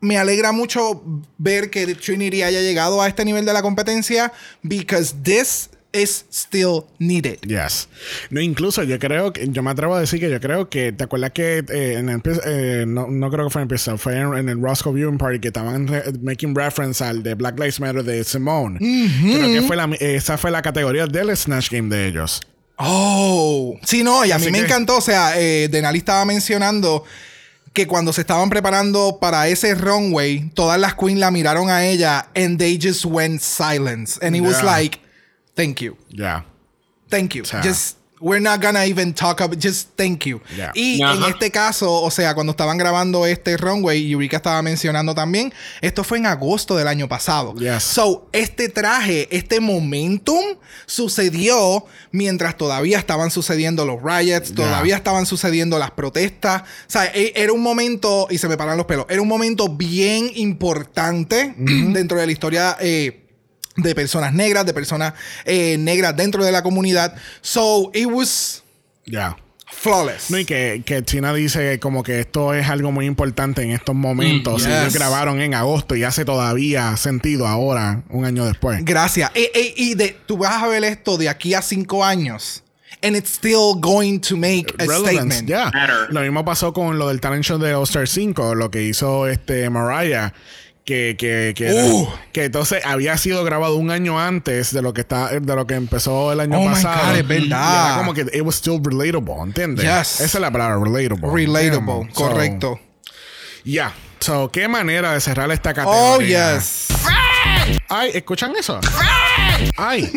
me 0.00 0.16
alegra 0.16 0.52
mucho 0.52 1.02
ver 1.36 1.70
que 1.70 1.92
Trinity 1.96 2.42
haya 2.42 2.60
llegado 2.60 3.02
a 3.02 3.08
este 3.08 3.24
nivel 3.24 3.44
de 3.44 3.52
la 3.52 3.62
competencia 3.62 4.32
because 4.62 5.14
this 5.24 5.70
is 5.94 6.26
still 6.30 6.84
needed. 6.98 7.38
Yes. 7.46 7.88
No, 8.30 8.40
incluso 8.40 8.82
yo 8.82 8.98
creo 8.98 9.32
que, 9.32 9.48
yo 9.48 9.62
me 9.62 9.70
atrevo 9.70 9.94
a 9.94 10.00
decir 10.00 10.18
que 10.20 10.28
yo 10.28 10.40
creo 10.40 10.68
que, 10.68 10.92
¿te 10.92 11.04
acuerdas 11.04 11.30
que 11.30 11.58
eh, 11.68 11.94
en 11.98 12.08
el, 12.08 12.20
eh, 12.44 12.84
no, 12.86 13.06
no 13.06 13.30
creo 13.30 13.44
que 13.46 13.50
fue 13.50 13.62
en 13.62 13.68
el 13.70 13.98
fue 13.98 14.16
en, 14.18 14.34
en 14.34 14.48
el 14.48 14.60
Roscoe 14.60 14.92
Viewing 14.92 15.16
Party 15.18 15.38
que 15.38 15.48
estaban 15.48 15.86
re- 15.86 16.02
making 16.20 16.54
reference 16.54 17.02
al 17.02 17.22
de 17.22 17.34
Black 17.34 17.58
Lives 17.58 17.80
Matter 17.80 18.02
de 18.02 18.24
Simone? 18.24 18.78
Creo 18.78 19.52
que 19.60 19.62
fue 19.66 19.76
la, 19.76 19.84
esa 20.00 20.36
fue 20.36 20.50
la 20.50 20.60
categoría 20.62 21.06
del 21.06 21.34
Snatch 21.36 21.70
Game 21.70 21.88
de 21.94 22.08
ellos. 22.08 22.40
Oh, 22.76 23.78
sí, 23.84 24.02
no, 24.02 24.24
y 24.24 24.32
a 24.32 24.36
Así 24.36 24.46
mí 24.46 24.52
me 24.52 24.58
que- 24.58 24.64
encantó. 24.64 24.98
O 24.98 25.00
sea, 25.00 25.40
eh, 25.40 25.68
Denali 25.70 25.98
estaba 25.98 26.24
mencionando 26.24 27.04
que 27.72 27.86
cuando 27.86 28.12
se 28.12 28.20
estaban 28.20 28.50
preparando 28.50 29.18
para 29.20 29.48
ese 29.48 29.74
runway, 29.74 30.50
todas 30.54 30.78
las 30.80 30.94
queens 30.94 31.18
la 31.18 31.30
miraron 31.30 31.70
a 31.70 31.84
ella 31.86 32.28
and 32.36 32.58
they 32.58 32.78
just 32.80 33.04
went 33.04 33.40
silence. 33.40 34.18
And 34.24 34.36
it 34.36 34.42
was 34.42 34.56
Yeah. 34.62 34.64
like, 34.80 34.98
thank 35.54 35.80
you, 35.80 35.96
Ya. 36.10 36.44
thank 37.08 37.34
you. 37.34 37.44
sea. 37.44 37.60
just, 37.62 37.96
we're 38.20 38.40
not 38.40 38.60
gonna 38.62 38.84
even 38.86 39.12
talk 39.12 39.40
about, 39.40 39.58
just 39.58 39.90
thank 39.96 40.24
you. 40.24 40.40
Yeah. 40.56 40.72
Y 40.74 41.00
en 41.02 41.04
Ajá. 41.06 41.28
este 41.28 41.50
caso, 41.50 41.92
o 42.02 42.10
sea, 42.10 42.34
cuando 42.34 42.52
estaban 42.52 42.78
grabando 42.78 43.26
este 43.26 43.56
runway, 43.58 44.10
Eureka 44.10 44.38
estaba 44.38 44.62
mencionando 44.62 45.14
también, 45.14 45.52
esto 45.82 46.04
fue 46.04 46.18
en 46.18 46.26
agosto 46.26 46.74
del 46.76 46.88
año 46.88 47.06
pasado. 47.08 47.54
Yes. 47.54 47.82
So, 47.82 48.28
este 48.32 48.68
traje, 48.70 49.28
este 49.30 49.60
momentum 49.60 50.42
sucedió 50.86 51.84
mientras 52.12 52.56
todavía 52.56 52.98
estaban 52.98 53.30
sucediendo 53.30 53.84
los 53.84 53.98
riots, 54.02 54.54
todavía 54.54 54.96
estaban 54.96 55.26
sucediendo 55.26 55.78
las 55.78 55.90
protestas. 55.90 56.62
O 56.62 56.64
sea, 56.88 57.04
e- 57.06 57.32
era 57.36 57.52
un 57.52 57.62
momento, 57.62 58.26
y 58.30 58.38
se 58.38 58.48
me 58.48 58.56
paran 58.56 58.76
los 58.78 58.86
pelos, 58.86 59.04
era 59.10 59.20
un 59.20 59.28
momento 59.28 59.68
bien 59.68 60.30
importante 60.34 61.54
dentro 61.58 62.18
de 62.18 62.26
la 62.26 62.32
historia. 62.32 62.76
eh, 62.80 63.20
de 63.76 63.94
personas 63.94 64.32
negras, 64.32 64.64
de 64.66 64.74
personas 64.74 65.14
eh, 65.44 65.76
negras 65.78 66.16
dentro 66.16 66.44
de 66.44 66.52
la 66.52 66.62
comunidad. 66.62 67.14
So, 67.40 67.90
it 67.94 68.06
was 68.06 68.62
Ya. 69.06 69.36
flawless. 69.66 70.30
No, 70.30 70.38
y 70.38 70.44
que, 70.44 70.82
que 70.86 71.02
China 71.04 71.34
dice 71.34 71.80
como 71.80 72.02
que 72.04 72.20
esto 72.20 72.54
es 72.54 72.68
algo 72.68 72.92
muy 72.92 73.06
importante 73.06 73.62
en 73.62 73.72
estos 73.72 73.94
momentos. 73.94 74.62
Mm, 74.62 74.68
Y 74.68 74.72
ellos 74.72 74.84
yes. 74.84 74.94
grabaron 74.94 75.40
en 75.40 75.54
agosto 75.54 75.96
y 75.96 76.04
hace 76.04 76.24
todavía 76.24 76.96
sentido 76.96 77.46
ahora, 77.48 78.02
un 78.10 78.24
año 78.24 78.44
después. 78.46 78.84
Gracias. 78.84 79.30
Eh, 79.34 79.50
eh, 79.54 79.74
y 79.76 79.94
de, 79.94 80.16
tú 80.26 80.38
vas 80.38 80.62
a 80.62 80.68
ver 80.68 80.84
esto 80.84 81.16
de 81.18 81.28
aquí 81.28 81.54
a 81.54 81.62
cinco 81.62 82.04
años. 82.04 82.62
And 83.02 83.16
it's 83.16 83.30
still 83.34 83.74
going 83.78 84.20
to 84.20 84.36
make 84.36 84.72
a 84.78 84.86
Relevance, 84.86 85.34
statement. 85.40 85.74
Matter. 85.74 86.06
Lo 86.08 86.22
mismo 86.22 86.42
pasó 86.42 86.72
con 86.72 86.96
lo 86.98 87.08
del 87.08 87.20
talent 87.20 87.44
show 87.44 87.58
de 87.58 87.74
All 87.74 87.82
Star 87.84 88.08
5, 88.08 88.54
lo 88.54 88.70
que 88.70 88.82
hizo 88.84 89.26
este 89.28 89.68
Mariah. 89.68 90.32
Que, 90.84 91.16
que, 91.18 91.54
que, 91.56 91.72
Uh. 91.72 92.06
que 92.32 92.44
entonces 92.44 92.84
había 92.84 93.16
sido 93.16 93.42
grabado 93.42 93.76
un 93.76 93.90
año 93.90 94.20
antes 94.20 94.70
de 94.70 94.82
lo 94.82 94.92
que 94.92 95.00
está 95.00 95.28
de 95.28 95.56
lo 95.56 95.66
que 95.66 95.74
empezó 95.76 96.30
el 96.30 96.40
año 96.40 96.58
Oh 96.58 96.62
my 96.68 96.74
pasado. 96.74 97.08
God, 97.10 97.16
es 97.16 97.26
verdad. 97.26 97.86
era 97.86 97.96
como 97.98 98.12
que 98.12 98.20
it 98.34 98.42
was 98.42 98.56
still 98.56 98.78
relatable, 98.84 99.42
¿entiendes? 99.42 99.82
Yes. 99.82 100.20
Esa 100.20 100.38
es 100.38 100.40
la 100.42 100.50
palabra, 100.50 100.76
relatable. 100.84 101.26
Relatable, 101.32 101.92
¿entiendes? 102.02 102.14
So, 102.14 102.28
correcto. 102.28 102.80
Ya. 103.64 103.94
So, 104.20 104.50
qué 104.50 104.68
manera 104.68 105.14
de 105.14 105.20
cerrar 105.22 105.50
esta 105.52 105.70
oh, 105.70 105.74
categoría. 105.74 106.56
yes. 106.56 106.88
Ay, 107.88 108.10
¿escuchan 108.14 108.52
eso? 108.58 108.80
Ay. 109.76 110.10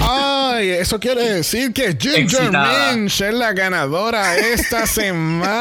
Ay, 0.00 0.68
eso 0.70 0.98
quiere 0.98 1.34
decir 1.34 1.72
que 1.72 1.96
Ginger. 1.98 2.50
Minch 2.50 3.20
es 3.20 3.34
la 3.34 3.52
ganadora 3.52 4.36
esta 4.36 4.86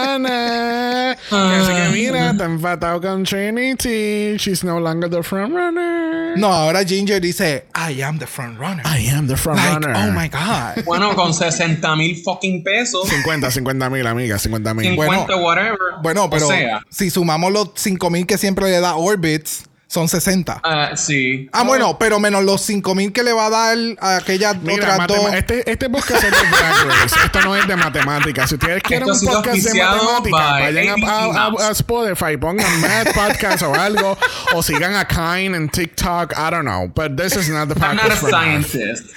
semana. 0.06 1.12
Así 1.12 1.74
que 1.74 1.90
mira, 1.92 2.32
está 2.32 2.46
empatado 2.46 3.02
con 3.02 3.24
Trinity. 3.24 4.38
She's 4.38 4.64
no 4.64 4.80
longer 4.80 5.10
the 5.10 5.24
frontrunner. 5.24 6.38
No, 6.38 6.48
ahora 6.48 6.84
Ginger 6.86 7.20
dice, 7.20 7.66
I 7.76 8.02
am 8.02 8.18
the 8.18 8.28
front 8.28 8.58
runner. 8.60 8.84
I 8.86 9.08
am 9.10 9.28
the 9.28 9.34
like, 9.34 9.42
frontrunner. 9.44 9.94
oh 9.96 10.12
my 10.12 10.30
God. 10.30 10.84
Bueno, 10.86 11.14
con 11.16 11.34
60 11.34 11.96
mil 11.96 12.16
fucking 12.24 12.64
pesos. 12.64 13.08
50, 13.10 13.52
50 13.52 13.90
mil, 13.90 14.08
amiga, 14.08 14.40
50 14.40 14.74
mil. 14.74 14.86
50, 14.92 15.36
whatever. 15.38 15.78
Bueno, 16.02 16.30
pero 16.30 16.48
O 16.48 16.50
sea, 16.50 16.84
si 16.90 17.10
sumamos 17.10 17.52
los 17.52 17.72
5000 17.76 18.26
que 18.26 18.38
siempre 18.38 18.70
le 18.70 18.80
da 18.80 18.96
Orbits, 18.96 19.64
son 19.92 20.08
60. 20.08 20.62
ah, 20.64 20.92
sí. 20.96 21.50
Ah, 21.52 21.64
bueno, 21.64 21.98
pero 22.00 22.18
menos 22.18 22.46
los 22.46 22.62
5000 22.62 23.12
que 23.12 23.24
le 23.24 23.34
va 23.34 23.48
a 23.48 23.50
dar 23.50 23.78
a 24.00 24.16
aquellas 24.16 24.56
Mira, 24.62 24.94
otras 24.96 25.08
dos. 25.08 25.34
este, 25.34 25.70
este 25.70 25.90
podcast 25.90 26.24
es 26.24 26.32
de 26.32 26.38
Drag 26.48 26.88
Race. 26.88 27.16
Esto 27.26 27.42
no 27.42 27.58
es 27.58 27.68
de 27.68 27.76
matemáticas. 27.76 28.48
Si 28.50 28.56
ustedes 28.56 28.82
quieren 28.84 29.10
Esto 29.10 29.26
un 29.28 29.34
podcast 29.34 29.58
de 29.58 29.84
matemáticas, 29.84 30.60
vayan 30.62 31.04
a, 31.04 31.10
a- 31.10 31.48
a- 31.48 31.68
a 31.68 31.72
Spotify, 31.72 32.38
pongan 32.38 32.80
Math 32.80 33.14
Podcast 33.16 33.64
o 33.64 33.76
algo, 33.76 34.18
o 34.54 34.64
sigan 34.64 34.96
a 34.96 35.06
Kine 35.06 35.58
en 35.58 35.68
TikTok. 35.68 36.36
I 36.38 36.50
don't 36.52 36.64
know. 36.64 36.88
But 36.88 37.18
this 37.18 37.36
is 37.36 37.50
not 37.50 37.68
the 37.68 37.76
I'm 37.86 37.98
not 37.98 38.06
a 38.06 38.16
podcast 38.16 38.30
scientist. 38.32 39.10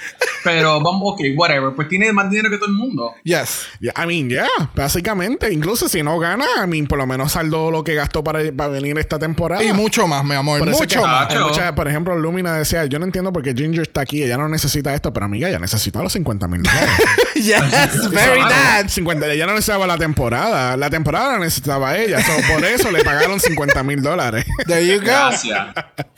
Pero 0.43 0.81
vamos, 0.81 1.01
ok, 1.13 1.21
whatever. 1.37 1.73
Pues 1.73 1.87
tiene 1.87 2.11
más 2.11 2.29
dinero 2.29 2.49
que 2.49 2.57
todo 2.57 2.67
el 2.67 2.75
mundo. 2.75 3.13
Yes. 3.23 3.61
Yeah, 3.79 3.93
I 3.95 4.05
mean, 4.05 4.29
yeah, 4.29 4.47
básicamente. 4.75 5.53
Incluso 5.53 5.87
si 5.87 6.03
no 6.03 6.19
gana, 6.19 6.45
I 6.61 6.67
mean, 6.67 6.85
por 6.85 6.97
lo 6.97 7.07
menos 7.07 7.31
saldó 7.31 7.71
lo 7.71 7.81
que 7.81 7.95
gastó 7.95 8.25
para, 8.25 8.39
para 8.51 8.69
venir 8.71 8.97
esta 8.99 9.17
temporada. 9.17 9.63
Y 9.63 9.71
mucho 9.71 10.05
más, 10.05 10.23
mi 10.25 10.35
amor. 10.35 10.64
Mucho 10.71 11.01
que- 11.01 11.05
más. 11.07 11.29
hay 11.29 11.37
mucha- 11.39 11.75
por 11.75 11.87
ejemplo, 11.87 12.15
Lumina 12.17 12.53
decía, 12.57 12.85
yo 12.85 12.99
no 12.99 13.05
entiendo 13.05 13.31
por 13.33 13.43
qué 13.43 13.53
Ginger 13.53 13.81
está 13.83 14.01
aquí, 14.01 14.23
ella 14.23 14.37
no 14.37 14.47
necesita 14.49 14.93
esto, 14.93 15.11
pero 15.13 15.25
amiga, 15.25 15.47
ella 15.49 15.59
necesita 15.59 16.01
los 16.01 16.13
50 16.13 16.47
mil 16.47 16.63
dólares. 16.63 16.89
yes, 17.35 18.09
very 18.11 18.41
that. 18.41 18.87
50, 18.89 19.27
ella 19.31 19.45
no 19.45 19.53
necesitaba 19.53 19.87
la 19.87 19.97
temporada, 19.97 20.75
la 20.77 20.89
temporada 20.89 21.33
la 21.33 21.39
necesitaba 21.39 21.97
ella, 21.97 22.21
so, 22.23 22.31
por 22.53 22.63
eso 22.65 22.91
le 22.91 23.03
pagaron 23.03 23.39
50 23.39 23.83
mil 23.83 24.01
dólares. 24.01 24.45
There 24.67 24.85
you 24.85 24.99
go. 24.99 25.05
Gracias. 25.05 25.67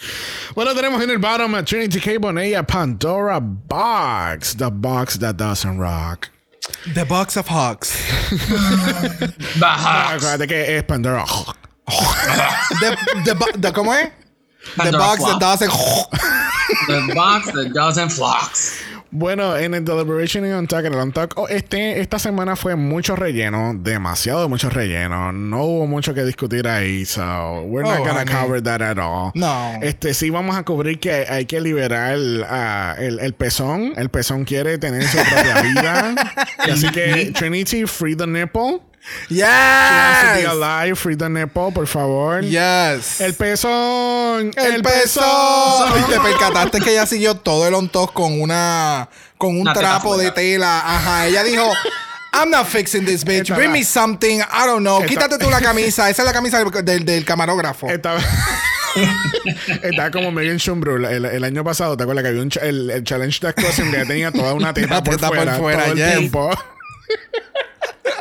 bueno, 0.56 0.74
tenemos 0.76 1.02
en 1.03 1.10
el 1.10 1.18
bottom 1.18 1.53
a 1.56 1.64
Trinity 1.64 1.99
K. 1.99 2.11
Bonella 2.19 2.64
Pandora 2.64 3.40
Box, 3.41 4.56
the 4.57 4.69
box 4.72 5.18
that 5.19 5.36
doesn't 5.36 5.78
rock. 5.80 6.28
The 6.94 7.03
box 7.06 7.38
of 7.38 7.48
hugs. 7.49 7.94
Baja. 9.57 10.14
Acuérdate 10.15 10.48
que 10.48 10.78
es 10.78 10.84
Pandora. 10.84 11.24
The, 12.82 12.98
the, 13.24 13.36
the- 13.61 13.72
¿Cómo 13.74 13.94
es? 13.94 14.10
The 14.84 14.91
box 14.91 15.23
that 15.23 15.39
doesn't. 15.39 15.72
The 16.88 17.14
box 17.15 17.52
that 17.53 17.73
doesn't 17.73 18.10
flocks. 18.11 18.73
Bueno, 19.10 19.56
en 19.56 19.73
el 19.73 19.85
Deliberation 19.85 20.45
y 20.45 20.49
Untuck, 20.52 20.84
el 20.84 20.95
Untuck, 20.95 21.34
oh, 21.38 21.48
este, 21.48 22.02
esta 22.02 22.19
semana 22.19 22.57
fue 22.57 22.76
mucho 22.76 23.15
relleno, 23.15 23.73
demasiado 23.73 24.49
mucho 24.49 24.69
relleno. 24.69 25.31
No 25.31 25.64
hubo 25.64 25.88
mucho 25.88 26.14
que 26.14 26.26
discutir 26.26 26.68
ahí, 26.68 27.06
so 27.06 27.61
we're 27.68 27.84
not 27.88 27.99
Oh, 28.02 28.03
gonna 28.03 28.22
honey. 28.23 28.34
cover 28.34 28.61
that 28.61 28.81
at 28.81 28.98
all. 28.99 29.31
No. 29.34 29.80
Este, 29.81 30.14
sí 30.14 30.30
vamos 30.30 30.57
a 30.57 30.64
cubrir 30.64 30.99
que 30.99 31.26
hay 31.30 31.45
que 31.45 31.61
liberar 31.61 32.18
ah, 32.49 32.95
el, 32.99 33.19
el 33.19 33.34
pezón. 33.34 33.94
El 33.95 34.10
pezón 34.10 34.44
quiere 34.44 34.77
tener 34.77 35.03
su 35.07 35.18
propia 35.18 35.61
vida. 35.61 36.15
Así 36.60 36.89
que, 36.91 37.31
Trinity, 37.34 37.85
free 37.85 38.14
the 38.15 38.27
nipple. 38.27 38.81
She 39.30 39.42
wants 39.42 40.22
to 40.22 40.34
be 40.36 40.42
Yes. 40.42 40.48
alive, 40.52 40.96
free 40.98 41.16
the 41.16 41.30
nipple, 41.30 41.72
por 41.74 41.88
favor. 41.88 42.42
Yes. 42.44 43.20
El 43.22 43.34
pezón. 43.34 44.52
El 44.56 44.82
peso. 44.84 45.86
Y 46.00 46.12
te 46.12 46.20
percataste 46.20 46.80
que 46.80 46.92
ella 46.92 47.06
siguió 47.06 47.36
todo 47.36 47.68
el 47.68 47.74
on 47.74 47.90
top 47.90 48.14
con 48.14 48.40
una 48.42 49.10
con 49.38 49.52
un 49.52 49.62
Una 49.62 49.74
teta 49.74 49.86
trapo 49.88 50.18
de 50.18 50.32
fuera. 50.32 50.36
tela. 50.36 50.80
Ajá. 50.86 51.28
Ella 51.28 51.44
dijo. 51.44 51.72
I'm 52.34 52.52
not 52.52 52.68
fixing 52.68 53.04
this 53.06 53.24
bitch. 53.26 53.44
Esta 53.50 53.56
Bring 53.56 53.72
me 53.72 53.84
something. 53.84 54.40
I 54.42 54.66
don't 54.68 54.82
know. 54.82 54.98
Esta- 55.02 55.08
Quítate 55.08 55.38
tú 55.40 55.50
la 55.50 55.60
camisa. 55.62 56.10
Esa 56.10 56.22
es 56.22 56.26
la 56.26 56.34
camisa 56.34 56.60
del, 56.60 56.86
del- 56.86 57.06
del 57.06 57.26
camarógrafo. 57.26 57.90
Estaba, 57.90 58.20
estaba 59.84 60.12
como 60.12 60.32
Megan 60.32 60.58
Schumbrul 60.58 61.06
el, 61.06 61.26
el 61.26 61.44
año 61.44 61.64
pasado, 61.64 61.96
¿te 61.98 62.04
acuerdas 62.04 62.24
que 62.24 62.30
había 62.30 62.42
un 62.42 62.50
ch- 62.52 62.62
el, 62.62 62.90
el 62.92 63.04
challenge 63.04 63.40
de 63.42 63.48
actuación 63.48 63.90
que 63.92 64.06
tenía 64.06 64.32
toda 64.32 64.54
una 64.54 64.74
teta, 64.74 64.88
Una 64.96 65.04
por, 65.04 65.16
teta 65.16 65.28
por 65.30 65.38
fuera, 65.38 65.56
fuera, 65.56 65.84
todo 65.86 65.92
el 65.94 65.98
yes. 65.98 66.18
tiempo? 66.18 66.52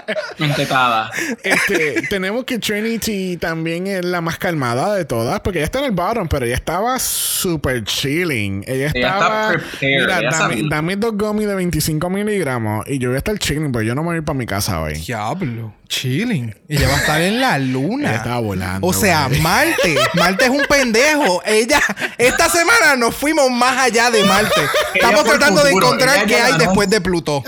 Entetada. 0.38 1.10
Este, 1.42 2.02
tenemos 2.08 2.44
que 2.44 2.58
Trinity 2.58 3.36
también 3.36 3.86
es 3.86 4.04
la 4.04 4.20
más 4.20 4.38
calmada 4.38 4.94
de 4.94 5.04
todas, 5.04 5.40
porque 5.40 5.58
ella 5.58 5.66
está 5.66 5.78
en 5.80 5.86
el 5.86 5.90
bottom, 5.92 6.28
pero 6.28 6.46
ella 6.46 6.54
estaba 6.54 6.98
super 6.98 7.82
chilling. 7.84 8.64
Ella 8.66 8.90
Ella 8.94 9.08
estaba. 9.08 9.54
está 9.54 9.68
mira, 9.82 10.18
ella 10.20 10.30
dame, 10.68 10.96
dos 10.96 11.12
gummies 11.16 11.48
de 11.48 11.54
25 11.54 12.10
miligramos 12.10 12.86
y 12.88 12.98
yo 12.98 13.08
voy 13.10 13.16
a 13.16 13.18
estar 13.18 13.38
chilling, 13.38 13.72
pero 13.72 13.82
yo 13.82 13.94
no 13.94 14.02
me 14.02 14.06
voy 14.08 14.14
a 14.16 14.18
ir 14.18 14.24
para 14.24 14.38
mi 14.38 14.46
casa 14.46 14.80
hoy. 14.80 14.94
Diablo. 14.94 15.74
Chilling. 15.88 16.52
Ella 16.68 16.88
va 16.88 16.94
a 16.94 16.98
estar 16.98 17.20
en 17.20 17.40
la 17.40 17.58
luna. 17.60 18.08
Ella 18.08 18.16
estaba 18.16 18.40
volando, 18.40 18.84
O 18.84 18.92
sea, 18.92 19.28
güey. 19.28 19.40
Marte. 19.40 19.94
Marte 20.14 20.44
es 20.46 20.50
un 20.50 20.62
pendejo. 20.68 21.40
Ella, 21.46 21.80
esta 22.18 22.48
semana 22.48 22.96
nos 22.96 23.14
fuimos 23.14 23.48
más 23.52 23.78
allá 23.78 24.10
de 24.10 24.24
Marte. 24.24 24.60
Estamos 24.94 25.22
tratando 25.24 25.62
de 25.62 25.70
encontrar 25.70 26.16
Ella 26.16 26.26
qué 26.26 26.34
hay 26.36 26.52
ganó. 26.52 26.64
después 26.64 26.90
de 26.90 27.00
Plutón. 27.00 27.42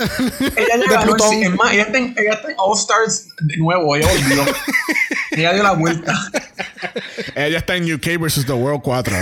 Ella 0.55 0.77
De 0.77 0.95
el- 0.95 1.01
Plutón. 1.01 1.33
Es 1.43 1.51
más, 1.53 1.73
ella 1.73 1.81
está 1.83 1.97
en, 1.97 2.15
ella 2.17 2.33
está 2.33 2.48
en 2.48 2.48
All 2.57 2.77
Stars 2.77 3.27
de 3.41 3.57
nuevo. 3.57 3.95
Ella 3.95 4.07
volvió. 4.35 4.53
Ella 5.31 5.53
dio 5.53 5.63
la 5.63 5.71
vuelta. 5.71 6.13
Ella 7.35 7.57
está 7.57 7.75
en 7.75 7.91
UK 7.91 8.19
versus 8.19 8.45
the 8.45 8.53
World 8.53 8.81
4. 8.81 9.15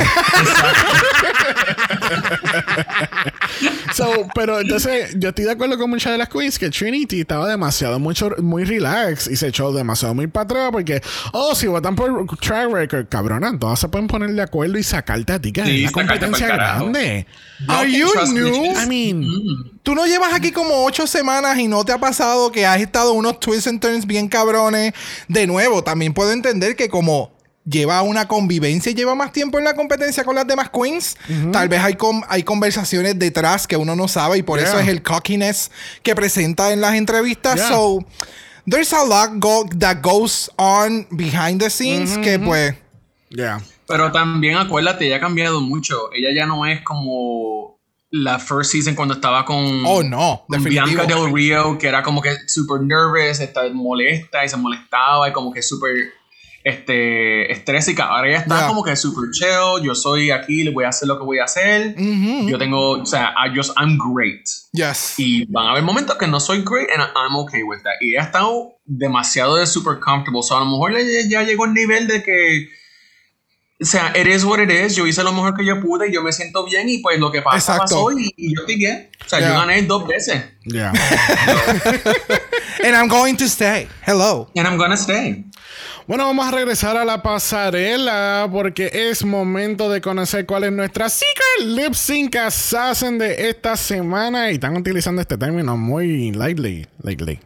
so, 3.94 4.28
pero 4.34 4.60
entonces, 4.60 5.16
yo 5.18 5.30
estoy 5.30 5.46
de 5.46 5.52
acuerdo 5.52 5.78
con 5.78 5.90
muchas 5.90 6.12
de 6.12 6.18
las 6.18 6.30
queens 6.30 6.58
que 6.60 6.70
Trinity 6.70 7.22
estaba 7.22 7.48
demasiado, 7.48 8.00
mucho, 8.00 8.32
muy 8.40 8.64
relax 8.64 9.28
y 9.28 9.36
se 9.36 9.48
echó 9.48 9.72
demasiado 9.72 10.14
muy 10.14 10.28
para 10.28 10.44
atrás 10.44 10.70
porque, 10.72 11.02
oh, 11.34 11.56
si 11.56 11.68
votan 11.68 11.96
por 11.96 12.26
track 12.38 12.72
record, 12.72 13.08
cabrona, 13.10 13.58
todas 13.60 13.80
se 13.80 13.90
pueden 13.90 14.08
poner 14.08 14.32
de 14.32 14.42
acuerdo 14.42 14.78
y 14.78 14.84
sacarte 14.84 15.34
a 15.34 15.40
ti, 15.40 15.52
que 15.52 15.66
Sí, 15.66 15.86
es 15.86 15.94
una 15.94 16.08
competencia 16.08 16.48
grande. 16.48 17.26
Are 17.68 17.92
you 17.92 18.08
new? 18.34 18.74
I 18.80 18.86
mean, 18.88 19.26
Tú 19.88 19.96
no 19.96 20.06
llevas 20.06 20.34
aquí 20.34 20.52
como 20.52 20.84
ocho 20.84 21.08
semanas 21.08 21.58
y 21.60 21.70
no 21.70 21.86
te 21.86 21.94
ha 21.94 21.98
pasado 21.98 22.52
que 22.52 22.66
has 22.66 22.82
estado 22.82 23.14
unos 23.14 23.40
twists 23.40 23.68
and 23.68 23.80
turns 23.80 24.06
bien 24.06 24.28
cabrones. 24.28 24.92
De 25.30 25.48
nuevo, 25.48 25.82
también 25.82 26.07
puedo 26.14 26.32
entender 26.32 26.76
que 26.76 26.90
como 26.90 27.32
lleva 27.70 28.02
una 28.02 28.28
convivencia 28.30 28.92
y 28.92 28.96
lleva 28.96 29.14
más 29.14 29.34
tiempo 29.34 29.58
en 29.58 29.66
la 29.66 29.74
competencia 29.74 30.24
con 30.24 30.36
las 30.36 30.48
demás 30.48 30.70
queens. 30.70 31.18
Tal 31.52 31.68
vez 31.68 31.82
hay, 31.82 31.96
con- 31.96 32.24
hay 32.30 32.44
conversaciones 32.44 33.20
detrás 33.20 33.68
que 33.68 33.76
uno 33.76 33.96
no 33.96 34.08
sabe 34.08 34.38
y 34.38 34.44
por 34.44 34.60
eso 34.60 34.80
es 34.80 34.88
el 34.88 35.04
cockiness 35.04 35.70
que 36.02 36.16
presenta 36.16 36.72
en 36.72 36.80
las 36.80 36.96
entrevistas. 36.96 37.56
Yeah. 37.56 37.68
So, 37.68 38.06
there's 38.70 38.94
a 38.94 39.04
lot 39.04 39.32
go- 39.40 39.68
that 39.80 39.98
goes 40.02 40.50
on 40.58 41.08
behind 41.12 41.62
the 41.62 41.70
scenes 41.70 42.18
que 42.20 42.40
pues... 42.40 42.76
Yeah. 43.30 43.60
Pero 43.86 44.12
también 44.14 44.56
acuérdate, 44.58 45.08
ella 45.08 45.18
ha 45.18 45.20
cambiado 45.20 45.60
mucho. 45.62 46.10
Ella 46.14 46.30
ya 46.34 46.46
no 46.46 46.66
es 46.66 46.82
como 46.84 47.77
la 48.10 48.40
first 48.40 48.72
season 48.72 48.96
cuando 48.96 49.16
estaba 49.16 49.44
con, 49.46 49.84
Oh, 49.86 50.02
no, 50.04 50.46
con. 50.48 50.64
Bianca 50.64 51.06
Del 51.06 51.32
Rio, 51.34 51.78
que 51.78 51.88
era 51.88 52.02
como 52.04 52.22
que 52.22 52.36
super 52.48 52.82
nervous, 52.82 53.40
está 53.40 53.68
molesta 53.74 54.46
y 54.46 54.50
se 54.50 54.58
molestaba 54.58 55.28
y 55.30 55.34
como 55.34 55.52
que 55.52 55.62
super 55.62 55.92
este, 56.64 57.52
estrésica. 57.52 58.06
Ahora 58.06 58.28
ella 58.28 58.38
está 58.40 58.58
Yeah. 58.60 58.68
como 58.68 58.84
que 58.84 58.96
super 58.96 59.30
chill. 59.32 59.84
Yo 59.84 59.96
soy 59.96 60.32
aquí, 60.32 60.64
le 60.64 60.72
voy 60.72 60.84
a 60.86 60.90
hacer 60.90 61.08
lo 61.08 61.18
que 61.18 61.24
voy 61.26 61.40
a 61.40 61.46
hacer. 61.46 61.96
Yo 62.48 62.58
tengo, 62.58 62.92
o 63.02 63.06
sea, 63.06 63.34
I 63.38 63.56
just, 63.56 63.72
I'm 63.78 63.98
great. 63.98 64.46
Yes. 64.74 65.14
Y 65.18 65.46
van 65.46 65.68
a 65.68 65.72
haber 65.72 65.84
momentos 65.84 66.18
que 66.18 66.28
no 66.28 66.40
soy 66.40 66.64
great 66.66 66.90
and 66.92 67.02
I'm 67.16 67.36
okay 67.38 67.64
with 67.64 67.80
that. 67.84 67.94
Y 68.02 68.12
ella 68.12 68.22
ha 68.24 68.26
estado 68.26 68.80
demasiado 68.86 69.56
de 69.56 69.66
super 69.66 70.00
comfortable. 70.00 70.40
O 70.40 70.44
sea, 70.44 70.58
a 70.58 70.60
lo 70.62 70.66
mejor 70.68 70.96
ella 70.96 71.28
ya 71.30 71.44
llegó 71.44 71.64
al 71.66 71.74
nivel 71.74 72.08
de 72.08 72.22
que. 72.24 72.70
O 73.80 73.86
sea, 73.86 74.12
it 74.16 74.26
is 74.26 74.44
what 74.44 74.60
it 74.60 74.72
is. 74.72 74.96
Yo 74.96 75.06
hice 75.06 75.24
lo 75.24 75.32
mejor 75.32 75.56
que 75.56 75.64
yo 75.64 75.80
pude 75.80 76.10
y 76.10 76.14
yo 76.14 76.24
me 76.24 76.32
siento 76.32 76.66
bien. 76.66 76.90
Y 76.90 76.98
pues 76.98 77.20
lo 77.20 77.32
que 77.32 77.44
pasa 77.44 77.74
Exacto. 77.76 78.06
pasó 78.06 78.12
y, 78.20 78.34
y 78.36 78.56
yo 78.56 78.62
estoy 78.62 78.76
bien. 78.78 79.10
O 79.24 79.30
sea, 79.30 79.40
Yeah. 79.40 79.50
yo 79.54 79.60
gané 79.60 79.82
dos 79.84 80.08
veces. 80.08 80.44
Yeah. 80.64 80.92
And 82.84 82.96
I'm 82.96 83.08
going 83.08 83.36
to 83.38 83.46
stay. 83.46 83.88
Hello. 84.06 84.50
And 84.56 84.68
I'm 84.68 84.78
gonna 84.78 84.98
stay. 84.98 85.46
Bueno, 86.08 86.26
vamos 86.26 86.48
a 86.48 86.52
regresar 86.52 86.96
a 86.96 87.04
la 87.06 87.22
pasarela 87.22 88.48
porque 88.52 88.90
es 88.94 89.26
momento 89.26 89.90
de 89.92 90.00
conocer 90.00 90.46
cuál 90.46 90.64
es 90.64 90.72
nuestra 90.72 91.10
Secret 91.10 91.66
Lip 91.66 91.94
Sync 91.94 92.36
Assassin 92.38 93.18
de 93.18 93.50
esta 93.50 93.76
semana. 93.76 94.50
Y 94.50 94.56
están 94.56 94.78
utilizando 94.78 95.22
este 95.22 95.38
término 95.38 95.76
muy 95.78 96.32
lightly. 96.32 96.88
Lightly. 97.04 97.40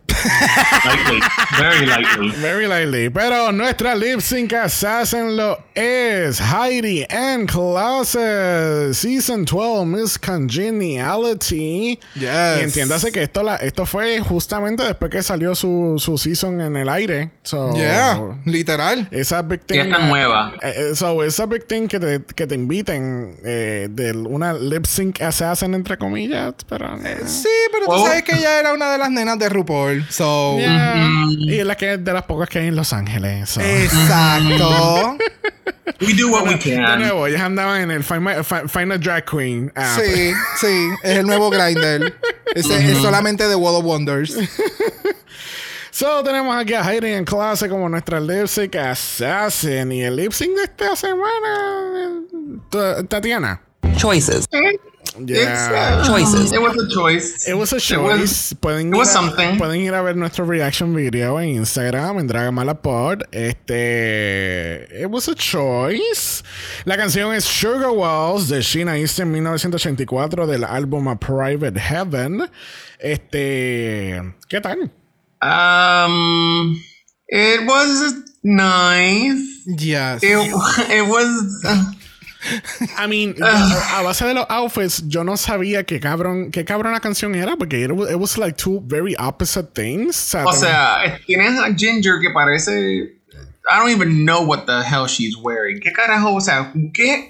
Lightly. 0.86 1.20
Very 1.58 1.86
lightly. 1.86 2.30
Very 2.42 2.68
lightly. 2.68 3.10
Pero 3.10 3.52
nuestra 3.52 3.96
Lip 3.96 4.22
Sync 4.22 4.54
Assassin 4.54 5.36
lo 5.36 5.58
es 5.76 6.40
Heidi 6.40 7.06
and 7.10 7.50
Closet 7.50 8.94
Season 8.94 9.46
12 9.46 9.86
Miss 9.86 10.18
Congeniality. 10.18 12.00
Yes. 12.16 12.60
Y 12.60 12.64
entiéndase 12.64 13.12
que 13.12 13.24
esto, 13.24 13.44
la, 13.44 13.56
esto 13.58 13.86
fue 13.86 14.20
justamente 14.20 14.84
después 14.84 15.12
que 15.12 15.24
salió 15.24 15.56
su, 15.56 15.96
su 15.98 16.18
season 16.18 16.62
en 16.62 16.76
el 16.78 16.90
aire. 16.90 17.32
So, 17.44 17.74
Yeah. 17.76 18.38
Literal. 18.46 19.08
Esa 19.12 19.42
big 19.42 19.62
thing. 19.66 19.80
Esta 19.80 20.00
nueva. 20.00 20.54
eh, 20.62 20.74
eh, 20.92 20.96
so, 20.96 21.24
esa 21.24 21.46
big 21.46 21.66
thing 21.68 21.88
que 21.88 22.00
te, 22.00 22.22
que 22.36 22.46
te 22.48 22.56
inviten 22.56 23.38
eh, 23.44 23.88
de 23.90 24.12
una 24.14 24.54
lip 24.54 24.86
sync 24.86 25.22
assassin, 25.22 25.74
entre 25.74 25.98
comillas. 25.98 26.54
Pero. 26.68 26.98
eh, 27.04 27.20
Sí, 27.26 27.48
pero 27.72 27.86
tú 27.86 27.92
Oh. 27.92 28.06
sabes 28.06 28.24
que 28.24 28.36
ella 28.36 28.60
era 28.60 28.74
una 28.74 28.92
de 28.92 28.98
las 28.98 29.10
nenas 29.12 29.38
de 29.40 29.50
RuPaul. 29.50 30.06
So. 30.12 30.58
yeah. 30.60 31.26
Y 31.30 31.60
es 31.60 31.66
la 31.66 31.76
que 31.76 31.94
es 31.94 32.04
de 32.04 32.14
las 32.14 32.24
pocas 32.24 32.50
que 32.50 32.60
hay 32.60 32.68
en 32.68 32.76
Los 32.76 32.94
Ángeles. 32.94 33.50
so. 33.50 33.62
Exacto. 33.62 35.18
We 36.02 36.14
do 36.14 36.30
what 36.30 36.46
we 36.48 36.56
De 36.56 36.76
can. 36.76 37.00
nuevo, 37.00 37.28
ellas 37.28 37.42
andaban 37.42 37.82
en 37.82 37.92
el 37.92 38.04
Find, 38.04 38.22
My- 38.22 38.44
Fi- 38.44 38.68
Find 38.68 38.92
a 38.92 38.98
Drag 38.98 39.24
Queen. 39.26 39.72
app. 39.76 40.00
Sí, 40.00 40.34
sí. 40.60 40.90
Es 41.04 41.18
el 41.20 41.28
nuevo 41.28 41.50
Grindr. 41.50 42.14
Es 42.56 42.66
solamente 43.02 43.48
de 43.48 43.56
World 43.56 43.80
of 43.80 43.86
Wonders. 43.86 44.36
So, 45.94 46.24
tenemos 46.24 46.56
aquí 46.56 46.74
a 46.74 46.82
Heidi 46.90 47.12
en 47.12 47.26
clase 47.26 47.68
como 47.68 47.90
nuestra 47.90 48.20
lip 48.22 48.48
sync 48.48 48.76
assassin. 48.78 49.92
Y 49.92 50.02
el 50.04 50.16
lip 50.16 50.32
sync 50.32 50.56
de 50.56 50.64
esta 50.64 50.96
semana. 50.96 51.22
eh, 51.98 52.58
Ta- 52.70 53.04
Tatiana. 53.04 53.62
Choices. 53.98 54.48
Yeah. 55.26 56.04
Choices. 56.06 56.54
It 56.54 56.62
was 56.62 56.74
a 56.78 56.88
choice. 56.88 57.48
It 57.48 57.54
was 57.56 57.74
a 57.74 57.78
It 57.78 57.82
choice. 57.82 58.20
was- 58.22 58.54
pueden, 58.62 58.88
it 58.88 58.94
ir 58.94 58.98
was 58.98 59.10
a, 59.10 59.12
something. 59.12 59.58
pueden 59.58 59.82
ir 59.82 59.94
a 59.94 60.02
ver 60.02 60.16
nuestro 60.16 60.46
reaction 60.46 60.96
video 60.96 61.38
en 61.40 61.50
Instagram, 61.50 62.20
en 62.20 62.28
Dragamalapod. 62.28 63.24
Este. 63.32 64.88
It 65.02 65.08
was 65.10 65.28
a 65.28 65.36
choice. 65.36 66.44
La 66.86 66.96
canción 66.96 67.34
es 67.34 67.44
Sugar 67.44 67.90
Walls 67.92 68.48
de 68.48 68.62
Sheena 68.62 68.98
Easton 68.98 69.32
1984 69.32 70.48
del 70.48 70.64
álbum 70.64 71.08
A 71.10 71.20
Private 71.20 71.80
Heaven. 71.80 72.50
Este. 73.00 74.22
¿Qué 74.48 74.62
tal? 74.62 74.92
Um, 75.42 76.80
it 77.28 77.68
was 77.68 78.14
nice. 78.44 79.42
Yes. 79.66 80.24
It, 80.24 80.38
it 80.90 81.08
was. 81.10 81.64
uh, 81.66 81.84
I 82.98 83.08
mean, 83.08 83.36
a 83.42 84.02
base 84.02 84.26
de 84.26 84.34
los 84.34 84.46
outfits, 84.50 85.04
yo 85.08 85.24
no 85.24 85.38
sabía 85.38 85.84
qué 85.84 86.00
cabrón, 86.00 86.52
qué 86.52 86.66
cabrón 86.66 86.94
la 86.94 87.00
canción 87.00 87.36
era, 87.36 87.56
porque 87.56 87.84
it 87.84 87.92
was, 87.92 88.10
it 88.10 88.18
was 88.18 88.38
like 88.38 88.58
two 88.58 88.82
very 88.86 89.16
opposite 89.18 89.74
things. 89.74 90.34
o 90.36 90.52
sea, 90.54 91.20
tienes 91.26 91.60
a 91.60 91.74
Ginger 91.76 92.20
que 92.20 92.30
parece. 92.32 93.18
I 93.70 93.78
don't 93.80 93.92
even 93.92 94.26
know 94.26 94.42
what 94.42 94.66
the 94.66 94.84
hell 94.84 95.08
she's 95.08 95.36
wearing. 95.38 95.80
¿Qué 95.80 95.92
carajo? 95.94 96.34
O 96.36 96.42
sea, 96.42 96.74
¿qué? 96.94 97.30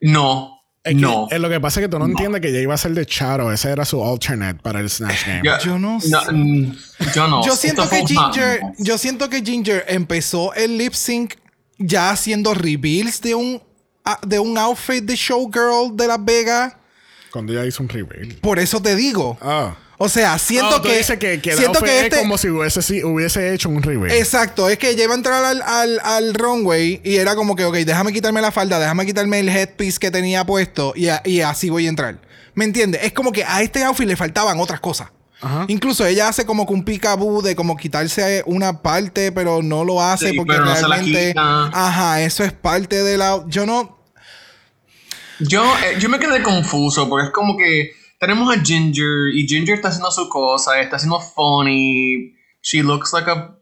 No. 0.00 0.54
Es 0.84 0.94
que- 0.94 1.00
no. 1.00 1.28
es 1.30 1.40
lo 1.40 1.48
que 1.48 1.60
pasa 1.60 1.80
es 1.80 1.86
que 1.86 1.90
tú 1.90 1.98
no, 1.98 2.06
entiendes 2.06 2.40
que 2.40 2.48
ella 2.48 2.60
iba 2.60 2.74
a 2.74 2.78
ser 2.78 2.92
de 2.92 3.04
Charo. 3.06 3.52
Ese 3.52 3.70
era 3.70 3.84
su 3.84 4.02
alternate 4.04 4.60
para 4.62 4.80
el 4.80 4.88
Snatch 4.90 5.26
Game. 5.26 5.42
Yo, 5.44 5.58
Yo 5.58 5.78
no 5.78 6.00
sé. 6.00 6.16
mm, 6.32 6.72
Yo 7.14 7.28
no. 7.28 7.44
Yo 7.44 7.56
siento 7.56 7.88
que 7.88 8.04
Ginger, 8.06 8.60
yo 8.78 8.98
siento 8.98 9.28
que 9.28 9.42
Ginger 9.42 9.84
empezó 9.88 10.54
el 10.54 10.76
lip 10.76 10.92
sync 10.94 11.34
ya 11.78 12.10
haciendo 12.10 12.54
reveals 12.54 13.20
de 13.20 13.34
un 13.34 13.62
ah, 13.62 13.67
de 14.26 14.38
un 14.38 14.56
outfit 14.58 15.04
de 15.04 15.14
showgirl 15.16 15.96
de 15.96 16.06
Las 16.06 16.24
Vegas. 16.24 16.74
Cuando 17.30 17.52
ella 17.52 17.66
hizo 17.66 17.82
un 17.82 17.88
reveal. 17.88 18.36
Por 18.40 18.58
eso 18.58 18.80
te 18.80 18.96
digo. 18.96 19.36
Ah. 19.42 19.76
O 20.00 20.08
sea, 20.08 20.38
siento 20.38 20.76
Oh, 20.76 20.80
tú 20.80 20.88
que 20.88 21.00
que, 21.40 21.56
siento 21.56 21.80
que 21.82 21.98
es 21.98 22.04
este 22.04 22.18
como 22.20 22.38
si 22.38 22.48
hubiese, 22.48 22.82
si 22.82 23.02
hubiese 23.02 23.52
hecho 23.52 23.68
un 23.68 23.82
reveal. 23.82 24.16
Exacto, 24.16 24.68
es 24.68 24.78
que 24.78 24.90
ella 24.90 25.04
iba 25.04 25.12
a 25.12 25.16
entrar 25.16 25.44
al, 25.44 25.60
al, 25.60 26.00
al 26.04 26.34
runway 26.34 27.00
y 27.04 27.16
era 27.16 27.34
como 27.34 27.56
que, 27.56 27.64
ok, 27.64 27.74
déjame 27.78 28.12
quitarme 28.12 28.40
la 28.40 28.52
falda, 28.52 28.78
déjame 28.78 29.04
quitarme 29.06 29.40
el 29.40 29.48
headpiece 29.48 29.98
que 29.98 30.12
tenía 30.12 30.46
puesto 30.46 30.92
y, 30.94 31.08
a- 31.08 31.20
y 31.24 31.40
así 31.40 31.68
voy 31.68 31.86
a 31.86 31.88
entrar. 31.88 32.20
¿Me 32.54 32.64
entiendes? 32.64 33.02
Es 33.02 33.12
como 33.12 33.32
que 33.32 33.42
a 33.44 33.60
este 33.60 33.82
outfit 33.82 34.06
le 34.06 34.14
faltaban 34.16 34.60
otras 34.60 34.78
cosas. 34.80 35.08
Incluso 35.68 36.04
ella 36.06 36.26
hace 36.28 36.44
como 36.46 36.66
que 36.66 36.72
un 36.72 36.84
peekaboo 36.84 37.42
de 37.42 37.54
como 37.54 37.76
quitarse 37.76 38.42
una 38.46 38.82
parte, 38.82 39.30
pero 39.30 39.62
no 39.62 39.84
lo 39.84 40.02
hace 40.02 40.30
Sí, 40.30 40.36
porque 40.36 40.52
pero 40.52 40.64
no 40.64 40.74
se 40.74 40.82
la 40.82 40.88
realmente. 40.96 41.28
quita. 41.28 41.66
Ajá, 41.72 42.22
eso 42.22 42.42
es 42.42 42.52
parte 42.52 43.02
de 43.04 43.16
la. 43.16 43.44
Yo 43.46 43.64
no. 43.66 43.97
Yo, 45.40 45.62
eh, 45.84 45.96
yo 46.00 46.08
me 46.08 46.18
quedé 46.18 46.42
confuso 46.42 47.08
porque 47.08 47.26
es 47.26 47.32
como 47.32 47.56
que 47.56 47.90
tenemos 48.18 48.54
a 48.54 48.60
Ginger 48.60 49.28
y 49.34 49.46
Ginger 49.46 49.76
está 49.76 49.88
haciendo 49.88 50.10
su 50.10 50.28
cosa, 50.28 50.80
está 50.80 50.96
haciendo 50.96 51.20
funny. 51.20 52.34
She 52.62 52.82
looks 52.82 53.12
like 53.12 53.30
a. 53.30 53.54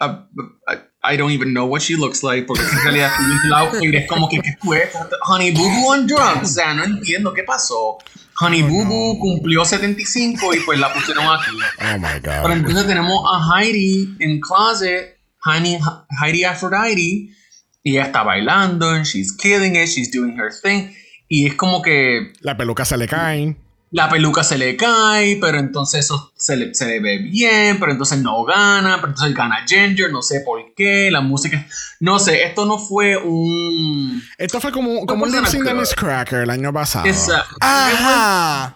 a- 0.00 0.28
a- 0.68 0.88
I 1.04 1.16
don't 1.16 1.32
even 1.32 1.52
know 1.52 1.64
what 1.66 1.80
she 1.80 1.96
looks 1.96 2.22
like 2.22 2.46
porque 2.46 2.62
en 2.62 2.82
realidad 2.84 3.10
el 3.44 3.52
outfit 3.54 3.92
es 3.92 4.06
como 4.08 4.28
que 4.28 4.38
¿qué 4.40 4.54
fue? 4.62 4.88
Honey 5.26 5.50
Boo 5.50 5.68
Boo 5.68 5.90
on 5.92 6.06
drugs. 6.06 6.42
O 6.42 6.46
sea, 6.46 6.74
no 6.74 6.84
entiendo 6.84 7.32
qué 7.34 7.42
pasó. 7.42 7.98
Honey 8.40 8.62
Boo 8.62 8.84
Boo 8.84 9.18
cumplió 9.18 9.64
75 9.64 10.54
y 10.54 10.60
pues 10.60 10.78
la 10.78 10.92
pusieron 10.92 11.24
aquí. 11.26 11.50
Oh 11.80 11.98
my 11.98 12.20
Pero 12.22 12.42
God. 12.42 12.52
entonces 12.52 12.86
tenemos 12.86 13.20
a 13.32 13.58
Heidi 13.58 14.14
en 14.20 14.38
closet, 14.40 15.18
Heidi, 15.44 15.76
Heidi 16.22 16.44
Aphrodite, 16.44 17.34
y 17.82 17.92
ella 17.96 18.04
está 18.04 18.22
bailando, 18.22 18.90
and 18.90 19.04
she's 19.04 19.32
killing 19.36 19.76
it, 19.76 19.86
she's 19.88 20.10
doing 20.10 20.36
her 20.38 20.50
thing, 20.62 20.92
y 21.28 21.46
es 21.46 21.54
como 21.54 21.82
que 21.82 22.32
La 22.40 22.56
peluca 22.56 22.84
se 22.84 22.96
le 22.96 23.06
cae. 23.08 23.56
la 23.90 24.08
peluca 24.08 24.42
se 24.42 24.56
le 24.56 24.76
cae, 24.76 25.36
pero 25.40 25.58
entonces 25.58 26.04
eso 26.06 26.32
se 26.36 26.56
le, 26.56 26.74
se 26.74 26.86
le 26.86 27.00
ve 27.00 27.18
bien, 27.18 27.78
pero 27.78 27.92
entonces 27.92 28.18
no 28.20 28.42
gana, 28.44 28.96
pero 28.96 29.08
entonces 29.08 29.34
gana 29.34 29.64
Ginger, 29.66 30.10
no 30.10 30.22
sé 30.22 30.40
por 30.40 30.74
qué, 30.74 31.10
la 31.10 31.20
música, 31.20 31.66
no 32.00 32.18
sé, 32.18 32.44
esto 32.44 32.64
no 32.64 32.78
fue 32.78 33.16
un... 33.18 34.22
Esto 34.38 34.60
fue 34.60 34.72
como, 34.72 35.04
como 35.04 35.24
un 35.24 35.30
fue 35.30 35.40
lip 35.40 35.48
sync 35.48 35.62
de 35.64 35.68
tan 35.70 35.78
Miss 35.78 35.94
Cracker 35.94 36.40
el 36.40 36.50
año 36.50 36.72
pasado. 36.72 37.04
Esa, 37.06 37.44
Ajá. 37.60 38.74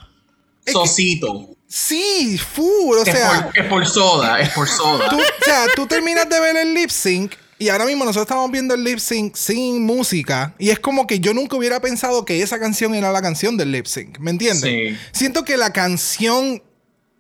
Sosito. 0.67 1.51
Sí, 1.69 2.39
full. 2.39 2.97
O 2.99 3.03
Es 3.05 3.13
sea, 3.13 3.43
por, 3.45 3.59
es 3.59 3.65
por 3.67 3.87
soda, 3.87 4.41
es 4.41 4.51
por 4.51 4.69
soda. 4.69 5.09
tú, 5.09 5.17
o 5.19 5.45
sea, 5.45 5.67
tú 5.75 5.87
terminas 5.87 6.29
de 6.29 6.41
ver 6.41 6.57
el 6.57 6.75
lip 6.75 6.91
sync 6.91 7.33
y 7.59 7.69
ahora 7.69 7.87
mismo 7.87 8.05
nosotros 8.05 8.27
estamos 8.27 8.51
viendo 8.51 8.75
el 8.75 8.85
lip 8.85 8.99
sync 8.99 9.35
sin 9.35 9.85
música 9.85 10.55
y 10.59 10.71
es 10.71 10.79
como 10.79 11.07
que 11.07 11.21
yo 11.21 11.33
nunca 11.35 11.57
hubiera 11.57 11.81
pensado 11.81 12.25
que 12.25 12.43
esa 12.43 12.59
canción 12.59 12.95
era 12.95 13.13
la 13.13 13.23
canción 13.23 13.57
del 13.57 13.73
lip 13.73 13.87
sync, 13.87 14.19
¿me 14.19 14.31
entiendes? 14.31 14.63
Sí. 14.63 14.97
Siento 15.13 15.45
que 15.45 15.57
la 15.57 15.73
canción 15.73 16.63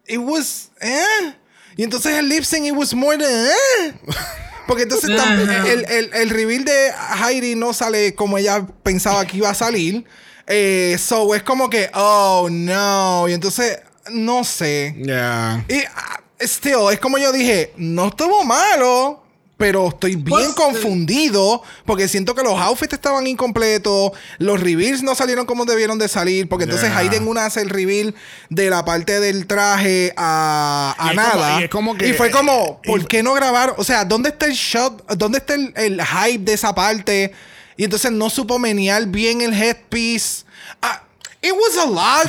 it 0.06 0.18
was 0.18 0.70
eh 0.80 1.34
y 1.76 1.82
entonces 1.82 2.14
el 2.14 2.28
lip 2.28 2.44
sync 2.44 2.66
it 2.66 2.74
was 2.74 2.94
more 2.94 3.16
than 3.16 3.46
eh 3.46 3.94
porque 4.66 4.82
entonces 4.82 5.10
el, 5.10 5.84
el, 5.84 6.10
el 6.12 6.30
reveal 6.30 6.64
de 6.64 6.92
Heidi 7.22 7.54
no 7.54 7.72
sale 7.72 8.14
como 8.14 8.36
ella 8.36 8.66
pensaba 8.82 9.24
que 9.24 9.36
iba 9.36 9.50
a 9.50 9.54
salir. 9.54 10.04
Eh, 10.46 10.96
so 10.98 11.34
es 11.34 11.42
como 11.42 11.70
que, 11.70 11.90
oh 11.94 12.48
no. 12.50 13.28
Y 13.28 13.32
entonces, 13.32 13.78
no 14.10 14.44
sé. 14.44 14.94
Yeah. 15.02 15.64
Y 15.68 15.80
ah, 15.94 16.20
still, 16.40 16.92
es 16.92 16.98
como 16.98 17.18
yo 17.18 17.32
dije, 17.32 17.72
no 17.76 18.08
estuvo 18.08 18.44
malo, 18.44 19.22
Pero 19.58 19.88
estoy 19.88 20.16
bien 20.16 20.24
Pues, 20.28 20.48
confundido 20.50 21.62
porque 21.86 22.08
siento 22.08 22.34
que 22.34 22.42
los 22.42 22.58
outfits 22.60 22.92
estaban 22.92 23.26
incompletos, 23.26 24.12
los 24.36 24.60
reveals 24.60 25.02
no 25.02 25.14
salieron 25.14 25.46
como 25.46 25.64
debieron 25.64 25.98
de 25.98 26.08
salir, 26.08 26.46
porque 26.46 26.64
entonces 26.64 26.90
Yeah. 26.90 26.98
Hayden 26.98 27.26
una 27.26 27.46
hace 27.46 27.62
el 27.62 27.70
reveal 27.70 28.14
de 28.50 28.68
la 28.68 28.84
parte 28.84 29.18
del 29.18 29.46
traje 29.46 30.12
a, 30.16 30.94
a 30.98 31.06
Y 31.06 31.10
es 31.10 31.16
nada. 31.16 31.30
como- 31.32 31.60
y 31.60 31.62
es 31.64 31.70
como 31.70 31.96
que- 31.96 32.08
Y 32.08 32.12
fue 32.12 32.30
como, 32.30 32.82
¿por 32.82 33.00
y- 33.00 33.06
qué 33.06 33.22
no 33.22 33.32
grabar? 33.32 33.74
O 33.78 33.84
sea, 33.84 34.04
¿dónde 34.04 34.28
está 34.28 34.44
el 34.44 34.52
shot? 34.52 35.06
¿Dónde 35.16 35.38
está 35.38 35.54
el, 35.54 35.72
el 35.76 36.02
hype 36.04 36.44
de 36.44 36.52
esa 36.52 36.74
parte? 36.74 37.32
Y 37.78 37.84
entonces 37.84 38.12
no 38.12 38.28
supo 38.28 38.58
menear 38.58 39.06
bien 39.06 39.40
el 39.40 39.54
headpiece. 39.54 40.44
Ah, 40.82 41.02
it 41.46 41.54
was 41.54 41.76
a 41.76 41.86
lot. 41.86 42.26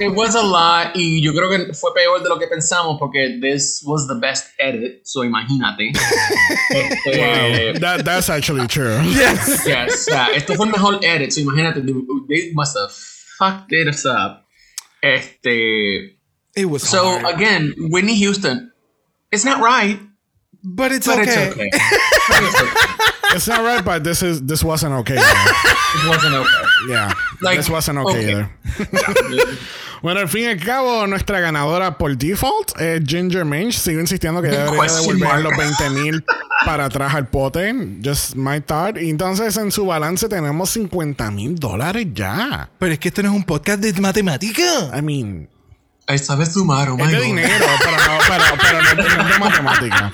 It 0.00 0.14
was 0.14 0.34
a 0.34 0.42
lot 0.42 0.94
y 0.94 1.20
yo 1.20 1.32
creo 1.32 1.50
que 1.50 1.74
fue 1.74 1.92
peor 1.94 2.22
de 2.22 2.28
lo 2.28 2.38
que 2.38 2.46
pensamos 2.46 2.98
porque 2.98 3.38
this 3.40 3.82
was 3.84 4.06
the 4.06 4.14
best 4.14 4.46
edit, 4.58 5.06
so 5.06 5.22
imagínate. 5.22 5.92
Este, 6.70 7.78
That, 7.80 8.04
that's 8.04 8.28
actually 8.30 8.66
true. 8.66 8.98
yes. 9.04 9.66
yes, 9.66 10.08
o 10.08 10.12
sea, 10.12 10.28
esto 10.34 10.54
fue 10.54 10.66
el 10.66 10.72
mejor 10.72 11.04
edit, 11.04 11.32
so 11.32 11.40
imagínate, 11.40 11.82
they 12.28 12.52
must 12.54 12.76
have 12.76 12.92
fucked 12.92 13.72
it 13.72 13.88
up. 14.06 14.44
Este, 15.02 16.16
It 16.56 16.66
was 16.66 16.82
so 16.82 17.18
hard. 17.18 17.34
again, 17.34 17.74
Whitney 17.76 18.14
Houston, 18.14 18.72
it's 19.30 19.44
not 19.44 19.60
right, 19.60 19.98
But 20.64 20.92
it's 20.92 21.06
but 21.06 21.18
okay. 21.20 21.48
it's 21.48 21.52
okay. 21.52 21.70
But 22.28 22.42
it's 22.42 22.60
okay. 22.60 23.36
It's 23.36 23.48
not 23.48 23.60
right, 23.64 23.84
but 23.84 24.02
this 24.02 24.22
is 24.22 24.40
this 24.42 24.64
wasn't 24.64 24.94
okay. 24.94 25.18
either. 25.18 25.50
It 25.94 26.08
wasn't 26.08 26.34
okay. 26.36 26.64
Yeah, 26.88 27.12
Like, 27.40 27.56
this 27.58 27.70
wasn't 27.70 27.98
okay, 27.98 28.18
okay. 28.18 28.30
either. 28.32 28.50
Bueno, 30.02 30.20
al 30.20 30.28
fin 30.28 30.42
y 30.42 30.46
al 30.48 30.58
cabo, 30.60 31.06
nuestra 31.06 31.40
ganadora 31.40 31.96
por 31.96 32.14
default 32.14 32.78
es 32.78 33.02
Ginger 33.06 33.46
Minch. 33.46 33.72
Sigo 33.78 34.00
insistiendo 34.00 34.42
que 34.42 34.48
debería 34.48 34.82
devolver 34.92 35.16
mark. 35.28 35.42
los 35.42 35.56
20 35.56 35.90
mil 35.90 36.24
para 36.66 36.84
atrás 36.84 37.14
al 37.14 37.26
pote. 37.28 37.74
Just 38.04 38.34
my 38.36 38.60
thought. 38.60 38.98
Y 38.98 39.08
entonces 39.08 39.56
en 39.56 39.72
su 39.72 39.86
balance 39.86 40.28
tenemos 40.28 40.68
50 40.68 41.30
mil 41.30 41.54
dólares 41.54 42.08
ya. 42.12 42.68
Pero 42.78 42.92
es 42.92 42.98
que 42.98 43.08
esto 43.08 43.22
no 43.22 43.30
es 43.30 43.34
un 43.34 43.44
podcast 43.44 43.80
de 43.80 43.98
matemática. 43.98 44.62
I 44.94 45.00
mean, 45.00 45.48
Ahí 46.06 46.18
sabes 46.18 46.52
sumar, 46.52 46.90
oh 46.90 46.96
my 46.98 47.04
es 47.04 47.10
de 47.10 47.16
God. 47.16 47.24
dinero, 47.24 47.64
pero 47.78 47.96
no, 47.96 48.18
pero, 48.28 48.44
pero 48.60 48.82
no, 48.82 48.94
no 48.94 49.22
es 49.26 49.32
de 49.32 49.38
matemática. 49.38 50.12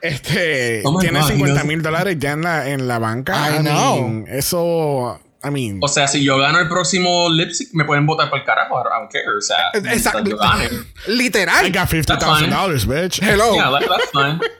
Este, 0.00 0.82
Oh 0.84 0.98
tiene 0.98 1.20
God, 1.20 1.28
50 1.28 1.60
he 1.60 1.64
mil 1.64 1.80
dólares 1.80 2.16
ya 2.18 2.32
en 2.32 2.42
la, 2.42 2.68
en 2.68 2.88
la 2.88 2.98
banca. 2.98 3.56
I 3.56 3.60
know. 3.60 4.00
mean, 4.08 4.24
eso, 4.28 5.20
I 5.46 5.50
mean, 5.50 5.78
O 5.82 5.88
sea, 5.88 6.08
si 6.08 6.24
yo 6.24 6.38
gano 6.38 6.58
el 6.58 6.68
próximo 6.68 7.28
lipstick, 7.30 7.68
me 7.72 7.84
pueden 7.84 8.04
votar 8.06 8.28
por 8.30 8.38
el 8.40 8.44
carajo. 8.44 8.80
I 8.80 8.98
don't 8.98 9.12
care. 9.12 9.24
O 9.28 9.40
sea, 9.40 9.70
Exacto. 9.74 10.22
mientras 10.24 10.24
yo 10.24 10.36
gane. 10.38 10.68
Literal. 11.06 11.66
I 11.66 11.70
got 11.70 11.88
$50,000, 11.88 12.86
bitch. 12.86 13.20
Hello. 13.22 13.54
Yeah, 13.54 13.70
that- 13.70 13.88
that's 13.88 14.10
fine. 14.12 14.40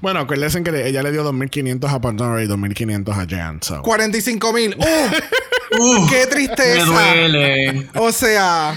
Bueno, 0.00 0.20
acuérdense 0.20 0.62
que 0.62 0.88
ella 0.88 1.02
le 1.02 1.12
dio 1.12 1.22
2.500 1.22 1.92
a 1.92 2.00
Pandora 2.00 2.42
y 2.42 2.46
2.500 2.46 3.10
a 3.12 3.26
Jan. 3.28 3.62
So. 3.62 3.82
45 3.82 4.52
mil. 4.54 4.74
¡Uh! 4.78 5.78
Uh, 5.78 6.08
¡Qué 6.08 6.20
me 6.20 6.26
tristeza! 6.28 6.84
duele. 6.86 7.90
O 7.96 8.10
sea, 8.10 8.74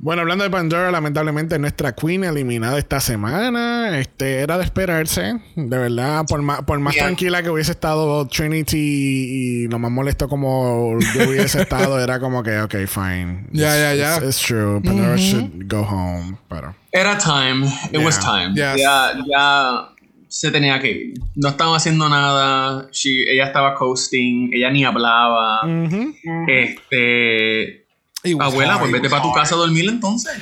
Bueno, 0.00 0.22
hablando 0.22 0.44
de 0.44 0.50
Pandora, 0.50 0.92
lamentablemente 0.92 1.58
nuestra 1.58 1.92
queen 1.92 2.22
eliminada 2.22 2.78
esta 2.78 3.00
semana. 3.00 3.98
Este 3.98 4.38
era 4.40 4.56
de 4.56 4.62
esperarse. 4.64 5.40
De 5.56 5.76
verdad, 5.76 6.24
por 6.28 6.40
más, 6.40 6.62
por 6.62 6.78
más 6.78 6.94
Yeah. 6.94 7.04
tranquila 7.06 7.42
que 7.42 7.50
hubiese 7.50 7.72
estado 7.72 8.24
Trinity 8.28 8.76
y 8.78 9.68
lo 9.68 9.80
más 9.80 9.90
molesto 9.90 10.28
como 10.28 10.96
yo 11.00 11.28
hubiese 11.28 11.62
estado, 11.62 11.98
era 12.00 12.20
como 12.20 12.44
que, 12.44 12.60
ok, 12.60 12.74
fine. 12.86 13.46
Ya, 13.50 13.74
It's- 13.74 13.80
ya, 13.98 14.18
ya. 14.20 14.26
It's, 14.26 14.38
true. 14.38 14.80
Pandora 14.84 15.16
should 15.16 15.64
go 15.68 15.82
home. 15.82 16.36
Pero. 16.48 16.76
Era 16.92 17.18
time. 17.18 17.66
It 17.92 17.98
was 18.04 18.20
time. 18.20 18.50
Yes. 18.54 18.76
Ya, 18.80 19.12
ya 19.28 19.88
se 20.28 20.52
tenía 20.52 20.78
que 20.78 20.90
ir. 20.92 21.14
No 21.34 21.48
estaba 21.48 21.76
haciendo 21.76 22.08
nada. 22.08 22.88
She- 22.92 23.24
ella 23.32 23.46
estaba 23.46 23.74
coasting. 23.74 24.50
Ella 24.54 24.70
ni 24.70 24.84
hablaba. 24.84 25.62
Este. 26.46 27.77
Abuela, 28.40 28.78
pues 28.78 28.92
vete 28.92 29.08
para 29.08 29.22
tu 29.22 29.32
casa 29.32 29.54
a 29.54 29.58
dormir 29.58 29.88
entonces. 29.88 30.32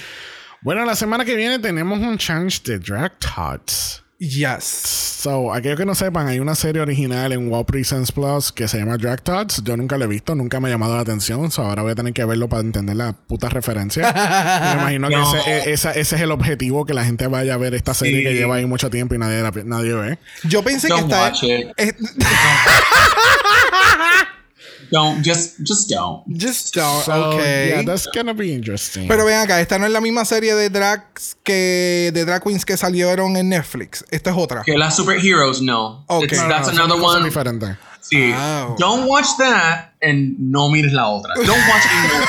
Bueno, 0.62 0.85
la 0.85 0.97
semana 0.97 1.24
que 1.24 1.36
viene 1.36 1.59
tenemos 1.59 1.98
un 2.01 2.19
change 2.19 2.62
de 2.65 2.78
Drag 2.78 3.12
Tots. 3.19 4.03
Yes. 4.19 4.65
So, 4.65 5.53
aquellos 5.53 5.78
que 5.78 5.85
no 5.85 5.94
sepan, 5.94 6.27
hay 6.27 6.40
una 6.40 6.55
serie 6.55 6.81
original 6.81 7.32
en 7.32 7.51
Wow 7.51 7.66
Presents 7.66 8.11
Plus 8.12 8.51
que 8.51 8.66
se 8.66 8.78
llama 8.78 8.97
Drag 8.97 9.20
Tots. 9.23 9.62
Yo 9.62 9.77
nunca 9.77 9.98
la 9.98 10.07
he 10.07 10.09
visto, 10.09 10.35
nunca 10.35 10.59
me 10.59 10.69
ha 10.69 10.70
llamado 10.70 10.94
la 10.94 11.03
atención. 11.03 11.51
So, 11.51 11.62
ahora 11.62 11.82
voy 11.82 11.93
a 11.93 11.94
tener 11.94 12.15
que 12.15 12.24
verlo 12.24 12.48
para 12.48 12.62
entender 12.62 12.97
la 12.97 13.12
puta 13.12 13.51
referencia. 13.51 14.11
me 14.77 14.81
imagino 14.81 15.09
que 15.11 15.16
No. 15.16 15.36
ese, 15.36 15.51
e- 15.51 15.73
esa- 15.74 15.93
ese 15.93 16.16
es 16.16 16.23
el 16.23 16.31
objetivo, 16.31 16.86
que 16.86 16.94
la 16.94 17.05
gente 17.05 17.27
vaya 17.27 17.55
a 17.55 17.59
ver 17.59 17.74
esta 17.74 17.93
serie 17.93 18.19
Sí. 18.20 18.24
que 18.24 18.32
lleva 18.35 18.57
ahí 18.57 18.65
mucho 18.65 18.89
tiempo 18.89 19.15
y 19.15 19.19
nadie, 19.19 19.43
la- 19.43 19.53
nadie 19.66 19.93
ve. 19.93 20.19
Yo 20.44 20.62
pensé 20.65 20.89
que 20.89 20.94
Don't 20.94 21.12
está. 21.12 21.32
it. 24.86 24.90
Don't, 24.92 25.22
just, 25.22 25.58
just 25.62 25.88
don't. 25.90 26.24
just 26.28 26.74
don't. 26.74 27.02
So, 27.04 27.12
okay. 27.34 27.70
yeah, 27.70 27.82
that's 27.82 28.06
gonna 28.14 28.34
be 28.34 28.52
interesting. 28.52 29.08
Pero 29.08 29.24
ven 29.24 29.40
acá, 29.46 29.60
esta 29.60 29.78
no 29.78 29.86
es 29.86 29.92
la 29.92 30.00
misma 30.00 30.24
serie 30.24 30.54
de 30.54 30.68
drags 30.70 31.36
que 31.44 32.10
de 32.12 32.24
drag 32.24 32.42
queens 32.42 32.64
que 32.64 32.76
salieron 32.76 33.36
en 33.36 33.48
Netflix. 33.48 34.04
Esta 34.10 34.30
es 34.30 34.36
otra. 34.36 34.62
Que 34.64 34.76
las 34.78 34.96
superheroes, 34.96 35.60
no. 35.60 36.04
Okay. 36.08 36.26
It's- 36.26 36.38
No, 36.38 36.48
no, 36.48 36.54
that's 36.54 36.66
son 36.68 36.76
another 36.78 37.00
one. 37.02 37.24
diferentes. 37.24 37.76
Sí. 38.00 38.30
Wow. 38.30 38.76
Don't 38.78 39.08
watch 39.08 39.26
that 39.38 39.92
and 40.00 40.38
no 40.38 40.68
mires 40.68 40.92
la 40.92 41.08
otra. 41.10 41.34
Don't 41.34 41.68
watch 41.68 41.86
either. 41.90 42.24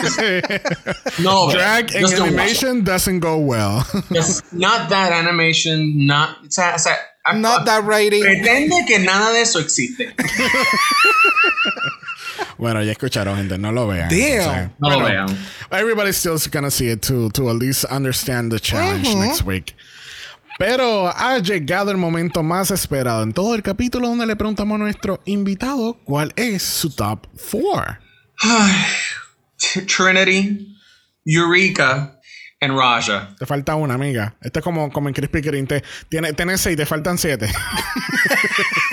Just- 1.04 1.18
no. 1.20 1.50
Drag 1.52 1.94
and 1.94 2.04
it. 2.04 2.20
animation 2.20 2.82
doesn't 2.82 3.20
go 3.20 3.38
well. 3.38 3.86
Just 4.12 4.52
not 4.52 4.88
that 4.88 5.12
animation, 5.12 6.04
not. 6.06 6.38
O 6.44 6.50
sea, 6.50 6.72
o 6.74 6.78
sea, 6.78 6.96
Not 7.34 7.64
that 7.66 7.84
rating. 7.84 8.22
Pretende 8.24 8.84
que 8.88 8.98
nada 8.98 9.30
de 9.32 9.42
eso 9.42 9.60
existe. 9.60 10.12
bueno, 12.58 12.82
ya 12.82 12.92
escucharon, 12.92 13.36
gente. 13.36 13.58
No 13.58 13.72
lo 13.72 13.86
vean. 13.86 14.08
Damn. 14.08 14.72
No 14.78 14.90
lo 14.90 15.00
bueno, 15.00 15.26
vean. 15.26 15.38
Everybody's 15.70 16.16
still 16.16 16.38
gonna 16.52 16.70
see 16.70 16.90
it 16.90 17.00
to, 17.06 17.30
to 17.30 17.50
at 17.50 17.56
least 17.56 17.84
understand 17.90 18.52
the 18.52 18.60
challenge 18.60 19.14
next 19.14 19.42
week. 19.42 19.74
Pero 20.58 21.08
ha 21.08 21.38
llegado 21.38 21.90
el 21.90 21.96
momento 21.96 22.42
más 22.42 22.70
esperado 22.70 23.22
en 23.22 23.32
todo 23.32 23.54
el 23.54 23.62
capítulo 23.62 24.08
donde 24.08 24.26
le 24.26 24.36
preguntamos 24.36 24.74
a 24.74 24.78
nuestro 24.78 25.20
invitado 25.24 25.94
cuál 26.04 26.34
es 26.36 26.62
su 26.62 26.90
top 26.90 27.26
4. 27.50 27.98
Trinity, 29.86 30.76
Eureka, 31.24 32.20
and 32.60 32.76
Raja. 32.76 33.34
Te 33.38 33.46
falta 33.46 33.74
una, 33.74 33.94
amiga. 33.94 34.34
Esto 34.42 34.58
es 34.58 34.64
como, 34.64 34.90
como 34.92 35.08
en 35.08 35.14
Krispy 35.14 35.40
Kreme. 35.40 35.66
Te, 35.66 35.82
tiene, 36.08 36.32
tienes 36.34 36.60
seis, 36.60 36.76
te 36.76 36.86
faltan 36.86 37.16
siete. 37.18 37.50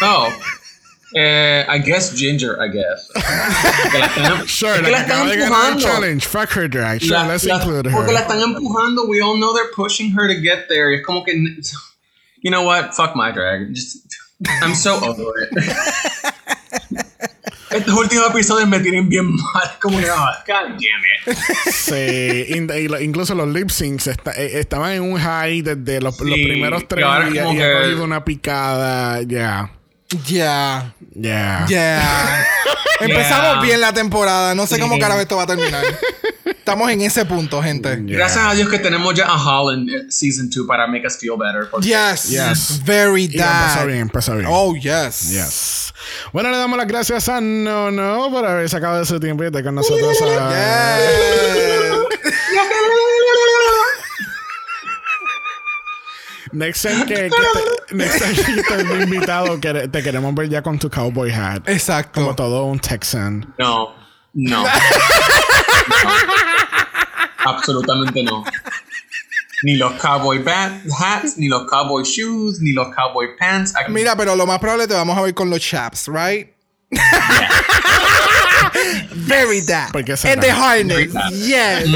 Oh. 0.02 0.30
Eh, 1.16 1.66
I 1.70 1.78
guess 1.80 2.12
Ginger, 2.14 2.58
I 2.62 2.68
guess. 2.68 3.08
Que 3.92 3.98
la 4.00 4.08
están, 4.08 4.48
sure, 4.48 4.76
es 4.76 4.82
la 4.82 5.06
que 5.06 5.12
están 5.14 5.30
empujando. 5.32 5.80
challenge. 5.82 6.26
Fuck 6.28 6.52
her 6.58 6.68
drag. 6.70 7.00
Sure, 7.02 7.12
La- 7.18 7.28
let's 7.28 7.46
la- 7.46 7.56
include 7.56 7.86
her. 7.88 7.94
Porque 7.94 8.12
la 8.12 8.22
están 8.22 8.42
empujando. 8.42 9.08
We 9.08 9.22
all 9.22 9.38
know 9.38 9.54
they're 9.54 9.72
pushing 9.74 10.12
her 10.12 10.28
to 10.28 10.36
get 10.42 10.68
there. 10.68 10.94
Es 10.94 11.06
como 11.06 11.24
que, 11.24 11.34
you 12.42 12.52
know 12.52 12.64
what? 12.64 12.94
Fuck 12.94 13.16
my 13.16 13.32
drag. 13.32 13.74
Just, 13.74 14.06
I'm 14.62 14.76
so 14.76 14.96
over 14.96 15.34
it. 15.44 15.52
Estos 17.70 17.94
últimos 17.96 18.30
episodios 18.30 18.68
me 18.70 18.80
tienen 18.80 19.10
bien 19.10 19.30
mal. 19.36 19.72
Como 19.82 20.00
que, 20.00 20.10
oh, 20.10 20.30
God 20.48 20.78
damn 20.78 20.80
it. 21.28 21.38
Sí, 21.74 22.46
y 22.50 23.04
incluso 23.04 23.36
los 23.36 23.48
lip 23.50 23.70
syncs 23.70 24.08
esta- 24.08 24.32
eh, 24.32 24.60
estaban 24.60 24.92
en 24.94 25.02
un 25.04 25.20
high 25.20 25.62
desde 25.62 26.00
los, 26.02 26.18
los 26.20 26.34
Sí, 26.36 26.44
primeros 26.46 26.84
y 26.84 26.86
tres 26.86 27.06
y, 27.06 27.38
como 27.40 27.54
y 27.54 27.62
ha 27.62 27.74
cogido 27.82 28.04
una 28.06 28.24
picada. 28.26 29.22
Ya, 29.22 29.28
Yeah. 29.28 29.72
Ya. 30.28 30.94
Yeah. 31.14 31.66
Empezamos 33.00 33.54
Yeah. 33.54 33.62
bien 33.62 33.82
la 33.82 33.94
temporada. 33.94 34.56
No 34.56 34.66
sé 34.68 34.80
cómo 34.80 34.98
carajo 35.00 35.20
esto 35.22 35.38
va 35.38 35.44
a 35.44 35.48
terminar. 35.48 35.84
Estamos 36.46 36.90
en 36.92 37.02
ese 37.02 37.24
punto, 37.26 37.62
gente. 37.62 37.90
Yeah. 38.06 38.18
Gracias 38.18 38.44
a 38.46 38.54
Dios 38.54 38.70
que 38.70 38.80
tenemos 38.80 39.14
ya 39.16 39.26
a 39.28 39.36
Holland 39.36 39.90
eh, 39.90 40.06
Season 40.10 40.50
2 40.50 40.66
para 40.68 40.88
make 40.88 41.06
us 41.06 41.18
feel 41.18 41.38
better. 41.38 41.70
Yes. 41.82 42.30
Yes. 42.30 42.82
Very 42.84 43.26
empezó 43.26 43.40
that. 43.80 43.86
bien, 43.86 44.00
empezó 44.00 44.36
bien. 44.36 44.48
Oh, 44.50 44.74
yes. 44.76 45.30
Yes. 45.30 45.94
Bueno, 46.34 46.50
le 46.52 46.58
damos 46.58 46.78
las 46.78 46.88
gracias 46.88 47.28
a 47.30 47.40
No 47.42 47.92
No 47.92 48.30
por 48.32 48.46
haber 48.46 48.68
sacado 48.70 49.00
de 49.00 49.06
su 49.06 49.20
tiempo 49.20 49.44
y 49.44 49.48
estar 49.48 49.64
con 49.64 49.76
nosotros. 49.76 50.18
a- 50.22 50.50
Yes. 51.00 51.67
Next 56.58 56.82
time 56.82 57.06
que, 57.06 57.14
que 57.14 57.30
te, 57.30 57.96
next 57.96 58.18
time 58.20 58.34
que 58.34 58.62
estés 58.62 59.04
invitado, 59.04 59.60
que 59.62 59.88
te 59.88 60.02
queremos 60.02 60.34
ver 60.34 60.50
ya 60.50 60.64
con 60.64 60.80
tu 60.80 60.90
cowboy 60.90 61.32
hat. 61.32 61.70
Exacto. 61.70 62.22
Como 62.22 62.36
todo 62.36 62.66
un 62.66 62.80
Texan. 62.80 63.54
No, 63.60 63.94
no. 64.34 64.64
No. 64.64 64.70
Absolutamente 67.46 68.24
no. 68.24 68.44
Ni 69.64 69.76
los 69.76 69.94
cowboy 70.02 70.44
hats, 70.48 71.38
ni 71.38 71.48
los 71.48 71.70
cowboy 71.70 72.04
shoes, 72.04 72.60
ni 72.60 72.74
los 72.74 72.88
cowboy 72.96 73.38
pants. 73.38 73.74
Mira, 73.90 74.16
pero 74.16 74.36
lo 74.36 74.48
más 74.48 74.58
probable 74.58 74.88
te 74.88 74.96
vamos 74.96 75.16
a 75.16 75.22
ver 75.22 75.36
con 75.36 75.52
los 75.52 75.60
chaps, 75.60 76.08
right? 76.08 76.50
Very 79.28 79.62
that. 79.62 79.92
¿Por 79.92 80.04
qué 80.04 80.18
será? 80.18 80.34
And 80.34 80.42
the 80.42 80.52
harness. 80.52 81.14
Yes. 81.34 81.88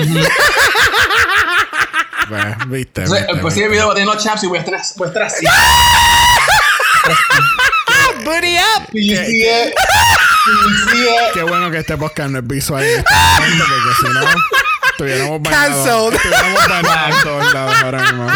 Pues, 2.32 2.70
viste. 2.70 3.04
Entonces, 3.04 3.44
viste, 3.44 3.64
el 3.64 3.70
video 3.70 3.94
los 3.94 4.24
chaps 4.24 4.44
y 4.44 4.48
voy 4.48 4.58
a 4.58 4.62
estar, 4.62 4.80
voy 4.96 5.06
a 5.06 5.10
estar 5.10 5.24
así. 5.24 5.46
Booty 8.24 8.58
up. 8.58 8.88
You 8.94 9.18
see 9.18 9.48
it? 9.48 9.74
Qué 11.34 11.44
bueno 11.44 11.70
que 11.72 11.80
este 11.80 11.98
podcast 11.98 12.30
no 12.32 12.40
es 12.40 12.48
visual 12.48 12.84
en 12.84 13.00
este 13.00 13.14
momento, 13.14 13.66
porque 13.68 13.94
si 13.96 14.14
no, 14.14 14.22
estuviéramos 14.92 15.42
bañados. 15.42 15.88
Cancelled. 15.88 16.14
Estuviéramos 16.16 16.68
bañados 16.68 17.16
en 17.16 17.24
todos 17.24 17.54
lados 17.54 17.76
ahora 17.84 18.12
mismo. 18.12 18.28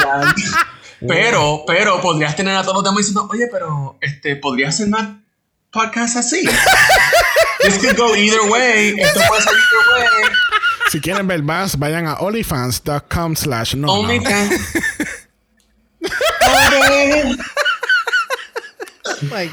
Pero, 1.07 1.63
pero 1.67 2.01
podrías 2.01 2.35
tener 2.35 2.55
a 2.55 2.63
todos 2.63 2.75
los 2.75 2.83
demás 2.83 2.97
diciendo, 2.97 3.27
oye, 3.31 3.47
pero 3.51 3.97
este, 4.01 4.35
podría 4.35 4.69
hacer 4.69 4.87
más 4.87 5.07
podcast 5.71 6.17
así. 6.17 6.43
This 7.61 7.77
could 7.79 7.97
go 7.97 8.15
either 8.15 8.41
way. 8.49 8.95
Esto 8.99 9.19
puede 9.27 9.41
either 9.41 9.53
way. 9.93 10.31
Si 10.91 10.99
quieren 11.01 11.27
ver 11.27 11.41
más, 11.43 11.77
vayan 11.79 12.07
a 12.07 12.15
onlyfans.com 12.15 13.35
slash 13.35 13.75
no. 13.75 13.87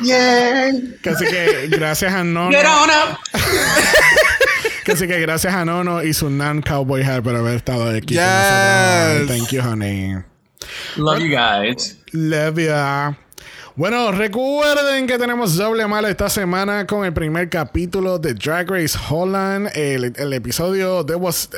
Yeah. 0.03 0.73
Así 1.05 1.25
que 1.27 1.69
gracias 1.69 2.13
a 2.13 2.25
Nono. 2.25 2.51
Get 2.51 2.67
on 2.67 2.91
up. 2.91 3.19
Así 4.93 5.07
que 5.07 5.21
gracias 5.21 5.55
a 5.55 5.65
Nono 5.65 6.03
y 6.03 6.13
su 6.13 6.29
non 6.29 6.61
cowboy 6.63 7.03
hat 7.03 7.23
por 7.23 7.35
haber 7.37 7.57
estado 7.57 7.89
aquí 7.89 8.15
con 8.17 8.25
Yes. 8.25 9.21
nosotros. 9.21 9.29
Thank 9.29 9.51
you, 9.53 9.63
honey. 9.63 10.17
Love 10.97 11.21
you 11.21 11.31
guys. 11.31 11.97
Love 12.13 12.59
ya. 12.59 13.17
Bueno, 13.75 14.13
recuerden 14.13 15.07
que 15.07 15.19
tenemos 15.19 15.57
doble 15.57 15.87
mala 15.87 16.11
esta 16.11 16.29
semana 16.29 16.87
con 16.87 17.07
el 17.07 17.13
primer 17.15 17.49
capítulo 17.49 18.19
de 18.19 18.35
Drag 18.35 18.69
Race 18.71 18.99
Holland. 19.09 19.71
El, 19.75 20.13
el 20.17 20.33
episodio 20.35 21.05
that 21.07 21.17
was 21.19 21.49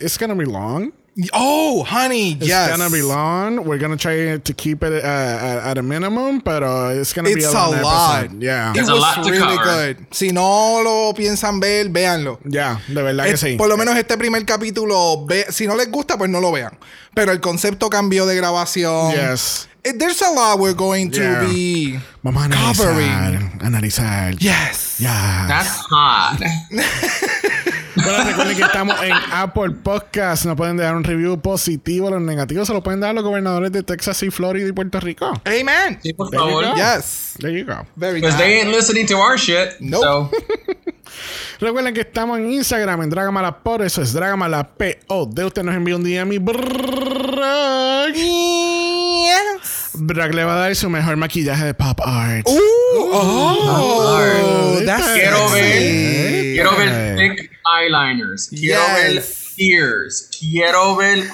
it's 0.00 0.18
gonna 0.18 0.34
be 0.34 0.46
long. 0.46 0.92
Oh, 1.32 1.84
honey, 1.88 2.32
It's 2.32 2.46
yes. 2.46 2.70
gonna 2.70 2.88
be 2.88 3.02
long. 3.02 3.58
We're 3.66 3.78
gonna 3.80 3.96
try 3.96 4.38
to 4.38 4.52
keep 4.54 4.82
it 4.82 5.04
uh, 5.04 5.60
at, 5.68 5.76
a 5.76 5.82
minimum, 5.82 6.40
pero 6.40 6.90
it's 6.90 7.12
gonna 7.12 7.28
be 7.28 7.34
It's 7.40 7.46
a 7.46 7.58
a 7.58 7.70
long 7.70 7.82
lot. 7.82 8.24
episode. 8.24 8.42
Yeah, 8.42 8.70
It 8.70 8.74
There's 8.74 8.88
a 8.88 8.92
was 8.94 9.00
lot 9.02 9.24
to 9.24 9.30
really 9.30 9.56
cover. 9.58 9.94
good. 9.94 10.06
Si 10.12 10.32
no 10.32 10.80
lo 10.82 11.12
piensan 11.14 11.60
ver, 11.60 11.88
véanlo. 11.90 12.38
yeah, 12.48 12.80
de 12.88 13.02
verdad 13.02 13.26
que 13.26 13.36
sí. 13.36 13.56
Por 13.56 13.68
lo 13.68 13.76
menos 13.76 13.96
este 13.96 14.16
primer 14.16 14.44
capítulo, 14.44 15.24
ve- 15.26 15.46
si 15.50 15.66
no 15.68 15.76
les 15.76 15.90
gusta, 15.90 16.16
pues 16.16 16.30
no 16.30 16.40
lo 16.40 16.50
vean. 16.52 16.76
Pero 17.14 17.30
el 17.32 17.40
concepto 17.40 17.90
cambió 17.90 18.24
de 18.26 18.34
grabación. 18.36 19.12
Yes. 19.12 19.68
Eh, 19.82 19.92
There's 19.96 20.20
a 20.22 20.30
lot 20.30 20.58
we're 20.58 20.74
going 20.74 21.10
to 21.12 21.20
Yeah. 21.20 21.40
be 21.48 22.00
Vamos 22.22 22.42
a 22.42 22.46
analizar. 22.46 22.86
covering. 22.86 23.60
Analizar. 23.62 24.34
Yes. 24.38 24.96
Yeah. 24.98 25.46
That's 25.48 25.78
hot. 25.90 26.38
Bueno, 28.02 28.24
recuerden 28.24 28.56
que 28.56 28.62
estamos 28.62 28.96
en 29.02 29.12
Apple 29.32 29.72
Podcast. 29.82 30.46
Nos 30.46 30.56
pueden 30.56 30.76
dejar 30.78 30.94
un 30.96 31.04
review 31.04 31.38
positivo. 31.42 32.08
Los 32.08 32.22
negativos 32.22 32.66
se 32.66 32.72
lo 32.72 32.82
pueden 32.82 33.00
dar 33.00 33.10
a 33.10 33.12
los 33.12 33.22
gobernadores 33.24 33.72
de 33.72 33.82
Texas 33.82 34.22
y 34.22 34.30
Florida 34.30 34.66
y 34.66 34.72
Puerto 34.72 35.00
Rico. 35.00 35.30
Amen. 35.44 35.98
Sí, 36.02 36.14
por 36.14 36.30
There 36.30 36.40
favor. 36.40 36.64
Yes. 36.76 37.34
There 37.38 37.52
you 37.52 37.66
go. 37.66 37.84
Very 37.96 38.20
Because 38.20 38.38
nice. 38.38 38.44
they 38.48 38.60
ain't 38.60 38.70
listening 38.74 39.06
to 39.08 39.16
our 39.18 39.36
shit. 39.38 39.78
Nope. 39.80 40.02
So, 40.02 40.30
Recuerden 41.60 41.92
que 41.92 42.00
estamos 42.02 42.38
en 42.38 42.50
Instagram, 42.52 43.02
en 43.02 43.10
Dragamala 43.10 43.58
por 43.58 43.82
eso 43.82 44.00
es 44.00 44.12
Dragamala 44.14 44.66
P.O. 44.68 45.26
De 45.26 45.44
usted 45.44 45.62
nos 45.62 45.74
envía 45.74 45.96
un 45.96 46.02
DM 46.04 46.32
y 46.32 46.38
Brag. 46.38 48.14
Yes. 49.30 49.90
Brag 49.94 50.34
le 50.34 50.44
va 50.44 50.54
a 50.54 50.58
dar 50.58 50.76
su 50.76 50.88
mejor 50.88 51.16
maquillaje 51.16 51.64
de 51.64 51.74
pop 51.74 52.00
art. 52.04 52.46
Ooh, 52.48 53.10
oh, 53.12 54.80
that's 54.84 55.12
quiero 55.12 55.48
sexy. 55.48 55.60
ver, 55.60 56.54
quiero 56.54 56.76
ver 56.76 57.16
thick 57.16 57.50
eyeliners. 57.78 58.48
Quiero 58.48 58.82
ver 58.94 59.24
ears. 59.58 60.28
Quiero 60.38 60.96
ver 60.96 61.28